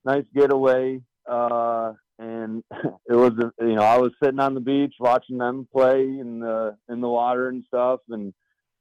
nice 0.04 0.26
getaway. 0.34 1.02
Uh, 1.30 1.94
and 2.18 2.64
it 3.10 3.16
was 3.16 3.34
you 3.60 3.76
know 3.76 3.82
I 3.82 3.98
was 3.98 4.12
sitting 4.24 4.40
on 4.40 4.54
the 4.54 4.62
beach 4.62 4.96
watching 5.00 5.38
them 5.38 5.68
play 5.72 6.02
in 6.02 6.40
the 6.40 6.78
in 6.90 7.02
the 7.02 7.10
water 7.10 7.50
and 7.50 7.64
stuff, 7.68 8.00
and 8.10 8.34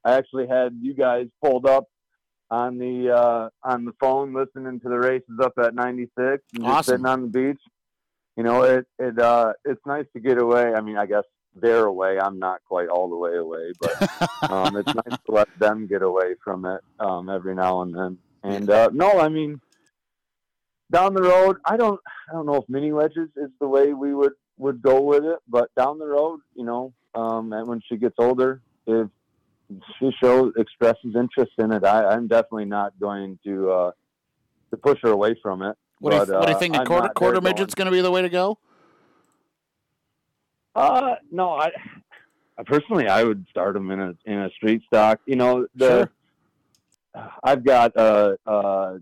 I 0.05 0.15
actually 0.15 0.47
had 0.47 0.79
you 0.81 0.95
guys 0.95 1.27
pulled 1.43 1.67
up 1.67 1.85
on 2.51 2.79
the 2.79 3.11
uh, 3.11 3.49
on 3.63 3.85
the 3.85 3.93
phone 4.01 4.35
listening 4.35 4.81
to 4.81 4.89
the 4.89 4.99
races 4.99 5.39
up 5.43 5.55
at 5.59 5.75
96 5.75 6.43
and 6.55 6.65
just 6.65 6.89
sitting 6.89 7.07
on 7.07 7.23
the 7.23 7.29
beach. 7.29 7.61
You 8.37 8.45
know, 8.45 8.63
it 8.63 8.87
it 8.99 9.19
uh, 9.19 9.53
it's 9.65 9.85
nice 9.87 10.07
to 10.15 10.21
get 10.21 10.39
away. 10.39 10.73
I 10.75 10.81
mean, 10.81 10.97
I 10.97 11.07
guess 11.07 11.25
they're 11.55 11.87
away. 11.87 12.19
I'm 12.19 12.39
not 12.39 12.61
quite 12.67 12.89
all 12.89 13.09
the 13.09 13.17
way 13.17 13.37
away, 13.37 13.73
but 13.81 14.31
um, 14.51 14.77
it's 14.77 14.93
nice 14.95 15.19
to 15.27 15.33
let 15.33 15.49
them 15.59 15.87
get 15.87 16.03
away 16.03 16.35
from 16.43 16.65
it 16.65 16.81
um, 17.01 17.29
every 17.29 17.55
now 17.55 17.83
and 17.83 17.95
then. 17.95 18.19
And 18.43 18.69
uh, 18.69 18.91
no, 18.93 19.21
I 19.21 19.29
mean, 19.29 19.61
down 20.95 21.13
the 21.13 21.23
road, 21.23 21.57
I 21.65 21.77
don't 21.77 22.01
I 22.29 22.33
don't 22.33 22.47
know 22.47 22.55
if 22.55 22.65
mini 22.69 22.93
wedges 22.93 23.29
is 23.37 23.51
the 23.61 23.69
way 23.69 23.93
we 23.93 24.15
would 24.15 24.33
would 24.57 24.81
go 24.81 25.01
with 25.01 25.25
it, 25.25 25.39
but 25.49 25.75
down 25.75 25.99
the 25.99 26.07
road, 26.07 26.41
you 26.55 26.65
know, 26.65 26.93
um, 27.15 27.53
and 27.53 27.67
when 27.67 27.83
she 27.89 27.97
gets 27.97 28.15
older, 28.19 28.63
if 28.87 29.09
she 29.99 30.11
shows 30.23 30.53
expresses 30.57 31.15
interest 31.17 31.53
in 31.59 31.73
it, 31.73 31.85
I, 31.85 32.07
I'm 32.07 32.29
definitely 32.29 32.67
not 32.67 32.99
going 33.01 33.39
to 33.45 33.71
uh, 33.71 33.91
to 34.71 34.77
push 34.77 34.99
her 35.03 35.11
away 35.11 35.37
from 35.43 35.63
it. 35.63 35.77
What, 35.99 36.11
but, 36.11 36.25
do, 36.27 36.33
you, 36.33 36.39
what 36.39 36.47
do 36.47 36.51
you 36.51 36.57
uh, 36.57 36.59
think? 36.59 36.77
A 36.77 36.85
quarter 36.85 37.09
quarter 37.09 37.41
going- 37.41 37.55
midget's 37.55 37.75
going 37.75 37.87
to 37.87 37.93
be 37.93 38.01
the 38.01 38.11
way 38.11 38.23
to 38.23 38.29
go? 38.29 38.59
Uh, 40.77 41.15
no, 41.31 41.51
I, 41.51 41.71
I 42.59 42.63
personally 42.65 43.07
I 43.09 43.23
would 43.25 43.47
start 43.51 43.75
them 43.75 43.91
in 43.91 44.01
a 44.01 44.15
in 44.25 44.39
a 44.39 44.51
street 44.51 44.83
stock. 44.87 45.21
You 45.27 45.37
know, 45.37 45.67
the 45.75 46.09
I've 47.43 47.65
got 47.65 47.97
a, 47.97 48.39
a 48.47 48.99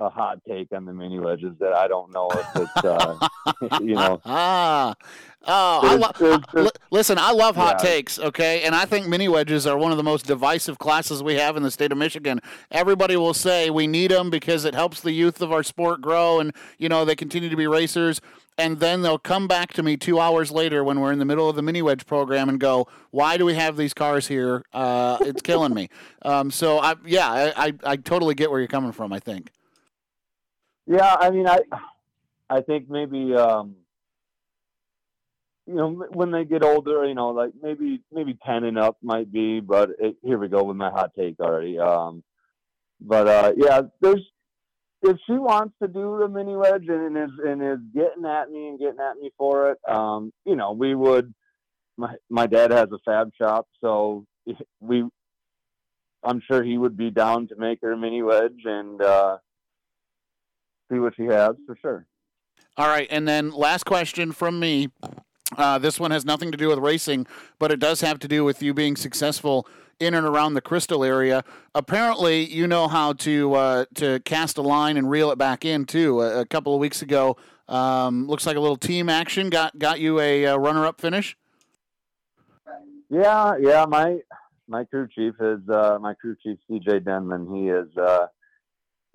a 0.00 0.08
hot 0.08 0.40
take 0.46 0.72
on 0.72 0.84
the 0.84 0.92
mini 0.92 1.18
wedges 1.20 1.52
that 1.60 1.72
I 1.72 1.86
don't 1.86 2.12
know 2.12 2.28
if 2.32 2.46
it's 2.56 2.84
uh, 2.84 3.28
you 3.80 3.94
know. 3.94 4.20
Ah, 4.24 4.94
oh, 5.46 5.80
I 5.82 5.94
lo- 5.94 6.10
there's- 6.52 6.70
listen. 6.90 7.16
I 7.18 7.30
love 7.30 7.54
hot 7.56 7.76
Yeah. 7.78 7.90
takes. 7.90 8.18
Okay, 8.18 8.62
and 8.62 8.74
I 8.74 8.86
think 8.86 9.06
mini 9.06 9.28
wedges 9.28 9.66
are 9.66 9.78
one 9.78 9.92
of 9.92 9.96
the 9.96 10.02
most 10.02 10.26
divisive 10.26 10.78
classes 10.78 11.22
we 11.22 11.34
have 11.36 11.56
in 11.56 11.62
the 11.62 11.70
state 11.70 11.92
of 11.92 11.98
Michigan. 11.98 12.40
Everybody 12.72 13.16
will 13.16 13.34
say 13.34 13.70
we 13.70 13.86
need 13.86 14.10
them 14.10 14.30
because 14.30 14.64
it 14.64 14.74
helps 14.74 15.00
the 15.00 15.12
youth 15.12 15.40
of 15.40 15.52
our 15.52 15.62
sport 15.62 16.00
grow, 16.00 16.40
and 16.40 16.52
you 16.78 16.88
know 16.88 17.04
they 17.04 17.14
continue 17.16 17.48
to 17.48 17.56
be 17.56 17.66
racers. 17.66 18.20
And 18.56 18.78
then 18.78 19.02
they'll 19.02 19.18
come 19.18 19.48
back 19.48 19.72
to 19.72 19.82
me 19.82 19.96
two 19.96 20.20
hours 20.20 20.52
later 20.52 20.84
when 20.84 21.00
we're 21.00 21.10
in 21.10 21.18
the 21.18 21.24
middle 21.24 21.48
of 21.48 21.56
the 21.56 21.62
mini 21.62 21.82
wedge 21.82 22.06
program 22.06 22.48
and 22.48 22.58
go, 22.60 22.86
"Why 23.10 23.36
do 23.36 23.44
we 23.44 23.54
have 23.54 23.76
these 23.76 23.92
cars 23.94 24.28
here? 24.28 24.64
Uh, 24.72 25.18
it's 25.20 25.42
killing 25.42 25.72
me." 25.74 25.88
Um, 26.26 26.50
so 26.50 26.78
I, 26.78 26.94
yeah, 27.04 27.28
I, 27.30 27.66
I, 27.66 27.72
I 27.84 27.96
totally 27.96 28.34
get 28.34 28.50
where 28.50 28.58
you're 28.58 28.66
coming 28.66 28.92
from. 28.92 29.12
I 29.12 29.18
think. 29.20 29.50
Yeah, 30.86 31.16
I 31.18 31.30
mean, 31.30 31.46
I 31.48 31.60
I 32.50 32.60
think 32.60 32.90
maybe 32.90 33.34
um, 33.34 33.76
you 35.66 35.74
know 35.74 35.90
when 36.12 36.30
they 36.30 36.44
get 36.44 36.62
older, 36.64 37.06
you 37.06 37.14
know, 37.14 37.30
like 37.30 37.52
maybe 37.62 38.02
maybe 38.12 38.38
ten 38.46 38.64
and 38.64 38.78
up 38.78 38.98
might 39.02 39.32
be. 39.32 39.60
But 39.60 39.90
it, 39.98 40.16
here 40.22 40.38
we 40.38 40.48
go 40.48 40.64
with 40.64 40.76
my 40.76 40.90
hot 40.90 41.12
take 41.18 41.40
already. 41.40 41.78
Um, 41.78 42.22
but 43.00 43.28
uh, 43.28 43.52
yeah, 43.56 43.82
there's 44.00 44.22
if 45.02 45.16
she 45.26 45.34
wants 45.34 45.74
to 45.82 45.88
do 45.88 46.18
the 46.20 46.28
mini 46.28 46.56
wedge 46.56 46.86
and 46.88 47.16
is 47.16 47.30
and 47.44 47.62
is 47.62 47.78
getting 47.94 48.26
at 48.26 48.50
me 48.50 48.68
and 48.68 48.78
getting 48.78 49.00
at 49.00 49.16
me 49.16 49.30
for 49.38 49.70
it, 49.72 49.78
um, 49.88 50.32
you 50.44 50.56
know, 50.56 50.72
we 50.72 50.94
would. 50.94 51.34
My 51.96 52.14
my 52.30 52.46
dad 52.46 52.72
has 52.72 52.88
a 52.92 52.98
fab 53.04 53.30
shop, 53.40 53.68
so 53.80 54.26
we. 54.80 55.04
I'm 56.24 56.40
sure 56.50 56.62
he 56.62 56.78
would 56.78 56.96
be 56.96 57.10
down 57.10 57.48
to 57.48 57.56
make 57.56 57.80
her 57.82 57.92
a 57.92 57.96
mini 57.96 58.22
wedge 58.22 58.60
and. 58.64 59.00
uh 59.00 59.38
see 60.90 60.98
what 60.98 61.14
she 61.16 61.24
has 61.24 61.52
for 61.66 61.76
sure. 61.80 62.06
All 62.76 62.88
right, 62.88 63.06
and 63.10 63.26
then 63.26 63.50
last 63.50 63.84
question 63.84 64.32
from 64.32 64.58
me. 64.58 64.88
Uh, 65.56 65.78
this 65.78 66.00
one 66.00 66.10
has 66.10 66.24
nothing 66.24 66.50
to 66.50 66.56
do 66.56 66.68
with 66.68 66.78
racing, 66.78 67.26
but 67.58 67.70
it 67.70 67.78
does 67.78 68.00
have 68.00 68.18
to 68.18 68.26
do 68.26 68.44
with 68.44 68.62
you 68.62 68.74
being 68.74 68.96
successful 68.96 69.68
in 70.00 70.14
and 70.14 70.26
around 70.26 70.54
the 70.54 70.60
Crystal 70.60 71.04
area. 71.04 71.44
Apparently, 71.74 72.44
you 72.44 72.66
know 72.66 72.88
how 72.88 73.12
to 73.12 73.54
uh, 73.54 73.84
to 73.94 74.20
cast 74.20 74.58
a 74.58 74.62
line 74.62 74.96
and 74.96 75.08
reel 75.08 75.30
it 75.30 75.38
back 75.38 75.64
in 75.64 75.84
too. 75.84 76.20
A, 76.20 76.40
a 76.40 76.46
couple 76.46 76.74
of 76.74 76.80
weeks 76.80 77.02
ago, 77.02 77.36
um, 77.68 78.26
looks 78.26 78.46
like 78.46 78.56
a 78.56 78.60
little 78.60 78.76
team 78.76 79.08
action 79.08 79.50
got 79.50 79.78
got 79.78 80.00
you 80.00 80.18
a, 80.20 80.46
uh 80.46 80.56
runner 80.56 80.86
up 80.86 81.00
finish. 81.00 81.36
Yeah, 83.08 83.56
yeah. 83.60 83.84
My 83.86 84.18
my 84.66 84.84
crew 84.84 85.08
chief 85.14 85.34
is 85.40 85.60
uh, 85.68 85.98
my 86.00 86.14
crew 86.14 86.36
chief 86.42 86.58
CJ 86.68 87.04
Denman. 87.04 87.54
He 87.54 87.68
is 87.68 87.96
uh, 87.96 88.26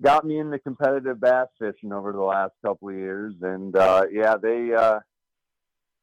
got 0.02 0.24
me 0.24 0.38
into 0.38 0.58
competitive 0.58 1.20
bass 1.20 1.48
fishing 1.58 1.92
over 1.92 2.12
the 2.12 2.20
last 2.20 2.52
couple 2.64 2.88
of 2.88 2.94
years, 2.94 3.34
and 3.42 3.76
uh, 3.76 4.04
yeah, 4.10 4.36
they 4.40 4.72
uh, 4.74 5.00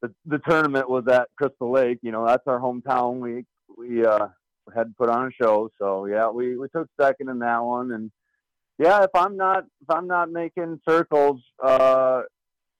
the 0.01 0.13
the 0.25 0.39
tournament 0.47 0.89
was 0.89 1.05
at 1.07 1.29
Crystal 1.37 1.71
Lake. 1.71 1.99
You 2.01 2.11
know, 2.11 2.25
that's 2.25 2.47
our 2.47 2.59
hometown. 2.59 3.19
We 3.19 3.45
we 3.77 4.05
uh, 4.05 4.27
had 4.75 4.83
to 4.83 4.93
put 4.97 5.09
on 5.09 5.27
a 5.27 5.31
show, 5.31 5.69
so 5.79 6.05
yeah, 6.05 6.29
we 6.29 6.57
we 6.57 6.67
took 6.69 6.87
second 6.99 7.29
in 7.29 7.39
that 7.39 7.59
one, 7.59 7.91
and 7.91 8.11
yeah, 8.77 9.03
if 9.03 9.11
I'm 9.15 9.37
not 9.37 9.63
if 9.81 9.89
I'm 9.89 10.07
not 10.07 10.31
making 10.31 10.79
circles, 10.87 11.41
uh, 11.63 12.21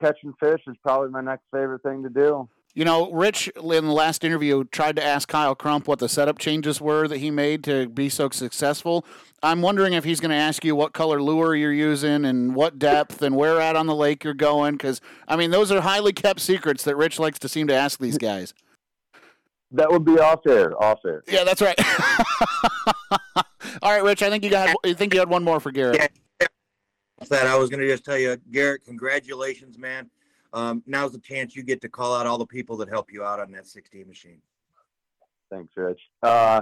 catching 0.02 0.34
fish 0.40 0.62
is 0.68 0.76
probably 0.84 1.10
my 1.10 1.22
next 1.22 1.44
favorite 1.52 1.84
thing 1.84 2.04
to 2.04 2.10
do. 2.10 2.48
You 2.78 2.86
know, 2.86 3.12
Rich 3.12 3.48
in 3.56 3.88
the 3.88 3.92
last 3.92 4.24
interview 4.24 4.64
tried 4.66 4.98
to 4.98 5.04
ask 5.04 5.28
Kyle 5.28 5.56
Crump 5.56 5.88
what 5.88 5.98
the 5.98 6.08
setup 6.08 6.38
changes 6.38 6.80
were 6.80 7.08
that 7.08 7.18
he 7.18 7.32
made 7.32 7.64
to 7.64 7.90
be 7.90 8.08
so 8.08 8.30
successful. 8.30 9.04
I'm 9.42 9.64
wondering 9.64 9.94
if 9.94 10.04
he's 10.04 10.20
going 10.20 10.30
to 10.30 10.36
ask 10.36 10.64
you 10.64 10.76
what 10.76 10.94
color 10.94 11.20
lure 11.20 11.56
you're 11.56 11.74
using 11.74 12.24
and 12.24 12.54
what 12.54 12.78
depth 12.78 13.24
and 13.24 13.36
where 13.36 13.60
at 13.60 13.76
on 13.76 13.88
the 13.88 13.96
lake 13.96 14.24
you're 14.24 14.36
going. 14.36 14.74
Because, 14.74 15.02
I 15.28 15.38
mean, 15.38 15.50
those 15.50 15.72
are 15.72 15.82
highly 15.82 16.14
kept 16.14 16.40
secrets 16.40 16.84
that 16.84 16.96
Rich 16.96 17.18
likes 17.18 17.40
to 17.40 17.50
seem 17.50 17.66
to 17.66 17.74
ask 17.74 17.98
these 17.98 18.20
guys. 18.20 18.54
That 19.72 19.90
would 19.92 20.06
be 20.06 20.20
off 20.20 20.46
air. 20.46 20.80
Off 20.80 21.00
air. 21.04 21.24
Yeah, 21.28 21.46
that's 21.46 21.64
right. 21.64 21.80
All 23.82 23.92
right, 23.92 24.04
Rich. 24.04 24.22
I 24.22 24.30
think 24.30 24.44
you 24.44 24.52
got. 24.52 24.76
I 24.86 24.94
think 24.94 25.16
you 25.16 25.20
had 25.20 25.30
one 25.30 25.44
more 25.44 25.60
for 25.60 25.72
Garrett. 25.72 26.12
That 27.30 27.48
I 27.48 27.58
was 27.58 27.72
going 27.72 27.80
to 27.80 27.88
just 27.88 28.06
tell 28.06 28.20
you, 28.20 28.38
Garrett. 28.52 28.86
Congratulations, 28.86 29.80
man. 29.80 30.12
Um, 30.54 30.84
now's 30.86 31.12
the 31.12 31.20
chance 31.20 31.56
you 31.56 31.64
get 31.64 31.82
to 31.82 31.90
call 31.90 32.16
out 32.16 32.26
all 32.26 32.38
the 32.38 32.46
people 32.46 32.78
that 32.78 32.90
help 32.90 33.12
you 33.12 33.24
out 33.24 33.40
on 33.40 33.52
that 33.52 33.68
16 33.68 34.08
machine. 34.08 34.42
Thanks, 35.50 35.74
Rich. 35.76 36.02
Uh, 36.22 36.62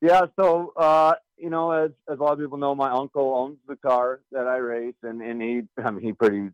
yeah, 0.00 0.22
so 0.38 0.72
uh, 0.76 1.14
you 1.36 1.50
know, 1.50 1.70
as 1.72 1.90
as 2.10 2.18
a 2.18 2.22
lot 2.22 2.32
of 2.32 2.38
people 2.38 2.58
know, 2.58 2.74
my 2.74 2.90
uncle 2.90 3.34
owns 3.36 3.58
the 3.68 3.76
car 3.76 4.20
that 4.32 4.46
I 4.46 4.56
race, 4.56 4.94
and 5.02 5.20
and 5.20 5.42
he, 5.42 5.62
I 5.82 5.90
mean, 5.90 6.04
he 6.04 6.12
pretty 6.12 6.50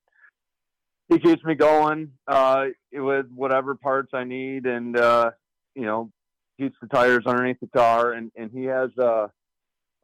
he 1.08 1.18
keeps 1.18 1.44
me 1.44 1.54
going 1.54 2.12
uh, 2.26 2.66
with 2.92 3.26
whatever 3.34 3.74
parts 3.74 4.10
I 4.12 4.24
need, 4.24 4.66
and 4.66 4.96
uh, 4.96 5.30
you 5.74 5.82
know, 5.82 6.10
keeps 6.58 6.76
the 6.80 6.88
tires 6.88 7.24
underneath 7.26 7.60
the 7.60 7.68
car, 7.68 8.12
and 8.12 8.32
and 8.36 8.50
he 8.50 8.64
has 8.64 8.90
uh, 8.98 9.28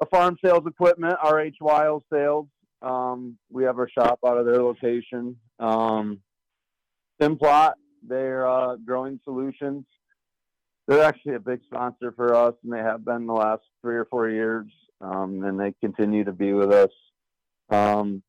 a 0.00 0.06
farm 0.06 0.36
sales 0.44 0.66
equipment, 0.66 1.14
RH 1.24 1.56
Wild 1.60 2.04
Sales. 2.12 2.46
Um, 2.80 3.38
we 3.50 3.64
have 3.64 3.78
our 3.78 3.88
shop 3.88 4.20
out 4.26 4.38
of 4.38 4.46
their 4.46 4.62
location. 4.62 5.36
Um, 5.58 6.20
Simplot, 7.22 7.74
they're 8.02 8.46
uh, 8.48 8.76
growing 8.76 9.20
solutions. 9.22 9.84
They're 10.88 11.04
actually 11.04 11.34
a 11.36 11.40
big 11.40 11.60
sponsor 11.64 12.12
for 12.16 12.34
us, 12.34 12.54
and 12.64 12.72
they 12.72 12.78
have 12.80 13.04
been 13.04 13.26
the 13.26 13.32
last 13.32 13.62
three 13.80 13.94
or 13.96 14.06
four 14.06 14.28
years, 14.28 14.66
um, 15.00 15.44
and 15.44 15.58
they 15.58 15.72
continue 15.80 16.24
to 16.24 16.32
be 16.32 16.52
with 16.52 16.72
us. 16.72 16.90
Um, 17.70 18.22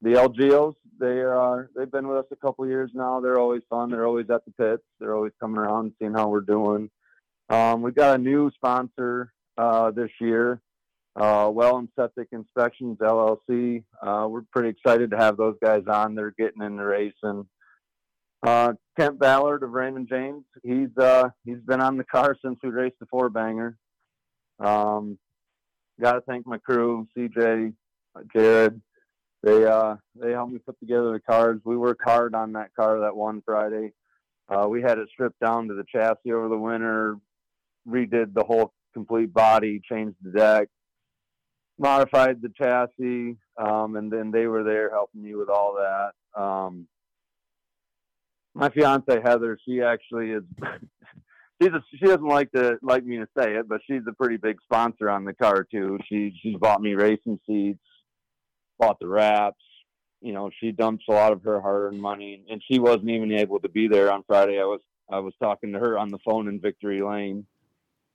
the 0.00 0.10
LGOs, 0.10 0.74
they 1.00 1.20
are 1.20 1.70
they've 1.76 1.90
been 1.90 2.06
with 2.06 2.18
us 2.18 2.26
a 2.30 2.36
couple 2.36 2.66
years 2.66 2.90
now. 2.94 3.20
They're 3.20 3.38
always 3.40 3.62
fun. 3.68 3.90
They're 3.90 4.06
always 4.06 4.30
at 4.30 4.44
the 4.44 4.52
pits. 4.52 4.84
They're 5.00 5.14
always 5.16 5.32
coming 5.40 5.58
around, 5.58 5.92
seeing 5.98 6.12
how 6.14 6.28
we're 6.28 6.40
doing. 6.42 6.90
Um, 7.50 7.82
we've 7.82 7.94
got 7.94 8.14
a 8.20 8.22
new 8.22 8.50
sponsor 8.54 9.32
uh, 9.58 9.90
this 9.90 10.10
year. 10.20 10.60
uh, 11.16 11.50
Well 11.52 11.78
and 11.78 11.88
Septic 11.96 12.28
Inspections 12.32 12.98
LLC. 12.98 13.82
Uh, 14.00 14.28
we're 14.30 14.42
pretty 14.52 14.68
excited 14.68 15.10
to 15.10 15.18
have 15.18 15.36
those 15.36 15.56
guys 15.62 15.82
on. 15.88 16.14
They're 16.14 16.34
getting 16.38 16.62
in 16.62 16.76
the 16.76 16.84
race, 16.84 17.14
and 17.24 17.44
uh, 18.42 18.72
Kent 18.98 19.18
Ballard 19.18 19.62
of 19.62 19.70
Raymond 19.70 20.08
James. 20.08 20.44
He's 20.62 20.96
uh, 20.98 21.30
he's 21.44 21.60
been 21.66 21.80
on 21.80 21.96
the 21.96 22.04
car 22.04 22.36
since 22.44 22.58
we 22.62 22.70
raced 22.70 22.98
the 23.00 23.06
four 23.06 23.28
banger. 23.28 23.76
Um, 24.58 25.18
Got 26.00 26.12
to 26.14 26.20
thank 26.22 26.46
my 26.46 26.58
crew, 26.58 27.06
CJ, 27.16 27.74
Jared. 28.34 28.80
They 29.42 29.66
uh, 29.66 29.96
they 30.20 30.32
helped 30.32 30.52
me 30.52 30.58
put 30.58 30.78
together 30.80 31.12
the 31.12 31.20
cars. 31.20 31.60
We 31.64 31.76
worked 31.76 32.02
hard 32.04 32.34
on 32.34 32.52
that 32.52 32.74
car 32.74 33.00
that 33.00 33.14
one 33.16 33.42
Friday. 33.44 33.92
Uh, 34.48 34.66
we 34.68 34.82
had 34.82 34.98
it 34.98 35.08
stripped 35.12 35.40
down 35.40 35.68
to 35.68 35.74
the 35.74 35.84
chassis 35.90 36.32
over 36.32 36.48
the 36.48 36.58
winter, 36.58 37.16
redid 37.88 38.34
the 38.34 38.44
whole 38.44 38.72
complete 38.94 39.32
body, 39.32 39.80
changed 39.88 40.16
the 40.22 40.30
deck, 40.30 40.68
modified 41.78 42.40
the 42.42 42.50
chassis, 42.56 43.36
um, 43.56 43.96
and 43.96 44.12
then 44.12 44.30
they 44.30 44.46
were 44.46 44.64
there 44.64 44.90
helping 44.90 45.22
me 45.22 45.34
with 45.34 45.48
all 45.48 45.74
that. 45.74 46.40
Um, 46.40 46.86
my 48.54 48.68
fiance 48.70 49.20
Heather, 49.22 49.58
she 49.64 49.82
actually 49.82 50.30
is. 50.30 50.42
she's 51.62 51.72
a, 51.72 51.82
she 51.90 52.06
doesn't 52.06 52.26
like 52.26 52.52
to 52.52 52.78
like 52.82 53.04
me 53.04 53.18
to 53.18 53.28
say 53.38 53.54
it, 53.54 53.68
but 53.68 53.80
she's 53.86 54.02
a 54.08 54.12
pretty 54.12 54.36
big 54.36 54.58
sponsor 54.62 55.08
on 55.10 55.24
the 55.24 55.34
car 55.34 55.66
too. 55.70 55.98
She 56.08 56.34
she's 56.42 56.56
bought 56.56 56.82
me 56.82 56.94
racing 56.94 57.40
seats, 57.46 57.84
bought 58.78 58.98
the 59.00 59.08
wraps. 59.08 59.62
You 60.20 60.32
know, 60.32 60.50
she 60.60 60.70
dumps 60.70 61.04
a 61.08 61.12
lot 61.12 61.32
of 61.32 61.42
her 61.42 61.60
hard-earned 61.60 62.00
money, 62.00 62.44
and 62.48 62.62
she 62.70 62.78
wasn't 62.78 63.10
even 63.10 63.32
able 63.32 63.58
to 63.60 63.68
be 63.68 63.88
there 63.88 64.12
on 64.12 64.22
Friday. 64.26 64.60
I 64.60 64.64
was 64.64 64.80
I 65.10 65.18
was 65.18 65.34
talking 65.40 65.72
to 65.72 65.78
her 65.78 65.98
on 65.98 66.10
the 66.10 66.18
phone 66.18 66.48
in 66.48 66.60
Victory 66.60 67.02
Lane. 67.02 67.46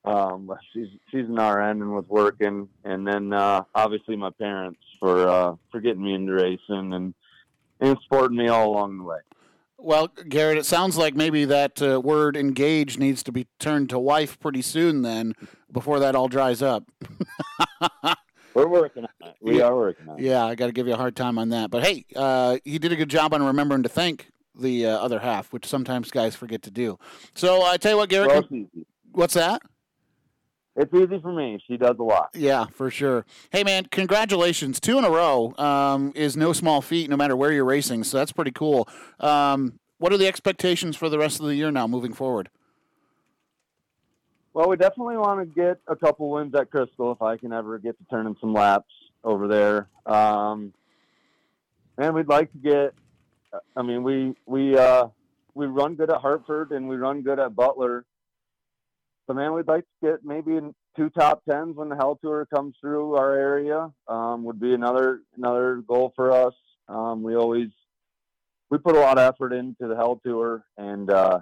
Um, 0.04 0.50
she's 0.72 0.88
she's 1.10 1.26
an 1.26 1.36
RN 1.36 1.82
and 1.82 1.92
was 1.92 2.06
working, 2.08 2.68
and 2.84 3.06
then 3.06 3.32
uh, 3.32 3.64
obviously 3.74 4.16
my 4.16 4.30
parents 4.30 4.80
for 5.00 5.28
uh, 5.28 5.54
for 5.70 5.80
getting 5.80 6.02
me 6.02 6.14
into 6.14 6.32
racing 6.32 6.94
and 6.94 7.14
and 7.80 7.96
supporting 8.02 8.38
me 8.38 8.48
all 8.48 8.70
along 8.70 8.98
the 8.98 9.04
way. 9.04 9.18
Well, 9.80 10.08
Garrett, 10.28 10.58
it 10.58 10.66
sounds 10.66 10.96
like 10.96 11.14
maybe 11.14 11.44
that 11.44 11.80
uh, 11.80 12.00
word 12.00 12.36
engaged 12.36 12.98
needs 12.98 13.22
to 13.22 13.32
be 13.32 13.46
turned 13.60 13.90
to 13.90 13.98
wife 13.98 14.38
pretty 14.40 14.60
soon 14.62 15.02
then, 15.02 15.34
before 15.70 16.00
that 16.00 16.14
all 16.16 16.26
dries 16.28 16.62
up. 16.62 16.84
We're 18.54 18.66
working 18.66 19.04
on 19.04 19.28
it. 19.28 19.36
We 19.40 19.58
Yeah. 19.58 19.66
are 19.66 19.76
working 19.76 20.08
on 20.08 20.18
it. 20.18 20.22
Yeah, 20.24 20.44
I 20.44 20.56
got 20.56 20.66
to 20.66 20.72
give 20.72 20.88
you 20.88 20.94
a 20.94 20.96
hard 20.96 21.14
time 21.14 21.38
on 21.38 21.50
that. 21.50 21.70
But 21.70 21.84
hey, 21.84 22.04
uh, 22.16 22.58
you 22.64 22.80
did 22.80 22.90
a 22.90 22.96
good 22.96 23.08
job 23.08 23.32
on 23.32 23.42
remembering 23.42 23.84
to 23.84 23.88
thank 23.88 24.30
the 24.58 24.86
uh, 24.86 24.98
other 24.98 25.20
half, 25.20 25.52
which 25.52 25.64
sometimes 25.66 26.10
guys 26.10 26.34
forget 26.34 26.62
to 26.62 26.70
do. 26.72 26.98
So 27.36 27.62
I 27.62 27.76
tell 27.76 27.92
you 27.92 27.98
what, 27.98 28.08
Garrett, 28.08 28.50
Well, 28.50 28.66
what's 29.12 29.34
that? 29.34 29.62
It's 30.78 30.94
easy 30.94 31.18
for 31.20 31.32
me. 31.32 31.60
She 31.66 31.76
does 31.76 31.96
a 31.98 32.02
lot. 32.04 32.30
Yeah, 32.34 32.66
for 32.66 32.88
sure. 32.88 33.26
Hey, 33.50 33.64
man, 33.64 33.86
congratulations. 33.86 34.78
Two 34.78 34.96
in 34.96 35.04
a 35.04 35.10
row 35.10 35.52
um, 35.58 36.12
is 36.14 36.36
no 36.36 36.52
small 36.52 36.80
feat, 36.80 37.10
no 37.10 37.16
matter 37.16 37.36
where 37.36 37.50
you're 37.50 37.64
racing. 37.64 38.04
So 38.04 38.16
that's 38.16 38.30
pretty 38.30 38.52
cool. 38.52 38.88
Um, 39.18 39.80
what 39.98 40.12
are 40.12 40.16
the 40.16 40.28
expectations 40.28 40.96
for 40.96 41.08
the 41.08 41.18
rest 41.18 41.40
of 41.40 41.46
the 41.46 41.56
year 41.56 41.72
now, 41.72 41.88
moving 41.88 42.12
forward? 42.12 42.48
Well, 44.54 44.68
we 44.68 44.76
definitely 44.76 45.16
want 45.16 45.40
to 45.40 45.46
get 45.46 45.80
a 45.88 45.96
couple 45.96 46.30
wins 46.30 46.54
at 46.54 46.70
Crystal 46.70 47.10
if 47.10 47.22
I 47.22 47.36
can 47.36 47.52
ever 47.52 47.78
get 47.78 47.98
to 47.98 48.04
turning 48.08 48.36
some 48.40 48.52
laps 48.52 48.92
over 49.24 49.48
there. 49.48 49.88
Um, 50.06 50.72
and 51.98 52.14
we'd 52.14 52.28
like 52.28 52.52
to 52.52 52.58
get. 52.58 52.94
I 53.76 53.82
mean, 53.82 54.04
we 54.04 54.36
we 54.46 54.78
uh, 54.78 55.08
we 55.54 55.66
run 55.66 55.96
good 55.96 56.10
at 56.10 56.20
Hartford 56.20 56.70
and 56.70 56.88
we 56.88 56.94
run 56.94 57.22
good 57.22 57.40
at 57.40 57.56
Butler. 57.56 58.04
So, 59.28 59.34
man, 59.34 59.52
we'd 59.52 59.68
like 59.68 59.84
to 59.84 60.10
get 60.10 60.24
maybe 60.24 60.58
two 60.96 61.10
top 61.10 61.42
tens 61.48 61.76
when 61.76 61.90
the 61.90 61.96
Hell 61.96 62.18
Tour 62.22 62.46
comes 62.52 62.74
through 62.80 63.16
our 63.16 63.34
area. 63.34 63.90
Um, 64.08 64.44
would 64.44 64.58
be 64.58 64.72
another 64.72 65.20
another 65.36 65.82
goal 65.86 66.14
for 66.16 66.32
us. 66.32 66.54
Um, 66.88 67.22
we 67.22 67.36
always 67.36 67.68
we 68.70 68.78
put 68.78 68.96
a 68.96 69.00
lot 69.00 69.18
of 69.18 69.34
effort 69.34 69.52
into 69.52 69.86
the 69.86 69.96
Hell 69.96 70.18
Tour, 70.24 70.64
and 70.78 71.10
uh, 71.10 71.40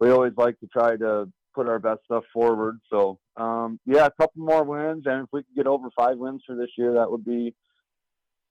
we 0.00 0.10
always 0.10 0.32
like 0.36 0.58
to 0.58 0.66
try 0.66 0.96
to 0.96 1.30
put 1.54 1.68
our 1.68 1.78
best 1.78 2.00
stuff 2.04 2.24
forward. 2.32 2.80
So, 2.90 3.20
um, 3.36 3.78
yeah, 3.86 4.06
a 4.06 4.10
couple 4.10 4.42
more 4.42 4.64
wins, 4.64 5.04
and 5.06 5.22
if 5.22 5.28
we 5.32 5.44
could 5.44 5.54
get 5.54 5.66
over 5.68 5.90
five 5.96 6.18
wins 6.18 6.42
for 6.44 6.56
this 6.56 6.70
year, 6.76 6.94
that 6.94 7.08
would 7.08 7.24
be 7.24 7.54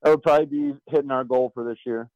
that 0.04 0.12
would 0.12 0.24
probably 0.24 0.46
be 0.46 0.74
hitting 0.88 1.12
our 1.12 1.26
goal 1.26 1.52
for 1.54 1.66
this 1.66 1.80
year. 1.86 2.10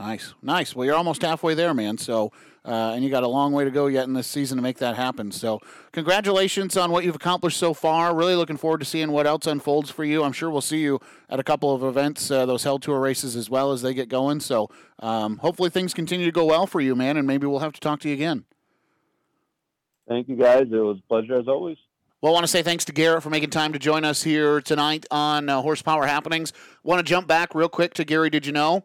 Nice, 0.00 0.34
nice. 0.42 0.74
Well, 0.74 0.84
you're 0.84 0.96
almost 0.96 1.22
halfway 1.22 1.54
there, 1.54 1.72
man. 1.72 1.98
So, 1.98 2.32
uh, 2.64 2.92
and 2.94 3.04
you 3.04 3.10
got 3.10 3.22
a 3.22 3.28
long 3.28 3.52
way 3.52 3.64
to 3.64 3.70
go 3.70 3.86
yet 3.86 4.04
in 4.04 4.12
this 4.12 4.26
season 4.26 4.56
to 4.56 4.62
make 4.62 4.78
that 4.78 4.96
happen. 4.96 5.30
So, 5.30 5.60
congratulations 5.92 6.76
on 6.76 6.90
what 6.90 7.04
you've 7.04 7.14
accomplished 7.14 7.58
so 7.58 7.74
far. 7.74 8.14
Really 8.14 8.34
looking 8.34 8.56
forward 8.56 8.80
to 8.80 8.84
seeing 8.84 9.12
what 9.12 9.26
else 9.26 9.46
unfolds 9.46 9.90
for 9.90 10.04
you. 10.04 10.24
I'm 10.24 10.32
sure 10.32 10.50
we'll 10.50 10.60
see 10.62 10.80
you 10.80 11.00
at 11.30 11.38
a 11.38 11.44
couple 11.44 11.72
of 11.72 11.84
events, 11.84 12.30
uh, 12.30 12.44
those 12.44 12.64
Hell 12.64 12.78
Tour 12.80 12.98
races 12.98 13.36
as 13.36 13.48
well 13.48 13.70
as 13.70 13.82
they 13.82 13.94
get 13.94 14.08
going. 14.08 14.40
So, 14.40 14.68
um, 14.98 15.38
hopefully 15.38 15.70
things 15.70 15.94
continue 15.94 16.26
to 16.26 16.32
go 16.32 16.44
well 16.44 16.66
for 16.66 16.80
you, 16.80 16.96
man. 16.96 17.16
And 17.16 17.26
maybe 17.26 17.46
we'll 17.46 17.60
have 17.60 17.72
to 17.74 17.80
talk 17.80 18.00
to 18.00 18.08
you 18.08 18.14
again. 18.14 18.44
Thank 20.08 20.28
you, 20.28 20.36
guys. 20.36 20.64
It 20.70 20.76
was 20.76 20.98
a 20.98 21.08
pleasure 21.08 21.38
as 21.38 21.46
always. 21.46 21.76
Well, 22.20 22.32
I 22.32 22.34
want 22.34 22.44
to 22.44 22.48
say 22.48 22.62
thanks 22.62 22.86
to 22.86 22.92
Garrett 22.92 23.22
for 23.22 23.30
making 23.30 23.50
time 23.50 23.72
to 23.74 23.78
join 23.78 24.02
us 24.04 24.22
here 24.22 24.60
tonight 24.60 25.06
on 25.10 25.48
uh, 25.48 25.60
Horsepower 25.60 26.06
Happenings. 26.06 26.52
Want 26.82 26.98
to 26.98 27.04
jump 27.04 27.28
back 27.28 27.54
real 27.54 27.68
quick 27.68 27.94
to 27.94 28.04
Gary. 28.04 28.30
Did 28.30 28.46
you 28.46 28.52
know? 28.52 28.84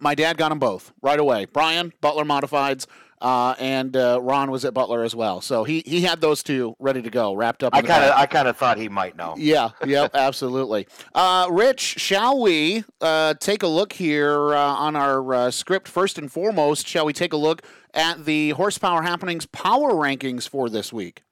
My 0.00 0.14
dad 0.14 0.36
got 0.36 0.50
them 0.50 0.58
both 0.58 0.92
right 1.02 1.18
away. 1.18 1.46
Brian 1.46 1.92
Butler 2.00 2.24
Modifieds, 2.24 2.86
uh, 3.20 3.54
and 3.58 3.96
uh, 3.96 4.20
Ron 4.22 4.50
was 4.50 4.64
at 4.64 4.74
Butler 4.74 5.02
as 5.02 5.14
well. 5.14 5.40
So 5.40 5.64
he 5.64 5.82
he 5.86 6.02
had 6.02 6.20
those 6.20 6.42
two 6.42 6.76
ready 6.78 7.02
to 7.02 7.10
go, 7.10 7.34
wrapped 7.34 7.62
up. 7.62 7.74
I 7.74 7.82
kind 7.82 8.04
of. 8.04 8.12
I 8.12 8.26
kind 8.26 8.48
of 8.48 8.56
thought 8.56 8.78
he 8.78 8.88
might 8.88 9.16
know. 9.16 9.34
Yeah, 9.36 9.70
yep, 9.84 10.12
absolutely. 10.14 10.86
Uh, 11.14 11.48
Rich, 11.50 11.80
shall 11.80 12.40
we 12.40 12.84
uh, 13.00 13.34
take 13.34 13.62
a 13.62 13.66
look 13.68 13.92
here 13.92 14.54
uh, 14.54 14.58
on 14.58 14.96
our 14.96 15.34
uh, 15.34 15.50
script? 15.50 15.88
First 15.88 16.18
and 16.18 16.30
foremost, 16.30 16.86
shall 16.86 17.04
we 17.04 17.12
take 17.12 17.32
a 17.32 17.36
look 17.36 17.62
at 17.94 18.24
the 18.24 18.50
Horsepower 18.50 19.02
Happenings 19.02 19.46
power 19.46 19.92
rankings 19.92 20.48
for 20.48 20.68
this 20.68 20.92
week? 20.92 21.22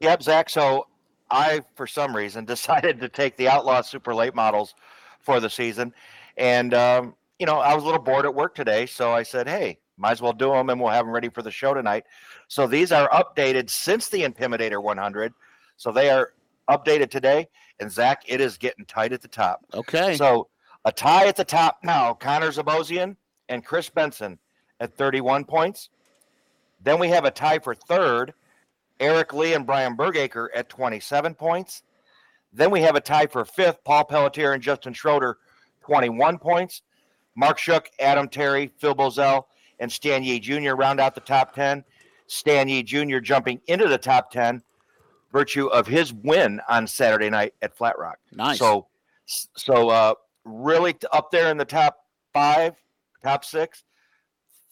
Yep, 0.00 0.22
Zach. 0.22 0.50
So 0.50 0.86
I, 1.30 1.62
for 1.74 1.86
some 1.86 2.14
reason, 2.14 2.44
decided 2.44 3.00
to 3.00 3.08
take 3.08 3.36
the 3.36 3.48
Outlaw 3.48 3.82
Super 3.82 4.14
Late 4.14 4.34
models 4.34 4.74
for 5.20 5.40
the 5.40 5.50
season, 5.50 5.92
and 6.36 6.72
um, 6.72 7.14
you 7.38 7.46
know 7.46 7.58
I 7.58 7.74
was 7.74 7.82
a 7.82 7.86
little 7.86 8.02
bored 8.02 8.24
at 8.24 8.34
work 8.34 8.54
today, 8.54 8.86
so 8.86 9.12
I 9.12 9.22
said, 9.22 9.48
"Hey, 9.48 9.78
might 9.96 10.12
as 10.12 10.22
well 10.22 10.32
do 10.32 10.50
them, 10.52 10.70
and 10.70 10.80
we'll 10.80 10.90
have 10.90 11.04
them 11.04 11.14
ready 11.14 11.28
for 11.28 11.42
the 11.42 11.50
show 11.50 11.74
tonight." 11.74 12.04
So 12.48 12.66
these 12.66 12.92
are 12.92 13.08
updated 13.10 13.70
since 13.70 14.08
the 14.08 14.22
Intimidator 14.22 14.82
100, 14.82 15.32
so 15.76 15.92
they 15.92 16.10
are 16.10 16.32
updated 16.68 17.10
today. 17.10 17.48
And 17.80 17.90
Zach, 17.90 18.22
it 18.26 18.40
is 18.40 18.58
getting 18.58 18.84
tight 18.84 19.12
at 19.12 19.22
the 19.22 19.28
top. 19.28 19.64
Okay. 19.72 20.16
So 20.16 20.48
a 20.84 20.92
tie 20.92 21.26
at 21.26 21.36
the 21.36 21.44
top 21.44 21.78
now: 21.82 22.14
Connor 22.14 22.50
Zabosian 22.50 23.16
and 23.48 23.64
Chris 23.64 23.88
Benson 23.88 24.38
at 24.80 24.96
31 24.96 25.44
points. 25.44 25.90
Then 26.80 26.98
we 26.98 27.08
have 27.08 27.24
a 27.24 27.30
tie 27.30 27.58
for 27.58 27.74
third. 27.74 28.34
Eric 29.00 29.32
Lee 29.32 29.54
and 29.54 29.64
Brian 29.64 29.96
Bergaker 29.96 30.48
at 30.54 30.68
27 30.68 31.34
points. 31.34 31.82
Then 32.52 32.70
we 32.70 32.80
have 32.82 32.96
a 32.96 33.00
tie 33.00 33.26
for 33.26 33.44
fifth, 33.44 33.84
Paul 33.84 34.04
Pelletier 34.04 34.52
and 34.52 34.62
Justin 34.62 34.92
Schroeder, 34.92 35.38
21 35.82 36.38
points. 36.38 36.82
Mark 37.38 37.56
Shook, 37.56 37.88
Adam 38.00 38.28
Terry, 38.28 38.72
Phil 38.78 38.96
Bozell, 38.96 39.44
and 39.78 39.90
Stan 39.90 40.24
Yee 40.24 40.40
Jr. 40.40 40.72
round 40.72 41.00
out 41.00 41.14
the 41.14 41.20
top 41.20 41.54
10. 41.54 41.84
Stan 42.26 42.68
Yee 42.68 42.82
Jr. 42.82 43.20
jumping 43.20 43.60
into 43.68 43.86
the 43.86 43.96
top 43.96 44.32
10, 44.32 44.60
virtue 45.32 45.68
of 45.68 45.86
his 45.86 46.12
win 46.12 46.60
on 46.68 46.86
Saturday 46.88 47.30
night 47.30 47.54
at 47.62 47.76
Flat 47.76 47.96
Rock. 47.96 48.18
Nice. 48.32 48.58
So, 48.58 48.88
so 49.24 49.88
uh, 49.88 50.14
really 50.44 50.96
up 51.12 51.30
there 51.30 51.48
in 51.48 51.56
the 51.56 51.64
top 51.64 51.98
five, 52.32 52.74
top 53.22 53.44
six, 53.44 53.84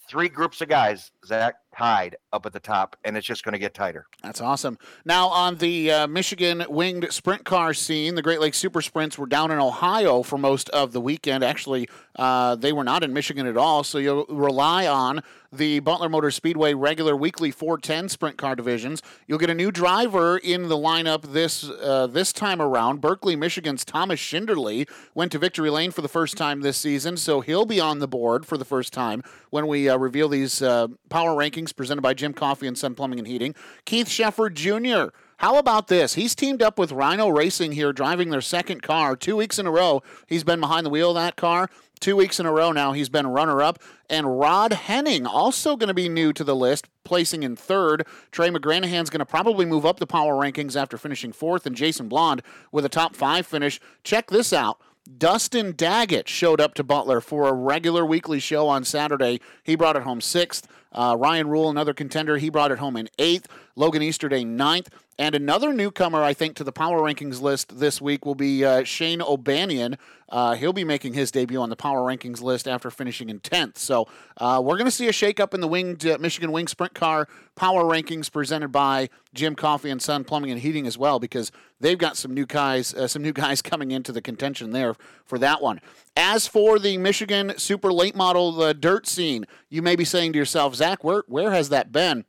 three 0.08 0.28
groups 0.28 0.60
of 0.60 0.68
guys, 0.68 1.12
Zach, 1.24 1.54
tied 1.77 2.16
up 2.33 2.47
at 2.47 2.53
the 2.53 2.61
top, 2.61 2.97
and 3.05 3.16
it's 3.16 3.27
just 3.27 3.45
going 3.45 3.53
to 3.53 3.59
get 3.59 3.74
tighter. 3.74 4.07
That's 4.22 4.41
awesome. 4.41 4.79
Now, 5.05 5.29
on 5.29 5.57
the 5.57 5.91
uh, 5.91 6.07
Michigan 6.07 6.64
winged 6.68 7.12
sprint 7.12 7.45
car 7.45 7.74
scene, 7.74 8.14
the 8.14 8.22
Great 8.22 8.41
Lakes 8.41 8.59
Super 8.59 8.81
Sprints 8.81 9.18
were 9.18 9.27
down 9.27 9.51
in 9.51 9.59
Ohio 9.59 10.22
for 10.22 10.39
most 10.39 10.68
of 10.70 10.93
the 10.93 11.01
weekend. 11.01 11.45
Actually, 11.45 11.89
uh, 12.16 12.57
they 12.57 12.72
were 12.72 12.85
not 12.85 13.03
in 13.03 13.12
Michigan 13.12 13.47
at 13.47 13.57
all, 13.57 13.85
so 13.85 13.99
you'll 13.99 14.27
rely 14.29 14.87
on 14.87 15.22
the 15.53 15.81
Butler 15.81 16.09
Motor 16.09 16.31
Speedway 16.31 16.74
regular 16.74 17.16
weekly 17.16 17.51
410 17.51 18.09
sprint 18.09 18.37
car 18.37 18.57
divisions. 18.57 19.03
You'll 19.27 19.39
get 19.39 19.51
a 19.51 19.55
new 19.55 19.70
driver 19.70 20.39
in 20.39 20.68
the 20.68 20.77
lineup 20.77 21.33
this 21.33 21.68
uh, 21.68 22.07
this 22.07 22.33
time 22.33 22.61
around. 22.61 23.01
Berkley, 23.01 23.37
Michigan's 23.37 23.85
Thomas 23.85 24.20
Schinderly 24.20 24.89
went 25.14 25.33
to 25.33 25.39
victory 25.39 25.70
lane 25.70 25.91
for 25.91 26.03
the 26.03 26.09
first 26.09 26.37
time 26.37 26.61
this 26.61 26.77
season, 26.77 27.16
so 27.16 27.41
he'll 27.41 27.66
be 27.66 27.81
on 27.81 27.99
the 27.99 28.09
board 28.09 28.47
for 28.47 28.57
the 28.59 28.64
first 28.64 28.93
time 28.93 29.22
when 29.51 29.66
we 29.66 29.89
uh, 29.89 29.97
reveal 29.97 30.29
these 30.29 30.62
uh, 30.62 30.89
power 31.09 31.31
rankings 31.31 31.65
presented 31.72 32.02
by 32.02 32.14
Jim 32.14 32.32
Coffee 32.32 32.66
and 32.66 32.76
Son 32.76 32.94
Plumbing 32.94 33.18
and 33.18 33.28
Heating. 33.28 33.54
Keith 33.84 34.08
Shefford 34.08 34.54
Jr. 34.54 35.16
How 35.38 35.58
about 35.58 35.88
this? 35.88 36.14
He's 36.14 36.34
teamed 36.34 36.62
up 36.62 36.78
with 36.78 36.92
Rhino 36.92 37.28
Racing 37.28 37.72
here, 37.72 37.92
driving 37.92 38.30
their 38.30 38.40
second 38.40 38.82
car 38.82 39.16
two 39.16 39.36
weeks 39.36 39.58
in 39.58 39.66
a 39.66 39.70
row. 39.70 40.02
He's 40.26 40.44
been 40.44 40.60
behind 40.60 40.86
the 40.86 40.90
wheel 40.90 41.10
of 41.10 41.16
that 41.16 41.36
car. 41.36 41.68
Two 42.00 42.16
weeks 42.16 42.38
in 42.38 42.46
a 42.46 42.52
row 42.52 42.72
now, 42.72 42.92
he's 42.92 43.08
been 43.08 43.26
runner 43.26 43.62
up. 43.62 43.78
And 44.08 44.38
Rod 44.38 44.72
Henning, 44.72 45.26
also 45.26 45.76
going 45.76 45.88
to 45.88 45.94
be 45.94 46.08
new 46.08 46.32
to 46.32 46.44
the 46.44 46.56
list, 46.56 46.88
placing 47.04 47.42
in 47.42 47.56
third. 47.56 48.06
Trey 48.30 48.48
McGranahan's 48.50 49.10
going 49.10 49.20
to 49.20 49.26
probably 49.26 49.64
move 49.64 49.86
up 49.86 49.98
the 49.98 50.06
power 50.06 50.34
rankings 50.34 50.76
after 50.76 50.98
finishing 50.98 51.32
fourth, 51.32 51.66
and 51.66 51.74
Jason 51.74 52.08
Blonde 52.08 52.42
with 52.70 52.84
a 52.84 52.90
top 52.90 53.16
five 53.16 53.46
finish. 53.46 53.80
Check 54.04 54.28
this 54.28 54.52
out. 54.52 54.78
Dustin 55.07 55.72
Daggett 55.72 56.28
showed 56.28 56.61
up 56.61 56.74
to 56.74 56.84
Butler 56.84 57.20
for 57.20 57.48
a 57.48 57.52
regular 57.52 58.04
weekly 58.04 58.40
show 58.40 58.68
on 58.68 58.84
Saturday. 58.84 59.40
He 59.62 59.76
brought 59.76 59.96
it 59.96 60.02
home 60.02 60.20
sixth. 60.20 60.66
Uh, 60.92 61.16
Ryan 61.18 61.48
Ruhl, 61.48 61.70
another 61.70 61.94
contender, 61.94 62.38
he 62.38 62.48
brought 62.48 62.72
it 62.72 62.78
home 62.78 62.96
in 62.96 63.09
eighth. 63.18 63.46
Logan 63.76 64.02
Easterday, 64.02 64.44
ninth. 64.44 64.88
And 65.18 65.34
another 65.34 65.72
newcomer, 65.72 66.22
I 66.22 66.34
think, 66.34 66.56
to 66.56 66.64
the 66.64 66.72
power 66.72 67.00
rankings 67.00 67.40
list 67.40 67.78
this 67.78 68.02
week 68.02 68.26
will 68.26 68.34
be 68.34 68.62
uh, 68.66 68.84
Shane 68.84 69.22
O'Banion. 69.22 69.96
Uh, 70.28 70.56
he'll 70.56 70.74
be 70.74 70.84
making 70.84 71.14
his 71.14 71.30
debut 71.30 71.58
on 71.58 71.70
the 71.70 71.76
power 71.76 72.00
rankings 72.00 72.42
list 72.42 72.68
after 72.68 72.90
finishing 72.90 73.30
in 73.30 73.40
10th. 73.40 73.78
So 73.78 74.08
uh, 74.36 74.60
we're 74.62 74.76
going 74.76 74.86
to 74.86 74.90
see 74.90 75.08
a 75.08 75.12
shakeup 75.12 75.54
in 75.54 75.62
the 75.62 75.68
winged 75.68 76.04
uh, 76.04 76.18
Michigan 76.20 76.52
Wing 76.52 76.68
Sprint 76.68 76.92
Car 76.92 77.28
power 77.54 77.84
rankings 77.84 78.30
presented 78.30 78.68
by 78.68 79.08
Jim 79.32 79.54
Coffee 79.54 79.88
and 79.88 80.02
Son 80.02 80.22
Plumbing 80.22 80.50
and 80.50 80.60
Heating 80.60 80.86
as 80.86 80.98
well, 80.98 81.18
because 81.18 81.50
they've 81.80 81.96
got 81.96 82.18
some 82.18 82.34
new 82.34 82.44
guys, 82.44 82.92
uh, 82.92 83.08
some 83.08 83.22
new 83.22 83.32
guys 83.32 83.62
coming 83.62 83.92
into 83.92 84.12
the 84.12 84.20
contention 84.20 84.72
there 84.72 84.94
for 85.24 85.38
that 85.38 85.62
one. 85.62 85.80
As 86.14 86.46
for 86.46 86.78
the 86.78 86.98
Michigan 86.98 87.54
Super 87.56 87.90
Late 87.90 88.16
Model 88.16 88.60
uh, 88.60 88.74
dirt 88.74 89.06
scene, 89.06 89.46
you 89.70 89.80
may 89.80 89.96
be 89.96 90.04
saying 90.04 90.34
to 90.34 90.38
yourself, 90.38 90.74
Zach, 90.74 91.02
where 91.02 91.22
where 91.26 91.52
has 91.52 91.70
that 91.70 91.90
been? 91.90 92.26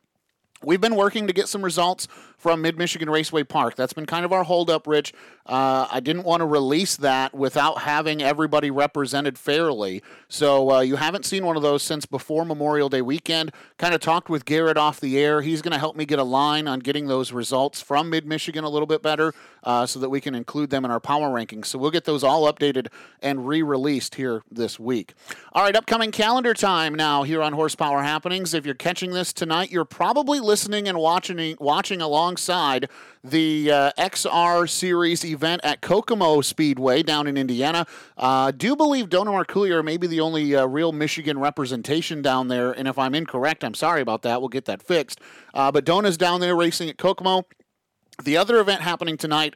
We've 0.62 0.80
been 0.80 0.96
working 0.96 1.28
to 1.28 1.32
get 1.32 1.48
some 1.48 1.62
results 1.62 2.08
from 2.38 2.62
Mid 2.62 2.78
Michigan 2.78 3.10
Raceway 3.10 3.42
Park. 3.42 3.76
That's 3.76 3.92
been 3.92 4.06
kind 4.06 4.24
of 4.24 4.32
our 4.32 4.44
holdup, 4.44 4.86
Rich. 4.86 5.12
Uh, 5.44 5.88
I 5.90 6.00
didn't 6.00 6.24
want 6.24 6.40
to 6.40 6.46
release 6.46 6.96
that 6.96 7.34
without 7.34 7.80
having 7.80 8.22
everybody 8.22 8.70
represented 8.70 9.38
fairly. 9.38 10.02
So 10.28 10.70
uh, 10.70 10.80
you 10.80 10.96
haven't 10.96 11.24
seen 11.24 11.44
one 11.44 11.56
of 11.56 11.62
those 11.62 11.82
since 11.82 12.06
before 12.06 12.44
Memorial 12.44 12.88
Day 12.88 13.02
weekend. 13.02 13.52
Kind 13.76 13.94
of 13.94 14.00
talked 14.00 14.28
with 14.28 14.44
Garrett 14.44 14.76
off 14.76 15.00
the 15.00 15.18
air. 15.18 15.42
He's 15.42 15.62
going 15.62 15.72
to 15.72 15.78
help 15.78 15.96
me 15.96 16.04
get 16.04 16.18
a 16.18 16.24
line 16.24 16.68
on 16.68 16.78
getting 16.80 17.08
those 17.08 17.32
results 17.32 17.80
from 17.80 18.10
Mid 18.10 18.26
Michigan 18.26 18.62
a 18.62 18.68
little 18.68 18.86
bit 18.86 19.02
better 19.02 19.34
uh, 19.64 19.86
so 19.86 19.98
that 19.98 20.10
we 20.10 20.20
can 20.20 20.34
include 20.34 20.70
them 20.70 20.84
in 20.84 20.90
our 20.90 21.00
power 21.00 21.28
rankings. 21.28 21.66
So 21.66 21.78
we'll 21.78 21.90
get 21.90 22.04
those 22.04 22.22
all 22.22 22.50
updated 22.52 22.88
and 23.20 23.48
re 23.48 23.62
released 23.62 24.14
here 24.14 24.42
this 24.50 24.78
week. 24.78 25.14
All 25.52 25.62
right, 25.62 25.74
upcoming 25.74 26.12
calendar 26.12 26.54
time 26.54 26.94
now 26.94 27.22
here 27.22 27.42
on 27.42 27.52
Horsepower 27.52 28.02
Happenings. 28.02 28.54
If 28.54 28.64
you're 28.64 28.74
catching 28.74 29.12
this 29.12 29.32
tonight, 29.32 29.70
you're 29.70 29.84
probably 29.84 30.40
listening 30.40 30.88
and 30.88 30.98
watching, 30.98 31.56
watching 31.58 32.00
along 32.00 32.27
alongside 32.28 32.90
the 33.24 33.72
uh, 33.72 33.90
XR 33.98 34.68
Series 34.68 35.24
event 35.24 35.62
at 35.64 35.80
Kokomo 35.80 36.42
Speedway 36.42 37.02
down 37.02 37.26
in 37.26 37.38
Indiana. 37.38 37.86
Uh, 38.18 38.50
do 38.50 38.76
believe 38.76 39.08
Donor 39.08 39.30
Marculier 39.30 39.82
may 39.82 39.96
be 39.96 40.06
the 40.06 40.20
only 40.20 40.54
uh, 40.54 40.66
real 40.66 40.92
Michigan 40.92 41.38
representation 41.38 42.20
down 42.20 42.48
there, 42.48 42.70
and 42.70 42.86
if 42.86 42.98
I'm 42.98 43.14
incorrect, 43.14 43.64
I'm 43.64 43.72
sorry 43.72 44.02
about 44.02 44.20
that. 44.22 44.42
We'll 44.42 44.50
get 44.50 44.66
that 44.66 44.82
fixed. 44.82 45.20
Uh, 45.54 45.72
but 45.72 45.86
Dona's 45.86 46.18
down 46.18 46.40
there 46.40 46.54
racing 46.54 46.90
at 46.90 46.98
Kokomo. 46.98 47.44
The 48.22 48.36
other 48.36 48.60
event 48.60 48.82
happening 48.82 49.16
tonight 49.16 49.54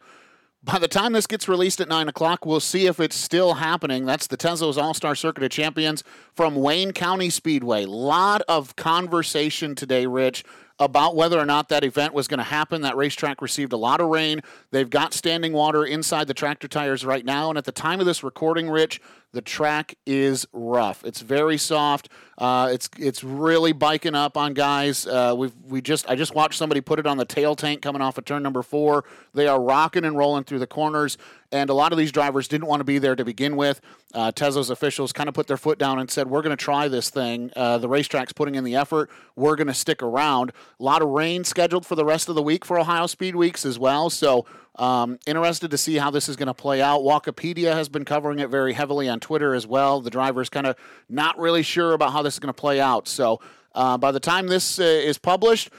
by 0.64 0.78
the 0.78 0.88
time 0.88 1.12
this 1.12 1.26
gets 1.26 1.48
released 1.48 1.80
at 1.80 1.88
9 1.88 2.08
o'clock, 2.08 2.46
we'll 2.46 2.60
see 2.60 2.86
if 2.86 3.00
it's 3.00 3.16
still 3.16 3.54
happening. 3.54 4.04
That's 4.06 4.28
the 4.28 4.36
Tezos 4.36 4.80
All 4.80 4.94
Star 4.94 5.14
Circuit 5.16 5.42
of 5.42 5.50
Champions 5.50 6.04
from 6.34 6.54
Wayne 6.54 6.92
County 6.92 7.30
Speedway. 7.30 7.84
Lot 7.84 8.42
of 8.46 8.76
conversation 8.76 9.74
today, 9.74 10.06
Rich, 10.06 10.44
about 10.84 11.16
whether 11.16 11.38
or 11.38 11.46
not 11.46 11.68
that 11.68 11.84
event 11.84 12.14
was 12.14 12.28
going 12.28 12.38
to 12.38 12.44
happen. 12.44 12.82
That 12.82 12.96
racetrack 12.96 13.40
received 13.40 13.72
a 13.72 13.76
lot 13.76 14.00
of 14.00 14.08
rain. 14.08 14.40
They've 14.70 14.88
got 14.88 15.14
standing 15.14 15.52
water 15.52 15.84
inside 15.84 16.26
the 16.26 16.34
tractor 16.34 16.68
tires 16.68 17.04
right 17.04 17.24
now. 17.24 17.48
And 17.48 17.58
at 17.58 17.64
the 17.64 17.72
time 17.72 18.00
of 18.00 18.06
this 18.06 18.22
recording, 18.22 18.68
Rich, 18.68 19.00
the 19.32 19.40
track 19.40 19.96
is 20.06 20.46
rough. 20.52 21.04
It's 21.04 21.20
very 21.20 21.56
soft. 21.56 22.08
Uh, 22.36 22.68
it's 22.72 22.88
it's 22.98 23.24
really 23.24 23.72
biking 23.72 24.14
up 24.14 24.36
on 24.36 24.52
guys. 24.52 25.06
Uh, 25.06 25.34
we've 25.36 25.54
we 25.66 25.80
just 25.80 26.08
I 26.08 26.16
just 26.16 26.34
watched 26.34 26.58
somebody 26.58 26.80
put 26.80 26.98
it 26.98 27.06
on 27.06 27.16
the 27.16 27.24
tail 27.24 27.54
tank 27.54 27.82
coming 27.82 28.02
off 28.02 28.18
of 28.18 28.24
turn 28.24 28.42
number 28.42 28.62
four. 28.62 29.04
They 29.32 29.46
are 29.46 29.60
rocking 29.60 30.04
and 30.04 30.16
rolling 30.16 30.44
through 30.44 30.58
the 30.58 30.66
corners, 30.66 31.16
and 31.50 31.70
a 31.70 31.74
lot 31.74 31.92
of 31.92 31.98
these 31.98 32.12
drivers 32.12 32.48
didn't 32.48 32.66
want 32.66 32.80
to 32.80 32.84
be 32.84 32.98
there 32.98 33.16
to 33.16 33.24
begin 33.24 33.56
with. 33.56 33.80
Uh, 34.12 34.32
Tezos 34.32 34.70
officials 34.70 35.12
kind 35.12 35.28
of 35.28 35.34
put 35.34 35.46
their 35.46 35.56
foot 35.56 35.78
down 35.78 35.98
and 35.98 36.10
said, 36.10 36.28
"We're 36.28 36.42
going 36.42 36.56
to 36.56 36.62
try 36.62 36.88
this 36.88 37.08
thing. 37.08 37.50
Uh, 37.56 37.78
the 37.78 37.88
racetrack's 37.88 38.32
putting 38.32 38.54
in 38.54 38.64
the 38.64 38.76
effort. 38.76 39.10
We're 39.36 39.56
going 39.56 39.68
to 39.68 39.74
stick 39.74 40.02
around." 40.02 40.52
A 40.80 40.82
lot 40.82 41.00
of 41.00 41.08
rain 41.08 41.44
scheduled 41.44 41.86
for 41.86 41.94
the 41.94 42.04
rest 42.04 42.28
of 42.28 42.34
the 42.34 42.42
week 42.42 42.64
for 42.64 42.78
Ohio 42.78 43.06
Speed 43.06 43.36
Weeks 43.36 43.64
as 43.64 43.78
well. 43.78 44.10
So 44.10 44.46
um, 44.76 45.18
interested 45.26 45.70
to 45.70 45.78
see 45.78 45.96
how 45.96 46.10
this 46.10 46.28
is 46.28 46.36
going 46.36 46.46
to 46.46 46.54
play 46.54 46.80
out. 46.80 47.02
Wikipedia 47.02 47.74
has 47.74 47.88
been 47.88 48.04
covering 48.04 48.38
it 48.38 48.48
very 48.48 48.72
heavily 48.72 49.08
on 49.08 49.20
Twitter 49.20 49.54
as 49.54 49.66
well. 49.66 50.00
The 50.00 50.10
driver's 50.10 50.48
kind 50.48 50.66
of 50.66 50.76
not 51.08 51.38
really 51.38 51.62
sure 51.62 51.92
about 51.92 52.12
how 52.12 52.22
this 52.22 52.34
is 52.34 52.40
going 52.40 52.52
to 52.52 52.60
play 52.60 52.80
out. 52.80 53.06
So 53.06 53.40
uh, 53.74 53.98
by 53.98 54.12
the 54.12 54.20
time 54.20 54.46
this 54.46 54.78
uh, 54.78 54.82
is 54.82 55.18
published, 55.18 55.70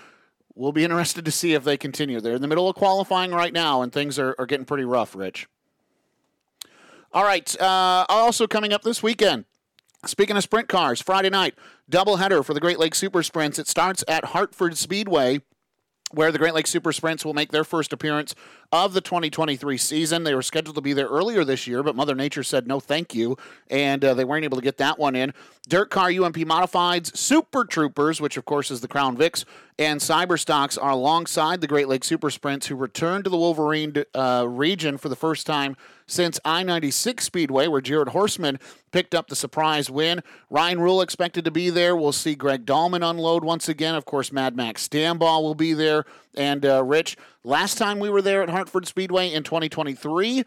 we'll 0.55 0.71
be 0.71 0.83
interested 0.83 1.25
to 1.25 1.31
see 1.31 1.53
if 1.53 1.63
they 1.63 1.77
continue. 1.77 2.21
They're 2.21 2.35
in 2.35 2.41
the 2.41 2.47
middle 2.47 2.69
of 2.69 2.75
qualifying 2.75 3.31
right 3.31 3.53
now, 3.53 3.81
and 3.81 3.91
things 3.91 4.19
are, 4.19 4.35
are 4.37 4.45
getting 4.45 4.65
pretty 4.65 4.85
rough, 4.85 5.15
Rich. 5.15 5.47
All 7.11 7.23
right. 7.23 7.59
Uh, 7.59 8.05
also 8.09 8.47
coming 8.47 8.73
up 8.73 8.83
this 8.83 9.03
weekend. 9.03 9.45
Speaking 10.05 10.35
of 10.35 10.43
sprint 10.43 10.67
cars, 10.67 11.01
Friday 11.01 11.29
night, 11.29 11.55
doubleheader 11.89 12.43
for 12.43 12.53
the 12.53 12.59
Great 12.59 12.77
Lakes 12.77 12.97
Super 12.97 13.23
Sprints. 13.23 13.57
It 13.57 13.67
starts 13.67 14.03
at 14.07 14.25
Hartford 14.25 14.77
Speedway 14.77 15.41
where 16.13 16.31
the 16.31 16.37
Great 16.37 16.53
Lakes 16.53 16.69
Super 16.69 16.91
Sprints 16.91 17.25
will 17.25 17.33
make 17.33 17.51
their 17.51 17.63
first 17.63 17.91
appearance 17.91 18.35
of 18.71 18.93
the 18.93 19.01
2023 19.01 19.77
season. 19.77 20.23
They 20.23 20.35
were 20.35 20.43
scheduled 20.43 20.75
to 20.75 20.81
be 20.81 20.93
there 20.93 21.07
earlier 21.07 21.43
this 21.43 21.65
year, 21.65 21.81
but 21.81 21.95
Mother 21.95 22.13
Nature 22.13 22.43
said 22.43 22.67
no 22.67 22.79
thank 22.79 23.15
you, 23.15 23.37
and 23.69 24.05
uh, 24.05 24.13
they 24.13 24.23
weren't 24.23 24.45
able 24.45 24.57
to 24.57 24.63
get 24.63 24.77
that 24.77 24.99
one 24.99 25.15
in. 25.15 25.33
DIRTcar 25.69 26.23
UMP 26.23 26.37
Modifieds, 26.37 27.15
Super 27.17 27.65
Troopers, 27.65 28.21
which 28.21 28.37
of 28.37 28.45
course 28.45 28.69
is 28.69 28.81
the 28.81 28.87
Crown 28.87 29.17
Vics, 29.17 29.43
and 29.79 29.99
Cyberstocks 29.99 30.77
are 30.81 30.91
alongside 30.91 31.61
the 31.61 31.67
Great 31.67 31.87
Lakes 31.87 32.07
Super 32.07 32.29
Sprints, 32.29 32.67
who 32.67 32.75
returned 32.75 33.23
to 33.23 33.29
the 33.29 33.37
Wolverine 33.37 34.03
uh, 34.13 34.45
region 34.47 34.97
for 34.97 35.09
the 35.09 35.15
first 35.15 35.47
time 35.47 35.75
since 36.13 36.39
I 36.45 36.63
96 36.63 37.23
Speedway, 37.23 37.67
where 37.67 37.81
Jared 37.81 38.09
Horstman 38.09 38.61
picked 38.91 39.15
up 39.15 39.27
the 39.27 39.35
surprise 39.35 39.89
win. 39.89 40.21
Ryan 40.49 40.79
Ruhl 40.79 41.01
expected 41.01 41.43
to 41.45 41.51
be 41.51 41.69
there. 41.69 41.95
We'll 41.95 42.11
see 42.11 42.35
Greg 42.35 42.65
Dahlman 42.65 43.07
unload 43.07 43.43
once 43.43 43.67
again. 43.67 43.95
Of 43.95 44.05
course, 44.05 44.31
Mad 44.31 44.55
Max 44.55 44.87
Stambaugh 44.87 45.41
will 45.41 45.55
be 45.55 45.73
there. 45.73 46.05
And 46.35 46.65
uh, 46.65 46.83
Rich, 46.83 47.17
last 47.43 47.77
time 47.77 47.99
we 47.99 48.09
were 48.09 48.21
there 48.21 48.43
at 48.43 48.49
Hartford 48.49 48.87
Speedway 48.87 49.31
in 49.31 49.43
2023, 49.43 50.43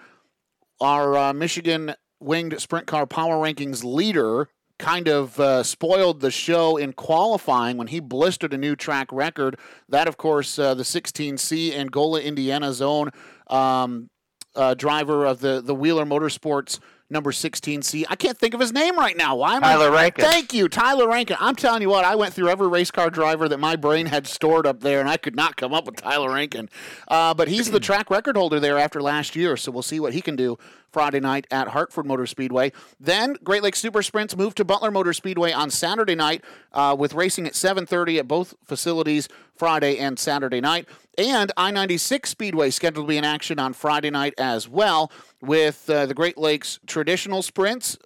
our 0.80 1.16
uh, 1.16 1.32
Michigan 1.32 1.94
winged 2.20 2.58
sprint 2.60 2.86
car 2.86 3.06
power 3.06 3.36
rankings 3.36 3.84
leader 3.84 4.48
kind 4.78 5.08
of 5.08 5.40
uh, 5.40 5.62
spoiled 5.62 6.20
the 6.20 6.30
show 6.30 6.76
in 6.76 6.92
qualifying 6.92 7.76
when 7.76 7.86
he 7.86 8.00
blistered 8.00 8.52
a 8.52 8.58
new 8.58 8.76
track 8.76 9.10
record. 9.10 9.58
That, 9.88 10.06
of 10.06 10.16
course, 10.16 10.58
uh, 10.58 10.74
the 10.74 10.82
16C 10.82 11.74
Angola, 11.74 12.20
Indiana 12.20 12.72
zone 12.72 13.10
um, 13.48 14.10
uh, 14.56 14.74
driver 14.74 15.24
of 15.24 15.40
the, 15.40 15.60
the 15.60 15.74
Wheeler 15.74 16.04
Motorsports 16.04 16.80
number 17.08 17.30
16C. 17.30 18.04
I 18.08 18.16
can't 18.16 18.36
think 18.36 18.54
of 18.54 18.60
his 18.60 18.72
name 18.72 18.96
right 18.96 19.16
now. 19.16 19.36
Why 19.36 19.56
am 19.56 19.62
Tyler 19.62 19.90
I? 19.90 20.02
Rankin. 20.02 20.24
Thank 20.24 20.52
you, 20.52 20.68
Tyler 20.68 21.08
Rankin. 21.08 21.36
I'm 21.38 21.54
telling 21.54 21.82
you 21.82 21.88
what, 21.88 22.04
I 22.04 22.16
went 22.16 22.34
through 22.34 22.48
every 22.48 22.68
race 22.68 22.90
car 22.90 23.10
driver 23.10 23.48
that 23.48 23.58
my 23.58 23.76
brain 23.76 24.06
had 24.06 24.26
stored 24.26 24.66
up 24.66 24.80
there, 24.80 25.00
and 25.00 25.08
I 25.08 25.16
could 25.16 25.36
not 25.36 25.56
come 25.56 25.72
up 25.72 25.86
with 25.86 25.96
Tyler 25.96 26.32
Rankin. 26.32 26.68
Uh, 27.06 27.32
but 27.34 27.48
he's 27.48 27.70
the 27.70 27.80
track 27.80 28.10
record 28.10 28.36
holder 28.36 28.58
there 28.58 28.78
after 28.78 29.00
last 29.00 29.36
year, 29.36 29.56
so 29.56 29.70
we'll 29.70 29.82
see 29.82 30.00
what 30.00 30.14
he 30.14 30.20
can 30.20 30.34
do 30.36 30.58
Friday 30.96 31.20
night 31.20 31.46
at 31.50 31.68
Hartford 31.68 32.06
Motor 32.06 32.24
Speedway. 32.24 32.72
Then 32.98 33.36
Great 33.44 33.62
Lakes 33.62 33.78
Super 33.80 34.02
Sprints 34.02 34.34
move 34.34 34.54
to 34.54 34.64
Butler 34.64 34.90
Motor 34.90 35.12
Speedway 35.12 35.52
on 35.52 35.68
Saturday 35.68 36.14
night 36.14 36.42
uh, 36.72 36.96
with 36.98 37.12
racing 37.12 37.46
at 37.46 37.52
7:30 37.52 38.20
at 38.20 38.26
both 38.26 38.54
facilities 38.64 39.28
Friday 39.54 39.98
and 39.98 40.18
Saturday 40.18 40.62
night. 40.62 40.88
And 41.18 41.52
I 41.54 41.70
96 41.70 42.30
Speedway 42.30 42.70
scheduled 42.70 43.06
to 43.06 43.08
be 43.10 43.18
in 43.18 43.24
action 43.24 43.58
on 43.58 43.74
Friday 43.74 44.08
night 44.08 44.32
as 44.38 44.70
well 44.70 45.12
with 45.42 45.90
uh, 45.90 46.06
the 46.06 46.14
Great 46.14 46.38
Lakes 46.38 46.80
traditional 46.86 47.42
sprints 47.42 47.98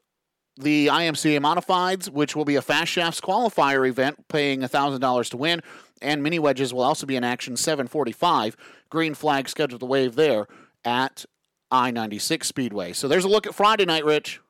the 0.59 0.89
IMCA 0.89 1.39
Modifieds, 1.39 2.11
which 2.11 2.35
will 2.35 2.45
be 2.45 2.57
a 2.57 2.61
Fast 2.61 2.91
Shafts 2.91 3.21
qualifier 3.21 3.89
event, 3.89 4.27
paying 4.27 4.63
$1,000 4.63 5.31
to 5.31 5.37
win, 5.37 5.63
and 6.03 6.25
mini 6.25 6.41
wedges 6.41 6.75
will 6.75 6.83
also 6.83 7.07
be 7.07 7.15
in 7.15 7.23
action 7.23 7.57
745. 7.57 8.57
Green 8.91 9.15
flag 9.15 9.49
scheduled 9.49 9.81
to 9.81 9.87
wave 9.87 10.17
there 10.17 10.49
at 10.85 11.25
I 11.71 11.91
96 11.91 12.47
Speedway. 12.47 12.93
So 12.93 13.09
there's 13.09 13.25
a 13.25 13.29
look 13.29 13.47
at 13.47 13.55
Friday 13.55 13.85
night, 13.85 14.05
Rich. 14.05 14.41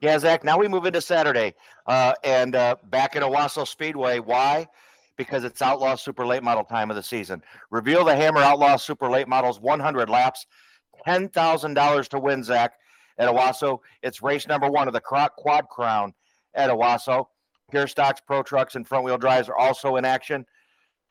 Yeah, 0.00 0.18
Zach. 0.18 0.44
Now 0.44 0.58
we 0.58 0.66
move 0.66 0.86
into 0.86 1.00
Saturday, 1.00 1.54
uh, 1.86 2.14
and 2.24 2.56
uh, 2.56 2.76
back 2.84 3.16
at 3.16 3.22
Owosso 3.22 3.68
Speedway. 3.68 4.18
Why? 4.18 4.66
Because 5.16 5.44
it's 5.44 5.60
Outlaw 5.60 5.94
Super 5.96 6.24
Late 6.24 6.42
Model 6.42 6.64
time 6.64 6.88
of 6.88 6.96
the 6.96 7.02
season. 7.02 7.42
Reveal 7.70 8.04
the 8.04 8.16
Hammer 8.16 8.40
Outlaw 8.40 8.76
Super 8.76 9.10
Late 9.10 9.28
Models 9.28 9.60
100 9.60 10.08
laps, 10.08 10.46
ten 11.04 11.28
thousand 11.28 11.74
dollars 11.74 12.08
to 12.08 12.18
win, 12.18 12.42
Zach. 12.42 12.72
At 13.18 13.28
Owosso, 13.28 13.80
it's 14.02 14.22
race 14.22 14.48
number 14.48 14.70
one 14.70 14.88
of 14.88 14.94
the 14.94 15.00
Quad 15.00 15.68
Crown 15.68 16.14
at 16.54 16.70
Owosso. 16.70 17.26
Pure 17.70 17.88
Stocks 17.88 18.22
Pro 18.26 18.42
Trucks 18.42 18.76
and 18.76 18.88
front 18.88 19.04
wheel 19.04 19.18
drives 19.18 19.50
are 19.50 19.58
also 19.58 19.96
in 19.96 20.06
action. 20.06 20.46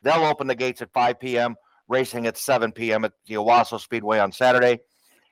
They'll 0.01 0.25
open 0.25 0.47
the 0.47 0.55
gates 0.55 0.81
at 0.81 0.91
5 0.91 1.19
p.m. 1.19 1.55
Racing 1.87 2.25
at 2.25 2.37
7 2.37 2.71
p.m. 2.71 3.05
at 3.05 3.13
the 3.27 3.35
Owosso 3.35 3.79
Speedway 3.79 4.17
on 4.17 4.31
Saturday. 4.31 4.79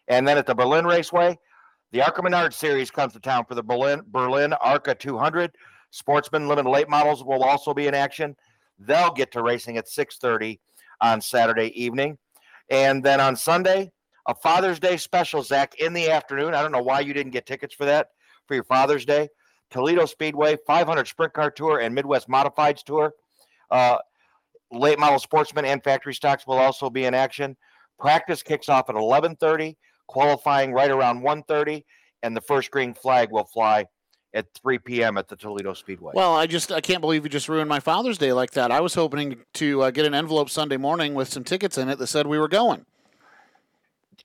And 0.08 0.28
then 0.28 0.38
at 0.38 0.46
the 0.46 0.56
Berlin 0.56 0.86
Raceway, 0.86 1.38
The 1.92 2.02
ARCA 2.02 2.22
Menard 2.22 2.54
Series 2.54 2.92
comes 2.92 3.14
to 3.14 3.20
town 3.20 3.46
for 3.46 3.56
the 3.56 3.64
Berlin 3.64 4.02
Berlin 4.08 4.54
ARCA 4.54 4.96
200. 4.96 5.56
Sportsman 5.92 6.48
Limited 6.48 6.70
Late 6.70 6.90
Models 6.90 7.24
will 7.24 7.44
also 7.44 7.74
be 7.74 7.88
in 7.88 7.94
action. 7.94 8.36
They'll 8.80 9.12
get 9.12 9.32
to 9.32 9.42
racing 9.42 9.78
at 9.78 9.88
6:30 9.88 10.60
on 11.02 11.22
Saturday 11.22 11.68
evening, 11.82 12.18
and 12.70 13.04
then 13.04 13.20
on 13.20 13.36
Sunday, 13.36 13.92
a 14.28 14.36
Father's 14.36 14.80
Day 14.80 14.98
special, 14.98 15.42
Zach, 15.42 15.76
in 15.76 15.94
the 15.94 16.10
afternoon. 16.10 16.54
I 16.54 16.62
don't 16.62 16.72
know 16.72 16.82
why 16.82 17.00
you 17.00 17.14
didn't 17.14 17.32
get 17.32 17.46
tickets 17.46 17.74
for 17.74 17.86
that 17.86 18.10
for 18.46 18.56
your 18.56 18.64
Father's 18.66 19.06
Day. 19.06 19.30
Toledo 19.70 20.06
Speedway 20.06 20.58
500 20.66 21.08
Sprint 21.08 21.34
Car 21.34 21.52
Tour 21.52 21.80
and 21.80 21.94
Midwest 21.94 22.30
Modifieds 22.30 22.84
Tour. 22.84 23.14
Uh, 23.70 23.98
late 24.72 25.00
model 25.00 25.20
sportsmen 25.20 25.66
and 25.66 25.84
factory 25.84 26.14
stocks 26.14 26.48
will 26.48 26.58
also 26.58 26.90
be 26.90 27.06
in 27.06 27.14
action. 27.14 27.56
Practice 28.00 28.44
kicks 28.44 28.70
off 28.70 28.90
at 28.90 28.96
11:30, 28.96 29.76
qualifying 30.08 30.74
right 30.74 30.90
around 30.92 31.22
1:30, 31.22 31.84
and 32.24 32.36
the 32.36 32.42
first 32.42 32.72
green 32.72 32.94
flag 32.94 33.32
will 33.32 33.44
fly 33.46 33.86
at 34.34 34.46
3 34.62 34.78
p.m. 34.80 35.18
at 35.18 35.28
the 35.28 35.36
Toledo 35.36 35.74
Speedway. 35.74 36.12
Well, 36.16 36.36
I 36.36 36.48
just 36.48 36.72
I 36.72 36.82
can't 36.82 37.02
believe 37.02 37.24
you 37.24 37.30
just 37.30 37.48
ruined 37.50 37.70
my 37.70 37.80
Father's 37.80 38.18
Day 38.18 38.34
like 38.34 38.52
that. 38.52 38.72
I 38.72 38.82
was 38.82 38.94
hoping 38.94 39.38
to 39.56 39.84
uh, 39.84 39.92
get 39.92 40.06
an 40.06 40.14
envelope 40.14 40.50
Sunday 40.50 40.78
morning 40.78 41.14
with 41.14 41.30
some 41.30 41.44
tickets 41.44 41.78
in 41.78 41.90
it 41.90 41.98
that 42.00 42.08
said 42.08 42.28
we 42.28 42.38
were 42.38 42.48
going. 42.50 42.86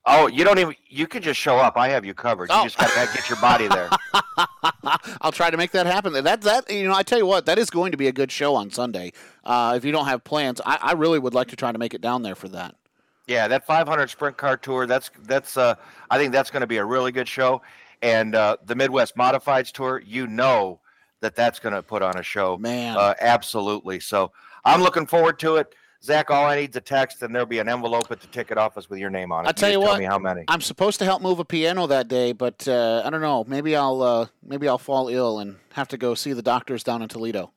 Oh, 0.04 0.26
you 0.26 0.42
don't 0.42 0.58
even. 0.58 0.74
You 0.88 1.06
could 1.06 1.22
just 1.22 1.38
show 1.38 1.56
up. 1.58 1.76
I 1.76 1.88
have 1.90 2.04
you 2.04 2.12
covered. 2.12 2.50
You 2.50 2.56
Oh. 2.58 2.64
just 2.64 2.76
got 2.76 2.90
to 2.90 3.14
get 3.14 3.28
your 3.28 3.40
body 3.40 3.68
there. 3.68 3.88
I'll 5.20 5.30
try 5.30 5.48
to 5.50 5.56
make 5.56 5.70
that 5.72 5.86
happen. 5.86 6.12
That 6.24 6.40
that 6.42 6.68
you 6.70 6.84
know, 6.88 6.94
I 6.94 7.04
tell 7.04 7.18
you 7.18 7.26
what, 7.26 7.46
that 7.46 7.56
is 7.58 7.70
going 7.70 7.92
to 7.92 7.96
be 7.98 8.08
a 8.08 8.12
good 8.12 8.32
show 8.32 8.56
on 8.56 8.70
Sunday. 8.70 9.12
Uh, 9.44 9.74
if 9.76 9.84
you 9.84 9.92
don't 9.92 10.06
have 10.06 10.24
plans, 10.24 10.60
I, 10.66 10.78
I 10.82 10.92
really 10.92 11.20
would 11.20 11.34
like 11.34 11.48
to 11.48 11.56
try 11.56 11.70
to 11.70 11.78
make 11.78 11.94
it 11.94 12.00
down 12.00 12.22
there 12.22 12.34
for 12.34 12.48
that. 12.48 12.74
Yeah, 13.26 13.48
that 13.48 13.66
500 13.66 14.10
sprint 14.10 14.36
car 14.36 14.56
tour. 14.56 14.86
That's 14.86 15.10
that's. 15.22 15.56
Uh, 15.56 15.74
I 16.10 16.18
think 16.18 16.32
that's 16.32 16.50
going 16.50 16.62
to 16.62 16.66
be 16.66 16.78
a 16.78 16.84
really 16.84 17.12
good 17.12 17.28
show, 17.28 17.62
and 18.02 18.34
uh, 18.34 18.56
the 18.64 18.74
Midwest 18.74 19.16
Modifieds 19.16 19.70
tour. 19.70 20.02
You 20.04 20.26
know 20.26 20.80
that 21.20 21.36
that's 21.36 21.60
going 21.60 21.74
to 21.74 21.82
put 21.82 22.02
on 22.02 22.18
a 22.18 22.22
show. 22.22 22.58
Man, 22.58 22.96
uh, 22.96 23.14
absolutely. 23.20 24.00
So 24.00 24.32
I'm 24.64 24.82
looking 24.82 25.06
forward 25.06 25.38
to 25.40 25.56
it. 25.56 25.74
Zach, 26.04 26.32
all 26.32 26.46
I 26.46 26.56
need 26.56 26.70
is 26.70 26.76
a 26.76 26.80
text, 26.80 27.22
and 27.22 27.32
there'll 27.32 27.46
be 27.46 27.60
an 27.60 27.68
envelope 27.68 28.10
at 28.10 28.20
the 28.20 28.26
ticket 28.26 28.58
office 28.58 28.90
with 28.90 28.98
your 28.98 29.08
name 29.08 29.30
on 29.30 29.44
it. 29.44 29.48
I'll 29.48 29.54
tell 29.54 29.70
you 29.70 29.76
just 29.76 29.84
what. 29.84 29.92
Tell 29.92 30.00
me 30.00 30.04
how 30.06 30.18
many. 30.18 30.44
I'm 30.48 30.60
supposed 30.60 30.98
to 30.98 31.04
help 31.04 31.22
move 31.22 31.38
a 31.38 31.44
piano 31.44 31.86
that 31.86 32.08
day, 32.08 32.32
but 32.32 32.66
uh, 32.66 33.02
I 33.04 33.10
don't 33.10 33.20
know. 33.20 33.44
Maybe 33.46 33.76
I'll 33.76 34.02
uh, 34.02 34.26
maybe 34.44 34.66
I'll 34.66 34.78
fall 34.78 35.08
ill 35.08 35.38
and 35.38 35.58
have 35.74 35.86
to 35.88 35.96
go 35.96 36.14
see 36.14 36.32
the 36.32 36.42
doctors 36.42 36.82
down 36.82 37.02
in 37.02 37.08
Toledo. 37.08 37.52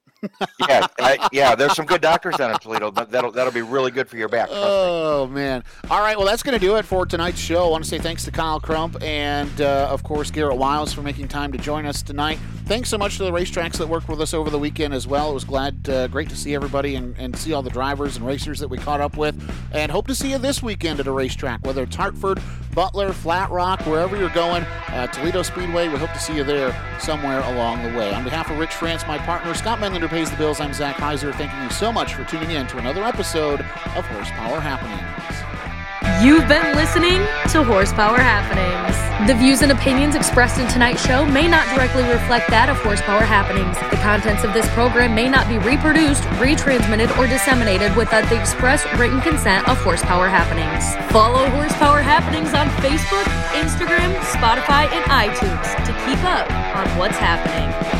Yeah, 0.68 0.88
I, 1.00 1.28
yeah. 1.32 1.56
There's 1.56 1.76
some 1.76 1.86
good 1.86 2.02
doctors 2.02 2.36
down 2.38 2.52
in 2.52 2.58
Toledo. 2.58 2.92
That'll 2.92 3.32
that'll 3.32 3.54
be 3.54 3.62
really 3.62 3.92
good 3.92 4.08
for 4.08 4.18
your 4.18 4.30
back. 4.30 4.50
Oh 4.52 5.28
man! 5.28 5.64
All 5.90 6.02
right, 6.02 6.18
well 6.18 6.26
that's 6.26 6.44
going 6.44 6.58
to 6.58 6.66
do 6.66 6.76
it 6.78 6.86
for 6.86 7.06
tonight's 7.06 7.40
show. 7.40 7.66
I 7.66 7.70
want 7.70 7.84
to 7.84 7.90
say 7.90 8.00
thanks 8.00 8.24
to 8.26 8.32
Kyle 8.32 8.60
Crump 8.60 9.02
and 9.02 9.62
uh, 9.62 9.88
of 9.90 10.04
course 10.04 10.32
Garrett 10.32 10.58
Wiles 10.58 10.94
for 10.94 11.02
making 11.02 11.28
time 11.28 11.52
to 11.52 11.58
join 11.58 11.86
us 11.86 12.02
tonight. 12.02 12.40
Thanks 12.66 12.90
so 12.90 12.98
much 12.98 13.18
to 13.18 13.24
the 13.24 13.32
racetracks 13.32 13.78
that 13.78 13.88
worked 13.88 14.10
with 14.10 14.20
us 14.20 14.34
over 14.34 14.50
the 14.50 14.58
weekend 14.58 14.92
as 14.92 15.06
well. 15.06 15.30
It 15.30 15.36
was 15.36 15.44
glad, 15.44 15.88
uh, 15.88 16.08
great 16.08 16.30
to 16.30 16.36
see 16.36 16.56
everybody 16.56 16.96
and, 16.96 17.16
and 17.20 17.38
see 17.38 17.54
all 17.54 17.62
the 17.62 17.70
drivers 17.70 18.18
and 18.18 18.26
racers 18.26 18.60
that 18.60 18.68
we 18.68 18.80
caught 18.80 19.02
up 19.02 19.18
with. 19.18 19.36
And 19.72 19.92
hope 19.92 20.08
to 20.08 20.16
see 20.16 20.32
you 20.32 20.40
this 20.40 20.64
weekend 20.64 21.00
at 21.00 21.06
a 21.06 21.12
racetrack, 21.12 21.64
whether 21.64 21.84
it's 21.84 21.96
Hartford, 21.96 22.42
Butler, 22.74 23.14
Flat 23.14 23.52
Rock, 23.52 23.82
wherever 23.82 24.18
you're 24.18 24.32
going. 24.32 24.64
Uh, 24.88 25.06
Toledo 25.08 25.44
Speedway. 25.44 25.90
We 25.90 25.98
hope 25.98 26.12
to 26.14 26.20
see 26.20 26.36
you 26.36 26.44
there 26.44 26.76
somewhere 27.00 27.42
along 27.42 27.84
the 27.84 27.96
way. 27.96 28.12
On 28.12 28.24
behalf 28.24 28.50
of 28.50 28.58
Rich 28.58 28.74
France, 28.74 29.06
my 29.08 29.20
partner 29.20 29.54
Scott 29.54 29.80
who 29.80 30.08
pays 30.16 30.32
the 30.32 30.38
bills, 30.38 30.62
I'm 30.62 30.72
Zach 30.72 30.96
Heiser. 30.96 31.36
Thanking 31.36 31.62
you 31.62 31.70
so 31.70 31.92
much 31.92 32.14
for 32.14 32.24
tuning 32.24 32.52
in 32.52 32.68
to 32.68 32.78
another 32.78 33.04
episode 33.04 33.60
of 34.00 34.06
Horsepower 34.08 34.62
Happenings. 34.62 35.04
You've 36.24 36.48
been 36.48 36.74
listening 36.74 37.20
to 37.52 37.66
Horsepower 37.68 38.16
Happenings. 38.16 38.96
The 39.28 39.36
views 39.36 39.62
and 39.62 39.74
opinions 39.74 40.16
expressed 40.16 40.58
in 40.58 40.70
tonight's 40.70 41.06
show 41.06 41.26
may 41.26 41.50
not 41.50 41.68
directly 41.76 42.04
reflect 42.08 42.48
that 42.48 42.70
of 42.70 42.78
Horsepower 42.78 43.28
Happenings. 43.28 43.76
The 43.92 44.00
contents 44.00 44.46
of 44.46 44.54
this 44.54 44.70
program 44.72 45.14
may 45.14 45.28
not 45.28 45.50
be 45.50 45.58
reproduced, 45.58 46.24
retransmitted, 46.40 47.12
or 47.20 47.28
disseminated 47.28 47.94
without 47.98 48.24
the 48.30 48.40
express 48.40 48.88
written 48.96 49.20
consent 49.20 49.68
of 49.68 49.76
Horsepower 49.84 50.30
Happenings. 50.30 50.96
Follow 51.12 51.44
Horsepower 51.60 52.00
Happenings 52.00 52.56
on 52.56 52.72
Facebook, 52.80 53.28
Instagram, 53.52 54.16
Spotify, 54.32 54.88
and 54.96 55.04
iTunes 55.12 55.68
to 55.84 55.92
keep 56.08 56.24
up 56.24 56.48
on 56.72 56.88
what's 56.96 57.18
happening. 57.18 57.95